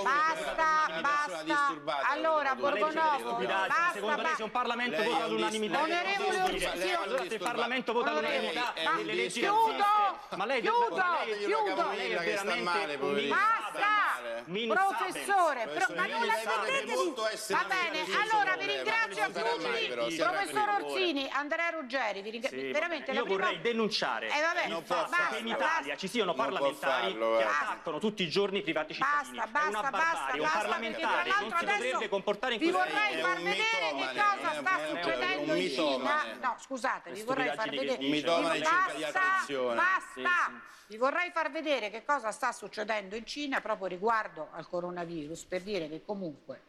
Basta, 0.01 1.01
basta, 1.01 1.43
basta. 1.83 2.07
Allora. 2.09 2.55
Borgonovo, 2.55 3.33
basta, 3.35 3.91
Secondo 3.93 4.21
lei 4.23 4.33
se 4.35 4.43
un 4.43 4.51
Parlamento 4.51 5.03
vota 5.03 5.25
un 5.27 5.43
all'unanimità 5.51 5.81
Onorevole? 5.81 6.41
Orsini, 6.41 6.93
allora 6.93 7.23
se 7.27 7.33
il 7.33 7.39
Parlamento 7.39 7.93
vota 7.93 8.09
all'unanimità 8.11 8.73
delle 8.95 9.13
leggi 9.13 9.39
chiudo, 9.39 10.19
ma 10.35 10.45
lei 10.45 10.61
chiudo, 10.61 11.03
chiudo. 11.45 11.91
lei 11.95 12.11
è 12.11 12.19
veramente. 12.19 12.97
Basta, 13.27 14.19
Minus 14.45 14.77
professore, 14.77 15.67
pro- 15.67 15.95
ma 15.95 16.05
non 16.07 16.25
la 16.25 17.31
essere 17.31 17.55
Va 17.55 17.65
bene, 17.67 18.05
allora 18.21 18.55
vi 18.57 18.65
ringrazio 18.65 19.23
a 19.23 19.27
tutti, 19.27 20.15
professor. 20.17 20.69
Orsini, 20.81 21.29
Andrea 21.31 21.69
Ruggeri, 21.69 22.21
vi 22.21 22.29
ringrazio 22.29 22.59
Sì, 22.59 22.71
veramente 22.71 23.11
io 23.11 23.23
prima... 23.23 23.37
vorrei 23.37 23.61
denunciare 23.61 24.27
Eh, 24.27 24.41
vabbè, 24.41 24.65
il 24.67 24.83
fatto 24.85 25.09
basta, 25.09 25.27
che 25.35 25.37
in 25.39 25.47
Italia 25.47 25.95
ci 25.95 26.07
siano 26.07 26.33
parlamentari 26.33 27.11
farlo, 27.11 27.37
che 27.37 27.43
eh. 27.43 27.45
attaccano 27.45 27.99
tutti 27.99 28.23
i 28.23 28.29
giorni 28.29 28.59
i 28.59 28.61
privati 28.61 28.93
cittadini. 28.93 29.37
Basta, 29.37 29.51
basta, 29.51 29.89
basta, 29.89 29.89
un 29.89 29.91
basta, 29.91 30.25
perché 30.25 30.39
tra 30.39 30.59
parlamentare 30.59 31.29
non 31.39 31.49
l'altro 31.49 31.57
si 31.57 31.65
dovrebbe 31.65 32.09
comportare 32.09 32.53
in 32.53 32.59
vi 32.59 32.71
questo 32.71 32.89
vorrei 32.89 33.13
È 33.13 33.21
far 33.21 33.37
un 33.37 33.43
vedere 33.43 33.89
che 33.95 34.21
cosa 34.21 34.53
sta 34.59 34.79
succedendo 34.87 35.30
un 35.35 35.57
in 35.57 35.69
Cina. 35.69 35.85
mitomane. 35.85 36.33
No, 36.41 36.55
scusate, 36.59 37.11
vi 37.11 37.23
vorrei 37.23 37.53
far 37.55 37.69
vedere. 37.69 38.03
Un 38.03 38.09
mitomane 38.09 38.57
in 38.57 38.63
cerca 38.63 38.93
di 38.93 39.01
Basta, 39.01 39.21
attenzione. 39.33 39.75
basta. 39.75 40.61
Vi 40.87 40.97
vorrei 40.97 41.31
far 41.31 41.51
vedere 41.51 41.89
che 41.89 42.03
cosa 42.03 42.31
sta 42.31 42.51
succedendo 42.51 43.15
in 43.15 43.25
Cina 43.25 43.61
proprio 43.61 43.87
riguardo 43.87 44.49
al 44.51 44.67
coronavirus, 44.67 45.43
per 45.45 45.61
dire 45.61 45.87
che 45.87 46.03
comunque 46.05 46.61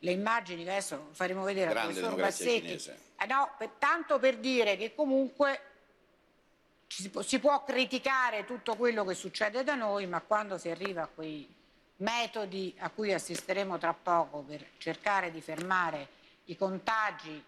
le 0.00 0.10
immagini 0.10 0.62
che 0.64 0.70
adesso 0.70 1.08
faremo 1.12 1.42
vedere 1.42 1.70
al 1.70 1.86
professor 1.86 2.14
Bassetti, 2.14 2.90
eh 3.18 3.26
no, 3.26 3.54
per- 3.56 3.70
tanto 3.78 4.18
per 4.18 4.36
dire 4.36 4.76
che 4.76 4.94
comunque 4.94 5.60
ci 6.86 7.02
si, 7.02 7.10
può, 7.10 7.22
si 7.22 7.38
può 7.38 7.64
criticare 7.64 8.44
tutto 8.44 8.76
quello 8.76 9.04
che 9.04 9.14
succede 9.14 9.64
da 9.64 9.74
noi, 9.74 10.06
ma 10.06 10.20
quando 10.20 10.58
si 10.58 10.68
arriva 10.68 11.02
a 11.02 11.08
quei 11.08 11.52
metodi 11.98 12.74
a 12.80 12.90
cui 12.90 13.12
assisteremo 13.12 13.78
tra 13.78 13.94
poco 13.94 14.40
per 14.40 14.64
cercare 14.76 15.30
di 15.30 15.40
fermare 15.40 16.08
i 16.44 16.56
contagi 16.56 17.42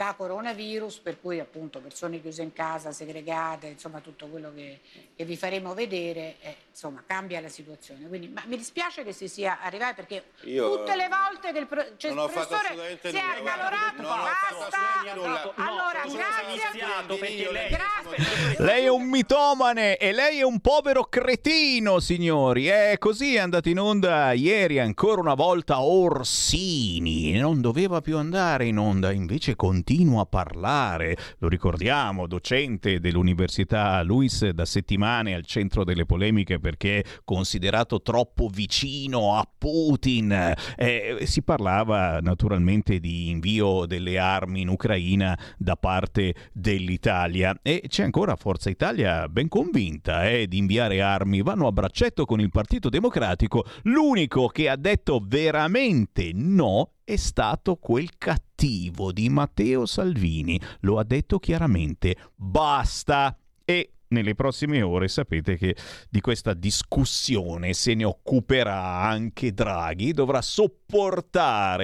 da 0.00 0.14
coronavirus, 0.16 0.96
per 1.00 1.20
cui 1.20 1.40
appunto 1.40 1.78
persone 1.78 2.22
chiuse 2.22 2.40
in 2.40 2.54
casa, 2.54 2.90
segregate, 2.90 3.66
insomma 3.66 4.00
tutto 4.00 4.28
quello 4.28 4.50
che, 4.54 4.80
che 5.14 5.26
vi 5.26 5.36
faremo 5.36 5.74
vedere, 5.74 6.36
eh, 6.40 6.56
insomma 6.70 7.04
cambia 7.06 7.38
la 7.42 7.50
situazione. 7.50 8.08
Quindi, 8.08 8.28
ma 8.28 8.42
mi 8.46 8.56
dispiace 8.56 9.04
che 9.04 9.12
si 9.12 9.28
sia 9.28 9.60
arrivati 9.60 9.96
perché 9.96 10.24
Io, 10.44 10.78
tutte 10.78 10.96
le 10.96 11.06
volte 11.06 11.52
che 11.52 11.58
il, 11.58 11.66
pro- 11.66 11.98
cioè, 11.98 12.14
non 12.14 12.30
professore 12.30 12.98
si 12.98 13.08
è 13.08 13.18
accalorato, 13.18 14.00
non 14.00 14.10
basta, 14.10 14.46
assolutamente 14.48 15.14
nulla. 15.16 15.54
allora 15.56 16.02
No, 16.02 16.12
grazie. 16.14 17.52
lei 17.52 17.68
Grazie. 17.68 18.64
Lei 18.64 18.84
è 18.84 18.88
un 18.88 19.06
mitomane 19.06 19.96
e 19.98 20.12
lei 20.12 20.38
è 20.38 20.44
un 20.44 20.60
povero 20.60 21.04
cretino, 21.04 22.00
signori. 22.00 22.68
È 22.68 22.96
così 22.98 23.34
è 23.34 23.40
andato 23.40 23.68
in 23.68 23.78
onda 23.78 24.32
ieri 24.32 24.78
ancora 24.78 25.20
una 25.20 25.34
volta 25.34 25.82
Orsini. 25.82 27.32
Non 27.32 27.60
doveva 27.60 28.00
più 28.00 28.16
andare 28.16 28.64
in 28.64 28.78
onda, 28.78 29.12
invece 29.12 29.56
continua 29.56 29.88
a 30.20 30.24
parlare. 30.24 31.16
Lo 31.38 31.48
ricordiamo, 31.48 32.28
docente 32.28 33.00
dell'Università 33.00 34.00
Luis 34.02 34.48
da 34.48 34.64
settimane 34.64 35.34
al 35.34 35.44
centro 35.44 35.82
delle 35.82 36.06
polemiche 36.06 36.60
perché 36.60 37.04
considerato 37.24 38.00
troppo 38.00 38.48
vicino 38.48 39.34
a 39.34 39.44
Putin. 39.58 40.54
Eh, 40.76 41.18
si 41.24 41.42
parlava 41.42 42.20
naturalmente 42.20 43.00
di 43.00 43.30
invio 43.30 43.84
delle 43.86 44.16
armi 44.16 44.60
in 44.60 44.68
Ucraina 44.68 45.36
da 45.58 45.74
parte 45.74 46.34
dell'Italia 46.52 47.58
e 47.60 47.82
c'è 47.88 48.04
ancora 48.04 48.36
Forza 48.36 48.70
Italia 48.70 49.28
ben 49.28 49.48
convinta 49.48 50.28
eh, 50.28 50.46
di 50.46 50.58
inviare 50.58 51.02
armi. 51.02 51.42
Vanno 51.42 51.66
a 51.66 51.72
braccetto 51.72 52.24
con 52.26 52.40
il 52.40 52.50
Partito 52.50 52.88
Democratico. 52.88 53.64
L'unico 53.82 54.46
che 54.46 54.68
ha 54.68 54.76
detto 54.76 55.20
veramente 55.20 56.30
no 56.32 56.92
è 57.10 57.16
stato 57.16 57.74
quel 57.74 58.10
cattivo 58.18 59.10
di 59.10 59.28
Matteo 59.28 59.84
Salvini. 59.84 60.60
Lo 60.80 60.96
ha 60.98 61.04
detto 61.04 61.40
chiaramente. 61.40 62.16
Basta. 62.36 63.36
E 63.64 63.94
nelle 64.08 64.36
prossime 64.36 64.80
ore 64.82 65.08
sapete 65.08 65.56
che 65.56 65.74
di 66.08 66.20
questa 66.20 66.54
discussione 66.54 67.72
se 67.72 67.94
ne 67.94 68.04
occuperà 68.04 69.00
anche 69.00 69.52
Draghi, 69.52 70.12
dovrà 70.12 70.40
sopportare 70.40 70.78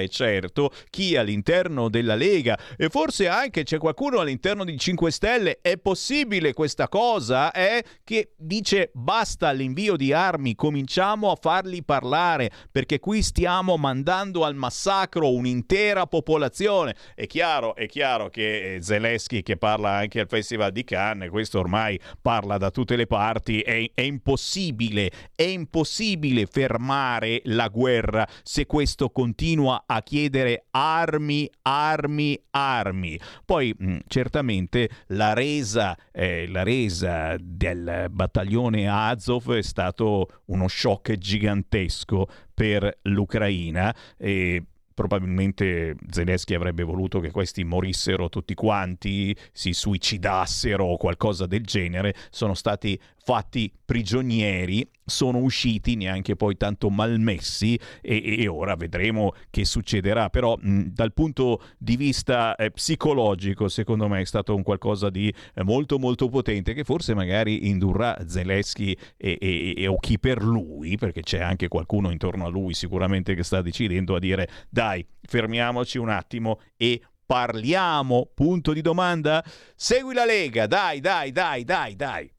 certo 0.09 0.71
chi 0.89 1.15
all'interno 1.15 1.89
della 1.89 2.15
Lega 2.15 2.57
e 2.75 2.89
forse 2.89 3.27
anche 3.27 3.63
c'è 3.63 3.77
qualcuno 3.77 4.19
all'interno 4.19 4.63
di 4.63 4.77
5 4.77 5.11
Stelle, 5.11 5.59
è 5.61 5.77
possibile 5.77 6.53
questa 6.53 6.87
cosa, 6.87 7.51
eh? 7.51 7.83
Che 8.03 8.31
dice 8.35 8.91
basta 8.93 9.51
l'invio 9.51 9.95
di 9.95 10.11
armi, 10.13 10.55
cominciamo 10.55 11.31
a 11.31 11.37
farli 11.39 11.83
parlare 11.83 12.51
perché 12.71 12.99
qui 12.99 13.21
stiamo 13.21 13.77
mandando 13.77 14.43
al 14.43 14.55
massacro 14.55 15.31
un'intera 15.31 16.07
popolazione. 16.07 16.95
È 17.15 17.25
chiaro, 17.27 17.75
è 17.75 17.87
chiaro 17.87 18.29
che 18.29 18.75
eh, 18.75 18.81
Zelensky 18.81 19.43
che 19.43 19.57
parla 19.57 19.91
anche 19.91 20.19
al 20.19 20.27
Festival 20.27 20.71
di 20.71 20.83
Cannes, 20.83 21.29
questo 21.29 21.59
ormai 21.59 21.99
parla 22.21 22.57
da 22.57 22.71
tutte 22.71 22.95
le 22.95 23.07
parti, 23.07 23.61
è, 23.61 23.91
è 23.93 24.01
impossibile, 24.01 25.11
è 25.35 25.43
impossibile 25.43 26.45
fermare 26.45 27.41
la 27.45 27.67
guerra 27.67 28.27
se 28.43 28.65
questo 28.65 28.96
continua 29.05 29.83
a 29.85 30.01
chiedere 30.01 30.65
armi, 30.71 31.49
armi, 31.61 32.39
armi. 32.51 33.19
Poi 33.45 33.73
mh, 33.77 33.97
certamente 34.07 34.89
la 35.07 35.33
resa, 35.33 35.97
eh, 36.11 36.47
la 36.47 36.63
resa 36.63 37.35
del 37.39 38.07
battaglione 38.09 38.87
Azov 38.87 39.53
è 39.53 39.61
stato 39.61 40.41
uno 40.45 40.67
shock 40.67 41.13
gigantesco 41.13 42.27
per 42.53 42.99
l'Ucraina 43.03 43.95
e 44.17 44.63
probabilmente 44.97 45.95
Zelensky 46.09 46.55
avrebbe 46.55 46.81
voluto 46.81 47.19
che 47.19 47.29
questi 47.29 47.63
morissero 47.63 48.29
tutti 48.29 48.55
quanti, 48.55 49.37
si 49.51 49.71
suicidassero 49.71 50.83
o 50.83 50.97
qualcosa 50.97 51.45
del 51.45 51.63
genere, 51.63 52.15
sono 52.31 52.55
stati 52.55 52.99
fatti 53.27 53.69
prigionieri, 53.83 54.89
sono 55.03 55.39
usciti 55.39 55.97
neanche 55.97 56.37
poi 56.37 56.55
tanto 56.55 56.89
malmessi 56.89 57.77
e, 58.01 58.41
e 58.41 58.47
ora 58.47 58.75
vedremo 58.75 59.33
che 59.49 59.65
succederà, 59.65 60.29
però 60.29 60.55
mh, 60.57 60.93
dal 60.93 61.11
punto 61.11 61.61
di 61.77 61.97
vista 61.97 62.55
eh, 62.55 62.71
psicologico 62.71 63.67
secondo 63.67 64.07
me 64.07 64.21
è 64.21 64.23
stato 64.23 64.55
un 64.55 64.63
qualcosa 64.63 65.09
di 65.09 65.27
eh, 65.27 65.63
molto 65.63 65.99
molto 65.99 66.29
potente 66.29 66.73
che 66.73 66.85
forse 66.85 67.13
magari 67.13 67.67
indurrà 67.67 68.17
Zelensky 68.25 68.95
e, 69.17 69.37
e, 69.41 69.73
e 69.75 69.87
o 69.87 69.97
chi 69.97 70.19
per 70.19 70.41
lui, 70.41 70.95
perché 70.95 71.19
c'è 71.19 71.41
anche 71.41 71.67
qualcuno 71.67 72.11
intorno 72.11 72.45
a 72.45 72.49
lui 72.49 72.73
sicuramente 72.73 73.35
che 73.35 73.43
sta 73.43 73.61
decidendo 73.61 74.15
a 74.15 74.19
dire 74.19 74.47
dai 74.69 75.05
fermiamoci 75.21 75.97
un 75.97 76.07
attimo 76.07 76.61
e 76.77 77.01
parliamo, 77.25 78.31
punto 78.33 78.71
di 78.71 78.79
domanda, 78.79 79.43
segui 79.75 80.13
la 80.13 80.23
Lega, 80.23 80.65
dai 80.65 81.01
dai 81.01 81.33
dai 81.33 81.65
dai 81.65 81.93
dai. 81.97 82.35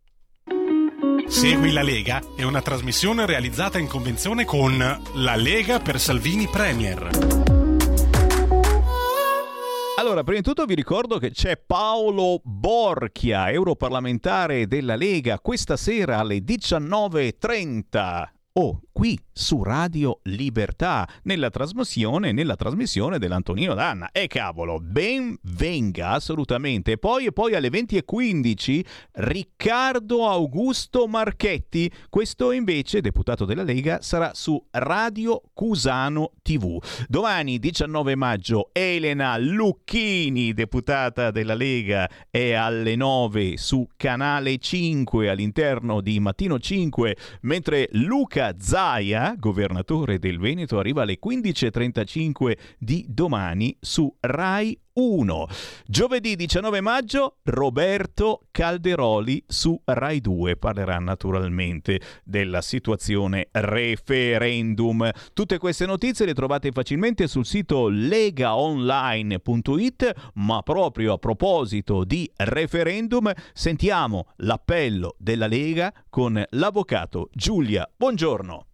Segui 1.28 1.72
la 1.72 1.82
Lega 1.82 2.22
è 2.34 2.42
una 2.42 2.62
trasmissione 2.62 3.26
realizzata 3.26 3.78
in 3.78 3.86
convenzione 3.86 4.44
con 4.44 4.78
La 4.78 5.36
Lega 5.36 5.78
per 5.78 6.00
Salvini 6.00 6.48
Premier. 6.48 7.10
Allora, 9.98 10.24
prima 10.24 10.40
di 10.40 10.44
tutto 10.44 10.64
vi 10.64 10.74
ricordo 10.74 11.18
che 11.18 11.30
c'è 11.30 11.58
Paolo 11.58 12.40
Borchia, 12.42 13.50
europarlamentare 13.50 14.66
della 14.66 14.96
Lega, 14.96 15.38
questa 15.38 15.76
sera 15.76 16.18
alle 16.18 16.38
19.30 16.38 18.37
Oh, 18.60 18.80
qui 18.90 19.16
su 19.32 19.62
Radio 19.62 20.18
Libertà, 20.24 21.08
nella 21.22 21.48
trasmissione, 21.50 22.32
nella 22.32 22.56
trasmissione 22.56 23.20
dell'Antonino 23.20 23.74
Danna. 23.74 24.10
E 24.10 24.26
cavolo, 24.26 24.80
ben 24.80 25.38
venga 25.42 26.10
assolutamente. 26.10 26.98
Poi, 26.98 27.26
e 27.26 27.32
poi 27.32 27.54
alle 27.54 27.68
20.15 27.68 28.84
Riccardo 29.12 30.26
Augusto 30.26 31.06
Marchetti. 31.06 31.88
Questo 32.08 32.50
invece, 32.50 33.00
deputato 33.00 33.44
della 33.44 33.62
Lega, 33.62 34.02
sarà 34.02 34.32
su 34.34 34.60
Radio 34.72 35.40
Cusano 35.54 36.32
TV. 36.42 36.82
Domani 37.06 37.60
19 37.60 38.16
maggio 38.16 38.70
Elena 38.72 39.38
Lucchini, 39.38 40.52
deputata 40.52 41.30
della 41.30 41.54
Lega, 41.54 42.10
è 42.28 42.54
alle 42.54 42.96
9 42.96 43.56
su 43.56 43.86
Canale 43.96 44.58
5 44.58 45.28
all'interno 45.28 46.00
di 46.00 46.18
Mattino 46.18 46.58
5, 46.58 47.16
mentre 47.42 47.88
Luca 47.92 48.47
Zaia, 48.58 49.34
governatore 49.38 50.18
del 50.18 50.38
Veneto, 50.38 50.78
arriva 50.78 51.02
alle 51.02 51.18
15.35 51.24 52.58
di 52.78 53.04
domani 53.08 53.76
su 53.80 54.14
Rai 54.20 54.78
1. 54.98 55.46
Giovedì 55.86 56.34
19 56.34 56.80
maggio 56.80 57.36
Roberto 57.44 58.46
Calderoli 58.50 59.44
su 59.46 59.80
Rai 59.84 60.20
2 60.20 60.56
parlerà 60.56 60.98
naturalmente 60.98 62.00
della 62.24 62.60
situazione 62.60 63.46
referendum. 63.52 65.08
Tutte 65.32 65.58
queste 65.58 65.86
notizie 65.86 66.26
le 66.26 66.34
trovate 66.34 66.72
facilmente 66.72 67.28
sul 67.28 67.46
sito 67.46 67.86
legaonline.it, 67.88 70.30
ma 70.34 70.62
proprio 70.62 71.12
a 71.12 71.18
proposito 71.18 72.02
di 72.02 72.28
referendum 72.34 73.30
sentiamo 73.52 74.32
l'appello 74.38 75.14
della 75.18 75.46
Lega 75.46 75.92
con 76.10 76.44
l'avvocato 76.50 77.28
Giulia. 77.32 77.88
Buongiorno. 77.96 78.66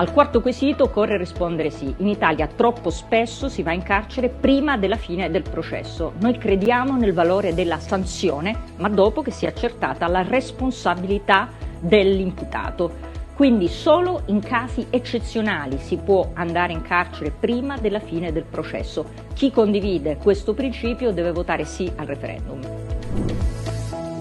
Al 0.00 0.14
quarto 0.14 0.40
quesito 0.40 0.84
occorre 0.84 1.18
rispondere 1.18 1.68
sì. 1.68 1.92
In 1.98 2.08
Italia 2.08 2.46
troppo 2.46 2.88
spesso 2.88 3.50
si 3.50 3.62
va 3.62 3.74
in 3.74 3.82
carcere 3.82 4.30
prima 4.30 4.78
della 4.78 4.96
fine 4.96 5.30
del 5.30 5.42
processo. 5.42 6.14
Noi 6.20 6.38
crediamo 6.38 6.96
nel 6.96 7.12
valore 7.12 7.52
della 7.52 7.78
sanzione, 7.78 8.56
ma 8.76 8.88
dopo 8.88 9.20
che 9.20 9.30
sia 9.30 9.50
accertata 9.50 10.08
la 10.08 10.22
responsabilità 10.22 11.50
dell'imputato. 11.80 13.08
Quindi 13.34 13.68
solo 13.68 14.22
in 14.28 14.40
casi 14.40 14.86
eccezionali 14.88 15.76
si 15.76 15.98
può 15.98 16.30
andare 16.32 16.72
in 16.72 16.80
carcere 16.80 17.30
prima 17.30 17.76
della 17.76 18.00
fine 18.00 18.32
del 18.32 18.44
processo. 18.44 19.04
Chi 19.34 19.50
condivide 19.50 20.16
questo 20.16 20.54
principio 20.54 21.12
deve 21.12 21.32
votare 21.32 21.66
sì 21.66 21.92
al 21.96 22.06
referendum. 22.06 22.58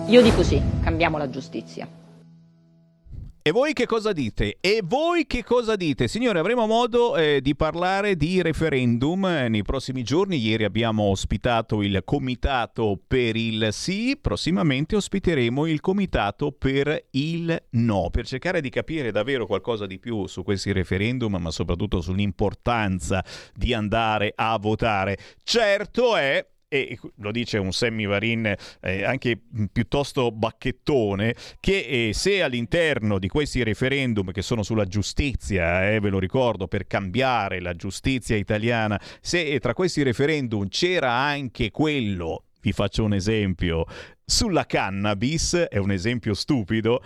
Io 0.07 0.21
dico 0.21 0.43
sì, 0.43 0.61
cambiamo 0.83 1.17
la 1.17 1.29
giustizia. 1.29 1.98
E 3.49 3.51
voi 3.51 3.73
che 3.73 3.87
cosa 3.87 4.13
dite? 4.13 4.57
E 4.61 4.81
voi 4.83 5.25
che 5.25 5.43
cosa 5.43 5.75
dite? 5.75 6.07
Signore, 6.07 6.37
avremo 6.37 6.67
modo 6.67 7.15
eh, 7.15 7.41
di 7.41 7.55
parlare 7.55 8.15
di 8.15 8.43
referendum 8.43 9.25
eh, 9.25 9.49
nei 9.49 9.63
prossimi 9.63 10.03
giorni. 10.03 10.37
Ieri 10.37 10.65
abbiamo 10.65 11.05
ospitato 11.05 11.81
il 11.81 12.03
comitato 12.05 13.01
per 13.07 13.35
il 13.35 13.69
sì, 13.71 14.15
prossimamente 14.21 14.95
ospiteremo 14.95 15.65
il 15.65 15.81
comitato 15.81 16.51
per 16.51 17.07
il 17.09 17.59
no, 17.71 18.09
per 18.11 18.27
cercare 18.27 18.61
di 18.61 18.69
capire 18.69 19.09
davvero 19.09 19.47
qualcosa 19.47 19.87
di 19.87 19.97
più 19.97 20.27
su 20.27 20.43
questi 20.43 20.71
referendum, 20.71 21.35
ma 21.37 21.49
soprattutto 21.49 22.01
sull'importanza 22.01 23.25
di 23.55 23.73
andare 23.73 24.31
a 24.35 24.59
votare. 24.59 25.17
Certo 25.41 26.15
è 26.15 26.45
e 26.69 26.97
lo 27.15 27.31
dice 27.31 27.57
un 27.57 27.73
Sammy 27.73 28.05
Varin 28.05 28.55
eh, 28.81 29.03
anche 29.03 29.41
piuttosto 29.71 30.31
bacchettone, 30.31 31.35
che 31.59 32.09
eh, 32.09 32.13
se 32.13 32.43
all'interno 32.43 33.17
di 33.17 33.27
questi 33.27 33.63
referendum 33.63 34.31
che 34.31 34.43
sono 34.43 34.61
sulla 34.61 34.85
giustizia, 34.85 35.91
eh, 35.91 35.99
ve 35.99 36.09
lo 36.09 36.19
ricordo, 36.19 36.67
per 36.67 36.85
cambiare 36.85 37.59
la 37.59 37.73
giustizia 37.73 38.35
italiana, 38.35 39.01
se 39.19 39.59
tra 39.59 39.73
questi 39.73 40.03
referendum 40.03 40.67
c'era 40.69 41.11
anche 41.11 41.71
quello, 41.71 42.43
vi 42.61 42.71
faccio 42.71 43.03
un 43.03 43.13
esempio, 43.13 43.85
sulla 44.23 44.67
cannabis, 44.67 45.55
è 45.55 45.77
un 45.77 45.91
esempio 45.91 46.35
stupido, 46.35 47.01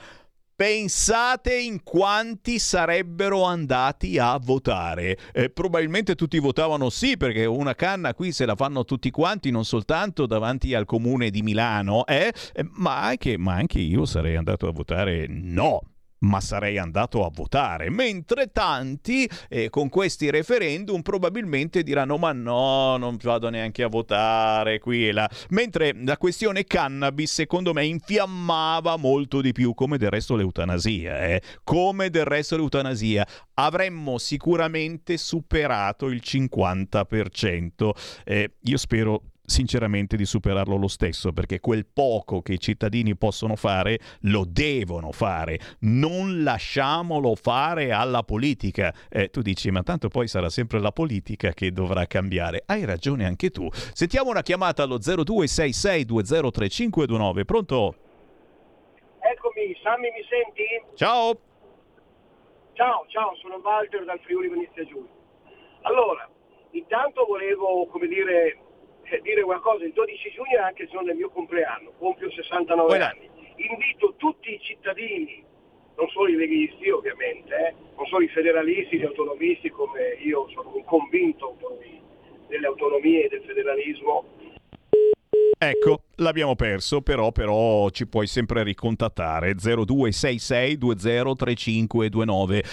Pensate 0.64 1.60
in 1.60 1.84
quanti 1.84 2.58
sarebbero 2.58 3.44
andati 3.44 4.18
a 4.18 4.40
votare. 4.42 5.18
Eh, 5.34 5.50
probabilmente 5.50 6.16
tutti 6.16 6.40
votavano 6.40 6.90
sì, 6.90 7.18
perché 7.18 7.44
una 7.44 7.76
canna 7.76 8.14
qui 8.14 8.32
se 8.32 8.46
la 8.46 8.56
fanno 8.56 8.86
tutti 8.86 9.12
quanti, 9.12 9.52
non 9.52 9.66
soltanto 9.66 10.26
davanti 10.26 10.74
al 10.74 10.86
comune 10.86 11.32
di 11.32 11.42
Milano, 11.42 12.06
eh? 12.06 12.32
Eh, 12.54 12.66
ma, 12.76 13.02
anche, 13.02 13.38
ma 13.38 13.56
anche 13.56 13.80
io 13.80 14.06
sarei 14.06 14.38
andato 14.38 14.70
a 14.70 14.72
votare 14.72 15.26
no 15.28 15.82
ma 16.24 16.40
sarei 16.42 16.78
andato 16.78 17.26
a 17.26 17.32
votare, 17.34 17.90
mentre 17.90 18.52
tanti 18.52 19.30
eh, 19.50 19.70
con 19.70 19.90
questi 19.90 20.30
referendum 20.30 21.02
probabilmente 21.02 21.84
diranno 21.84 22.18
ma 22.18 22.32
no, 22.32 22.98
non 22.98 23.18
vado 23.22 23.50
neanche 23.50 23.84
a 23.84 23.88
votare 23.88 24.80
qui 24.80 25.08
e 25.08 25.12
là, 25.12 25.30
mentre 25.50 25.94
la 26.04 26.18
questione 26.18 26.64
cannabis 26.66 27.34
secondo 27.34 27.74
me 27.74 27.86
infiammava 27.86 28.98
molto 28.98 29.42
di 29.42 29.52
più, 29.52 29.74
come 29.74 29.98
del 29.98 30.10
resto 30.10 30.36
l'eutanasia, 30.36 31.26
eh? 31.26 31.42
come 31.64 32.10
del 32.10 32.26
resto 32.26 32.56
l'eutanasia, 32.56 33.26
avremmo 33.56 34.18
sicuramente 34.18 35.18
superato 35.18 36.08
il 36.08 36.22
50%, 36.24 37.90
eh, 38.24 38.54
io 38.62 38.78
spero 38.78 39.22
sinceramente 39.46 40.16
di 40.16 40.26
superarlo 40.26 40.78
lo 40.78 40.88
stesso, 40.88 41.34
perché 41.34 41.60
quel 41.60 41.86
poco 41.86 42.42
che 42.42 42.54
i 42.54 42.60
cittadini 42.60 43.16
possono 43.16 43.56
fare 43.56 44.00
lo 44.22 44.46
devono 44.48 45.12
fare, 45.12 45.60
non 45.82 46.44
lasciamolo 46.44 47.36
fare 47.36 47.92
alla 47.92 48.24
politica. 48.24 48.94
Eh, 49.10 49.30
tu 49.30 49.42
dici, 49.42 49.70
ma 49.72 49.84
tanto 49.84 50.08
poi 50.08 50.28
sarà 50.28 50.50
sempre 50.50 50.80
la 50.80 50.92
politica 50.92 51.52
che 51.52 51.72
dovrà 51.72 52.06
cambiare. 52.06 52.64
Hai 52.66 52.86
ragione 52.86 53.26
anche 53.26 53.50
tu. 53.50 53.68
Sentiamo 53.72 54.30
una 54.30 54.42
chiamata 54.42 54.84
allo 54.84 54.98
0266203529. 54.98 57.46
Pronto? 57.46 57.96
Eccomi, 59.20 59.78
Sammy 59.82 60.12
mi 60.12 60.24
senti? 60.30 60.64
Ciao. 60.96 61.38
Ciao, 62.74 63.06
ciao, 63.08 63.36
sono 63.36 63.60
Walter 63.64 64.04
dal 64.04 64.20
Friuli 64.22 64.48
Venezia 64.48 64.84
Giulia. 64.86 65.12
Allora, 65.82 66.28
intanto 66.72 67.26
volevo, 67.26 67.86
come 67.88 68.08
dire, 68.08 68.58
dire 69.22 69.44
qualcosa, 69.44 69.84
il 69.84 69.94
12 69.94 70.32
giugno 70.32 70.58
è 70.58 70.62
anche 70.62 70.84
il 70.84 70.90
giorno 70.90 71.08
del 71.08 71.18
mio 71.18 71.30
compleanno, 71.30 71.92
compio 71.98 72.30
69 72.30 72.88
Buona. 72.88 73.10
anni. 73.10 73.30
Invito 73.56 74.16
tutti 74.18 74.54
i 74.54 74.60
cittadini, 74.62 75.44
non 75.96 76.08
solo 76.10 76.30
i 76.30 76.36
leghisti 76.36 76.90
ovviamente, 76.90 77.56
eh, 77.56 77.74
non 77.96 78.06
solo 78.08 78.24
i 78.24 78.30
federalisti, 78.30 78.98
gli 78.98 79.06
autonomisti, 79.06 79.70
come 79.70 80.18
io 80.24 80.48
sono 80.50 80.76
un 80.76 80.84
convinto 80.86 81.56
delle 82.48 82.68
autonomie 82.68 83.26
e 83.26 83.30
del 83.30 83.44
federalismo. 83.46 84.26
Ecco, 85.58 86.04
l'abbiamo 86.16 86.56
perso, 86.56 87.02
però, 87.02 87.32
però 87.32 87.90
ci 87.90 88.06
puoi 88.08 88.28
sempre 88.28 88.64
ricontattare 88.64 89.54
0266 89.56 90.78
203529. 90.78 92.64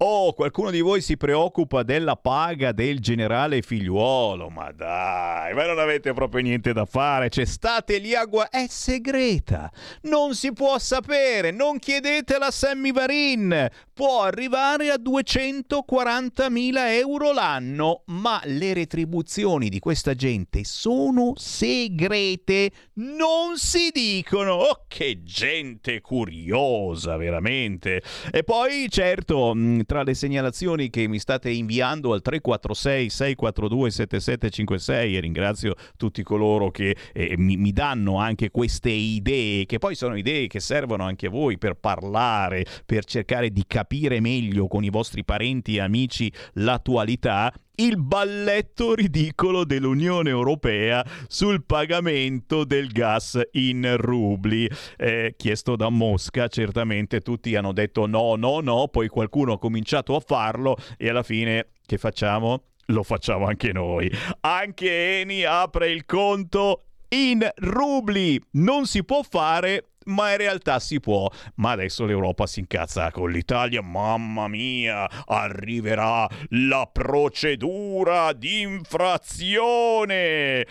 Oh, 0.00 0.32
qualcuno 0.32 0.70
di 0.70 0.80
voi 0.80 1.00
si 1.00 1.16
preoccupa 1.16 1.82
della 1.82 2.14
paga 2.14 2.70
del 2.70 3.00
generale 3.00 3.62
figliuolo, 3.62 4.48
ma 4.48 4.70
dai, 4.70 5.52
ma 5.54 5.66
non 5.66 5.80
avete 5.80 6.12
proprio 6.12 6.40
niente 6.40 6.72
da 6.72 6.84
fare, 6.84 7.28
c'è 7.28 7.44
state 7.44 7.98
lì 7.98 8.14
a 8.14 8.24
gua... 8.24 8.48
è 8.48 8.66
segreta, 8.68 9.68
non 10.02 10.36
si 10.36 10.52
può 10.52 10.78
sapere, 10.78 11.50
non 11.50 11.80
chiedetela 11.80 12.46
a 12.46 12.50
Sammy 12.52 12.92
Varin, 12.92 13.68
può 13.92 14.22
arrivare 14.22 14.90
a 14.90 15.00
240.000 15.02 16.74
euro 16.92 17.32
l'anno, 17.32 18.02
ma 18.06 18.40
le 18.44 18.74
retribuzioni 18.74 19.68
di 19.68 19.80
questa 19.80 20.14
gente 20.14 20.62
sono 20.62 21.32
segrete, 21.34 22.70
non 22.98 23.56
si 23.56 23.90
dicono, 23.92 24.52
oh 24.52 24.84
che 24.86 25.24
gente 25.24 26.00
curiosa 26.00 27.16
veramente. 27.16 28.00
E 28.30 28.44
poi 28.44 28.86
certo 28.88 29.54
tra 29.88 30.02
le 30.02 30.12
segnalazioni 30.12 30.90
che 30.90 31.08
mi 31.08 31.18
state 31.18 31.48
inviando 31.48 32.12
al 32.12 32.20
346 32.20 33.08
642 33.08 33.90
7756 33.90 35.16
e 35.16 35.20
ringrazio 35.20 35.74
tutti 35.96 36.22
coloro 36.22 36.70
che 36.70 36.94
eh, 37.14 37.36
mi, 37.38 37.56
mi 37.56 37.72
danno 37.72 38.18
anche 38.18 38.50
queste 38.50 38.90
idee, 38.90 39.64
che 39.64 39.78
poi 39.78 39.94
sono 39.94 40.14
idee 40.14 40.46
che 40.46 40.60
servono 40.60 41.04
anche 41.04 41.28
a 41.28 41.30
voi 41.30 41.56
per 41.56 41.76
parlare, 41.76 42.66
per 42.84 43.06
cercare 43.06 43.48
di 43.48 43.64
capire 43.66 44.20
meglio 44.20 44.66
con 44.66 44.84
i 44.84 44.90
vostri 44.90 45.24
parenti 45.24 45.76
e 45.76 45.80
amici 45.80 46.30
l'attualità 46.52 47.50
il 47.80 47.96
balletto 47.96 48.94
ridicolo 48.94 49.64
dell'Unione 49.64 50.30
Europea 50.30 51.04
sul 51.26 51.64
pagamento 51.64 52.64
del 52.64 52.88
gas 52.88 53.40
in 53.52 53.96
rubli. 53.96 54.68
Eh, 54.96 55.34
chiesto 55.36 55.76
da 55.76 55.88
Mosca, 55.88 56.48
certamente 56.48 57.20
tutti 57.20 57.54
hanno 57.54 57.72
detto 57.72 58.06
no, 58.06 58.36
no, 58.36 58.60
no, 58.60 58.88
poi 58.88 59.08
qualcuno 59.08 59.52
ha 59.52 59.58
cominciato 59.58 60.14
a 60.16 60.20
farlo 60.20 60.76
e 60.96 61.08
alla 61.08 61.22
fine 61.22 61.68
che 61.84 61.98
facciamo? 61.98 62.64
Lo 62.86 63.02
facciamo 63.02 63.46
anche 63.46 63.72
noi. 63.72 64.10
Anche 64.40 65.20
Eni 65.20 65.44
apre 65.44 65.90
il 65.90 66.04
conto 66.06 66.84
in 67.10 67.48
rubli. 67.56 68.40
Non 68.52 68.86
si 68.86 69.04
può 69.04 69.22
fare 69.22 69.87
ma 70.08 70.32
in 70.32 70.38
realtà 70.38 70.78
si 70.78 71.00
può. 71.00 71.30
Ma 71.56 71.70
adesso 71.72 72.04
l'Europa 72.04 72.46
si 72.46 72.60
incazza 72.60 73.10
con 73.10 73.30
l'Italia, 73.30 73.82
mamma 73.82 74.48
mia, 74.48 75.08
arriverà 75.26 76.28
la 76.50 76.88
procedura 76.90 78.32
di 78.32 78.60
infrazione. 78.62 80.06
E 80.60 80.66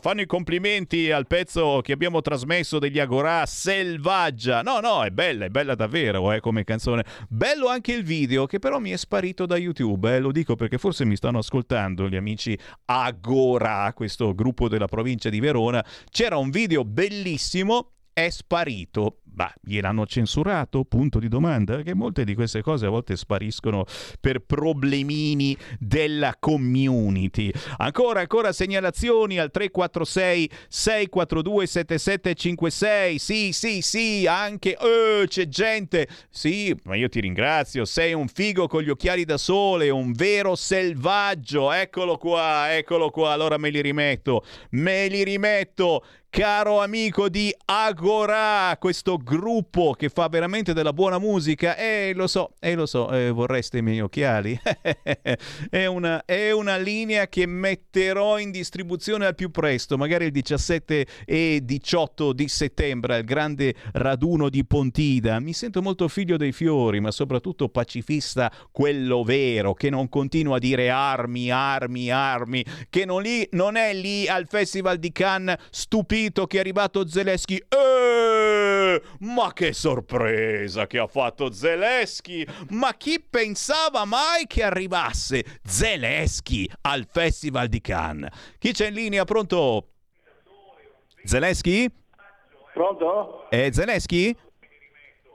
fanno 0.00 0.20
i 0.20 0.26
complimenti 0.26 1.10
al 1.10 1.26
pezzo 1.26 1.80
che 1.82 1.92
abbiamo 1.92 2.20
trasmesso 2.20 2.78
degli 2.78 2.98
Agorà, 2.98 3.44
Selvaggia. 3.46 4.62
No, 4.62 4.80
no, 4.80 5.04
è 5.04 5.10
bella, 5.10 5.44
è 5.44 5.48
bella 5.48 5.74
davvero, 5.74 6.32
eh, 6.32 6.40
come 6.40 6.64
canzone. 6.64 7.04
Bello 7.28 7.68
anche 7.68 7.92
il 7.92 8.02
video 8.04 8.46
che 8.46 8.58
però 8.58 8.78
mi 8.78 8.90
è 8.90 8.96
sparito 8.96 9.46
da 9.46 9.56
YouTube, 9.56 10.14
eh, 10.14 10.20
lo 10.20 10.32
dico 10.32 10.56
perché 10.56 10.78
forse 10.78 11.04
mi 11.04 11.16
stanno 11.16 11.38
ascoltando 11.38 12.08
gli 12.08 12.16
amici 12.16 12.58
Agora, 12.86 13.92
questo 13.94 14.34
gruppo 14.34 14.68
della 14.68 14.86
provincia 14.86 15.28
di 15.28 15.40
Verona. 15.40 15.84
C'era 16.10 16.36
un 16.36 16.50
video 16.50 16.84
bellissimo, 16.84 17.92
è 18.12 18.28
sparito. 18.30 19.20
Ma 19.34 19.52
gliel'hanno 19.62 20.06
censurato? 20.06 20.84
Punto 20.84 21.18
di 21.18 21.28
domanda. 21.28 21.76
Perché 21.76 21.94
molte 21.94 22.24
di 22.24 22.34
queste 22.34 22.62
cose 22.62 22.86
a 22.86 22.88
volte 22.90 23.16
spariscono 23.16 23.84
per 24.20 24.40
problemini 24.40 25.56
della 25.78 26.36
community. 26.38 27.50
Ancora, 27.78 28.20
ancora 28.20 28.52
segnalazioni 28.52 29.38
al 29.38 29.50
346 29.50 30.50
642 30.68 31.66
7756. 31.66 33.18
Sì, 33.18 33.52
sì, 33.52 33.80
sì, 33.80 34.26
anche 34.26 34.76
eh, 34.76 35.26
c'è 35.26 35.48
gente. 35.48 36.08
Sì, 36.28 36.76
ma 36.84 36.96
io 36.96 37.08
ti 37.08 37.20
ringrazio. 37.20 37.84
Sei 37.84 38.12
un 38.12 38.28
figo 38.28 38.66
con 38.66 38.82
gli 38.82 38.90
occhiali 38.90 39.24
da 39.24 39.36
sole, 39.36 39.90
un 39.90 40.12
vero 40.12 40.54
selvaggio. 40.56 41.72
Eccolo 41.72 42.16
qua, 42.16 42.74
eccolo 42.76 43.10
qua. 43.10 43.32
Allora 43.32 43.58
me 43.58 43.70
li 43.70 43.80
rimetto. 43.80 44.44
Me 44.70 45.08
li 45.08 45.22
rimetto 45.24 46.04
caro 46.30 46.80
amico 46.80 47.28
di 47.28 47.52
Agora, 47.66 48.76
questo 48.78 49.16
gruppo 49.22 49.94
che 49.96 50.08
fa 50.08 50.28
veramente 50.28 50.72
della 50.72 50.92
buona 50.92 51.18
musica. 51.18 51.76
E 51.76 52.10
eh, 52.10 52.14
lo 52.14 52.26
so, 52.26 52.52
e 52.58 52.70
eh, 52.70 52.74
lo 52.74 52.86
so, 52.86 53.10
eh, 53.10 53.30
vorreste 53.30 53.78
i 53.78 53.82
miei 53.82 54.00
occhiali? 54.00 54.58
è, 55.70 55.86
una, 55.86 56.24
è 56.24 56.50
una 56.50 56.76
linea 56.76 57.28
che 57.28 57.46
metterò 57.46 58.38
in 58.38 58.50
distribuzione 58.50 59.26
al 59.26 59.34
più 59.34 59.50
presto, 59.50 59.96
magari 59.96 60.26
il 60.26 60.30
17 60.32 61.06
e 61.24 61.60
18 61.62 62.32
di 62.32 62.48
settembre, 62.48 63.16
al 63.16 63.24
grande 63.24 63.74
raduno 63.92 64.48
di 64.48 64.64
Pontida. 64.64 65.40
Mi 65.40 65.52
sento 65.52 65.82
molto 65.82 66.08
figlio 66.08 66.36
dei 66.36 66.52
fiori, 66.52 67.00
ma 67.00 67.10
soprattutto 67.10 67.68
pacifista, 67.68 68.52
quello 68.70 69.22
vero, 69.22 69.74
che 69.74 69.90
non 69.90 70.08
continua 70.08 70.56
a 70.56 70.58
dire 70.58 70.90
armi, 70.90 71.50
armi, 71.50 72.10
armi, 72.10 72.64
che 72.88 73.04
non, 73.04 73.22
lì, 73.22 73.46
non 73.52 73.76
è 73.76 73.92
lì 73.94 74.28
al 74.28 74.46
Festival 74.48 74.98
di 74.98 75.12
Cannes 75.12 75.56
stupito 75.70 76.46
che 76.46 76.56
è 76.56 76.60
arrivato 76.60 77.06
Zelensky. 77.06 77.56
Eh, 77.68 79.00
ma 79.20 79.52
che 79.52 79.72
sorpresa 79.72 80.86
che 80.86 80.98
ha 80.98 81.06
fatto 81.06 81.52
Zelensky! 81.52 82.46
Ma 82.70 82.94
chi 82.94 83.20
pensava 83.20 84.04
mai 84.04 84.46
che 84.46 84.62
arrivasse 84.62 85.44
Zelensky 85.62 86.68
al 86.82 87.06
Festival 87.10 87.68
di 87.68 87.80
Cannes? 87.80 88.30
Chi 88.58 88.72
c'è 88.72 88.88
in 88.88 88.94
linea? 88.94 89.24
Pronto? 89.24 89.88
Zelensky? 91.24 91.88
Pronto? 92.72 93.50
È 93.50 93.70
Zelensky? 93.72 94.34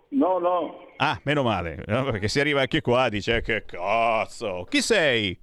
No, 0.09 0.37
no. 0.39 0.83
Ah, 0.97 1.19
meno 1.23 1.43
male, 1.43 1.83
perché 1.85 2.29
si 2.29 2.39
arriva 2.39 2.61
anche 2.61 2.81
qua, 2.81 3.09
dice 3.09 3.41
che 3.41 3.65
cazzo. 3.65 4.65
Chi 4.69 4.81
sei? 4.81 5.37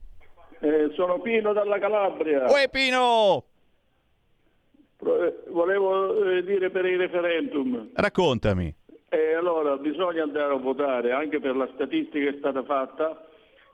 Eh, 0.61 0.93
sono 0.95 1.21
Pino 1.21 1.53
dalla 1.53 1.79
Calabria. 1.79 2.51
Uè 2.51 2.69
Pino! 2.71 3.45
Eh, 5.05 5.51
volevo 5.51 6.25
eh, 6.25 6.45
dire 6.45 6.71
per 6.71 6.87
il 6.87 6.99
referendum. 6.99 7.91
Raccontami. 7.95 8.75
Eh, 9.09 9.35
allora, 9.35 9.77
bisogna 9.77 10.23
andare 10.23 10.55
a 10.55 10.57
votare, 10.57 11.13
anche 11.13 11.41
per 11.41 11.57
la 11.57 11.69
statistica 11.75 12.31
che 12.31 12.37
è 12.37 12.39
stata 12.39 12.63
fatta, 12.63 13.27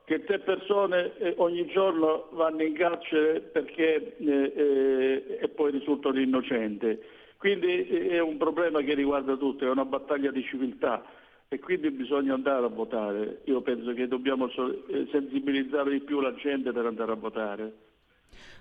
che 0.04 0.24
tre 0.24 0.38
persone 0.40 1.16
eh, 1.18 1.34
ogni 1.36 1.66
giorno 1.66 2.28
vanno 2.32 2.62
in 2.62 2.72
carcere 2.72 3.40
perché 3.40 4.16
eh, 4.16 4.52
eh, 4.56 5.38
e 5.40 5.48
poi 5.48 5.70
risultano 5.70 6.18
innocenti. 6.18 6.98
Quindi 7.36 7.84
è 7.86 8.18
un 8.18 8.36
problema 8.36 8.80
che 8.80 8.94
riguarda 8.94 9.36
tutti, 9.36 9.64
è 9.64 9.68
una 9.68 9.84
battaglia 9.84 10.32
di 10.32 10.42
civiltà 10.42 11.04
e 11.46 11.60
quindi 11.60 11.90
bisogna 11.90 12.34
andare 12.34 12.64
a 12.64 12.68
votare. 12.68 13.42
Io 13.44 13.60
penso 13.60 13.92
che 13.92 14.08
dobbiamo 14.08 14.50
sensibilizzare 15.12 15.90
di 15.90 16.00
più 16.00 16.20
la 16.20 16.34
gente 16.34 16.72
per 16.72 16.86
andare 16.86 17.12
a 17.12 17.14
votare. 17.14 17.72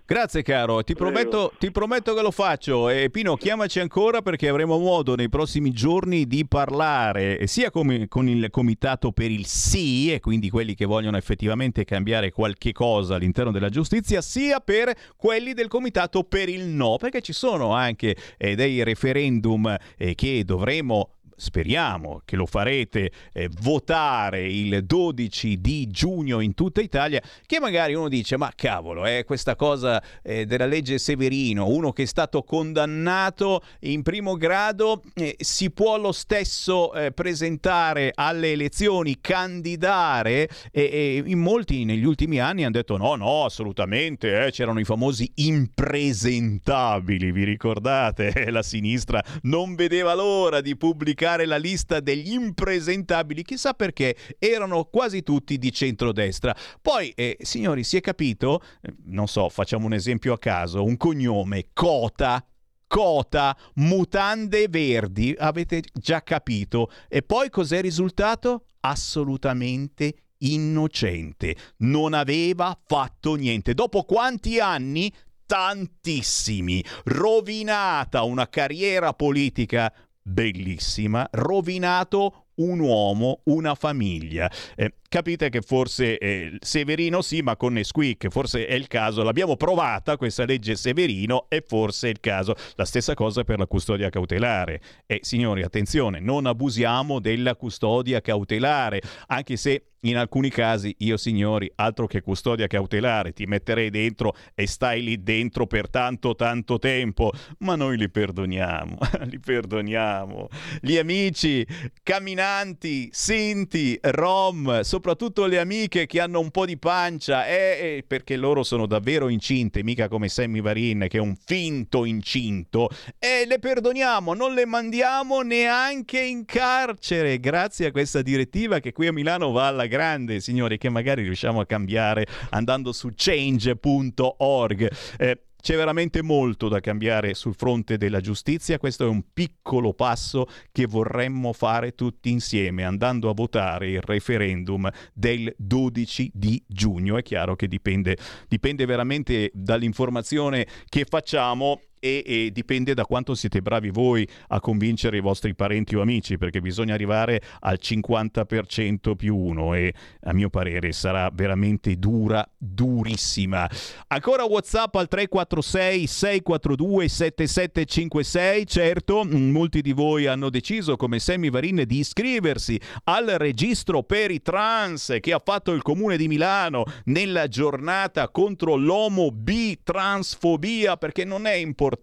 Grazie 0.09 0.41
caro, 0.41 0.85
ti 0.85 0.95
prometto, 0.95 1.51
ti 1.59 1.69
prometto, 1.69 2.13
che 2.13 2.21
lo 2.21 2.31
faccio. 2.31 2.87
E 2.87 3.09
Pino 3.09 3.35
chiamaci 3.35 3.81
ancora 3.81 4.21
perché 4.21 4.47
avremo 4.47 4.79
modo 4.79 5.15
nei 5.15 5.27
prossimi 5.27 5.71
giorni 5.71 6.25
di 6.27 6.47
parlare 6.47 7.45
sia 7.45 7.69
come, 7.71 8.07
con 8.07 8.29
il 8.29 8.49
comitato 8.49 9.11
per 9.11 9.29
il 9.31 9.45
sì 9.45 10.13
e 10.13 10.21
quindi 10.21 10.49
quelli 10.49 10.75
che 10.75 10.85
vogliono 10.85 11.17
effettivamente 11.17 11.83
cambiare 11.83 12.31
qualche 12.31 12.71
cosa 12.71 13.15
all'interno 13.15 13.51
della 13.51 13.67
giustizia 13.67 14.21
sia 14.21 14.61
per 14.61 14.95
quelli 15.17 15.51
del 15.51 15.67
comitato 15.67 16.23
per 16.23 16.47
il 16.47 16.67
no 16.67 16.95
perché 16.95 17.19
ci 17.19 17.33
sono 17.33 17.73
anche 17.73 18.15
eh, 18.37 18.55
dei 18.55 18.83
referendum 18.83 19.75
eh, 19.97 20.15
che 20.15 20.45
dovremo 20.45 21.16
speriamo 21.37 22.21
che 22.25 22.35
lo 22.35 22.47
farete 22.47 23.11
eh, 23.31 23.47
votare 23.61 24.47
il 24.47 24.83
12 24.83 25.61
di 25.61 25.87
giugno 25.87 26.39
in 26.39 26.55
tutta 26.55 26.81
Italia, 26.81 27.21
che 27.45 27.59
magari 27.59 27.93
uno 27.93 28.09
dice 28.09 28.37
ma 28.37 28.51
cavolo, 28.55 29.05
eh, 29.05 29.23
questa 29.23 29.55
cosa 29.55 30.01
eh, 30.23 30.45
della 30.45 30.65
legge 30.65 30.97
Severino, 30.97 31.67
uno 31.67 31.91
che 31.91 32.03
è 32.03 32.07
stato 32.07 32.41
condannato 32.41 33.61
in 33.81 34.01
primo 34.01 34.35
grado 34.35 35.03
eh, 35.13 35.35
si 35.37 35.69
può 35.69 35.97
lo 35.97 36.11
stesso 36.11 36.91
eh, 36.93 37.11
presentare 37.11 38.11
alle 38.15 38.53
elezioni, 38.53 39.19
candidare 39.21 40.49
e, 40.71 41.21
in 41.23 41.39
molti 41.39 41.85
negli 41.85 42.05
ultimi 42.05 42.39
anni 42.39 42.63
hanno 42.63 42.71
detto 42.71 42.97
no, 42.97 43.13
no, 43.15 43.45
assolutamente, 43.45 44.45
eh, 44.45 44.51
c'erano 44.51 44.79
i 44.79 44.85
famosi 44.85 45.31
impresentabili, 45.35 47.31
vi 47.31 47.43
ricordate? 47.43 48.49
La 48.57 48.63
sinistra 48.63 49.23
non 49.43 49.75
vedeva 49.75 50.15
l'ora 50.15 50.61
di 50.61 50.75
pubblicare 50.75 51.26
pubblicare 51.27 51.45
la 51.45 51.57
lista 51.57 51.99
degli 51.99 52.31
impresentabili, 52.31 53.43
chissà 53.43 53.73
perché 53.73 54.15
erano 54.39 54.85
quasi 54.85 55.23
tutti 55.23 55.57
di 55.57 55.71
centrodestra. 55.71 56.55
Poi, 56.81 57.11
eh, 57.15 57.37
signori, 57.41 57.83
si 57.83 57.97
è 57.97 58.01
capito, 58.01 58.61
eh, 58.81 58.93
non 59.05 59.27
so, 59.27 59.49
facciamo 59.49 59.85
un 59.85 59.93
esempio 59.93 60.33
a 60.33 60.39
caso, 60.39 60.83
un 60.83 60.95
cognome, 60.95 61.69
Cota, 61.73 62.43
Cota, 62.87 63.57
mutande 63.75 64.67
verdi, 64.69 65.35
avete 65.37 65.83
già 65.93 66.23
capito. 66.23 66.89
E 67.09 67.21
poi 67.21 67.49
cos'è 67.49 67.77
il 67.77 67.83
risultato? 67.83 68.65
Assolutamente 68.81 70.15
innocente. 70.39 71.55
Non 71.77 72.13
aveva 72.13 72.77
fatto 72.85 73.35
niente. 73.35 73.73
Dopo 73.73 74.03
quanti 74.03 74.59
anni? 74.59 75.11
Tantissimi. 75.45 76.83
Rovinata 77.05 78.23
una 78.23 78.47
carriera 78.47 79.13
politica 79.13 79.93
bellissima, 80.27 81.27
rovinato 81.31 82.47
un 82.55 82.79
uomo, 82.79 83.41
una 83.45 83.75
famiglia. 83.75 84.51
Eh, 84.75 84.95
capite 85.07 85.49
che 85.49 85.61
forse 85.61 86.17
eh, 86.17 86.57
Severino 86.59 87.21
sì, 87.21 87.41
ma 87.41 87.55
con 87.55 87.73
Nesquik, 87.73 88.27
forse 88.29 88.65
è 88.65 88.73
il 88.73 88.87
caso, 88.87 89.23
l'abbiamo 89.23 89.55
provata 89.55 90.17
questa 90.17 90.45
legge 90.45 90.75
Severino 90.75 91.45
e 91.49 91.63
forse 91.65 92.07
è 92.07 92.11
il 92.11 92.19
caso. 92.19 92.55
La 92.75 92.85
stessa 92.85 93.13
cosa 93.13 93.43
per 93.43 93.59
la 93.59 93.67
custodia 93.67 94.09
cautelare. 94.09 94.81
E 95.05 95.19
signori, 95.21 95.63
attenzione, 95.63 96.19
non 96.19 96.45
abusiamo 96.45 97.19
della 97.19 97.55
custodia 97.55 98.21
cautelare, 98.21 99.01
anche 99.27 99.57
se 99.57 99.83
in 100.01 100.17
alcuni 100.17 100.49
casi 100.49 100.95
io 100.99 101.17
signori, 101.17 101.71
altro 101.75 102.05
che 102.07 102.21
custodia 102.21 102.67
cautelare, 102.67 103.33
ti 103.33 103.45
metterei 103.45 103.89
dentro 103.89 104.35
e 104.53 104.67
stai 104.67 105.03
lì 105.03 105.23
dentro 105.23 105.65
per 105.65 105.89
tanto 105.89 106.35
tanto 106.35 106.77
tempo, 106.77 107.31
ma 107.59 107.75
noi 107.75 107.97
li 107.97 108.09
perdoniamo, 108.09 108.97
li 109.25 109.39
perdoniamo. 109.39 110.49
Gli 110.81 110.97
amici, 110.97 111.65
camminanti, 112.03 113.09
sinti, 113.11 113.97
rom, 114.01 114.81
soprattutto 114.97 115.45
le 115.45 115.59
amiche 115.59 116.07
che 116.07 116.19
hanno 116.19 116.39
un 116.39 116.49
po' 116.49 116.65
di 116.65 116.75
pancia, 116.75 117.45
eh, 117.45 118.03
perché 118.05 118.35
loro 118.35 118.63
sono 118.63 118.87
davvero 118.87 119.29
incinte, 119.29 119.83
mica 119.83 120.07
come 120.07 120.27
Sammy 120.27 120.59
Varin 120.59 121.05
che 121.07 121.19
è 121.19 121.21
un 121.21 121.35
finto 121.35 122.03
incinto, 122.03 122.89
e 123.19 123.45
le 123.45 123.59
perdoniamo, 123.59 124.33
non 124.33 124.55
le 124.55 124.65
mandiamo 124.65 125.41
neanche 125.41 126.19
in 126.19 126.45
carcere, 126.45 127.39
grazie 127.39 127.85
a 127.85 127.91
questa 127.91 128.23
direttiva 128.23 128.79
che 128.79 128.91
qui 128.91 129.05
a 129.05 129.13
Milano 129.13 129.51
va 129.51 129.67
alla 129.67 129.85
grande, 129.85 130.39
signori, 130.39 130.79
che 130.79 130.89
magari 130.89 131.21
riusciamo 131.21 131.59
a 131.59 131.65
cambiare 131.67 132.25
andando 132.49 132.91
su 132.91 133.11
change.org. 133.15 134.91
Eh, 135.19 135.41
c'è 135.61 135.75
veramente 135.75 136.21
molto 136.21 136.67
da 136.67 136.79
cambiare 136.79 137.33
sul 137.33 137.55
fronte 137.55 137.97
della 137.97 138.21
giustizia, 138.21 138.77
questo 138.77 139.05
è 139.05 139.07
un 139.07 139.23
piccolo 139.33 139.93
passo 139.93 140.47
che 140.71 140.85
vorremmo 140.85 141.53
fare 141.53 141.93
tutti 141.93 142.29
insieme 142.29 142.83
andando 142.83 143.29
a 143.29 143.33
votare 143.33 143.89
il 143.89 144.01
referendum 144.01 144.89
del 145.13 145.53
12 145.57 146.31
di 146.33 146.63
giugno. 146.65 147.17
È 147.17 147.23
chiaro 147.23 147.55
che 147.55 147.67
dipende, 147.67 148.17
dipende 148.47 148.85
veramente 148.85 149.51
dall'informazione 149.53 150.67
che 150.87 151.05
facciamo 151.07 151.81
e, 152.07 152.23
e 152.25 152.51
dipende 152.51 152.93
da 152.93 153.05
quanto 153.05 153.35
siete 153.35 153.61
bravi 153.61 153.89
voi 153.89 154.27
a 154.47 154.59
convincere 154.59 155.17
i 155.17 155.21
vostri 155.21 155.53
parenti 155.53 155.95
o 155.95 156.01
amici, 156.01 156.37
perché 156.37 156.61
bisogna 156.61 156.93
arrivare 156.93 157.41
al 157.59 157.77
50% 157.81 159.15
più 159.15 159.35
uno 159.35 159.73
e 159.73 159.93
a 160.21 160.33
mio 160.33 160.49
parere 160.49 160.91
sarà 160.93 161.29
veramente 161.33 161.97
dura, 161.97 162.47
durissima. 162.57 163.69
Ancora 164.07 164.45
WhatsApp 164.45 164.95
al 164.95 165.07
346 165.07 166.07
642 166.07 167.07
7756, 167.07 168.65
certo, 168.65 169.25
molti 169.25 169.81
di 169.81 169.91
voi 169.91 170.27
hanno 170.27 170.49
deciso 170.49 170.95
come 170.95 171.19
Sammy 171.19 171.49
Varin 171.49 171.83
di 171.85 171.99
iscriversi 171.99 172.79
al 173.05 173.25
registro 173.37 174.03
per 174.03 174.31
i 174.31 174.41
trans 174.41 175.17
che 175.19 175.33
ha 175.33 175.41
fatto 175.43 175.73
il 175.73 175.81
comune 175.81 176.17
di 176.17 176.27
Milano 176.27 176.85
nella 177.05 177.47
giornata 177.47 178.29
contro 178.29 178.75
l'omo 178.75 179.31
bi 179.31 179.79
transfobia 179.83 180.97
perché 180.97 181.25
non 181.25 181.45
è 181.45 181.53
importante 181.53 181.96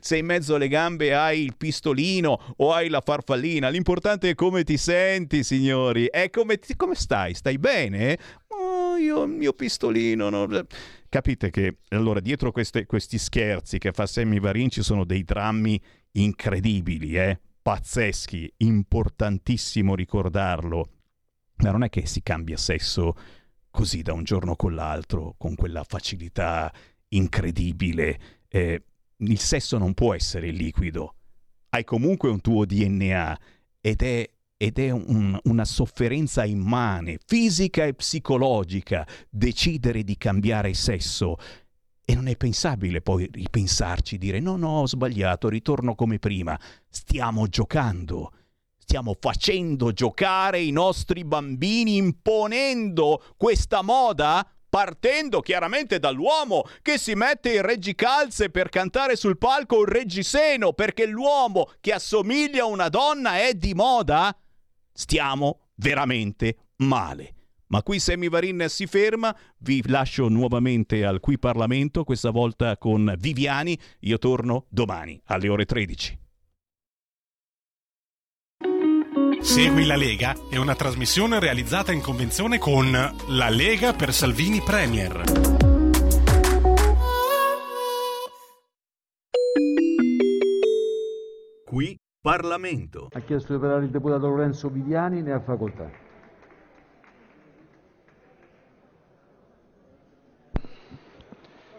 se 0.00 0.16
in 0.16 0.26
mezzo 0.26 0.54
alle 0.54 0.68
gambe 0.68 1.14
hai 1.14 1.42
il 1.42 1.56
pistolino 1.56 2.54
o 2.56 2.72
hai 2.72 2.88
la 2.88 3.00
farfallina, 3.00 3.68
l'importante 3.68 4.30
è 4.30 4.34
come 4.34 4.64
ti 4.64 4.76
senti, 4.76 5.42
signori. 5.42 6.06
È 6.06 6.30
come, 6.30 6.58
ti, 6.58 6.76
come 6.76 6.94
stai? 6.94 7.34
Stai 7.34 7.58
bene? 7.58 8.18
Oh, 8.48 8.96
io 8.96 9.22
il 9.24 9.30
mio 9.30 9.52
pistolino, 9.52 10.28
no? 10.30 10.48
Capite 11.08 11.50
che 11.50 11.76
allora 11.88 12.20
dietro 12.20 12.50
queste, 12.52 12.86
questi 12.86 13.18
scherzi 13.18 13.78
che 13.78 13.92
fa 13.92 14.06
Sammy 14.06 14.40
Varin 14.40 14.70
ci 14.70 14.82
sono 14.82 15.04
dei 15.04 15.24
drammi 15.24 15.80
incredibili, 16.12 17.16
eh? 17.16 17.38
pazzeschi, 17.64 18.52
importantissimo 18.58 19.94
ricordarlo. 19.94 20.90
Ma 21.56 21.70
non 21.70 21.82
è 21.82 21.88
che 21.88 22.04
si 22.04 22.22
cambia 22.22 22.58
sesso 22.58 23.16
così 23.70 24.02
da 24.02 24.12
un 24.12 24.22
giorno 24.22 24.54
con 24.54 24.74
l'altro, 24.74 25.34
con 25.38 25.54
quella 25.54 25.82
facilità 25.82 26.70
incredibile. 27.08 28.42
Eh, 28.48 28.82
il 29.26 29.38
sesso 29.38 29.78
non 29.78 29.94
può 29.94 30.14
essere 30.14 30.50
liquido. 30.50 31.14
Hai 31.70 31.84
comunque 31.84 32.30
un 32.30 32.40
tuo 32.40 32.64
DNA 32.64 33.38
ed 33.80 34.02
è, 34.02 34.30
ed 34.56 34.78
è 34.78 34.90
un, 34.90 35.38
una 35.44 35.64
sofferenza 35.64 36.44
immane, 36.44 37.18
fisica 37.24 37.84
e 37.84 37.94
psicologica, 37.94 39.06
decidere 39.28 40.04
di 40.04 40.16
cambiare 40.16 40.72
sesso. 40.74 41.36
E 42.04 42.14
non 42.14 42.28
è 42.28 42.36
pensabile 42.36 43.00
poi 43.00 43.28
ripensarci, 43.30 44.18
dire 44.18 44.38
no, 44.38 44.56
no, 44.56 44.80
ho 44.80 44.86
sbagliato, 44.86 45.48
ritorno 45.48 45.94
come 45.94 46.18
prima. 46.18 46.58
Stiamo 46.88 47.46
giocando. 47.46 48.32
Stiamo 48.76 49.16
facendo 49.18 49.92
giocare 49.92 50.60
i 50.60 50.70
nostri 50.70 51.24
bambini 51.24 51.96
imponendo 51.96 53.22
questa 53.36 53.80
moda? 53.80 54.46
Partendo 54.74 55.40
chiaramente 55.40 56.00
dall'uomo 56.00 56.64
che 56.82 56.98
si 56.98 57.14
mette 57.14 57.52
il 57.52 57.62
reggicalze 57.62 58.50
per 58.50 58.70
cantare 58.70 59.14
sul 59.14 59.38
palco 59.38 59.82
il 59.82 59.86
reggiseno 59.86 60.72
perché 60.72 61.06
l'uomo 61.06 61.70
che 61.80 61.92
assomiglia 61.92 62.64
a 62.64 62.66
una 62.66 62.88
donna 62.88 63.38
è 63.38 63.54
di 63.54 63.72
moda? 63.72 64.36
Stiamo 64.92 65.68
veramente 65.76 66.56
male. 66.78 67.34
Ma 67.68 67.84
qui 67.84 68.00
Semivarin 68.00 68.64
si 68.66 68.88
ferma, 68.88 69.32
vi 69.58 69.80
lascio 69.86 70.26
nuovamente 70.26 71.04
al 71.04 71.20
Qui 71.20 71.38
Parlamento, 71.38 72.02
questa 72.02 72.30
volta 72.30 72.76
con 72.76 73.14
Viviani. 73.16 73.78
Io 74.00 74.18
torno 74.18 74.66
domani 74.70 75.22
alle 75.26 75.50
ore 75.50 75.66
13. 75.66 76.23
Segui 79.44 79.84
la 79.84 79.94
Lega 79.94 80.34
è 80.48 80.56
una 80.56 80.74
trasmissione 80.74 81.38
realizzata 81.38 81.92
in 81.92 82.00
convenzione 82.00 82.56
con 82.58 82.90
La 83.28 83.50
Lega 83.50 83.92
per 83.92 84.14
Salvini 84.14 84.62
Premier. 84.62 85.22
Qui 91.66 92.00
Parlamento. 92.22 93.08
Ha 93.12 93.20
chiesto 93.20 93.52
di 93.52 93.60
parlare 93.60 93.84
il 93.84 93.90
deputato 93.90 94.28
Lorenzo 94.28 94.70
Viviani, 94.70 95.20
ne 95.20 95.32
ha 95.32 95.40
facoltà. 95.40 95.90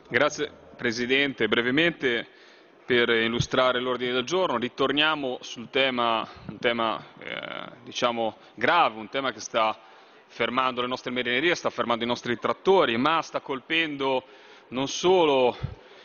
Grazie 0.08 0.52
Presidente. 0.78 1.48
Brevemente 1.48 2.28
per 2.86 3.10
illustrare 3.10 3.80
l'ordine 3.80 4.12
del 4.12 4.26
giorno 4.26 4.58
ritorniamo 4.58 5.40
sul 5.42 5.70
tema, 5.72 6.28
un 6.48 6.60
tema 6.60 7.04
eh, 7.18 7.72
diciamo 7.84 8.38
grave, 8.54 9.00
un 9.00 9.10
tema 9.10 9.32
che 9.32 9.40
sta 9.40 9.76
fermando 10.28 10.82
le 10.82 10.88
nostre 10.88 11.12
marinerie, 11.12 11.56
sta 11.56 11.72
fermando 11.72 12.04
i 12.04 12.08
nostri 12.08 12.38
trattori, 12.38 12.96
ma 12.98 13.24
sta 13.24 13.40
colpendo 13.40 14.24
non 14.70 14.88
solo 14.88 15.58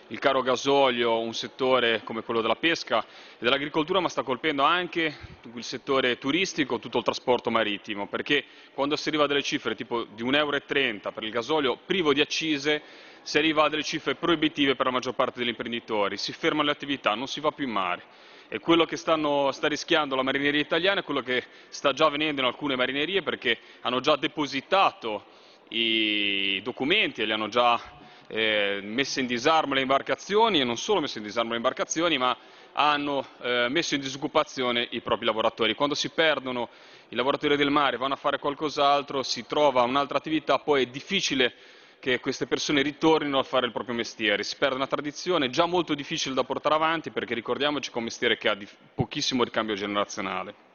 il 0.06 0.18
caro 0.18 0.40
gasolio, 0.40 1.20
un 1.20 1.34
settore 1.34 2.02
come 2.02 2.22
quello 2.22 2.40
della 2.40 2.56
pesca 2.56 3.00
e 3.04 3.06
dell'agricoltura, 3.38 4.00
ma 4.00 4.08
sta 4.08 4.22
colpendo 4.22 4.62
anche 4.62 5.14
il 5.52 5.64
settore 5.64 6.18
turistico, 6.18 6.78
tutto 6.78 6.98
il 6.98 7.04
trasporto 7.04 7.50
marittimo, 7.50 8.08
perché 8.08 8.44
quando 8.72 8.96
si 8.96 9.08
arriva 9.08 9.24
a 9.24 9.26
delle 9.26 9.42
cifre 9.42 9.74
tipo 9.74 10.04
di 10.04 10.24
1,30 10.24 10.36
euro 10.36 11.12
per 11.12 11.22
il 11.24 11.30
gasolio 11.30 11.78
privo 11.84 12.12
di 12.12 12.20
accise, 12.20 12.82
si 13.22 13.38
arriva 13.38 13.64
a 13.64 13.68
delle 13.68 13.82
cifre 13.82 14.14
proibitive 14.14 14.74
per 14.74 14.86
la 14.86 14.92
maggior 14.92 15.14
parte 15.14 15.38
degli 15.38 15.48
imprenditori, 15.48 16.16
si 16.16 16.32
fermano 16.32 16.66
le 16.66 16.72
attività, 16.72 17.14
non 17.14 17.26
si 17.26 17.40
va 17.40 17.50
più 17.50 17.66
in 17.66 17.72
mare. 17.72 18.02
E 18.48 18.58
quello 18.58 18.84
che 18.84 18.96
stanno, 18.96 19.52
sta 19.52 19.68
rischiando 19.68 20.16
la 20.16 20.22
marineria 20.22 20.60
italiana 20.60 21.00
è 21.00 21.04
quello 21.04 21.20
che 21.20 21.44
sta 21.68 21.92
già 21.92 22.06
avvenendo 22.06 22.40
in 22.40 22.46
alcune 22.48 22.74
marinerie 22.74 23.22
perché 23.22 23.56
hanno 23.82 24.00
già 24.00 24.16
depositato 24.16 25.24
i 25.68 26.60
documenti 26.62 27.22
e 27.22 27.26
li 27.26 27.32
hanno 27.32 27.46
già 27.46 27.80
eh, 28.26 28.80
messe 28.82 29.20
in 29.20 29.26
disarmo 29.26 29.74
le 29.74 29.82
imbarcazioni 29.82 30.60
e 30.60 30.64
non 30.64 30.76
solo 30.76 31.00
messe 31.00 31.18
in 31.18 31.24
disarmo 31.24 31.50
le 31.50 31.56
imbarcazioni 31.56 32.18
ma 32.18 32.36
hanno 32.72 33.26
eh, 33.40 33.66
messo 33.68 33.94
in 33.94 34.00
disoccupazione 34.00 34.86
i 34.90 35.00
propri 35.00 35.26
lavoratori. 35.26 35.74
Quando 35.74 35.94
si 35.94 36.10
perdono 36.10 36.68
i 37.08 37.16
lavoratori 37.16 37.56
del 37.56 37.70
mare, 37.70 37.96
vanno 37.96 38.14
a 38.14 38.16
fare 38.16 38.38
qualcos'altro, 38.38 39.22
si 39.22 39.46
trova 39.46 39.82
un'altra 39.82 40.18
attività, 40.18 40.58
poi 40.58 40.84
è 40.84 40.86
difficile 40.86 41.52
che 42.00 42.18
queste 42.18 42.46
persone 42.46 42.82
ritornino 42.82 43.38
a 43.38 43.42
fare 43.42 43.66
il 43.66 43.72
proprio 43.72 43.94
mestiere. 43.94 44.42
Si 44.42 44.56
perde 44.56 44.76
una 44.76 44.86
tradizione 44.86 45.50
già 45.50 45.66
molto 45.66 45.94
difficile 45.94 46.34
da 46.34 46.44
portare 46.44 46.74
avanti 46.74 47.10
perché 47.10 47.34
ricordiamoci 47.34 47.90
che 47.90 47.94
è 47.94 47.98
un 47.98 48.04
mestiere 48.04 48.38
che 48.38 48.48
ha 48.48 48.56
pochissimo 48.94 49.44
ricambio 49.44 49.74
generazionale. 49.74 50.68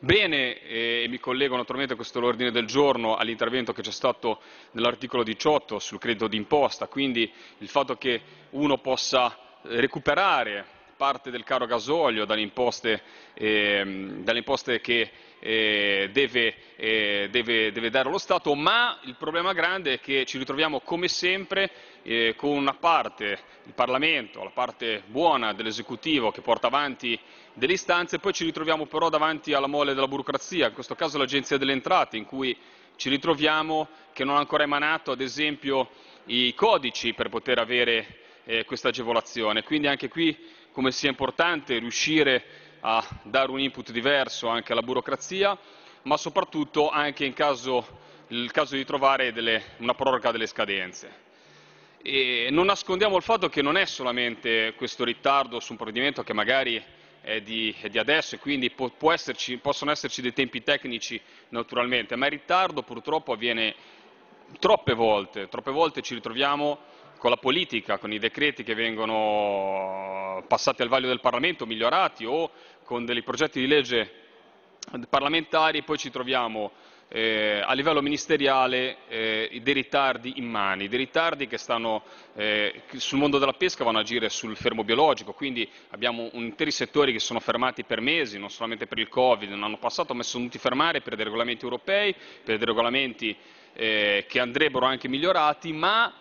Bene, 0.00 0.60
eh, 0.62 1.02
e 1.04 1.08
mi 1.08 1.18
collego 1.18 1.56
naturalmente 1.56 1.92
a 1.94 1.96
questo 1.96 2.22
ordine 2.22 2.50
del 2.50 2.66
giorno 2.66 3.16
all'intervento 3.16 3.72
che 3.72 3.82
c'è 3.82 3.92
stato 3.92 4.40
nell'articolo 4.72 5.22
18 5.22 5.78
sul 5.78 5.98
credito 5.98 6.26
d'imposta, 6.26 6.88
quindi 6.88 7.30
il 7.58 7.68
fatto 7.68 7.96
che 7.96 8.20
uno 8.50 8.78
possa 8.78 9.38
recuperare 9.62 10.66
parte 10.96 11.30
del 11.30 11.44
caro 11.44 11.66
gasolio 11.66 12.24
dalle 12.24 12.40
imposte, 12.40 13.02
eh, 13.34 13.82
dalle 14.22 14.38
imposte 14.38 14.80
che 14.80 15.10
eh, 15.38 16.08
deve, 16.12 16.54
eh, 16.76 17.28
deve, 17.30 17.70
deve, 17.72 17.90
dare 17.90 18.08
lo 18.08 18.18
Stato, 18.18 18.54
ma 18.54 18.98
il 19.02 19.16
problema 19.16 19.52
grande 19.52 19.94
è 19.94 20.00
che 20.00 20.24
ci 20.24 20.38
ritroviamo 20.38 20.80
come 20.80 21.08
sempre 21.08 21.70
eh, 22.02 22.34
con 22.36 22.50
una 22.50 22.74
parte, 22.74 23.38
il 23.64 23.72
Parlamento, 23.74 24.42
la 24.42 24.50
parte 24.50 25.02
buona 25.06 25.52
dell'esecutivo 25.52 26.30
che 26.30 26.40
porta 26.40 26.68
avanti 26.68 27.18
delle 27.52 27.74
istanze, 27.74 28.18
poi 28.18 28.32
ci 28.32 28.44
ritroviamo 28.44 28.86
però 28.86 29.08
davanti 29.08 29.52
alla 29.52 29.66
mole 29.66 29.94
della 29.94 30.08
burocrazia, 30.08 30.68
in 30.68 30.74
questo 30.74 30.94
caso 30.94 31.18
l'Agenzia 31.18 31.58
delle 31.58 31.72
Entrate, 31.72 32.16
in 32.16 32.24
cui 32.24 32.56
ci 32.96 33.08
ritroviamo 33.08 33.88
che 34.12 34.24
non 34.24 34.36
ha 34.36 34.38
ancora 34.38 34.62
emanato 34.62 35.10
ad 35.10 35.20
esempio 35.20 35.90
i 36.26 36.54
codici 36.54 37.12
per 37.12 37.28
poter 37.28 37.58
avere 37.58 38.22
eh, 38.44 38.64
questa 38.64 38.88
agevolazione. 38.88 39.62
Quindi 39.62 39.88
anche 39.88 40.08
qui 40.08 40.36
come 40.74 40.90
sia 40.90 41.08
importante 41.08 41.78
riuscire 41.78 42.44
a 42.80 43.02
dare 43.22 43.52
un 43.52 43.60
input 43.60 43.92
diverso 43.92 44.48
anche 44.48 44.72
alla 44.72 44.82
burocrazia, 44.82 45.56
ma 46.02 46.16
soprattutto 46.16 46.90
anche 46.90 47.32
caso, 47.32 47.86
nel 48.26 48.50
caso 48.50 48.74
di 48.74 48.84
trovare 48.84 49.32
delle, 49.32 49.62
una 49.78 49.94
proroga 49.94 50.32
delle 50.32 50.48
scadenze. 50.48 51.22
E 52.02 52.48
non 52.50 52.66
nascondiamo 52.66 53.16
il 53.16 53.22
fatto 53.22 53.48
che 53.48 53.62
non 53.62 53.76
è 53.76 53.84
solamente 53.84 54.74
questo 54.76 55.04
ritardo 55.04 55.60
su 55.60 55.70
un 55.70 55.78
provvedimento 55.78 56.24
che 56.24 56.32
magari 56.32 56.82
è 57.20 57.40
di, 57.40 57.72
è 57.80 57.88
di 57.88 57.98
adesso 57.98 58.34
e 58.34 58.38
quindi 58.38 58.68
può, 58.70 58.90
può 58.90 59.12
esserci, 59.12 59.56
possono 59.58 59.92
esserci 59.92 60.22
dei 60.22 60.32
tempi 60.32 60.64
tecnici 60.64 61.18
naturalmente, 61.50 62.16
ma 62.16 62.26
il 62.26 62.32
ritardo 62.32 62.82
purtroppo 62.82 63.32
avviene 63.32 63.76
troppe 64.58 64.92
volte, 64.92 65.48
troppe 65.48 65.70
volte 65.70 66.02
ci 66.02 66.14
ritroviamo 66.14 66.78
con 67.24 67.32
la 67.32 67.40
politica, 67.40 67.96
con 67.96 68.12
i 68.12 68.18
decreti 68.18 68.62
che 68.62 68.74
vengono 68.74 70.44
passati 70.46 70.82
al 70.82 70.88
vaglio 70.88 71.06
del 71.06 71.20
Parlamento, 71.20 71.64
migliorati 71.64 72.26
o 72.26 72.50
con 72.84 73.06
dei 73.06 73.22
progetti 73.22 73.60
di 73.60 73.66
legge 73.66 74.10
parlamentari, 75.08 75.82
poi 75.84 75.96
ci 75.96 76.10
troviamo 76.10 76.72
eh, 77.08 77.62
a 77.64 77.72
livello 77.72 78.02
ministeriale 78.02 78.98
eh, 79.08 79.58
dei 79.62 79.72
ritardi 79.72 80.34
immani, 80.36 80.86
dei 80.86 80.98
ritardi 80.98 81.46
che 81.46 81.56
stanno 81.56 82.02
eh, 82.34 82.82
sul 82.96 83.20
mondo 83.20 83.38
della 83.38 83.54
pesca 83.54 83.84
vanno 83.84 83.96
a 83.96 84.00
agire 84.02 84.28
sul 84.28 84.54
fermo 84.54 84.84
biologico, 84.84 85.32
quindi 85.32 85.66
abbiamo 85.92 86.28
interi 86.32 86.72
settori 86.72 87.10
che 87.10 87.20
sono 87.20 87.40
fermati 87.40 87.84
per 87.84 88.02
mesi, 88.02 88.38
non 88.38 88.50
solamente 88.50 88.86
per 88.86 88.98
il 88.98 89.08
Covid, 89.08 89.50
un 89.50 89.62
anno 89.62 89.78
passato, 89.78 90.12
ma 90.12 90.22
sono 90.22 90.42
dovuti 90.42 90.58
fermare 90.58 91.00
per 91.00 91.16
dei 91.16 91.24
regolamenti 91.24 91.64
europei, 91.64 92.12
per 92.12 92.58
dei 92.58 92.66
regolamenti 92.66 93.34
eh, 93.72 94.26
che 94.28 94.40
andrebbero 94.40 94.84
anche 94.84 95.08
migliorati, 95.08 95.72
ma 95.72 96.18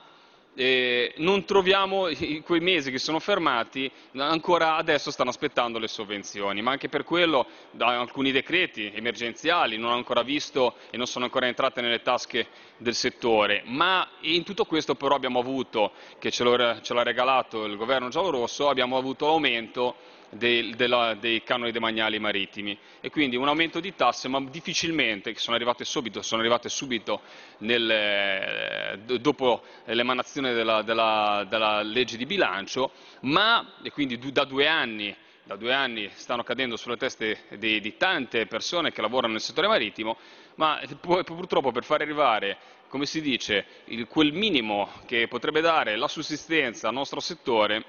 eh, 0.56 1.14
non 1.18 1.46
troviamo 1.46 2.08
quei 2.44 2.60
mesi 2.60 2.92
che 2.92 3.00
sono 3.00 3.20
fermati, 3.20 3.90
ancora 4.18 4.76
adesso 4.76 5.12
stanno 5.12 5.30
aspettando 5.30 5.80
le 5.80 5.88
sovvenzioni, 5.88 6.62
ma 6.62 6.72
anche 6.72 6.90
per 6.90 7.04
quello 7.04 7.48
da 7.72 8.00
alcuni 8.00 8.32
decreti 8.32 8.92
emergenziali 8.94 9.78
non 9.78 9.90
hanno 9.90 9.98
ancora 9.98 10.22
visto 10.22 10.76
e 10.90 10.98
non 10.98 11.08
sono 11.08 11.26
ancora 11.26 11.48
entrate 11.48 11.82
nelle 11.82 12.02
tasche 12.02 12.48
del 12.78 12.96
settore, 12.96 13.64
ma 13.66 14.08
in 14.22 14.44
tutto 14.44 14.66
questo 14.66 14.96
però 14.96 15.16
abbiamo 15.16 15.40
avuto, 15.40 15.92
che 16.20 16.32
ce 16.32 16.44
l'ha 16.44 17.04
regalato 17.04 17.66
il 17.66 17.78
governo 17.78 18.10
giallorosso, 18.10 18.70
abbiamo 18.70 18.98
avuto 18.98 19.26
l'aumento 19.26 19.96
dei, 20.34 20.76
della- 20.76 21.14
dei 21.16 21.44
canoni 21.44 21.72
demaniali 21.72 22.20
marittimi. 22.20 22.78
E 23.02 23.10
quindi 23.10 23.36
un 23.36 23.48
aumento 23.48 23.80
di 23.80 23.96
tasse 23.96 24.28
ma 24.28 24.42
difficilmente, 24.42 25.32
che 25.34 25.40
sono 25.40 25.56
arrivate 25.56 25.86
subito, 25.86 26.22
sono 26.22 26.42
arrivate 26.42 26.70
subito 26.70 27.22
nel, 27.60 27.90
eh, 27.90 29.00
dopo 29.20 29.64
l'emanazione 29.86 30.54
della, 30.54 30.82
della- 30.82 31.46
della 31.48 31.82
legge 31.82 32.18
di 32.18 32.26
bilancio, 32.26 32.92
ma 33.22 33.74
e 33.82 33.92
quindi 33.92 34.18
da 34.32 34.44
due 34.46 34.68
anni 34.68 35.16
da 35.46 35.58
due 35.58 35.74
anni 35.74 36.10
stanno 36.14 36.42
cadendo 36.44 36.78
sulle 36.78 36.96
teste 36.96 37.44
di, 37.58 37.82
di 37.82 37.98
tante 37.98 38.46
persone 38.46 38.94
che 38.94 39.02
lavorano 39.02 39.34
nel 39.34 39.42
settore 39.42 39.68
marittimo, 39.68 40.18
ma 40.56 40.80
pu- 41.02 41.22
purtroppo 41.24 41.72
per 41.74 41.84
far 41.84 42.00
arrivare, 42.02 42.58
come 42.88 43.06
si 43.06 43.20
dice, 43.22 43.66
il- 43.86 44.08
quel 44.08 44.32
minimo 44.32 44.90
che 45.06 45.28
potrebbe 45.28 45.60
dare 45.60 45.98
la 45.98 46.08
sussistenza 46.08 46.88
al 46.88 46.94
nostro 46.94 47.20
settore, 47.20 47.84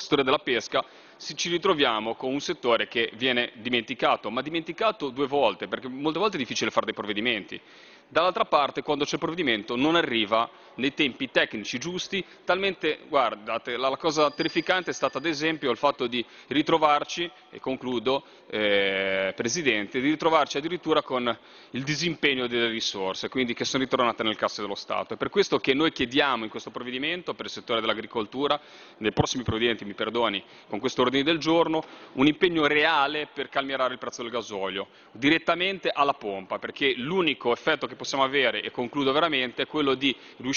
settore 0.00 0.22
della 0.22 0.38
pesca, 0.38 0.84
ci 1.18 1.48
ritroviamo 1.48 2.14
con 2.14 2.32
un 2.32 2.40
settore 2.40 2.88
che 2.88 3.10
viene 3.14 3.52
dimenticato, 3.54 4.30
ma 4.30 4.42
dimenticato 4.42 5.08
due 5.10 5.26
volte, 5.26 5.68
perché 5.68 5.88
molte 5.88 6.18
volte 6.18 6.36
è 6.36 6.38
difficile 6.38 6.70
fare 6.70 6.86
dei 6.86 6.94
provvedimenti. 6.94 7.60
Dall'altra 8.08 8.44
parte, 8.44 8.82
quando 8.82 9.04
c'è 9.04 9.14
il 9.14 9.20
provvedimento, 9.20 9.76
non 9.76 9.96
arriva 9.96 10.48
nei 10.76 10.94
tempi 10.94 11.30
tecnici 11.30 11.78
giusti, 11.78 12.24
talmente, 12.44 13.00
guardate, 13.08 13.76
la, 13.76 13.88
la 13.88 13.96
cosa 13.96 14.30
terrificante 14.30 14.90
è 14.90 14.94
stata 14.94 15.18
ad 15.18 15.26
esempio 15.26 15.70
il 15.70 15.76
fatto 15.76 16.06
di 16.06 16.24
ritrovarci, 16.48 17.30
e 17.50 17.60
concludo, 17.60 18.24
eh, 18.48 19.32
Presidente, 19.36 20.00
di 20.00 20.10
ritrovarci 20.10 20.58
addirittura 20.58 21.02
con 21.02 21.36
il 21.70 21.82
disimpegno 21.82 22.46
delle 22.46 22.68
risorse, 22.68 23.28
quindi 23.28 23.54
che 23.54 23.64
sono 23.64 23.82
ritornate 23.82 24.22
nel 24.22 24.36
casse 24.36 24.62
dello 24.62 24.74
Stato. 24.74 25.14
È 25.14 25.16
per 25.16 25.30
questo 25.30 25.58
che 25.58 25.74
noi 25.74 25.92
chiediamo 25.92 26.44
in 26.44 26.50
questo 26.50 26.70
provvedimento, 26.70 27.34
per 27.34 27.46
il 27.46 27.50
settore 27.50 27.80
dell'agricoltura, 27.80 28.60
nei 28.98 29.12
prossimi 29.12 29.42
provvedimenti, 29.42 29.84
mi 29.84 29.94
perdoni, 29.94 30.42
con 30.68 30.78
questo 30.78 31.02
ordine 31.02 31.22
del 31.22 31.38
giorno, 31.38 31.82
un 32.12 32.26
impegno 32.26 32.66
reale 32.66 33.28
per 33.32 33.48
calmierare 33.48 33.94
il 33.94 33.98
prezzo 33.98 34.22
del 34.22 34.30
gasolio, 34.30 34.88
direttamente 35.12 35.90
alla 35.90 36.14
pompa, 36.14 36.58
perché 36.58 36.94
l'unico 36.96 37.52
effetto 37.52 37.86
che 37.86 37.94
possiamo 37.94 38.24
avere, 38.24 38.62
e 38.62 38.70
concludo 38.70 39.12
veramente, 39.12 39.62
è 39.62 39.66
quello 39.66 39.94
di 39.94 40.14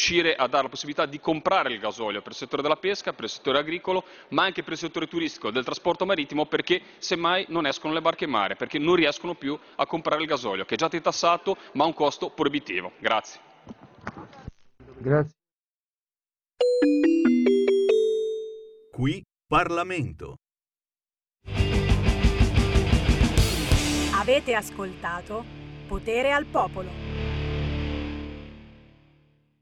riuscire 0.10 0.36
a 0.36 0.48
dare 0.48 0.64
la 0.64 0.70
possibilità 0.70 1.06
di 1.06 1.20
comprare 1.20 1.72
il 1.72 1.80
gasolio 1.80 2.22
per 2.22 2.32
il 2.32 2.38
settore 2.38 2.62
della 2.64 2.78
pesca, 2.78 3.14
per 3.14 3.26
il 3.26 3.30
settore 3.30 3.60
agricolo, 3.60 4.04
ma 4.30 4.44
anche 4.44 4.64
per 4.64 4.74
il 4.74 4.80
settore 4.80 5.08
turistico, 5.08 5.52
del 5.52 5.64
trasporto 5.64 6.06
marittimo, 6.06 6.46
perché 6.48 6.82
semmai 6.98 7.46
non 7.50 7.68
escono 7.68 7.94
le 7.94 8.02
barche 8.02 8.24
in 8.26 8.32
mare, 8.32 8.56
perché 8.56 8.80
non 8.80 8.96
riescono 8.96 9.36
più 9.36 9.58
a 9.76 9.86
comprare 9.86 10.22
il 10.22 10.28
gasolio, 10.28 10.66
che 10.66 10.74
è 10.74 10.78
già 10.78 10.88
detassato, 10.88 11.58
ma 11.74 11.84
ha 11.84 11.88
un 11.88 11.94
costo 11.94 12.30
proibitivo. 12.32 12.94
Grazie. 13.00 13.40
Grazie. 14.98 15.34
Qui 18.92 19.24
Parlamento. 19.48 20.36
Avete 24.16 24.54
ascoltato 24.54 25.46
Potere 25.88 26.32
al 26.32 26.46
Popolo. 26.46 27.09